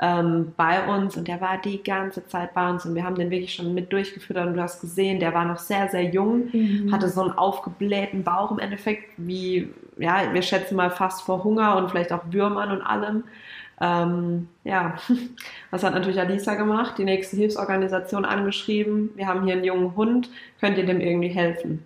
ähm, 0.00 0.52
bei 0.56 0.86
uns. 0.88 1.16
Und 1.16 1.28
der 1.28 1.40
war 1.40 1.58
die 1.58 1.82
ganze 1.82 2.26
Zeit 2.26 2.52
bei 2.54 2.68
uns 2.68 2.84
und 2.84 2.94
wir 2.94 3.04
haben 3.04 3.14
den 3.16 3.30
wirklich 3.30 3.54
schon 3.54 3.74
mit 3.74 3.92
durchgefüttert. 3.92 4.46
Und 4.48 4.54
du 4.54 4.62
hast 4.62 4.80
gesehen, 4.80 5.20
der 5.20 5.32
war 5.34 5.44
noch 5.44 5.58
sehr, 5.58 5.88
sehr 5.88 6.04
jung, 6.04 6.48
Mhm. 6.52 6.92
hatte 6.92 7.08
so 7.08 7.22
einen 7.22 7.32
aufgeblähten 7.32 8.24
Bauch 8.24 8.50
im 8.50 8.58
Endeffekt, 8.58 9.04
wie, 9.16 9.72
ja, 9.98 10.32
wir 10.32 10.42
schätzen 10.42 10.76
mal 10.76 10.90
fast 10.90 11.22
vor 11.22 11.44
Hunger 11.44 11.76
und 11.76 11.90
vielleicht 11.90 12.12
auch 12.12 12.22
Würmern 12.30 12.70
und 12.70 12.82
allem. 12.82 13.24
Ähm, 13.80 14.48
ja, 14.64 14.94
was 15.70 15.82
hat 15.82 15.94
natürlich 15.94 16.20
Alisa 16.20 16.54
gemacht? 16.54 16.98
Die 16.98 17.04
nächste 17.04 17.36
Hilfsorganisation 17.36 18.24
angeschrieben. 18.24 19.10
Wir 19.14 19.26
haben 19.26 19.44
hier 19.44 19.54
einen 19.54 19.64
jungen 19.64 19.96
Hund, 19.96 20.30
könnt 20.60 20.78
ihr 20.78 20.86
dem 20.86 21.00
irgendwie 21.00 21.28
helfen? 21.28 21.84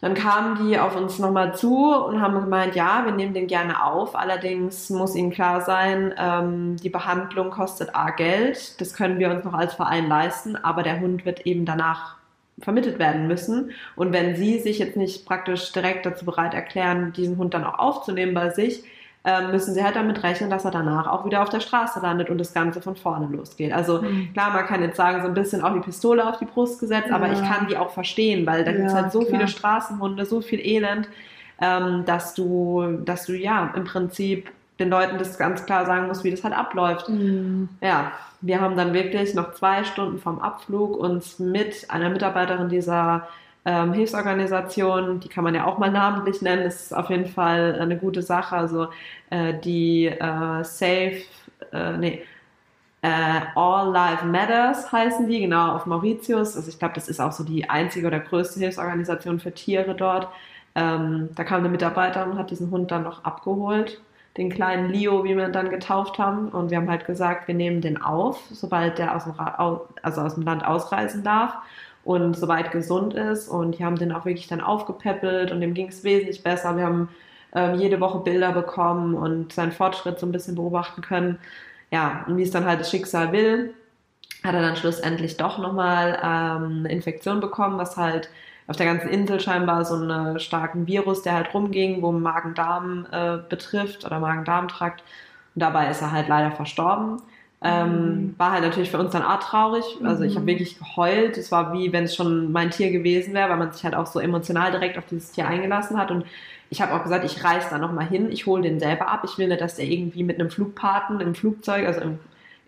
Dann 0.00 0.14
kamen 0.14 0.68
die 0.68 0.78
auf 0.78 0.94
uns 0.94 1.18
nochmal 1.18 1.56
zu 1.56 1.92
und 1.92 2.20
haben 2.20 2.40
gemeint, 2.40 2.76
ja, 2.76 3.04
wir 3.04 3.10
nehmen 3.10 3.34
den 3.34 3.48
gerne 3.48 3.82
auf. 3.82 4.14
Allerdings 4.14 4.90
muss 4.90 5.16
ihnen 5.16 5.30
klar 5.32 5.62
sein, 5.62 6.14
ähm, 6.16 6.76
die 6.76 6.88
Behandlung 6.88 7.50
kostet 7.50 7.96
A 7.96 8.10
Geld. 8.10 8.80
Das 8.80 8.94
können 8.94 9.18
wir 9.18 9.28
uns 9.30 9.44
noch 9.44 9.54
als 9.54 9.74
Verein 9.74 10.06
leisten, 10.06 10.54
aber 10.54 10.84
der 10.84 11.00
Hund 11.00 11.24
wird 11.24 11.46
eben 11.46 11.64
danach 11.64 12.17
vermittelt 12.60 12.98
werden 12.98 13.26
müssen. 13.26 13.70
Und 13.96 14.12
wenn 14.12 14.36
sie 14.36 14.58
sich 14.58 14.78
jetzt 14.78 14.96
nicht 14.96 15.26
praktisch 15.26 15.72
direkt 15.72 16.06
dazu 16.06 16.24
bereit 16.24 16.54
erklären, 16.54 17.12
diesen 17.12 17.38
Hund 17.38 17.54
dann 17.54 17.64
auch 17.64 17.78
aufzunehmen 17.78 18.34
bei 18.34 18.50
sich, 18.50 18.84
ähm, 19.24 19.50
müssen 19.50 19.74
sie 19.74 19.82
halt 19.82 19.96
damit 19.96 20.22
rechnen, 20.22 20.48
dass 20.48 20.64
er 20.64 20.70
danach 20.70 21.06
auch 21.06 21.26
wieder 21.26 21.42
auf 21.42 21.48
der 21.48 21.60
Straße 21.60 22.00
landet 22.00 22.30
und 22.30 22.38
das 22.38 22.54
Ganze 22.54 22.80
von 22.80 22.96
vorne 22.96 23.26
losgeht. 23.26 23.72
Also 23.72 24.00
mhm. 24.00 24.32
klar, 24.32 24.52
man 24.52 24.66
kann 24.66 24.80
jetzt 24.80 24.96
sagen, 24.96 25.22
so 25.22 25.28
ein 25.28 25.34
bisschen 25.34 25.62
auch 25.62 25.74
die 25.74 25.80
Pistole 25.80 26.26
auf 26.26 26.38
die 26.38 26.44
Brust 26.44 26.80
gesetzt, 26.80 27.08
ja. 27.10 27.16
aber 27.16 27.30
ich 27.32 27.40
kann 27.40 27.66
die 27.68 27.76
auch 27.76 27.90
verstehen, 27.90 28.46
weil 28.46 28.64
da 28.64 28.70
ja, 28.70 28.76
gibt 28.76 28.88
es 28.88 28.94
halt 28.94 29.12
so 29.12 29.20
klar. 29.20 29.30
viele 29.32 29.48
Straßenhunde, 29.48 30.24
so 30.24 30.40
viel 30.40 30.60
Elend, 30.60 31.08
ähm, 31.60 32.04
dass 32.06 32.34
du, 32.34 33.00
dass 33.04 33.26
du 33.26 33.32
ja 33.36 33.72
im 33.74 33.84
Prinzip 33.84 34.50
den 34.78 34.90
Leuten 34.90 35.18
das 35.18 35.38
ganz 35.38 35.66
klar 35.66 35.86
sagen 35.86 36.06
musst, 36.06 36.24
wie 36.24 36.30
das 36.30 36.44
halt 36.44 36.54
abläuft. 36.54 37.08
Mhm. 37.08 37.68
Ja, 37.80 38.12
wir 38.40 38.60
haben 38.60 38.76
dann 38.76 38.92
wirklich 38.92 39.34
noch 39.34 39.54
zwei 39.54 39.84
Stunden 39.84 40.18
vom 40.18 40.40
Abflug 40.40 40.96
uns 40.96 41.38
mit 41.38 41.90
einer 41.90 42.10
Mitarbeiterin 42.10 42.68
dieser 42.68 43.28
ähm, 43.64 43.92
Hilfsorganisation, 43.92 45.20
die 45.20 45.28
kann 45.28 45.44
man 45.44 45.54
ja 45.54 45.66
auch 45.66 45.78
mal 45.78 45.90
namentlich 45.90 46.40
nennen, 46.42 46.64
das 46.64 46.84
ist 46.84 46.96
auf 46.96 47.10
jeden 47.10 47.26
Fall 47.26 47.78
eine 47.80 47.98
gute 47.98 48.22
Sache. 48.22 48.56
Also 48.56 48.88
äh, 49.30 49.54
die 49.54 50.06
äh, 50.06 50.64
Safe, 50.64 51.22
äh, 51.72 51.96
nee, 51.98 52.22
äh, 53.02 53.40
All 53.56 53.90
Life 53.92 54.24
Matters 54.24 54.90
heißen 54.92 55.28
die, 55.28 55.40
genau, 55.40 55.72
auf 55.72 55.86
Mauritius. 55.86 56.56
Also 56.56 56.68
ich 56.68 56.78
glaube, 56.78 56.94
das 56.94 57.08
ist 57.08 57.20
auch 57.20 57.32
so 57.32 57.44
die 57.44 57.68
einzige 57.68 58.06
oder 58.06 58.20
größte 58.20 58.60
Hilfsorganisation 58.60 59.40
für 59.40 59.52
Tiere 59.52 59.94
dort. 59.94 60.28
Ähm, 60.74 61.30
da 61.34 61.44
kam 61.44 61.60
eine 61.60 61.68
Mitarbeiterin 61.68 62.30
und 62.32 62.38
hat 62.38 62.50
diesen 62.50 62.70
Hund 62.70 62.90
dann 62.90 63.02
noch 63.02 63.24
abgeholt 63.24 64.00
den 64.38 64.50
kleinen 64.50 64.90
Leo, 64.90 65.24
wie 65.24 65.36
wir 65.36 65.48
dann 65.48 65.68
getauft 65.68 66.18
haben. 66.18 66.48
Und 66.48 66.70
wir 66.70 66.78
haben 66.78 66.88
halt 66.88 67.04
gesagt, 67.04 67.48
wir 67.48 67.54
nehmen 67.54 67.80
den 67.80 68.00
auf, 68.00 68.40
sobald 68.50 68.98
der 68.98 69.14
aus 69.14 69.24
dem, 69.24 69.34
also 70.02 70.20
aus 70.20 70.34
dem 70.34 70.44
Land 70.44 70.64
ausreisen 70.64 71.24
darf 71.24 71.54
und 72.04 72.34
soweit 72.36 72.70
gesund 72.70 73.14
ist. 73.14 73.48
Und 73.48 73.78
die 73.78 73.84
haben 73.84 73.96
den 73.96 74.12
auch 74.12 74.24
wirklich 74.24 74.46
dann 74.46 74.60
aufgepäppelt 74.60 75.50
und 75.52 75.60
dem 75.60 75.74
ging 75.74 75.88
es 75.88 76.04
wesentlich 76.04 76.42
besser. 76.42 76.76
Wir 76.76 76.84
haben 76.84 77.08
ähm, 77.54 77.74
jede 77.74 78.00
Woche 78.00 78.20
Bilder 78.20 78.52
bekommen 78.52 79.14
und 79.14 79.52
seinen 79.52 79.72
Fortschritt 79.72 80.20
so 80.20 80.26
ein 80.26 80.32
bisschen 80.32 80.54
beobachten 80.54 81.02
können. 81.02 81.38
Ja, 81.90 82.24
und 82.28 82.36
wie 82.36 82.42
es 82.42 82.50
dann 82.50 82.64
halt 82.64 82.80
das 82.80 82.90
Schicksal 82.90 83.32
will, 83.32 83.74
hat 84.44 84.54
er 84.54 84.62
dann 84.62 84.76
schlussendlich 84.76 85.36
doch 85.36 85.58
nochmal 85.58 86.18
ähm, 86.22 86.80
eine 86.80 86.92
Infektion 86.92 87.40
bekommen, 87.40 87.78
was 87.78 87.96
halt 87.96 88.30
auf 88.68 88.76
der 88.76 88.86
ganzen 88.86 89.08
Insel 89.08 89.40
scheinbar 89.40 89.84
so 89.84 89.94
einen 89.94 90.38
starken 90.38 90.86
Virus, 90.86 91.22
der 91.22 91.34
halt 91.34 91.52
rumging, 91.54 92.02
wo 92.02 92.12
Magen-Darm 92.12 93.06
äh, 93.10 93.38
betrifft 93.48 94.04
oder 94.04 94.20
Magen-Darm-Trakt. 94.20 95.02
Und 95.54 95.60
dabei 95.60 95.90
ist 95.90 96.02
er 96.02 96.12
halt 96.12 96.28
leider 96.28 96.52
verstorben. 96.52 97.22
Ähm, 97.60 97.90
mhm. 97.90 98.34
War 98.38 98.52
halt 98.52 98.62
natürlich 98.62 98.90
für 98.90 98.98
uns 98.98 99.10
dann 99.10 99.24
auch 99.24 99.40
traurig. 99.40 99.84
Also 100.04 100.22
ich 100.22 100.34
habe 100.34 100.42
mhm. 100.42 100.48
wirklich 100.48 100.78
geheult. 100.78 101.38
Es 101.38 101.50
war 101.50 101.72
wie 101.72 101.92
wenn 101.92 102.04
es 102.04 102.14
schon 102.14 102.52
mein 102.52 102.70
Tier 102.70 102.92
gewesen 102.92 103.34
wäre, 103.34 103.48
weil 103.48 103.56
man 103.56 103.72
sich 103.72 103.82
halt 103.84 103.94
auch 103.94 104.06
so 104.06 104.20
emotional 104.20 104.70
direkt 104.70 104.98
auf 104.98 105.06
dieses 105.06 105.32
Tier 105.32 105.48
eingelassen 105.48 105.98
hat. 105.98 106.10
Und 106.10 106.24
ich 106.70 106.82
habe 106.82 106.94
auch 106.94 107.02
gesagt, 107.02 107.24
ich 107.24 107.42
reise 107.42 107.68
da 107.70 107.78
nochmal 107.78 108.06
hin, 108.06 108.30
ich 108.30 108.46
hole 108.46 108.62
den 108.62 108.78
selber 108.78 109.08
ab. 109.08 109.22
Ich 109.24 109.38
will 109.38 109.48
nicht, 109.48 109.62
dass 109.62 109.76
der 109.76 109.86
irgendwie 109.86 110.22
mit 110.22 110.38
einem 110.38 110.50
Flugpaten 110.50 111.20
im 111.20 111.34
Flugzeug, 111.34 111.86
also 111.86 112.02
im 112.02 112.18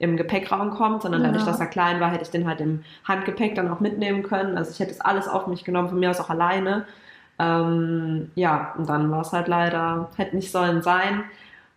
im 0.01 0.16
Gepäckraum 0.16 0.70
kommt, 0.70 1.03
sondern 1.03 1.22
dadurch, 1.22 1.44
dass 1.44 1.61
er 1.61 1.66
klein 1.66 2.01
war, 2.01 2.11
hätte 2.11 2.22
ich 2.22 2.30
den 2.30 2.48
halt 2.48 2.62
im 2.62 2.82
Handgepäck 3.05 3.55
dann 3.55 3.70
auch 3.70 3.80
mitnehmen 3.80 4.22
können. 4.22 4.57
Also 4.57 4.70
ich 4.70 4.80
hätte 4.80 4.92
es 4.92 5.01
alles 5.01 5.28
auf 5.28 5.46
mich 5.46 5.62
genommen, 5.62 5.90
von 5.90 6.01
mir 6.01 6.09
aus 6.09 6.20
auch 6.20 6.30
alleine. 6.30 6.86
Ähm, 7.38 8.30
ja, 8.34 8.72
und 8.78 8.88
dann 8.88 9.11
war 9.11 9.20
es 9.20 9.32
halt 9.32 9.46
leider, 9.46 10.09
hätte 10.16 10.36
nicht 10.36 10.51
sollen 10.51 10.80
sein. 10.80 11.24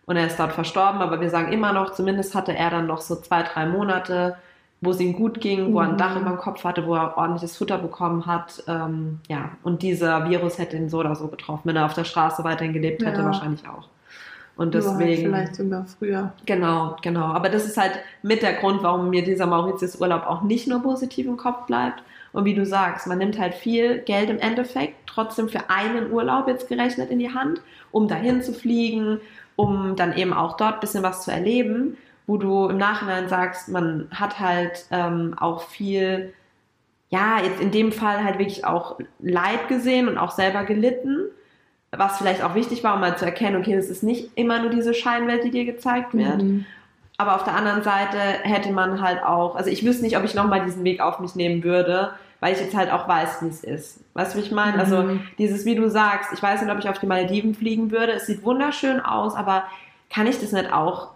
Und 0.06 0.16
er 0.16 0.26
ist 0.26 0.38
dort 0.38 0.52
verstorben, 0.52 1.02
aber 1.02 1.20
wir 1.20 1.28
sagen 1.28 1.52
immer 1.52 1.74
noch, 1.74 1.92
zumindest 1.92 2.34
hatte 2.34 2.56
er 2.56 2.70
dann 2.70 2.86
noch 2.86 3.02
so 3.02 3.16
zwei, 3.16 3.42
drei 3.42 3.66
Monate, 3.66 4.36
wo 4.80 4.90
es 4.90 5.00
ihm 5.00 5.12
gut 5.12 5.42
ging, 5.42 5.74
wo 5.74 5.80
er 5.80 5.88
ein 5.90 5.98
Dach 5.98 6.14
mhm. 6.14 6.22
über 6.22 6.30
dem 6.30 6.38
Kopf 6.38 6.64
hatte, 6.64 6.86
wo 6.86 6.94
er 6.94 7.18
ordentliches 7.18 7.58
Futter 7.58 7.76
bekommen 7.76 8.24
hat. 8.24 8.64
Ähm, 8.66 9.20
ja, 9.28 9.50
und 9.62 9.82
dieser 9.82 10.30
Virus 10.30 10.58
hätte 10.58 10.78
ihn 10.78 10.88
so 10.88 11.00
oder 11.00 11.14
so 11.14 11.28
getroffen. 11.28 11.62
Wenn 11.64 11.76
er 11.76 11.84
auf 11.84 11.94
der 11.94 12.04
Straße 12.04 12.42
weiterhin 12.42 12.72
gelebt 12.72 13.04
hätte, 13.04 13.20
ja. 13.20 13.26
wahrscheinlich 13.26 13.68
auch. 13.68 13.88
Und 14.56 14.74
deswegen. 14.74 15.34
Halt 15.34 15.48
vielleicht 15.48 15.54
sogar 15.56 15.86
früher. 15.86 16.32
Genau, 16.46 16.96
genau. 17.02 17.24
Aber 17.24 17.48
das 17.48 17.66
ist 17.66 17.76
halt 17.76 17.92
mit 18.22 18.42
der 18.42 18.54
Grund, 18.54 18.82
warum 18.82 19.10
mir 19.10 19.24
dieser 19.24 19.46
Mauritius-Urlaub 19.46 20.26
auch 20.26 20.42
nicht 20.42 20.68
nur 20.68 20.80
positiv 20.80 21.26
im 21.26 21.36
Kopf 21.36 21.66
bleibt. 21.66 22.02
Und 22.32 22.44
wie 22.44 22.54
du 22.54 22.64
sagst, 22.64 23.06
man 23.06 23.18
nimmt 23.18 23.38
halt 23.38 23.54
viel 23.54 23.98
Geld 23.98 24.30
im 24.30 24.38
Endeffekt 24.38 24.94
trotzdem 25.06 25.48
für 25.48 25.70
einen 25.70 26.12
Urlaub 26.12 26.48
jetzt 26.48 26.68
gerechnet 26.68 27.10
in 27.10 27.18
die 27.18 27.32
Hand, 27.32 27.60
um 27.90 28.08
dahin 28.08 28.42
zu 28.42 28.52
fliegen, 28.52 29.20
um 29.56 29.96
dann 29.96 30.16
eben 30.16 30.32
auch 30.32 30.56
dort 30.56 30.74
ein 30.74 30.80
bisschen 30.80 31.04
was 31.04 31.24
zu 31.24 31.30
erleben, 31.30 31.96
wo 32.26 32.36
du 32.36 32.68
im 32.68 32.76
Nachhinein 32.76 33.28
sagst, 33.28 33.68
man 33.68 34.08
hat 34.10 34.40
halt 34.40 34.86
ähm, 34.90 35.34
auch 35.38 35.62
viel, 35.62 36.32
ja, 37.10 37.40
jetzt 37.40 37.60
in 37.60 37.70
dem 37.70 37.92
Fall 37.92 38.24
halt 38.24 38.38
wirklich 38.38 38.64
auch 38.64 38.98
Leid 39.20 39.68
gesehen 39.68 40.08
und 40.08 40.18
auch 40.18 40.32
selber 40.32 40.64
gelitten 40.64 41.26
was 41.96 42.18
vielleicht 42.18 42.42
auch 42.42 42.54
wichtig 42.54 42.84
war, 42.84 42.94
um 42.94 43.00
mal 43.00 43.16
zu 43.16 43.24
erkennen, 43.24 43.56
okay, 43.56 43.74
es 43.74 43.90
ist 43.90 44.02
nicht 44.02 44.30
immer 44.34 44.60
nur 44.60 44.70
diese 44.70 44.94
Scheinwelt, 44.94 45.44
die 45.44 45.50
dir 45.50 45.64
gezeigt 45.64 46.14
wird. 46.14 46.42
Mhm. 46.42 46.66
Aber 47.16 47.36
auf 47.36 47.44
der 47.44 47.54
anderen 47.54 47.82
Seite 47.82 48.18
hätte 48.42 48.72
man 48.72 49.00
halt 49.00 49.22
auch, 49.22 49.54
also 49.54 49.70
ich 49.70 49.84
wüsste 49.84 50.02
nicht, 50.02 50.16
ob 50.16 50.24
ich 50.24 50.34
nochmal 50.34 50.64
diesen 50.64 50.82
Weg 50.84 51.00
auf 51.00 51.20
mich 51.20 51.36
nehmen 51.36 51.62
würde, 51.62 52.10
weil 52.40 52.52
ich 52.52 52.60
jetzt 52.60 52.76
halt 52.76 52.92
auch 52.92 53.06
weiß, 53.06 53.42
wie 53.42 53.48
es 53.48 53.62
ist. 53.62 54.00
Weißt 54.14 54.34
du, 54.34 54.38
wie 54.38 54.42
ich 54.42 54.50
meine? 54.50 54.78
Also 54.78 54.96
mhm. 54.96 55.08
Also 55.08 55.20
dieses, 55.38 55.64
wie 55.64 55.76
du 55.76 55.88
sagst, 55.88 56.32
ich 56.32 56.42
weiß 56.42 56.60
nicht, 56.60 56.72
ob 56.72 56.78
ich 56.78 56.88
auf 56.88 56.98
die 56.98 57.06
Malediven 57.06 57.54
fliegen 57.54 57.90
würde. 57.90 58.12
Es 58.12 58.26
sieht 58.26 58.44
wunderschön 58.44 59.00
aus, 59.00 59.34
aber 59.34 59.64
kann 60.10 60.26
ich 60.26 60.40
das 60.40 60.52
nicht 60.52 60.72
auch 60.72 61.08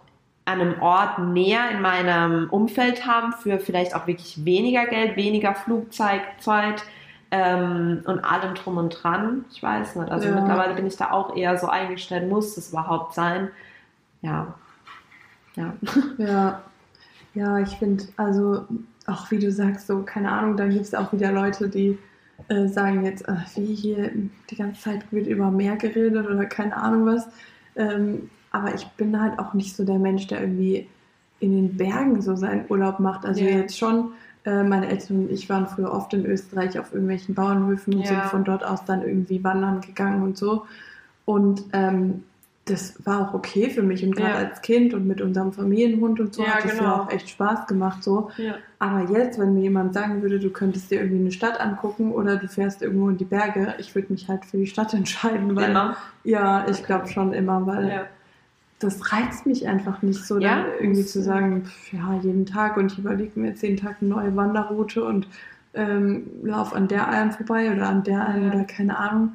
an 0.44 0.60
einem 0.60 0.80
Ort 0.80 1.18
näher 1.18 1.70
in 1.70 1.82
meinem 1.82 2.48
Umfeld 2.48 3.06
haben 3.06 3.32
für 3.32 3.58
vielleicht 3.58 3.94
auch 3.94 4.06
wirklich 4.06 4.44
weniger 4.44 4.86
Geld, 4.86 5.16
weniger 5.16 5.54
Flugzeit, 5.54 6.22
ähm, 7.30 8.02
und 8.06 8.20
allem 8.20 8.54
drum 8.54 8.78
und 8.78 9.02
dran. 9.02 9.44
Ich 9.50 9.62
weiß 9.62 9.96
nicht. 9.96 10.10
Also 10.10 10.28
ja. 10.28 10.34
mittlerweile 10.34 10.74
bin 10.74 10.86
ich 10.86 10.96
da 10.96 11.10
auch 11.10 11.36
eher 11.36 11.58
so 11.58 11.68
eingestellt, 11.68 12.28
muss 12.28 12.56
es 12.56 12.70
überhaupt 12.70 13.14
sein. 13.14 13.48
Ja. 14.22 14.54
Ja. 15.56 15.74
Ja, 16.18 16.62
ja 17.34 17.58
ich 17.58 17.76
finde, 17.76 18.04
also 18.16 18.64
auch 19.06 19.30
wie 19.30 19.38
du 19.38 19.50
sagst, 19.50 19.86
so, 19.86 20.02
keine 20.02 20.30
Ahnung, 20.30 20.56
dann 20.56 20.70
gibt 20.70 20.84
es 20.84 20.94
auch 20.94 21.12
wieder 21.12 21.32
Leute, 21.32 21.68
die 21.68 21.98
äh, 22.48 22.68
sagen 22.68 23.04
jetzt, 23.04 23.26
äh, 23.28 23.36
wie 23.56 23.74
hier 23.74 24.10
die 24.50 24.56
ganze 24.56 24.80
Zeit 24.80 25.12
wird 25.12 25.26
über 25.26 25.50
Meer 25.50 25.76
geredet 25.76 26.26
oder 26.26 26.46
keine 26.46 26.76
Ahnung 26.76 27.06
was. 27.06 27.28
Ähm, 27.76 28.30
aber 28.50 28.74
ich 28.74 28.86
bin 28.96 29.20
halt 29.20 29.38
auch 29.38 29.54
nicht 29.54 29.76
so 29.76 29.84
der 29.84 29.98
Mensch, 29.98 30.26
der 30.26 30.40
irgendwie 30.40 30.88
in 31.40 31.52
den 31.52 31.76
Bergen 31.76 32.20
so 32.22 32.34
seinen 32.36 32.64
Urlaub 32.68 33.00
macht. 33.00 33.24
Also 33.24 33.42
ja. 33.42 33.50
jetzt 33.50 33.78
schon 33.78 34.12
äh, 34.48 34.64
meine 34.64 34.88
Eltern 34.88 35.24
und 35.24 35.30
ich 35.30 35.48
waren 35.50 35.66
früher 35.66 35.92
oft 35.92 36.14
in 36.14 36.24
Österreich 36.24 36.78
auf 36.78 36.92
irgendwelchen 36.92 37.34
Bauernhöfen 37.34 37.94
und 37.94 38.00
ja. 38.00 38.06
sind 38.06 38.22
von 38.24 38.44
dort 38.44 38.64
aus 38.64 38.82
dann 38.84 39.02
irgendwie 39.02 39.44
wandern 39.44 39.82
gegangen 39.82 40.22
und 40.22 40.38
so. 40.38 40.64
Und 41.26 41.64
ähm, 41.74 42.24
das 42.64 42.94
war 43.04 43.28
auch 43.28 43.34
okay 43.34 43.68
für 43.68 43.82
mich 43.82 44.04
und 44.04 44.16
gerade 44.16 44.42
ja. 44.42 44.48
als 44.48 44.62
Kind 44.62 44.94
und 44.94 45.06
mit 45.06 45.20
unserem 45.20 45.52
Familienhund 45.52 46.20
und 46.20 46.34
so 46.34 46.42
ja, 46.42 46.54
hat 46.54 46.64
es 46.64 46.72
genau. 46.72 46.82
ja 46.84 47.02
auch 47.02 47.10
echt 47.10 47.28
Spaß 47.28 47.66
gemacht 47.66 48.02
so. 48.02 48.30
Ja. 48.38 48.54
Aber 48.78 49.10
jetzt, 49.10 49.38
wenn 49.38 49.54
mir 49.54 49.62
jemand 49.62 49.92
sagen 49.92 50.22
würde, 50.22 50.38
du 50.38 50.50
könntest 50.50 50.90
dir 50.90 51.00
irgendwie 51.00 51.20
eine 51.20 51.32
Stadt 51.32 51.60
angucken 51.60 52.12
oder 52.12 52.36
du 52.36 52.48
fährst 52.48 52.80
irgendwo 52.80 53.08
in 53.10 53.18
die 53.18 53.24
Berge, 53.24 53.74
ich 53.78 53.94
würde 53.94 54.12
mich 54.12 54.28
halt 54.28 54.46
für 54.46 54.56
die 54.56 54.66
Stadt 54.66 54.94
entscheiden, 54.94 55.54
weil 55.56 55.70
immer? 55.70 55.96
ja, 56.24 56.66
ich 56.68 56.84
glaube 56.84 57.08
schon 57.08 57.34
immer, 57.34 57.66
weil 57.66 58.08
das 58.78 59.12
reizt 59.12 59.46
mich 59.46 59.66
einfach 59.66 60.02
nicht 60.02 60.24
so, 60.24 60.38
ja? 60.38 60.64
irgendwie 60.80 61.04
zu 61.04 61.22
sagen, 61.22 61.64
pf, 61.64 61.92
ja, 61.92 62.14
jeden 62.22 62.46
Tag 62.46 62.76
und 62.76 62.92
ich 62.92 62.98
überlege 62.98 63.38
mir 63.38 63.48
jetzt 63.48 63.62
jeden 63.62 63.76
Tag 63.76 63.96
eine 64.00 64.10
neue 64.10 64.36
Wanderroute 64.36 65.04
und 65.04 65.28
ähm, 65.74 66.26
laufe 66.42 66.74
an 66.76 66.88
der 66.88 67.08
Alm 67.08 67.32
vorbei 67.32 67.72
oder 67.72 67.88
an 67.88 68.04
der 68.04 68.26
Alm 68.26 68.44
ja. 68.44 68.48
oder 68.50 68.64
keine 68.64 68.98
Ahnung 68.98 69.32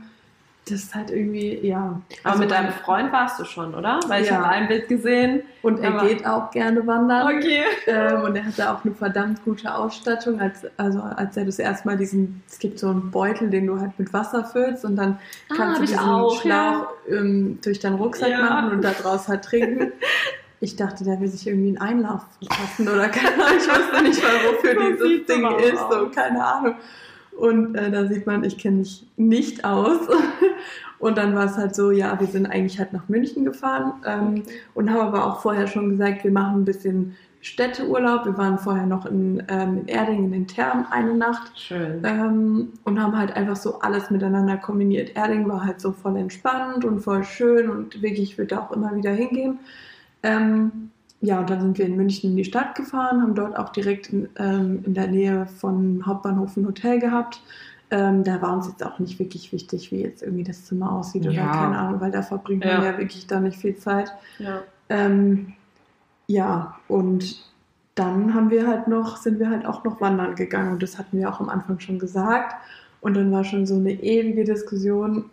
das 0.66 0.84
ist 0.84 0.96
halt 0.96 1.12
irgendwie, 1.12 1.60
ja. 1.66 2.02
Aber 2.24 2.32
also 2.32 2.40
mit 2.40 2.52
deinem 2.52 2.72
Freund 2.72 3.12
warst 3.12 3.38
du 3.38 3.44
schon, 3.44 3.76
oder? 3.76 4.00
Weil 4.08 4.24
ich 4.24 4.32
habe 4.32 4.48
ein 4.48 4.70
Bild 4.70 4.88
gesehen. 4.88 5.44
Und 5.62 5.80
er 5.80 6.06
geht 6.06 6.26
auch 6.26 6.52
gerne 6.52 6.86
wandern. 6.88 7.38
Okay. 7.38 7.64
Ähm, 7.88 8.22
und 8.22 8.36
er 8.36 8.46
hatte 8.46 8.72
auch 8.72 8.86
eine 8.86 8.94
verdammt 8.94 9.44
gute 9.44 9.74
Ausstattung, 9.76 10.40
als, 10.40 10.66
also 10.78 11.02
als 11.02 11.36
er 11.36 11.46
das 11.46 11.60
erste 11.60 11.88
Mal 11.88 11.98
diesen, 11.98 12.44
es 12.48 12.60
gibt 12.60 12.80
so 12.80 12.90
einen 12.90 13.12
Beutel, 13.12 13.50
den 13.50 13.68
du 13.68 13.80
halt 13.80 13.98
mit 14.00 14.14
Wasser 14.14 14.46
füllst 14.46 14.86
und 14.86 14.96
dann 14.96 15.20
ah, 15.50 15.54
kannst 15.56 15.82
du 15.82 15.86
diesen 15.86 16.00
auch, 16.00 16.42
Schlauch 16.42 16.88
ja. 17.10 17.18
ähm, 17.18 17.60
durch 17.62 17.80
deinen 17.80 17.96
Rucksack 17.96 18.30
ja. 18.30 18.40
machen 18.40 18.72
und 18.72 18.82
daraus 18.84 19.28
halt 19.28 19.44
trinken. 19.44 19.92
Ich 20.60 20.78
dachte, 20.78 21.04
der 21.04 21.20
will 21.20 21.28
sich 21.28 21.46
irgendwie 21.46 21.78
einen 21.78 21.78
Einlauf 21.78 22.22
verpassen 22.40 22.88
oder 22.88 23.10
keine 23.10 23.34
Ahnung. 23.34 23.58
Ich 23.58 23.68
wusste 23.68 24.02
nicht 24.02 24.24
mal, 24.24 24.32
wofür 24.50 24.76
dieses 24.76 25.26
Ding 25.26 25.46
ist. 25.60 25.84
So, 25.92 26.10
keine 26.10 26.42
Ahnung. 26.42 26.76
Und 27.38 27.76
äh, 27.76 27.92
da 27.92 28.08
sieht 28.08 28.26
man, 28.26 28.44
ich 28.44 28.58
kenne 28.58 28.78
mich 28.78 29.08
nicht 29.18 29.66
aus. 29.66 30.00
und 31.00 31.18
dann 31.18 31.36
war 31.36 31.46
es 31.46 31.58
halt 31.58 31.76
so, 31.76 31.92
ja, 31.92 32.20
wir 32.20 32.28
sind 32.28 32.46
eigentlich 32.46 32.80
halt 32.80 32.94
nach 32.94 33.10
München 33.10 33.46
gefahren 33.46 33.94
ähm, 34.06 34.44
und 34.74 34.90
haben 34.90 35.02
aber 35.02 35.26
auch 35.26 35.42
vorher 35.42 35.68
schon 35.68 35.90
gesagt, 35.90 36.24
wir 36.24 36.32
machen 36.32 36.62
ein 36.62 36.66
bisschen 36.66 37.16
Städteurlaub. 37.44 38.26
Wir 38.26 38.38
waren 38.38 38.58
vorher 38.58 38.86
noch 38.86 39.06
in, 39.06 39.44
ähm, 39.50 39.80
in 39.80 39.88
Erding 39.88 40.26
in 40.26 40.32
den 40.32 40.48
Thermen 40.48 40.86
eine 40.90 41.14
Nacht. 41.14 41.60
Schön. 41.60 42.02
Ähm, 42.06 42.70
und 42.86 43.02
haben 43.02 43.18
halt 43.18 43.36
einfach 43.36 43.58
so 43.58 43.80
alles 43.80 44.10
miteinander 44.10 44.56
kombiniert. 44.58 45.16
Erding 45.16 45.48
war 45.50 45.66
halt 45.66 45.82
so 45.82 45.92
voll 45.92 46.16
entspannt 46.16 46.86
und 46.86 47.02
voll 47.02 47.24
schön 47.26 47.70
und 47.70 48.02
wirklich, 48.02 48.32
ich 48.32 48.38
würde 48.38 48.56
da 48.56 48.62
auch 48.62 48.72
immer 48.72 48.96
wieder 48.96 49.12
hingehen. 49.12 49.60
Ähm, 50.24 50.92
ja, 51.26 51.40
und 51.40 51.50
dann 51.50 51.62
sind 51.62 51.78
wir 51.78 51.86
in 51.86 51.96
München 51.96 52.32
in 52.32 52.36
die 52.36 52.44
Stadt 52.44 52.76
gefahren, 52.76 53.22
haben 53.22 53.34
dort 53.34 53.58
auch 53.58 53.70
direkt 53.70 54.10
in, 54.12 54.28
ähm, 54.38 54.84
in 54.86 54.94
der 54.94 55.08
Nähe 55.08 55.46
von 55.46 56.06
Hauptbahnhof 56.06 56.58
ein 56.58 56.68
Hotel 56.68 57.00
gehabt. 57.00 57.42
Ähm, 57.92 58.26
da 58.26 58.42
war 58.42 58.54
uns 58.54 58.68
jetzt 58.68 58.86
auch 58.86 59.00
nicht 59.00 59.20
wirklich 59.20 59.54
wichtig, 59.54 59.90
wie 59.94 60.02
jetzt 60.02 60.22
irgendwie 60.22 60.44
das 60.44 60.66
Zimmer 60.66 60.92
aussieht 60.92 61.24
Ja. 61.24 61.32
oder 61.32 61.52
keine 61.52 61.78
Ahnung, 61.78 62.02
weil 62.02 62.12
da 62.12 62.24
verbringt 62.24 62.66
man 62.66 62.84
Ja. 62.84 62.92
ja 62.92 62.98
wirklich 62.98 63.26
da 63.26 63.40
nicht 63.40 63.58
viel 63.58 63.78
Zeit. 63.78 64.12
Ja. 64.38 64.64
Ähm, 64.90 65.54
ja, 66.28 66.76
und 66.90 67.42
dann 67.96 68.34
haben 68.34 68.50
wir 68.50 68.68
halt 68.68 68.88
noch, 68.90 69.16
sind 69.18 69.40
wir 69.40 69.50
halt 69.50 69.66
auch 69.66 69.86
noch 69.86 70.02
wandern 70.02 70.36
gegangen 70.36 70.74
und 70.74 70.84
das 70.84 70.98
hatten 71.00 71.18
wir 71.20 71.30
auch 71.30 71.40
am 71.40 71.48
Anfang 71.48 71.80
schon 71.80 72.00
gesagt. 72.00 72.54
Und 73.00 73.16
dann 73.16 73.32
war 73.32 73.46
schon 73.46 73.66
so 73.66 73.76
eine 73.76 73.92
ewige 73.94 74.44
Diskussion, 74.44 75.30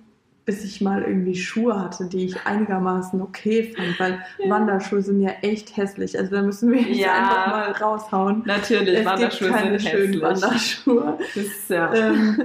bis 0.51 0.65
ich 0.65 0.81
mal 0.81 1.03
irgendwie 1.03 1.37
Schuhe 1.37 1.79
hatte, 1.81 2.07
die 2.07 2.25
ich 2.25 2.45
einigermaßen 2.45 3.21
okay 3.23 3.73
fand, 3.77 4.01
weil 4.01 4.19
Ja. 4.39 4.51
Wanderschuhe 4.51 5.01
sind 5.01 5.21
ja 5.21 5.31
echt 5.43 5.77
hässlich. 5.77 6.19
Also 6.19 6.35
da 6.35 6.43
müssen 6.43 6.73
wir 6.73 6.81
jetzt 6.81 6.99
Ja. 6.99 7.13
einfach 7.15 7.47
mal 7.47 7.71
raushauen. 7.73 8.43
Natürlich, 8.47 8.99
es 8.99 9.05
Wanderschuhe 9.07 9.49
gibt 9.49 9.61
keine 9.61 9.79
sind 9.79 9.89
schönen 9.91 10.07
hässlich. 10.15 10.23
Wanderschuhe. 10.23 11.19
Das 11.35 11.37
ist 11.37 11.71
ja. 11.71 11.95
ähm, 11.95 12.43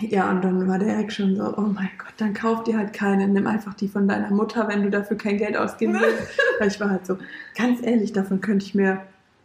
ja, 0.00 0.30
und 0.30 0.42
dann 0.42 0.66
war 0.68 0.78
der 0.78 0.88
Erik 0.88 1.12
schon 1.12 1.36
so, 1.36 1.52
oh 1.56 1.60
mein 1.60 1.90
Gott, 1.98 2.14
dann 2.16 2.32
kauf 2.32 2.64
dir 2.64 2.78
halt 2.78 2.94
keine, 2.94 3.28
nimm 3.28 3.46
einfach 3.46 3.74
die 3.74 3.88
von 3.88 4.08
deiner 4.08 4.30
Mutter, 4.30 4.66
wenn 4.68 4.82
du 4.84 4.88
dafür 4.90 5.18
kein 5.18 5.36
Geld 5.36 5.54
ausgeben 5.56 5.94
willst. 6.00 6.38
Weil 6.58 6.68
ich 6.68 6.80
war 6.80 6.88
halt 6.88 7.04
so, 7.04 7.18
ganz 7.56 7.82
ehrlich, 7.84 8.14
davon 8.14 8.40
könnte 8.40 8.64
ich 8.64 8.74
mir 8.74 9.02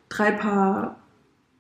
drei 0.08 0.32
Paar 0.32 0.96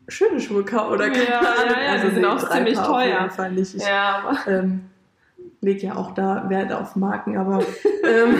schöne 0.07 0.39
Schuhe 0.39 0.63
kaufen 0.63 0.93
oder 0.93 1.09
keine 1.09 1.25
Ja, 1.25 1.39
Ahnung. 1.39 1.75
ja, 1.85 1.95
ja, 1.95 2.05
die 2.05 2.13
sind 2.15 2.23
auch 2.25 2.49
ziemlich 2.49 2.75
Paar 2.75 2.85
teuer. 2.87 3.15
Auf 3.15 3.21
jeden 3.23 3.29
Fall 3.31 3.51
nicht. 3.51 3.75
Ich 3.75 3.83
ja, 3.85 4.23
aber 4.23 4.51
ähm, 4.51 4.81
lege 5.63 5.87
ja 5.87 5.95
auch 5.95 6.13
da 6.13 6.45
Wert 6.49 6.71
auf 6.71 6.95
Marken, 6.95 7.37
aber, 7.37 7.59
ähm, 8.03 8.35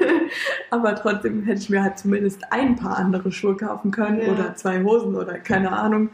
aber 0.70 0.94
trotzdem 0.94 1.42
hätte 1.44 1.60
ich 1.60 1.70
mir 1.70 1.82
halt 1.82 1.98
zumindest 1.98 2.40
ein 2.50 2.76
paar 2.76 2.96
andere 2.98 3.30
Schuhe 3.32 3.56
kaufen 3.56 3.90
können 3.90 4.20
Ja. 4.20 4.32
oder 4.32 4.54
zwei 4.56 4.82
Hosen 4.82 5.14
oder 5.14 5.38
keine 5.38 5.72
Ahnung. 5.72 6.10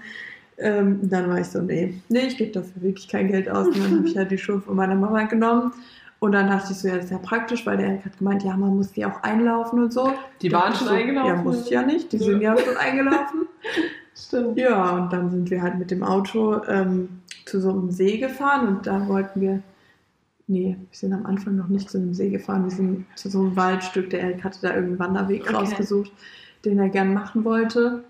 Ähm, 0.59 0.99
dann 1.09 1.29
war 1.31 1.39
ich 1.39 1.47
so, 1.47 1.63
nee, 1.63 1.95
nee, 2.09 2.27
ich 2.27 2.37
gebe 2.37 2.51
dafür 2.53 2.83
wirklich 2.83 3.09
kein 3.09 3.29
Geld 3.29 3.49
aus. 3.49 3.69
Und 3.69 3.79
dann 3.79 3.99
habe 3.99 4.09
ich 4.09 4.17
halt 4.19 4.31
die 4.31 4.39
Schuhe 4.39 4.61
von 4.61 4.75
meiner 4.77 4.97
Mama 4.97 5.23
genommen. 5.25 5.73
Und 6.21 6.33
dann 6.33 6.49
dachte 6.49 6.73
ich 6.73 6.79
so, 6.79 6.89
ja, 6.89 6.97
das 6.97 7.05
ist 7.05 7.11
ja 7.13 7.19
praktisch, 7.19 7.65
weil 7.65 7.77
der 7.77 7.87
Erik 7.87 8.05
hat 8.07 8.19
gemeint, 8.19 8.43
ja, 8.43 8.57
man 8.57 8.75
muss 8.77 8.91
die 8.91 9.07
auch 9.07 9.23
einlaufen 9.23 9.81
und 9.85 9.93
so. 9.93 10.13
die 10.43 10.51
waren 10.51 10.75
schon 10.75 10.89
so, 10.89 10.95
eingelaufen. 10.95 11.29
Ja, 11.37 11.43
muss 11.43 11.65
ich 11.65 11.71
ja 11.71 11.83
nicht, 11.83 12.11
die 12.13 12.17
Ja. 12.17 12.25
sind 12.25 12.41
ja 12.41 12.57
schon 12.59 12.77
eingelaufen. 12.77 13.47
Stimmt. 14.17 14.59
Ja, 14.59 14.91
und 14.97 15.13
dann 15.13 15.31
sind 15.31 15.49
wir 15.49 15.63
halt 15.63 15.79
mit 15.79 15.93
dem 15.93 16.03
Auto 16.03 16.61
ähm, 16.67 17.09
zu 17.47 17.61
so 17.61 17.71
einem 17.71 17.93
See 17.93 18.19
gefahren 18.19 18.67
und 18.67 18.87
da 18.89 19.07
wollten 19.07 19.41
wir, 19.41 19.63
nee, 20.49 20.77
wir 20.79 20.87
sind 20.99 21.13
am 21.13 21.27
Anfang 21.27 21.57
noch 21.57 21.69
nicht 21.69 21.89
zu 21.91 21.99
einem 21.99 22.15
See 22.15 22.31
gefahren, 22.31 22.65
wir 22.65 22.71
sind 22.71 23.07
zu 23.15 23.29
so 23.31 23.41
einem 23.41 23.57
Waldstück, 23.57 24.11
der 24.11 24.21
Erik 24.21 24.43
hatte 24.45 24.59
da 24.63 24.75
irgendeinen 24.75 24.99
Wanderweg 25.15 25.43
Okay. 25.45 25.55
rausgesucht, 25.55 26.11
den 26.65 26.79
er 26.79 26.89
gern 26.89 27.15
machen 27.15 27.45
wollte. 27.45 28.03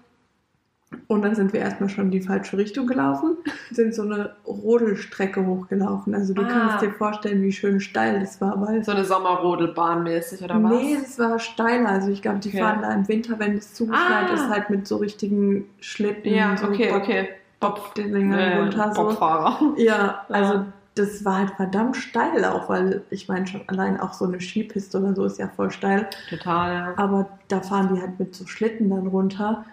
Und 1.07 1.21
dann 1.21 1.35
sind 1.35 1.53
wir 1.53 1.61
erstmal 1.61 1.91
schon 1.91 2.07
in 2.07 2.11
die 2.13 2.23
falsche 2.23 2.57
Richtung 2.57 2.87
gelaufen, 2.87 3.37
sind 3.71 3.95
so 3.95 4.03
eine 4.03 4.37
Rodelstrecke 4.47 5.45
hochgelaufen. 5.45 6.15
Also 6.15 6.33
du 6.33 6.41
Ah. 6.43 6.47
kannst 6.49 6.83
dir 6.83 6.93
vorstellen, 6.93 7.43
wie 7.43 7.53
schön 7.53 7.79
steil 7.81 8.21
das 8.21 8.41
war, 8.41 8.59
weil 8.67 8.83
So 8.83 8.93
eine 8.93 9.05
Sommerrodelbahn 9.05 10.03
mäßig 10.03 10.43
oder 10.43 10.63
was? 10.63 10.71
Nee, 10.73 10.95
es 10.95 11.19
war 11.19 11.39
steiler. 11.39 11.91
Also 11.91 12.11
ich 12.11 12.23
glaube, 12.23 12.39
die 12.39 12.49
Okay. 12.49 12.59
fahren 12.61 12.79
da 12.81 12.93
im 12.95 13.07
Winter, 13.07 13.39
wenn 13.39 13.59
es 13.59 13.75
zugeschneit 13.75 14.31
Ah. 14.31 14.35
ist, 14.35 14.49
halt 14.49 14.71
mit 14.71 14.87
so 14.87 14.97
richtigen 14.97 15.67
Schlitten. 15.81 16.33
ja, 16.33 16.57
so 16.57 16.69
okay, 16.69 16.89
Bob- 16.91 17.03
okay. 17.03 17.29
Bob-Dingern 17.61 18.33
Äh, 18.39 18.59
runter. 18.59 18.93
So. 18.95 19.03
Bobfahrer. 19.03 19.75
Ja, 19.77 20.25
also 20.31 20.55
Ja. 20.55 20.67
Das 20.99 21.25
war 21.25 21.39
halt 21.39 21.51
verdammt 21.53 21.97
steil 21.97 22.45
auch, 22.45 22.69
weil 22.69 23.03
ich 23.11 23.29
meine 23.29 23.47
schon 23.47 23.63
allein 23.69 23.99
auch 24.01 24.13
so 24.15 24.25
eine 24.25 24.41
Skipiste 24.41 24.99
oder 24.99 25.15
so 25.15 25.25
ist 25.25 25.39
ja 25.39 25.49
voll 25.49 25.71
steil. 25.71 26.09
Total, 26.29 26.73
ja. 26.75 26.95
Aber 26.97 27.29
da 27.49 27.61
fahren 27.61 27.95
die 27.95 28.01
halt 28.01 28.19
mit 28.19 28.35
so 28.35 28.47
Schlitten 28.47 28.91
dann 28.91 29.07
runter. 29.07 29.65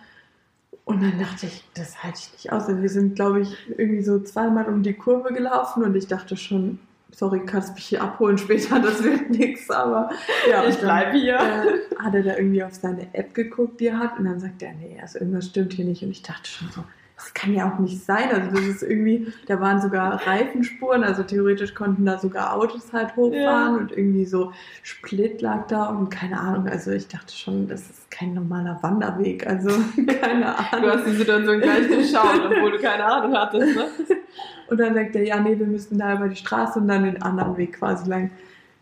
Und 0.86 1.02
dann 1.02 1.18
dachte 1.20 1.48
ich, 1.48 1.64
das 1.74 2.04
halte 2.04 2.20
ich 2.22 2.32
nicht 2.34 2.52
aus. 2.52 2.68
Also 2.68 2.82
wir 2.82 2.90
sind, 2.90 3.16
glaube 3.16 3.42
ich, 3.42 3.56
irgendwie 3.78 4.04
so 4.04 4.20
zweimal 4.20 4.66
um 4.66 4.84
die 4.84 4.94
Kurve 4.94 5.34
gelaufen 5.34 5.84
und 5.84 5.96
ich 5.96 6.06
dachte 6.08 6.38
schon, 6.38 6.78
sorry, 7.12 7.40
kannst 7.46 7.74
mich 7.74 7.86
hier 7.86 8.04
abholen 8.04 8.38
später, 8.38 8.80
das 8.80 9.04
wird 9.04 9.30
nichts. 9.32 9.72
Aber 9.72 10.10
ja, 10.50 10.62
ich 10.64 10.76
und 10.76 10.84
dann- 10.84 10.84
bleib 10.84 11.14
hier. 11.14 11.36
äh, 11.40 12.04
hat 12.04 12.14
er 12.14 12.22
da 12.24 12.36
irgendwie 12.38 12.64
auf 12.64 12.76
seine 12.76 13.12
App 13.16 13.34
geguckt, 13.34 13.80
die 13.80 13.88
er 13.88 13.98
hat, 13.98 14.20
und 14.20 14.26
dann 14.26 14.40
sagt 14.40 14.62
er, 14.62 14.74
nee, 14.74 15.00
also 15.02 15.18
irgendwas 15.20 15.48
stimmt 15.48 15.74
hier 15.74 15.86
nicht. 15.86 16.04
Und 16.04 16.12
ich 16.12 16.22
dachte 16.22 16.48
schon 16.48 16.70
so, 16.70 16.84
das 17.16 17.34
kann 17.34 17.54
ja 17.54 17.72
auch 17.74 17.80
nicht 17.80 18.04
sein. 18.04 18.30
Also 18.34 18.52
das 18.52 18.66
ist 18.66 18.84
irgendwie, 18.84 19.32
da 19.48 19.60
waren 19.62 19.80
sogar 19.82 20.26
Reifenspuren, 20.28 21.04
also 21.04 21.24
theoretisch 21.24 21.74
konnten 21.74 22.06
da 22.06 22.18
sogar 22.18 22.54
Autos 22.54 22.92
halt 22.92 23.16
hochfahren 23.16 23.34
Ja. 23.76 23.78
und 23.78 23.92
irgendwie 23.92 24.26
so 24.26 24.52
Split 24.84 25.42
lag 25.42 25.68
da 25.68 25.86
und 25.86 26.10
keine 26.10 26.40
Ahnung. 26.40 26.68
Also 26.68 26.92
ich 26.92 27.08
dachte 27.08 27.34
schon, 27.34 27.68
das 27.70 27.82
ist 27.90 28.12
kein 28.12 28.34
normaler 28.34 28.78
Wanderweg. 28.82 29.48
Also 29.48 29.70
keine 30.22 30.42
Du 30.46 30.76
Ahnung. 30.78 30.90
hast 30.92 31.08
die 31.08 31.16
Situation 31.16 31.62
gleich 31.62 31.88
durchschaut, 31.88 32.42
obwohl 32.46 32.72
du 32.72 32.80
keine 32.80 33.06
Ahnung 33.06 33.34
hattest, 33.36 33.76
ne? 33.76 33.86
Und 34.68 34.80
dann 34.80 34.96
sagt 34.96 35.16
er, 35.16 35.24
ja, 35.24 35.40
nee, 35.40 35.58
wir 35.60 35.68
müssen 35.68 36.00
da 36.00 36.16
über 36.16 36.28
die 36.28 36.36
Straße 36.36 36.80
und 36.80 36.88
dann 36.88 37.04
den 37.04 37.22
anderen 37.22 37.56
Weg 37.56 37.74
quasi 37.78 38.10
lang. 38.10 38.32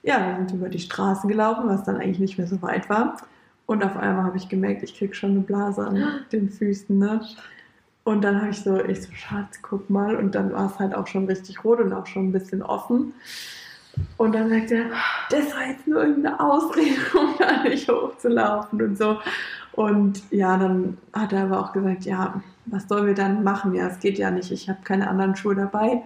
Ja, 0.01 0.17
dann 0.17 0.47
sind 0.47 0.51
wir 0.59 0.67
über 0.67 0.69
die 0.69 0.79
Straße 0.79 1.27
gelaufen, 1.27 1.63
was 1.67 1.83
dann 1.83 1.97
eigentlich 1.97 2.19
nicht 2.19 2.37
mehr 2.37 2.47
so 2.47 2.61
weit 2.61 2.89
war. 2.89 3.17
Und 3.65 3.83
auf 3.83 3.97
einmal 3.97 4.23
habe 4.23 4.37
ich 4.37 4.47
gemerkt, 4.47 4.81
ich 4.83 4.97
krieg 4.97 5.13
schon 5.13 5.31
eine 5.31 5.39
Blase 5.41 5.85
an 5.85 6.01
den 6.31 6.49
Füßen, 6.49 6.97
ne? 6.97 7.19
Und 8.03 8.23
dann 8.23 8.41
habe 8.41 8.49
ich 8.49 8.61
so, 8.61 8.83
ich 8.83 9.01
so, 9.01 9.11
Schatz, 9.13 9.59
guck 9.61 9.89
mal. 9.89 10.15
Und 10.15 10.35
dann 10.35 10.51
war 10.51 10.67
es 10.71 10.79
halt 10.79 10.93
auch 10.93 11.07
schon 11.07 11.25
richtig 11.25 11.63
rot 11.63 11.79
und 11.79 11.93
auch 11.93 12.05
schon 12.05 12.29
ein 12.29 12.31
bisschen 12.31 12.61
offen. 12.61 13.13
Und 14.17 14.33
dann 14.33 14.49
sagt 14.49 14.71
er, 14.71 14.85
das 15.29 15.53
war 15.53 15.67
jetzt 15.67 15.87
nur 15.87 16.03
irgendeine 16.03 16.39
Ausrede, 16.39 16.95
um 17.17 17.35
da 17.39 17.63
nicht 17.63 17.87
hochzulaufen 17.87 18.81
und 18.81 18.97
so. 18.97 19.19
Und 19.73 20.21
ja, 20.31 20.57
dann 20.57 20.97
hat 21.13 21.33
er 21.33 21.43
aber 21.43 21.59
auch 21.59 21.73
gesagt, 21.73 22.05
ja, 22.05 22.41
was 22.65 22.87
sollen 22.87 23.07
wir 23.07 23.13
dann 23.13 23.43
machen? 23.43 23.73
Ja, 23.73 23.87
es 23.87 23.99
geht 23.99 24.17
ja 24.17 24.31
nicht, 24.31 24.51
ich 24.51 24.69
habe 24.69 24.79
keine 24.83 25.09
anderen 25.09 25.35
Schuhe 25.35 25.55
dabei. 25.55 26.01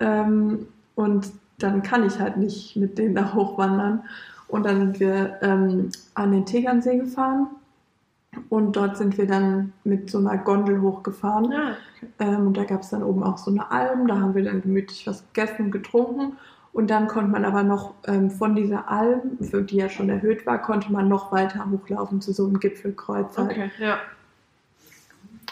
Ähm, 0.00 0.66
und 0.94 1.30
dann 1.58 1.82
kann 1.82 2.06
ich 2.06 2.18
halt 2.18 2.36
nicht 2.36 2.76
mit 2.76 2.98
denen 2.98 3.14
da 3.14 3.34
hochwandern. 3.34 4.04
Und 4.48 4.64
dann 4.64 4.78
sind 4.78 5.00
wir 5.00 5.38
ähm, 5.42 5.90
an 6.14 6.32
den 6.32 6.46
Tegernsee 6.46 6.98
gefahren. 6.98 7.48
Und 8.48 8.76
dort 8.76 8.96
sind 8.96 9.18
wir 9.18 9.26
dann 9.26 9.72
mit 9.84 10.10
so 10.10 10.18
einer 10.18 10.38
Gondel 10.38 10.80
hochgefahren. 10.80 11.52
Ja. 11.52 11.76
Ähm, 12.18 12.48
und 12.48 12.56
da 12.56 12.64
gab 12.64 12.82
es 12.82 12.90
dann 12.90 13.02
oben 13.02 13.22
auch 13.22 13.38
so 13.38 13.50
eine 13.50 13.70
Alm, 13.70 14.06
da 14.06 14.20
haben 14.20 14.34
wir 14.34 14.44
dann 14.44 14.62
gemütlich 14.62 15.06
was 15.06 15.24
gegessen 15.32 15.66
und 15.66 15.70
getrunken. 15.70 16.36
Und 16.72 16.90
dann 16.90 17.08
konnte 17.08 17.30
man 17.30 17.44
aber 17.44 17.62
noch 17.62 17.94
ähm, 18.06 18.30
von 18.30 18.54
dieser 18.54 18.88
Alm, 18.88 19.38
für 19.40 19.62
die 19.62 19.76
ja 19.76 19.88
schon 19.88 20.10
erhöht 20.10 20.46
war, 20.46 20.60
konnte 20.60 20.92
man 20.92 21.08
noch 21.08 21.32
weiter 21.32 21.68
hochlaufen 21.70 22.20
zu 22.20 22.32
so 22.32 22.46
einem 22.46 22.60
Gipfelkreuz. 22.60 23.36
Halt. 23.36 23.50
Okay, 23.50 23.70
ja. 23.78 23.98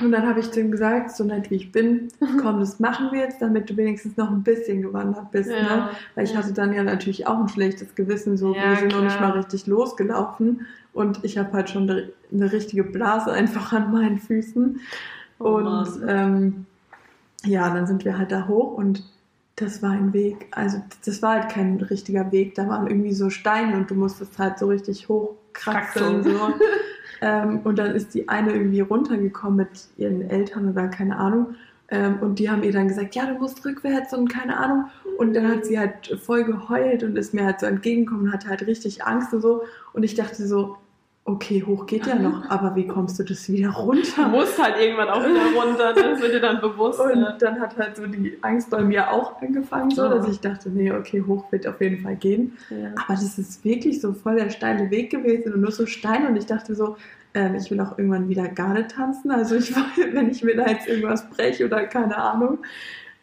Und 0.01 0.13
dann 0.13 0.27
habe 0.27 0.41
ich 0.41 0.55
ihm 0.55 0.71
gesagt, 0.71 1.11
so 1.17 1.25
nett 1.25 1.51
wie 1.51 1.55
ich 1.55 1.73
bin, 1.73 2.09
komm, 2.43 2.61
das 2.61 2.79
machen 2.81 3.09
wir 3.13 3.21
jetzt, 3.21 3.41
damit 3.41 3.71
du 3.71 3.77
wenigstens 3.77 4.17
noch 4.17 4.31
ein 4.31 4.43
bisschen 4.43 4.83
gewandert 4.83 5.31
bist. 5.31 5.49
Ne? 5.49 5.89
Weil 6.15 6.25
ich 6.25 6.33
ja. 6.33 6.39
hatte 6.39 6.53
dann 6.53 6.73
ja 6.75 6.83
natürlich 6.83 7.27
auch 7.27 7.39
ein 7.39 7.49
schlechtes 7.49 7.95
Gewissen, 7.95 8.37
so 8.37 8.55
Ja, 8.55 8.71
wir 8.71 8.77
sind 8.77 8.93
noch 8.93 9.03
nicht 9.03 9.17
klar. 9.17 9.31
mal 9.31 9.39
richtig 9.39 9.67
losgelaufen. 9.67 10.67
Und 10.97 11.23
ich 11.25 11.37
habe 11.37 11.53
halt 11.53 11.69
schon 11.69 11.91
eine, 11.91 12.53
richtige 12.53 12.83
Blase 12.83 13.31
einfach 13.31 13.71
an 13.75 13.93
meinen 13.93 14.19
Füßen. 14.19 14.81
Oh 15.39 15.57
und 15.57 16.01
ähm, 16.09 16.65
ja, 17.45 17.69
dann 17.69 17.87
sind 17.87 18.07
wir 18.07 18.17
halt 18.17 18.33
da 18.33 18.49
hoch 18.49 18.73
und 18.79 19.05
das 19.57 19.83
war 19.83 19.91
ein 19.91 20.15
Weg. 20.15 20.47
Also 20.53 20.83
das 21.05 21.21
war 21.21 21.41
halt 21.41 21.51
kein 21.51 21.77
richtiger 21.83 22.33
Weg. 22.33 22.55
Da 22.55 22.67
waren 22.67 22.87
irgendwie 22.87 23.13
so 23.13 23.29
Steine 23.29 23.77
und 23.77 23.91
du 23.91 23.95
musstest 23.95 24.39
halt 24.39 24.59
so 24.59 24.69
richtig 24.69 25.11
hochkraxeln. 25.11 26.23
Kraxeln. 26.23 26.25
So. 26.25 26.55
ähm, 27.21 27.61
und 27.65 27.79
dann 27.79 27.95
ist 27.95 28.15
die 28.15 28.31
eine 28.31 28.53
irgendwie 28.53 28.81
runtergekommen 28.81 29.59
mit 29.59 29.89
ihren 29.99 30.23
Eltern 30.23 30.71
oder 30.71 30.89
keine 30.89 31.19
Ahnung. 31.19 31.57
Ähm, 31.91 32.21
und 32.23 32.39
die 32.39 32.49
haben 32.49 32.63
ihr 32.63 32.73
dann 32.73 32.89
gesagt, 32.89 33.15
ja, 33.15 33.27
du 33.27 33.35
musst 33.35 33.63
rückwärts 33.67 34.15
und 34.15 34.29
keine 34.29 34.57
Ahnung. 34.57 34.87
Und 35.19 35.35
dann 35.35 35.47
hat 35.47 35.67
sie 35.67 35.79
halt 35.79 36.19
voll 36.23 36.45
geheult 36.45 37.03
und 37.03 37.17
ist 37.17 37.35
mir 37.35 37.45
halt 37.45 37.61
so 37.61 37.67
entgegengekommen 37.67 38.29
und 38.29 38.33
hatte 38.33 38.49
halt 38.49 38.67
richtig 38.67 39.05
Angst 39.05 39.35
und 39.35 39.43
so. 39.43 39.63
Und 39.93 40.03
ich 40.03 40.15
dachte 40.15 40.47
so, 40.47 40.79
okay, 41.27 41.63
hoch 41.67 41.87
geht 41.87 42.07
ja 42.07 42.15
noch, 42.15 42.45
aber 42.51 42.75
wie 42.77 42.87
kommst 42.87 43.19
du 43.19 43.25
das 43.25 43.49
wieder 43.51 43.69
Du 43.73 43.81
runter? 43.81 44.29
musst 44.29 44.63
halt 44.63 44.77
irgendwann 44.81 45.09
auch 45.09 45.21
wieder 45.21 45.45
runter, 45.61 45.93
ne? 45.93 46.11
das 46.13 46.21
wird 46.23 46.35
dir 46.35 46.41
dann 46.41 46.61
bewusst. 46.61 47.01
Und 47.01 47.19
ne? 47.21 47.37
dann 47.39 47.61
hat 47.61 47.77
halt 47.77 47.97
so 47.97 48.07
die 48.07 48.39
Angst 48.43 48.71
bei 48.71 48.81
mir 48.83 49.11
auch 49.13 49.41
angefangen, 49.43 49.91
so, 49.91 50.05
Ja. 50.05 50.09
dass 50.15 50.29
ich 50.29 50.41
dachte, 50.41 50.71
nee, 50.71 50.91
okay, 50.93 51.23
hoch 51.27 51.51
wird 51.53 51.67
auf 51.67 51.81
jeden 51.81 52.03
Fall 52.03 52.17
gehen. 52.17 52.57
Ja. 52.71 52.91
Aber 52.95 53.15
das 53.15 53.39
ist 53.39 53.65
wirklich 53.65 54.01
so 54.01 54.13
voll 54.13 54.37
der 54.37 54.51
steile 54.51 54.91
Weg 54.91 55.11
gewesen 55.11 55.53
und 55.53 55.61
nur 55.61 55.73
so 55.73 55.85
Stein 55.87 56.27
und 56.27 56.37
ich 56.37 56.47
dachte 56.47 56.75
so, 56.75 56.97
ähm, 57.35 57.57
ich 57.57 57.71
will 57.71 57.81
auch 57.81 57.99
irgendwann 57.99 58.29
wieder 58.29 58.49
Garde 58.49 58.87
tanzen. 58.87 59.31
Also 59.31 59.57
ich 59.57 59.75
wenn 60.13 60.31
ich 60.31 60.43
mir 60.43 60.57
da 60.57 60.67
jetzt 60.69 60.87
irgendwas 60.89 61.29
breche 61.29 61.67
oder 61.67 61.85
keine 61.87 62.17
Ahnung. 62.17 62.59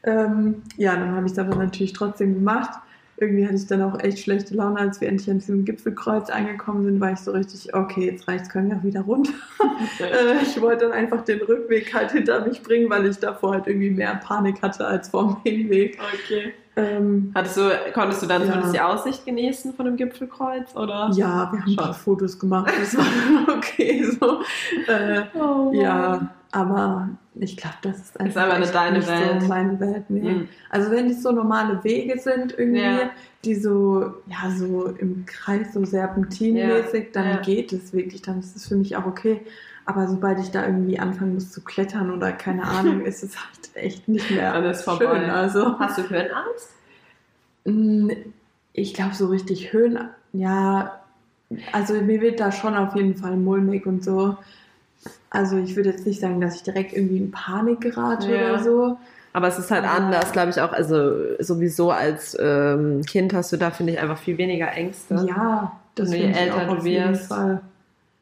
Ähm, 0.04 0.62
ja, 0.76 0.96
dann 0.98 1.16
habe 1.16 1.26
ich 1.26 1.32
es 1.32 1.40
aber 1.40 1.56
natürlich 1.56 1.94
trotzdem 1.94 2.34
gemacht. 2.34 2.78
Irgendwie 3.18 3.46
hatte 3.46 3.56
ich 3.56 3.68
dann 3.68 3.82
auch 3.82 4.00
echt 4.00 4.20
schlechte 4.20 4.56
Laune, 4.56 4.80
als 4.80 5.00
wir 5.00 5.08
endlich 5.08 5.30
an 5.30 5.40
diesem 5.40 5.66
Gipfelkreuz 5.66 6.30
angekommen 6.30 6.84
sind, 6.84 7.00
war 7.00 7.12
ich 7.12 7.20
so 7.20 7.32
richtig, 7.32 7.74
okay, 7.74 8.12
jetzt 8.12 8.28
reicht's, 8.28 8.50
können 8.50 8.70
wir 8.70 8.78
auch 8.78 8.84
wieder 8.84 9.02
runter. 9.02 9.34
Äh, 10.00 10.42
ich 10.44 10.60
wollte 10.62 10.86
dann 10.86 10.94
einfach 10.94 11.24
den 11.24 11.42
Rückweg 11.42 11.94
halt 11.94 12.12
hinter 12.12 12.46
mich 12.46 12.62
bringen, 12.64 12.90
weil 12.90 13.06
ich 13.06 13.18
davor 13.18 13.54
halt 13.54 13.68
irgendwie 13.68 13.90
mehr 13.90 14.16
Panik 14.24 14.62
hatte 14.62 14.86
als 14.86 15.10
vor 15.10 15.42
dem 15.46 15.52
Hinweg. 15.52 15.98
Okay. 16.14 16.54
Ähm, 16.76 17.32
Hattest 17.36 17.58
du, 17.58 17.70
konntest 17.94 18.24
du 18.24 18.28
dann 18.28 18.42
ja. 18.42 18.48
zumindest 18.48 18.76
die 18.76 18.80
Aussicht 18.80 19.26
genießen 19.26 19.74
von 19.74 19.86
dem 19.86 19.96
Gipfelkreuz? 19.96 20.76
Oder? 20.76 21.12
Ja, 21.14 21.52
wir 21.52 21.60
haben 21.60 21.64
ein 21.68 21.76
paar 21.76 21.94
Fotos 21.94 22.40
gemacht, 22.40 22.72
das 22.80 22.98
war 22.98 23.06
okay 23.58 24.04
so. 24.04 24.42
Äh, 24.92 25.24
oh, 25.36 25.72
ja, 25.74 26.30
aber 26.54 27.10
ich 27.34 27.58
glaube, 27.58 27.78
das 27.82 27.98
ist 27.98 28.20
einfach, 28.20 28.30
ist 28.30 28.38
einfach 28.38 28.60
nicht 28.60 28.76
deine 28.76 29.08
Welt. 29.08 29.42
so 29.42 29.48
meine 29.48 29.80
Welt. 29.80 30.04
Nee. 30.10 30.22
Mhm. 30.22 30.50
Also 30.70 30.92
wenn 30.92 31.10
es 31.10 31.24
so 31.24 31.32
normale 31.32 31.84
Wege 31.84 32.20
sind 32.20 32.58
irgendwie, 32.58 32.82
ja. 32.82 33.10
die 33.44 33.56
so, 33.56 34.14
ja, 34.28 34.52
so 34.56 34.86
im 34.86 35.26
Kreis 35.26 35.74
so 35.74 35.84
serpentinmäßig, 35.84 37.06
ja. 37.06 37.10
dann 37.14 37.28
ja. 37.28 37.38
geht 37.38 37.74
es 37.74 37.92
wirklich, 37.92 38.22
dann 38.22 38.40
ist 38.40 38.56
es 38.56 38.68
für 38.68 38.76
mich 38.76 38.96
auch 38.96 39.08
okay. 39.08 39.42
Aber 39.86 40.08
sobald 40.08 40.40
ich 40.40 40.52
da 40.52 40.64
irgendwie 40.64 41.00
anfangen 41.00 41.34
muss 41.34 41.52
zu 41.52 41.62
klettern 41.62 42.12
oder 42.12 42.32
keine 42.32 42.66
Ahnung, 42.66 43.02
ist 43.06 43.24
es 43.24 43.36
halt 43.36 43.72
echt 43.74 44.08
nicht 44.08 44.30
mehr 44.30 44.54
Alles 44.54 44.84
vorbei. 44.84 45.06
schön. 45.06 45.30
Also. 45.32 45.80
Hast 45.80 45.98
du 45.98 46.04
Höhenangst? 46.08 46.70
Mm, 47.66 48.12
ich 48.74 48.94
glaube, 48.94 49.16
so 49.16 49.26
richtig 49.26 49.74
Höhen, 49.74 49.98
ja, 50.34 51.00
also 51.72 51.96
mir 51.96 52.22
wird 52.22 52.40
da 52.40 52.52
schon 52.52 52.76
auf 52.76 52.96
jeden 52.96 53.16
Fall 53.16 53.38
mulmig 53.38 53.88
und 53.88 54.04
so. 54.04 54.38
Also 55.30 55.58
ich 55.58 55.76
würde 55.76 55.90
jetzt 55.90 56.06
nicht 56.06 56.20
sagen, 56.20 56.40
dass 56.42 56.56
ich 56.56 56.64
direkt 56.64 56.94
irgendwie 56.94 57.18
in 57.18 57.32
Panik 57.32 57.82
gerate 57.82 58.36
ja. 58.36 58.54
oder 58.54 58.64
so. 58.64 58.98
Aber 59.34 59.48
es 59.48 59.58
ist 59.58 59.72
halt 59.72 59.84
anders, 59.84 60.32
glaube 60.32 60.52
ich, 60.52 60.62
auch. 60.62 60.72
Also 60.72 61.14
sowieso 61.40 61.90
als 61.90 62.38
ähm, 62.40 63.02
Kind 63.04 63.34
hast 63.34 63.52
du 63.52 63.58
da, 63.58 63.72
finde 63.72 63.94
ich, 63.94 64.00
einfach 64.00 64.20
viel 64.20 64.38
weniger 64.38 64.72
Ängste. 64.72 65.26
Ja, 65.28 65.72
das 65.96 66.14
je 66.14 66.32
älter 66.32 66.66
du 66.68 66.84
wirst. 66.84 67.32
Ja. 67.32 67.62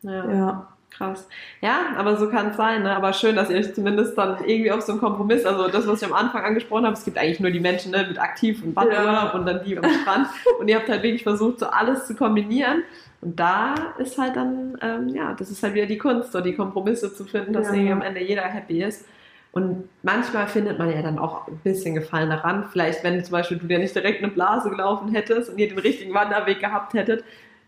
ja. 0.04 0.68
Krass. 0.92 1.28
Ja, 1.62 1.94
aber 1.98 2.18
so 2.18 2.30
kann 2.30 2.50
es 2.50 2.58
sein. 2.58 2.84
Ne? 2.84 2.96
Aber 2.96 3.14
schön, 3.14 3.36
dass 3.36 3.50
ihr 3.50 3.58
euch 3.58 3.74
zumindest 3.74 4.18
dann 4.18 4.44
irgendwie 4.46 4.72
auf 4.72 4.82
so 4.82 4.92
einen 4.92 5.02
Kompromiss, 5.02 5.46
also 5.46 5.68
das, 5.70 5.88
was 5.88 6.02
ich 6.02 6.08
am 6.08 6.14
Anfang 6.14 6.44
angesprochen 6.44 6.86
habe, 6.86 6.96
es 6.96 7.06
gibt 7.06 7.18
eigentlich 7.18 7.40
nur 7.40 7.50
die 7.50 7.62
Menschen 7.62 7.92
ne, 7.92 8.06
mit 8.08 8.20
aktiv 8.20 8.62
und 8.64 8.76
Wanderurlaub 8.76 9.24
ja. 9.24 9.30
und 9.32 9.46
dann 9.46 9.64
die 9.64 9.78
am 9.78 9.84
Strand. 9.84 10.28
und 10.60 10.68
ihr 10.68 10.76
habt 10.76 10.90
halt 10.90 11.02
wirklich 11.02 11.24
versucht, 11.24 11.60
so 11.60 11.68
alles 11.68 12.08
zu 12.08 12.16
kombinieren. 12.16 12.84
Und 13.22 13.40
da 13.40 13.76
ist 14.00 14.18
halt 14.18 14.36
dann, 14.36 14.78
ähm, 14.82 15.10
ja, 15.10 15.34
das 15.34 15.52
ist 15.52 15.62
halt 15.62 15.76
wieder 15.76 15.86
die 15.86 15.98
Kunst, 15.98 16.32
so 16.32 16.42
die 16.42 16.56
Kompromisse 16.56 17.14
zu 17.14 17.26
finden, 17.26 17.54
dass 17.54 17.68
ja. 17.68 17.74
irgendwie 17.74 17.94
am 17.94 18.02
Ende 18.02 18.22
jeder 18.22 18.44
happy 18.44 18.84
ist. 18.84 19.06
Und 19.52 19.90
manchmal 20.02 20.48
findet 20.48 20.80
man 20.80 20.90
ja 20.90 21.02
dann 21.02 21.20
auch 21.20 21.48
ein 21.48 21.58
bisschen 21.58 21.94
Gefallen 21.94 22.30
daran. 22.30 22.66
Vielleicht, 22.72 23.04
wenn 23.04 23.24
zum 23.24 23.34
Beispiel 23.34 23.58
du 23.58 23.68
dir 23.68 23.80
nicht 23.80 23.94
direkt 23.94 24.24
eine 24.24 24.32
Blase 24.32 24.70
gelaufen 24.70 25.14
hättest 25.14 25.50
und 25.50 25.58
ihr 25.58 25.68
den 25.68 25.78
richtigen 25.78 26.14
Wanderweg 26.14 26.60
gehabt 26.60 26.94
hättet, 26.94 27.24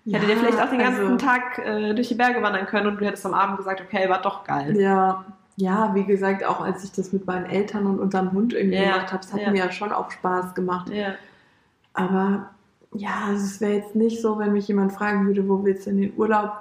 ja, 0.05 0.17
hättet 0.17 0.29
ihr 0.29 0.37
vielleicht 0.37 0.61
auch 0.61 0.69
den 0.69 0.79
ganzen 0.79 1.05
also, 1.05 1.17
Tag 1.17 1.59
äh, 1.59 1.93
durch 1.93 2.07
die 2.07 2.15
Berge 2.15 2.41
wandern 2.41 2.65
können 2.65 2.87
und 2.87 2.99
du 2.99 3.05
hättest 3.05 3.25
am 3.25 3.33
Abend 3.33 3.57
gesagt, 3.57 3.81
okay, 3.81 4.09
war 4.09 4.21
doch 4.21 4.43
geil. 4.43 4.77
Ja, 4.79 5.25
ja, 5.55 5.93
wie 5.93 6.03
gesagt, 6.03 6.43
auch 6.43 6.61
als 6.61 6.83
ich 6.83 6.91
das 6.93 7.13
mit 7.13 7.27
meinen 7.27 7.45
Eltern 7.45 7.85
und 7.85 7.99
unserem 7.99 8.31
Hund 8.31 8.53
irgendwie 8.53 8.77
ja, 8.77 8.93
gemacht 8.93 9.11
habe, 9.11 9.21
das 9.21 9.33
hat 9.33 9.41
ja. 9.41 9.51
mir 9.51 9.59
ja 9.59 9.71
schon 9.71 9.91
auch 9.91 10.09
Spaß 10.09 10.55
gemacht. 10.55 10.89
Ja. 10.89 11.13
Aber 11.93 12.49
ja, 12.95 13.25
also 13.27 13.45
es 13.45 13.61
wäre 13.61 13.73
jetzt 13.73 13.95
nicht 13.95 14.21
so, 14.21 14.39
wenn 14.39 14.53
mich 14.53 14.67
jemand 14.67 14.93
fragen 14.93 15.25
würde, 15.25 15.47
wo 15.47 15.63
willst 15.63 15.85
du 15.85 15.91
in 15.91 15.97
den 15.97 16.13
Urlaub? 16.17 16.51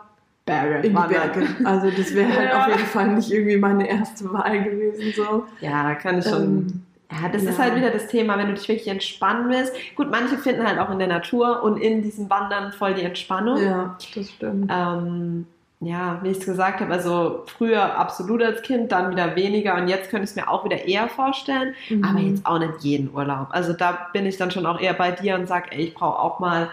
Berge. 0.45 0.77
In 0.77 0.83
die 0.83 0.89
Berge. 0.89 1.47
Also 1.65 1.91
das 1.91 2.15
wäre 2.15 2.35
halt 2.35 2.55
auf 2.55 2.69
jeden 2.69 2.89
Fall 2.89 3.09
nicht 3.15 3.31
irgendwie 3.31 3.57
meine 3.57 3.89
erste 3.89 4.33
Wahl 4.33 4.63
gewesen. 4.63 5.13
So. 5.15 5.45
Ja, 5.61 5.95
kann 5.95 6.19
ich 6.19 6.25
schon. 6.25 6.43
Ähm, 6.43 6.83
ja, 7.13 7.29
das 7.29 7.45
ja. 7.45 7.51
ist 7.51 7.59
halt 7.59 7.77
wieder 7.77 7.91
das 7.91 8.09
Thema, 8.09 8.39
wenn 8.39 8.49
du 8.49 8.55
dich 8.55 8.69
wirklich 8.69 8.89
entspannen 8.89 9.51
willst. 9.51 9.73
Gut, 9.95 10.11
manche 10.11 10.39
finden 10.39 10.67
halt 10.67 10.79
auch 10.79 10.91
in 10.91 10.99
der 10.99 11.09
Natur 11.09 11.63
und 11.63 11.77
in 11.77 12.03
diesem 12.03 12.29
Wandern 12.31 12.73
voll 12.73 12.95
die 12.95 13.03
Entspannung. 13.03 13.63
Ja, 13.63 13.97
das 14.15 14.31
stimmt. 14.31 14.71
Ähm, 14.73 15.47
ja, 15.83 16.21
wie 16.23 16.29
ich 16.29 16.39
es 16.39 16.47
gesagt 16.47 16.81
habe, 16.81 16.93
also 16.93 17.43
früher 17.47 17.99
absolut 17.99 18.43
als 18.43 18.63
Kind, 18.63 18.93
dann 18.93 19.11
wieder 19.11 19.35
weniger 19.35 19.75
und 19.75 19.89
jetzt 19.89 20.11
könnte 20.11 20.25
ich 20.25 20.31
es 20.31 20.37
mir 20.37 20.49
auch 20.49 20.65
wieder 20.65 20.87
eher 20.87 21.09
vorstellen, 21.09 21.75
mhm. 21.91 22.05
aber 22.05 22.21
jetzt 22.21 22.47
auch 22.47 22.59
nicht 22.59 22.81
jeden 22.83 23.13
Urlaub. 23.13 23.49
Also 23.51 23.73
da 23.73 24.09
bin 24.13 24.25
ich 24.25 24.37
dann 24.37 24.53
schon 24.53 24.65
auch 24.65 24.81
eher 24.81 24.95
bei 24.95 25.11
dir 25.11 25.35
und 25.35 25.49
sage, 25.49 25.73
ey, 25.73 25.85
ich 25.87 25.95
brauche 25.95 26.19
auch 26.19 26.39
mal, 26.39 26.71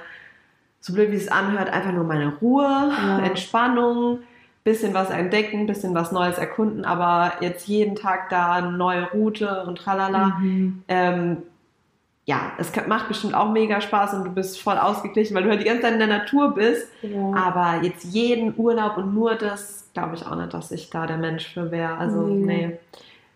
so 0.81 0.93
blöd 0.93 1.11
wie 1.11 1.15
es 1.15 1.27
anhört, 1.27 1.69
einfach 1.69 1.91
nur 1.91 2.05
meine 2.05 2.33
Ruhe, 2.37 2.63
ja. 2.63 3.19
Entspannung, 3.19 4.19
bisschen 4.63 4.93
was 4.93 5.09
entdecken, 5.09 5.67
bisschen 5.67 5.93
was 5.93 6.11
Neues 6.11 6.37
erkunden, 6.37 6.85
aber 6.85 7.33
jetzt 7.41 7.67
jeden 7.67 7.95
Tag 7.95 8.29
da 8.29 8.53
eine 8.53 8.71
neue 8.71 9.09
Route 9.11 9.63
und 9.65 9.77
tralala. 9.77 10.37
Mhm. 10.39 10.83
Ähm, 10.87 11.37
ja, 12.29 12.51
es 12.59 12.71
macht 12.87 13.07
bestimmt 13.07 13.33
auch 13.33 13.51
mega 13.51 13.81
Spaß 13.81 14.13
und 14.13 14.23
du 14.23 14.29
bist 14.29 14.61
voll 14.61 14.77
ausgeglichen, 14.77 15.35
weil 15.35 15.41
du 15.41 15.49
halt 15.49 15.61
die 15.61 15.65
ganze 15.65 15.81
Zeit 15.81 15.93
in 15.93 15.97
der 15.97 16.07
Natur 16.07 16.53
bist. 16.53 16.87
Ja. 17.01 17.33
Aber 17.33 17.83
jetzt 17.83 18.03
jeden 18.03 18.53
Urlaub 18.55 18.97
und 18.97 19.15
nur 19.15 19.33
das, 19.33 19.89
glaube 19.95 20.13
ich 20.13 20.27
auch 20.27 20.35
nicht, 20.35 20.53
dass 20.53 20.69
ich 20.69 20.91
da 20.91 21.07
der 21.07 21.17
Mensch 21.17 21.51
für 21.51 21.71
wäre. 21.71 21.97
Also, 21.97 22.27
nee. 22.27 22.67
nee. 22.67 22.77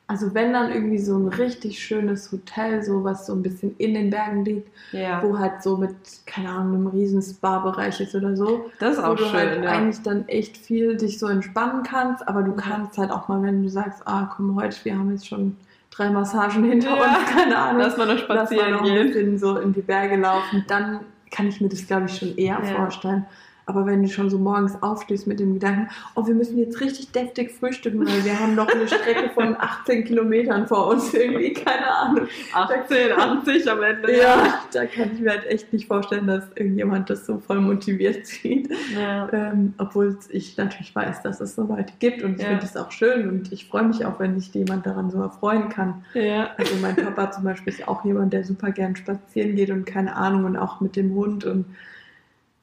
Also 0.06 0.36
wenn 0.36 0.54
dann 0.54 0.72
irgendwie 0.72 1.00
so 1.00 1.18
ein 1.18 1.28
richtig 1.28 1.84
schönes 1.84 2.32
Hotel, 2.32 2.84
so 2.84 3.04
was 3.04 3.26
so 3.26 3.34
ein 3.34 3.42
bisschen 3.42 3.76
in 3.80 3.96
den 3.96 4.12
Bergen 4.12 4.46
liegt, 4.46 4.70
ja. 4.92 5.24
wo 5.24 5.40
halt 5.40 5.64
so 5.64 5.76
mit, 5.76 5.96
keine 6.28 6.50
Ahnung, 6.50 6.76
einem 6.76 6.88
riesen 6.88 7.24
Spa-Bereich 7.24 8.00
ist 8.00 8.14
oder 8.14 8.38
so. 8.38 8.70
Das 8.80 8.98
ist 8.98 9.04
auch 9.04 9.14
wo 9.14 9.18
schön, 9.18 9.32
du 9.32 9.34
halt 9.34 9.64
ja. 9.64 9.72
eigentlich 9.72 10.04
dann 10.04 10.28
echt 10.28 10.56
viel 10.56 10.98
dich 10.98 11.18
so 11.18 11.26
entspannen 11.26 11.82
kannst, 11.82 12.28
aber 12.28 12.44
du 12.44 12.54
kannst 12.54 13.00
halt 13.00 13.10
auch 13.10 13.28
mal, 13.28 13.42
wenn 13.42 13.64
du 13.64 13.70
sagst, 13.70 14.04
ah 14.06 14.30
komm, 14.36 14.56
heute, 14.56 14.78
wir 14.84 14.96
haben 14.96 15.10
jetzt 15.10 15.28
schon 15.28 15.58
drei 15.96 16.10
Massagen 16.10 16.64
hinter 16.64 16.96
ja. 16.96 17.04
uns, 17.04 17.30
keine 17.30 17.58
Ahnung. 17.58 17.82
Lass 17.82 17.98
mal 17.98 18.08
noch 18.08 18.18
spazieren 18.18 18.72
Lass 18.72 18.82
mal 18.82 18.90
noch 18.90 19.00
ein 19.00 19.08
bisschen 19.08 19.38
so 19.38 19.58
in 19.58 19.74
die 19.74 19.82
Berge 19.82 20.18
laufen, 20.18 20.66
dann 20.68 21.02
kann 21.32 21.48
ich 21.48 21.62
mir 21.62 21.70
das, 21.70 21.86
glaube 21.88 22.06
ich, 22.06 22.18
schon 22.18 22.38
eher 22.38 22.62
vorstellen. 22.64 23.26
Aber 23.66 23.86
wenn 23.86 24.04
du 24.04 24.10
schon 24.10 24.30
so 24.30 24.38
morgens 24.38 24.82
aufstehst 24.82 25.26
mit 25.28 25.40
dem 25.40 25.54
Gedanken, 25.54 25.90
oh, 26.16 26.28
wir 26.28 26.34
müssen 26.34 26.58
jetzt 26.58 26.82
richtig 26.82 27.12
deftig 27.12 27.52
frühstücken, 27.52 28.06
weil 28.06 28.26
wir 28.26 28.40
haben 28.40 28.56
noch 28.56 28.68
eine 28.68 28.88
Strecke 28.88 29.30
von 29.34 29.56
18 29.60 30.04
Kilometern 30.04 30.68
vor 30.68 30.88
uns, 30.88 31.14
irgendwie, 31.14 31.54
keine 31.54 31.88
Ahnung. 31.88 32.28
18, 32.54 33.12
80 33.14 33.72
am 33.72 33.84
Ende. 33.84 34.18
Ja, 34.18 34.62
da 34.74 34.86
kann 34.86 35.12
ich 35.14 35.22
mir 35.22 35.32
halt 35.32 35.46
echt 35.46 35.72
nicht 35.72 35.88
vorstellen, 35.88 36.28
dass 36.28 36.44
irgendjemand 36.56 37.10
das 37.10 37.26
so 37.26 37.40
voll 37.40 37.62
motiviert 37.62 38.26
sieht. 38.28 38.70
Ja. 38.94 39.32
Ähm, 39.32 39.74
obwohl 39.78 40.18
ich 40.30 40.58
natürlich 40.58 40.94
weiß, 40.94 41.22
dass 41.22 41.40
es 41.40 41.56
so 41.56 41.70
weit 41.70 42.00
gibt 42.00 42.22
und 42.22 42.36
ich 42.36 42.42
ja. 42.42 42.50
finde 42.50 42.66
es 42.66 42.76
auch 42.76 42.92
schön 42.92 43.30
und 43.30 43.52
ich 43.52 43.68
freue 43.68 43.84
mich 43.84 44.06
auch, 44.06 44.20
wenn 44.20 44.40
sich 44.40 44.54
jemand 44.54 44.86
daran 44.86 45.10
so 45.10 45.22
erfreuen 45.22 45.70
kann. 45.70 46.04
Ja. 46.14 46.52
Also 46.58 46.76
mein 46.82 46.96
Papa 46.96 47.32
zum 47.32 47.46
Beispiel 47.46 47.74
ist 47.74 47.88
auch 47.88 48.04
jemand, 48.04 48.34
der 48.34 48.44
super 48.44 48.72
gern 48.72 48.96
spazieren 48.96 49.56
geht 49.56 49.70
und 49.70 49.86
keine 49.86 50.16
Ahnung 50.16 50.46
und 50.46 50.58
auch 50.58 50.82
mit 50.82 50.96
dem 50.96 51.14
Hund 51.16 51.46
und 51.46 51.66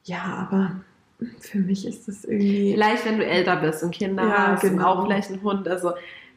ja, 0.03 0.23
aber 0.49 0.81
für 1.39 1.59
mich 1.59 1.85
ist 1.85 2.07
das 2.07 2.25
irgendwie. 2.25 2.73
Vielleicht, 2.73 3.05
wenn 3.05 3.17
du 3.17 3.25
älter 3.25 3.57
bist 3.57 3.83
und 3.83 3.91
Kinder 3.91 4.23
ja, 4.23 4.47
hast 4.47 4.61
genau. 4.61 4.73
und 4.73 4.81
auch 4.83 5.05
vielleicht 5.05 5.29
einen 5.29 5.43
Hund. 5.43 5.67
Also 5.67 5.91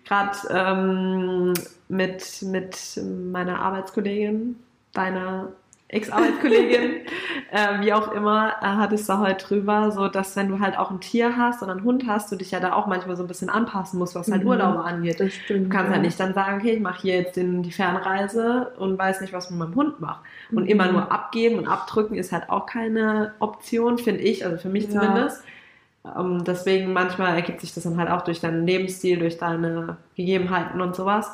gerade 0.05 0.37
ähm, 0.51 1.55
mit, 1.89 2.43
mit 2.43 3.01
meiner 3.03 3.61
Arbeitskollegin, 3.61 4.57
deiner 4.93 5.53
Ex-Arbeitskollegin, 5.95 7.03
äh, 7.51 7.81
wie 7.81 7.93
auch 7.93 8.13
immer, 8.13 8.55
äh, 8.61 8.67
hattest 8.67 9.09
du 9.09 9.19
heute 9.19 9.47
drüber, 9.47 9.91
so 9.93 10.09
dass 10.09 10.37
wenn 10.37 10.49
du 10.49 10.61
halt 10.61 10.77
auch 10.77 10.91
ein 10.91 11.01
Tier 11.01 11.37
hast 11.37 11.63
oder 11.63 11.73
einen 11.73 11.85
Hund 11.85 12.05
hast, 12.07 12.31
du 12.33 12.37
dich 12.37 12.51
ja 12.51 12.61
da 12.61 12.73
auch 12.75 12.87
manchmal 12.87 13.17
so 13.17 13.23
ein 13.23 13.29
bisschen 13.29 13.49
anpassen 13.49 13.99
musst, 13.99 14.15
was 14.15 14.31
halt 14.31 14.43
mhm. 14.43 14.49
Urlaube 14.49 14.85
angeht. 14.85 15.21
Das 15.21 15.33
stimmt, 15.33 15.67
du 15.67 15.69
kannst 15.71 15.89
ja. 15.89 15.95
halt 15.95 16.03
nicht 16.03 16.19
dann 16.19 16.35
sagen, 16.35 16.59
okay, 16.59 16.73
ich 16.73 16.81
mache 16.81 17.03
hier 17.03 17.15
jetzt 17.17 17.37
den, 17.37 17.63
die 17.63 17.73
Fernreise 17.73 18.73
und 18.79 18.99
weiß 18.99 19.21
nicht, 19.21 19.33
was 19.33 19.51
mit 19.51 19.59
meinem 19.59 19.75
Hund 19.75 20.01
mache. 20.01 20.21
Und 20.51 20.65
mhm. 20.65 20.69
immer 20.69 20.91
nur 20.91 21.13
abgeben 21.13 21.59
und 21.59 21.69
abdrücken 21.69 22.17
ist 22.17 22.33
halt 22.33 22.51
auch 22.51 22.67
keine 22.67 23.35
Option, 23.39 23.99
finde 23.99 24.21
ich, 24.21 24.45
also 24.45 24.59
für 24.59 24.69
mich 24.69 24.89
ja. 24.89 25.01
zumindest. 25.01 25.43
Um, 26.03 26.11
ähm, 26.39 26.45
deswegen 26.45 26.93
manchmal 26.93 27.35
ergibt 27.35 27.63
sich 27.63 27.73
das 27.73 27.85
dann 27.85 27.97
halt 27.97 28.11
auch 28.11 28.23
durch 28.23 28.41
deinen 28.41 28.67
Lebensstil, 28.67 29.19
durch 29.19 29.39
deine 29.39 29.97
Gegebenheiten 30.17 30.83
und 30.83 30.95
sowas. 30.95 31.31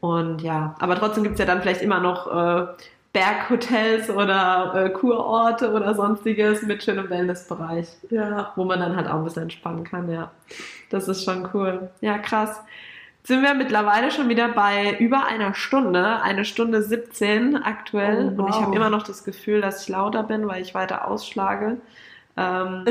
Und 0.00 0.42
ja, 0.42 0.74
aber 0.78 0.96
trotzdem 0.96 1.22
gibt 1.22 1.34
es 1.34 1.40
ja 1.40 1.46
dann 1.46 1.60
vielleicht 1.60 1.82
immer 1.82 2.00
noch 2.00 2.26
äh, 2.26 2.66
Berghotels 3.12 4.10
oder 4.10 4.72
äh, 4.74 4.90
Kurorte 4.90 5.72
oder 5.72 5.94
sonstiges 5.94 6.62
mit 6.62 6.82
schönem 6.82 7.08
Wellnessbereich. 7.08 7.88
Ja. 8.10 8.52
Wo 8.56 8.64
man 8.64 8.80
dann 8.80 8.96
halt 8.96 9.08
auch 9.08 9.14
ein 9.14 9.24
bisschen 9.24 9.44
entspannen 9.44 9.84
kann, 9.84 10.10
ja. 10.10 10.30
Das 10.90 11.08
ist 11.08 11.24
schon 11.24 11.48
cool. 11.54 11.90
Ja, 12.00 12.18
krass. 12.18 12.60
Sind 13.24 13.42
wir 13.42 13.54
mittlerweile 13.54 14.10
schon 14.10 14.28
wieder 14.28 14.48
bei 14.48 14.96
über 14.98 15.26
einer 15.26 15.54
Stunde, 15.54 16.22
eine 16.22 16.44
Stunde 16.44 16.82
17 16.82 17.56
aktuell. 17.56 18.32
Oh, 18.34 18.38
wow. 18.38 18.44
Und 18.44 18.48
ich 18.50 18.60
habe 18.60 18.76
immer 18.76 18.90
noch 18.90 19.02
das 19.02 19.24
Gefühl, 19.24 19.60
dass 19.60 19.82
ich 19.82 19.88
lauter 19.88 20.22
bin, 20.22 20.46
weil 20.48 20.62
ich 20.62 20.74
weiter 20.74 21.08
ausschlage. 21.08 21.78
Ähm, 22.36 22.84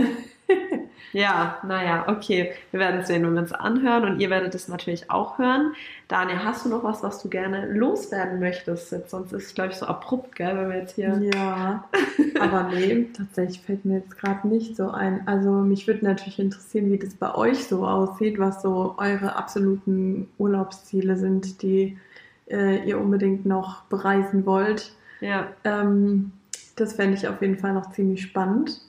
ja, 1.13 1.57
naja, 1.63 2.05
okay. 2.07 2.53
Wir 2.71 2.79
werden 2.79 3.05
sehen, 3.05 3.23
wenn 3.23 3.33
wir 3.33 3.41
uns 3.41 3.53
anhören 3.53 4.03
und 4.05 4.19
ihr 4.19 4.29
werdet 4.29 4.53
es 4.55 4.67
natürlich 4.67 5.09
auch 5.09 5.37
hören. 5.37 5.73
Daniel, 6.07 6.43
hast 6.43 6.65
du 6.65 6.69
noch 6.69 6.83
was, 6.83 7.03
was 7.03 7.21
du 7.21 7.29
gerne 7.29 7.65
loswerden 7.71 8.39
möchtest? 8.39 8.91
Jetzt, 8.91 9.11
sonst 9.11 9.31
ist 9.33 9.47
es, 9.47 9.53
glaube 9.53 9.71
ich, 9.71 9.77
so 9.77 9.85
abrupt, 9.85 10.35
gell, 10.35 10.55
wenn 10.57 10.69
wir 10.69 10.77
jetzt 10.77 10.95
hier. 10.95 11.19
Ja, 11.33 11.89
aber 12.39 12.63
nee, 12.69 13.09
tatsächlich 13.15 13.61
fällt 13.61 13.85
mir 13.85 13.99
jetzt 13.99 14.17
gerade 14.17 14.47
nicht 14.47 14.75
so 14.75 14.89
ein. 14.91 15.27
Also, 15.27 15.51
mich 15.51 15.87
würde 15.87 16.05
natürlich 16.05 16.39
interessieren, 16.39 16.91
wie 16.91 16.99
das 16.99 17.15
bei 17.15 17.33
euch 17.35 17.67
so 17.67 17.85
aussieht, 17.87 18.39
was 18.39 18.61
so 18.61 18.95
eure 18.97 19.35
absoluten 19.35 20.29
Urlaubsziele 20.37 21.17
sind, 21.17 21.61
die 21.61 21.97
äh, 22.49 22.83
ihr 22.87 22.99
unbedingt 22.99 23.45
noch 23.45 23.83
bereisen 23.85 24.45
wollt. 24.45 24.93
Ja. 25.19 25.47
Ähm, 25.63 26.31
Das 26.75 26.93
fände 26.93 27.15
ich 27.17 27.27
auf 27.27 27.41
jeden 27.41 27.57
Fall 27.57 27.73
noch 27.73 27.91
ziemlich 27.91 28.21
spannend. 28.21 28.81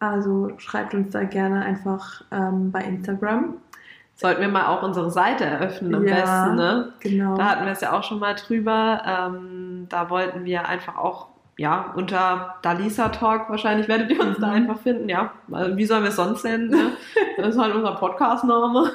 Also 0.00 0.50
schreibt 0.58 0.94
uns 0.94 1.12
da 1.12 1.24
gerne 1.24 1.62
einfach 1.62 2.22
ähm, 2.32 2.72
bei 2.72 2.80
Instagram. 2.80 3.54
Sollten 4.16 4.40
wir 4.42 4.48
mal 4.48 4.66
auch 4.66 4.82
unsere 4.82 5.10
Seite 5.10 5.44
eröffnen 5.44 5.94
am 5.94 6.06
Ja, 6.06 6.14
besten, 6.16 6.56
ne? 6.56 6.92
Genau. 7.00 7.36
Da 7.36 7.44
hatten 7.50 7.64
wir 7.64 7.72
es 7.72 7.80
ja 7.80 7.92
auch 7.92 8.02
schon 8.02 8.18
mal 8.18 8.34
drüber. 8.34 9.02
Ähm, 9.06 9.86
da 9.88 10.10
wollten 10.10 10.44
wir 10.44 10.66
einfach 10.68 10.96
auch, 10.98 11.28
ja, 11.56 11.92
unter 11.96 12.56
Dalisa 12.62 13.08
Talk 13.10 13.48
wahrscheinlich 13.50 13.88
werdet 13.88 14.10
ihr 14.10 14.20
uns 14.20 14.38
da 14.38 14.48
Mhm. 14.48 14.52
einfach 14.54 14.78
finden, 14.80 15.08
ja. 15.08 15.30
Also, 15.52 15.76
Wie 15.76 15.84
sollen 15.86 16.02
wir 16.02 16.10
es 16.10 16.16
sonst 16.16 16.44
nennen? 16.44 16.68
Ne? 16.70 16.90
Das 17.38 17.54
ist 17.54 17.60
halt 17.60 17.74
unser 17.74 17.92
Podcast-Name. 17.92 18.90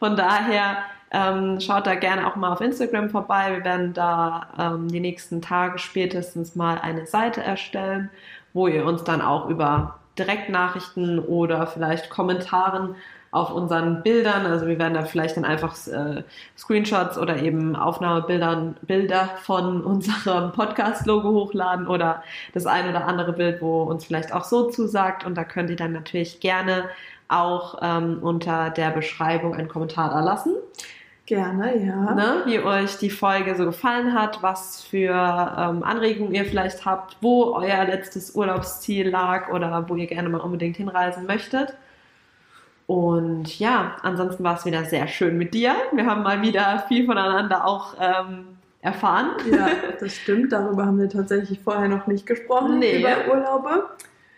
Von 0.00 0.16
daher 0.16 0.76
ähm, 1.12 1.60
schaut 1.60 1.86
da 1.86 1.94
gerne 1.94 2.26
auch 2.26 2.34
mal 2.34 2.50
auf 2.52 2.60
Instagram 2.60 3.10
vorbei. 3.10 3.54
Wir 3.56 3.64
werden 3.64 3.92
da 3.92 4.48
ähm, 4.58 4.88
die 4.88 4.98
nächsten 5.00 5.40
Tage 5.42 5.78
spätestens 5.78 6.56
mal 6.56 6.78
eine 6.82 7.06
Seite 7.06 7.40
erstellen, 7.42 8.10
wo 8.52 8.66
ihr 8.66 8.84
uns 8.84 9.04
dann 9.04 9.20
auch 9.22 9.48
über 9.48 9.98
Direktnachrichten 10.18 11.18
oder 11.18 11.66
vielleicht 11.66 12.10
Kommentaren 12.10 12.96
auf 13.34 13.50
unseren 13.52 14.04
Bildern, 14.04 14.46
also 14.46 14.68
wir 14.68 14.78
werden 14.78 14.94
da 14.94 15.02
vielleicht 15.02 15.36
dann 15.36 15.44
einfach 15.44 15.74
äh, 15.88 16.22
Screenshots 16.56 17.18
oder 17.18 17.42
eben 17.42 17.74
Aufnahmebilder 17.74 18.74
Bilder 18.82 19.28
von 19.42 19.80
unserem 19.84 20.52
Podcast-Logo 20.52 21.30
hochladen 21.30 21.88
oder 21.88 22.22
das 22.52 22.64
ein 22.66 22.88
oder 22.88 23.06
andere 23.08 23.32
Bild, 23.32 23.60
wo 23.60 23.82
uns 23.82 24.04
vielleicht 24.04 24.32
auch 24.32 24.44
so 24.44 24.70
zusagt. 24.70 25.26
Und 25.26 25.34
da 25.34 25.42
könnt 25.42 25.68
ihr 25.68 25.74
dann 25.74 25.92
natürlich 25.92 26.38
gerne 26.38 26.84
auch 27.26 27.78
ähm, 27.82 28.18
unter 28.22 28.70
der 28.70 28.90
Beschreibung 28.90 29.56
einen 29.56 29.68
Kommentar 29.68 30.10
da 30.10 30.20
lassen, 30.20 30.54
Gerne, 31.26 31.82
ja. 31.82 32.14
ne, 32.14 32.42
wie 32.44 32.60
euch 32.60 32.98
die 32.98 33.08
Folge 33.08 33.54
so 33.54 33.64
gefallen 33.64 34.12
hat, 34.12 34.42
was 34.42 34.82
für 34.82 35.10
ähm, 35.12 35.82
Anregungen 35.82 36.34
ihr 36.34 36.44
vielleicht 36.44 36.84
habt, 36.84 37.16
wo 37.22 37.54
euer 37.54 37.84
letztes 37.86 38.34
Urlaubsziel 38.34 39.08
lag 39.08 39.48
oder 39.50 39.88
wo 39.88 39.96
ihr 39.96 40.06
gerne 40.06 40.28
mal 40.28 40.40
unbedingt 40.40 40.76
hinreisen 40.76 41.24
möchtet. 41.24 41.74
Und 42.86 43.58
ja, 43.58 43.96
ansonsten 44.02 44.44
war 44.44 44.56
es 44.58 44.66
wieder 44.66 44.84
sehr 44.84 45.08
schön 45.08 45.38
mit 45.38 45.54
dir. 45.54 45.74
Wir 45.92 46.04
haben 46.04 46.22
mal 46.22 46.42
wieder 46.42 46.84
viel 46.88 47.06
voneinander 47.06 47.66
auch 47.66 47.94
ähm, 47.98 48.58
erfahren. 48.82 49.30
Ja, 49.50 49.68
das 50.00 50.14
stimmt. 50.14 50.52
Darüber 50.52 50.84
haben 50.84 50.98
wir 50.98 51.08
tatsächlich 51.08 51.58
vorher 51.60 51.88
noch 51.88 52.06
nicht 52.06 52.26
gesprochen, 52.26 52.80
Nee. 52.80 53.00
über 53.00 53.32
Urlaube. 53.32 53.88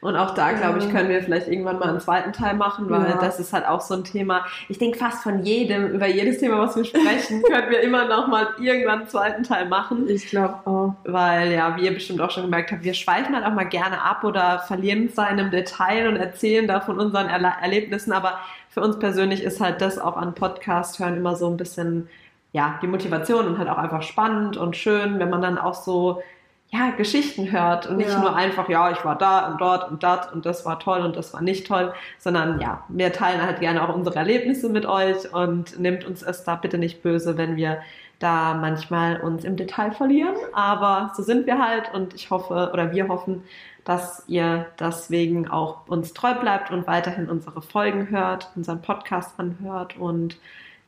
Und 0.06 0.16
auch 0.16 0.34
da, 0.34 0.52
glaube 0.52 0.78
ich, 0.78 0.88
können 0.90 1.08
wir 1.08 1.20
vielleicht 1.22 1.48
irgendwann 1.48 1.78
mal 1.80 1.88
einen 1.88 2.00
zweiten 2.00 2.32
Teil 2.32 2.54
machen, 2.54 2.88
weil 2.88 3.10
Ja. 3.10 3.16
das 3.18 3.40
ist 3.40 3.52
halt 3.52 3.66
auch 3.66 3.80
so 3.80 3.94
ein 3.94 4.04
Thema. 4.04 4.46
Ich 4.68 4.78
denke 4.78 4.96
fast 4.98 5.22
von 5.22 5.44
jedem, 5.44 5.88
über 5.88 6.06
jedes 6.06 6.38
Thema, 6.38 6.58
was 6.60 6.76
wir 6.76 6.84
sprechen, 6.84 7.42
können 7.50 7.70
wir 7.70 7.80
immer 7.80 8.06
noch 8.06 8.28
mal 8.28 8.48
irgendwann 8.60 9.00
einen 9.00 9.08
zweiten 9.08 9.42
Teil 9.42 9.66
machen. 9.66 10.08
Ich 10.08 10.28
glaube 10.28 10.54
auch. 10.64 10.94
Weil, 11.04 11.50
ja, 11.52 11.76
wie 11.76 11.86
ihr 11.86 11.92
bestimmt 11.94 12.20
auch 12.20 12.30
schon 12.30 12.44
gemerkt 12.44 12.70
habt, 12.70 12.84
wir 12.84 12.94
schweifen 12.94 13.34
halt 13.34 13.44
auch 13.44 13.52
mal 13.52 13.64
gerne 13.64 14.00
ab 14.00 14.22
oder 14.22 14.60
verlieren 14.60 15.08
in 15.08 15.18
einem 15.18 15.50
Detail 15.50 16.08
und 16.08 16.16
erzählen 16.16 16.68
da 16.68 16.80
von 16.80 17.00
unseren 17.00 17.28
Erle 17.28 17.52
Erlebnissen. 17.60 18.12
Aber 18.12 18.38
für 18.68 18.82
uns 18.82 18.98
persönlich 18.98 19.42
ist 19.42 19.60
halt 19.60 19.80
das 19.80 19.98
auch 19.98 20.16
an 20.16 20.34
Podcast 20.34 21.00
hören 21.00 21.16
immer 21.16 21.34
so 21.34 21.48
ein 21.48 21.56
bisschen, 21.56 22.08
ja, 22.52 22.78
die 22.80 22.86
Motivation 22.86 23.46
und 23.46 23.58
halt 23.58 23.68
auch 23.68 23.78
einfach 23.78 24.02
spannend 24.02 24.56
und 24.56 24.76
schön, 24.76 25.18
wenn 25.18 25.30
man 25.30 25.42
dann 25.42 25.58
auch 25.58 25.74
so, 25.74 26.22
ja, 26.70 26.90
Geschichten 26.90 27.50
hört 27.52 27.86
und 27.86 27.96
nicht 27.98 28.10
Ja. 28.10 28.18
nur 28.20 28.34
einfach, 28.34 28.68
ja, 28.68 28.90
ich 28.90 29.04
war 29.04 29.16
da 29.16 29.48
und 29.48 29.60
dort 29.60 29.90
und 29.90 30.02
dort 30.02 30.32
und 30.32 30.44
das 30.44 30.64
war 30.66 30.78
toll 30.80 31.00
und 31.00 31.16
das 31.16 31.32
war 31.32 31.40
nicht 31.42 31.66
toll, 31.66 31.94
sondern 32.18 32.60
ja, 32.60 32.82
wir 32.88 33.12
teilen 33.12 33.40
halt 33.42 33.60
gerne 33.60 33.88
auch 33.88 33.94
unsere 33.94 34.16
Erlebnisse 34.16 34.68
mit 34.68 34.84
euch 34.86 35.32
und 35.32 35.78
nehmt 35.78 36.04
uns 36.04 36.22
es 36.22 36.44
da 36.44 36.56
bitte 36.56 36.76
nicht 36.78 37.02
böse, 37.02 37.38
wenn 37.38 37.56
wir 37.56 37.78
da 38.18 38.54
manchmal 38.54 39.20
uns 39.20 39.44
im 39.44 39.56
Detail 39.56 39.92
verlieren, 39.92 40.34
aber 40.54 41.12
so 41.16 41.22
sind 41.22 41.46
wir 41.46 41.58
halt 41.64 41.92
und 41.94 42.14
ich 42.14 42.30
hoffe 42.30 42.70
oder 42.72 42.90
wir 42.92 43.08
hoffen, 43.08 43.44
dass 43.84 44.24
ihr 44.26 44.66
deswegen 44.80 45.48
auch 45.48 45.86
uns 45.86 46.14
treu 46.14 46.34
bleibt 46.34 46.70
und 46.72 46.86
weiterhin 46.88 47.28
unsere 47.30 47.62
Folgen 47.62 48.10
hört, 48.10 48.50
unseren 48.56 48.82
Podcast 48.82 49.38
anhört 49.38 49.96
und 49.96 50.36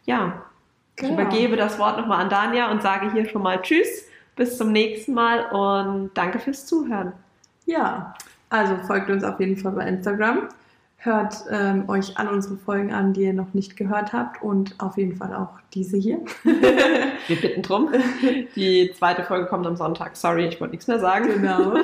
ja, 0.06 0.42
ich 0.96 1.02
Genau. 1.08 1.14
übergebe 1.14 1.56
das 1.56 1.78
Wort 1.78 1.98
nochmal 1.98 2.20
an 2.22 2.30
Dania 2.30 2.70
und 2.72 2.82
sage 2.82 3.12
hier 3.12 3.28
schon 3.28 3.42
mal 3.42 3.62
Tschüss, 3.62 4.07
bis 4.38 4.56
zum 4.56 4.72
nächsten 4.72 5.12
Mal 5.12 5.50
und 5.50 6.12
danke 6.14 6.38
fürs 6.38 6.64
Zuhören. 6.64 7.12
Ja, 7.66 8.14
also 8.48 8.76
folgt 8.86 9.10
uns 9.10 9.24
auf 9.24 9.38
jeden 9.40 9.58
Fall 9.58 9.72
bei 9.72 9.86
Instagram. 9.86 10.48
Hört 10.96 11.44
ähm, 11.50 11.88
euch 11.88 12.16
alle 12.16 12.30
unsere 12.30 12.56
Folgen 12.56 12.92
an, 12.92 13.12
die 13.12 13.22
ihr 13.22 13.32
noch 13.32 13.52
nicht 13.52 13.76
gehört 13.76 14.12
habt 14.12 14.42
und 14.42 14.74
auf 14.78 14.96
jeden 14.96 15.16
Fall 15.16 15.34
auch 15.34 15.50
diese 15.74 15.96
hier. 15.96 16.20
Wir 17.26 17.40
bitten 17.40 17.62
drum. 17.62 17.90
Die 18.56 18.90
zweite 18.96 19.22
Folge 19.22 19.46
kommt 19.46 19.66
am 19.66 19.76
Sonntag. 19.76 20.16
Sorry, 20.16 20.46
ich 20.46 20.60
wollte 20.60 20.72
nichts 20.72 20.88
mehr 20.88 20.98
sagen. 20.98 21.28
Genau. 21.28 21.74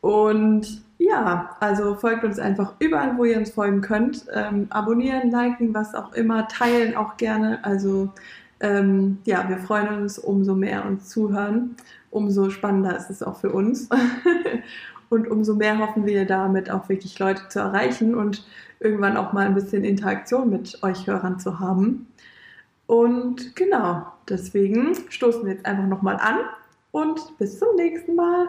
Und 0.00 0.82
ja, 0.98 1.56
also 1.60 1.94
folgt 1.94 2.24
uns 2.24 2.38
einfach 2.38 2.74
überall, 2.78 3.16
wo 3.16 3.24
ihr 3.24 3.38
uns 3.38 3.50
folgen 3.50 3.80
könnt. 3.80 4.26
Ähm, 4.34 4.66
abonnieren, 4.70 5.30
liken, 5.30 5.72
was 5.72 5.94
auch 5.94 6.12
immer, 6.12 6.48
teilen 6.48 6.96
auch 6.96 7.16
gerne. 7.16 7.58
Also 7.62 8.10
ähm, 8.60 9.18
ja, 9.24 9.48
wir 9.48 9.58
freuen 9.58 10.02
uns, 10.02 10.18
umso 10.18 10.54
mehr 10.54 10.84
uns 10.86 11.08
zuhören, 11.08 11.76
umso 12.10 12.50
spannender 12.50 12.96
ist 12.96 13.10
es 13.10 13.22
auch 13.22 13.36
für 13.36 13.50
uns. 13.50 13.88
und 15.08 15.28
umso 15.28 15.54
mehr 15.54 15.78
hoffen 15.78 16.06
wir 16.06 16.26
damit 16.26 16.70
auch 16.70 16.88
wirklich 16.88 17.18
Leute 17.18 17.42
zu 17.48 17.60
erreichen 17.60 18.14
und 18.14 18.46
irgendwann 18.80 19.16
auch 19.16 19.32
mal 19.32 19.46
ein 19.46 19.54
bisschen 19.54 19.84
Interaktion 19.84 20.50
mit 20.50 20.82
euch 20.82 21.06
Hörern 21.06 21.38
zu 21.38 21.60
haben. 21.60 22.08
Und 22.86 23.56
genau, 23.56 24.06
deswegen 24.28 24.94
stoßen 25.08 25.44
wir 25.44 25.54
jetzt 25.54 25.66
einfach 25.66 25.86
nochmal 25.86 26.16
an 26.16 26.38
und 26.92 27.36
bis 27.38 27.58
zum 27.58 27.74
nächsten 27.76 28.14
Mal. 28.14 28.48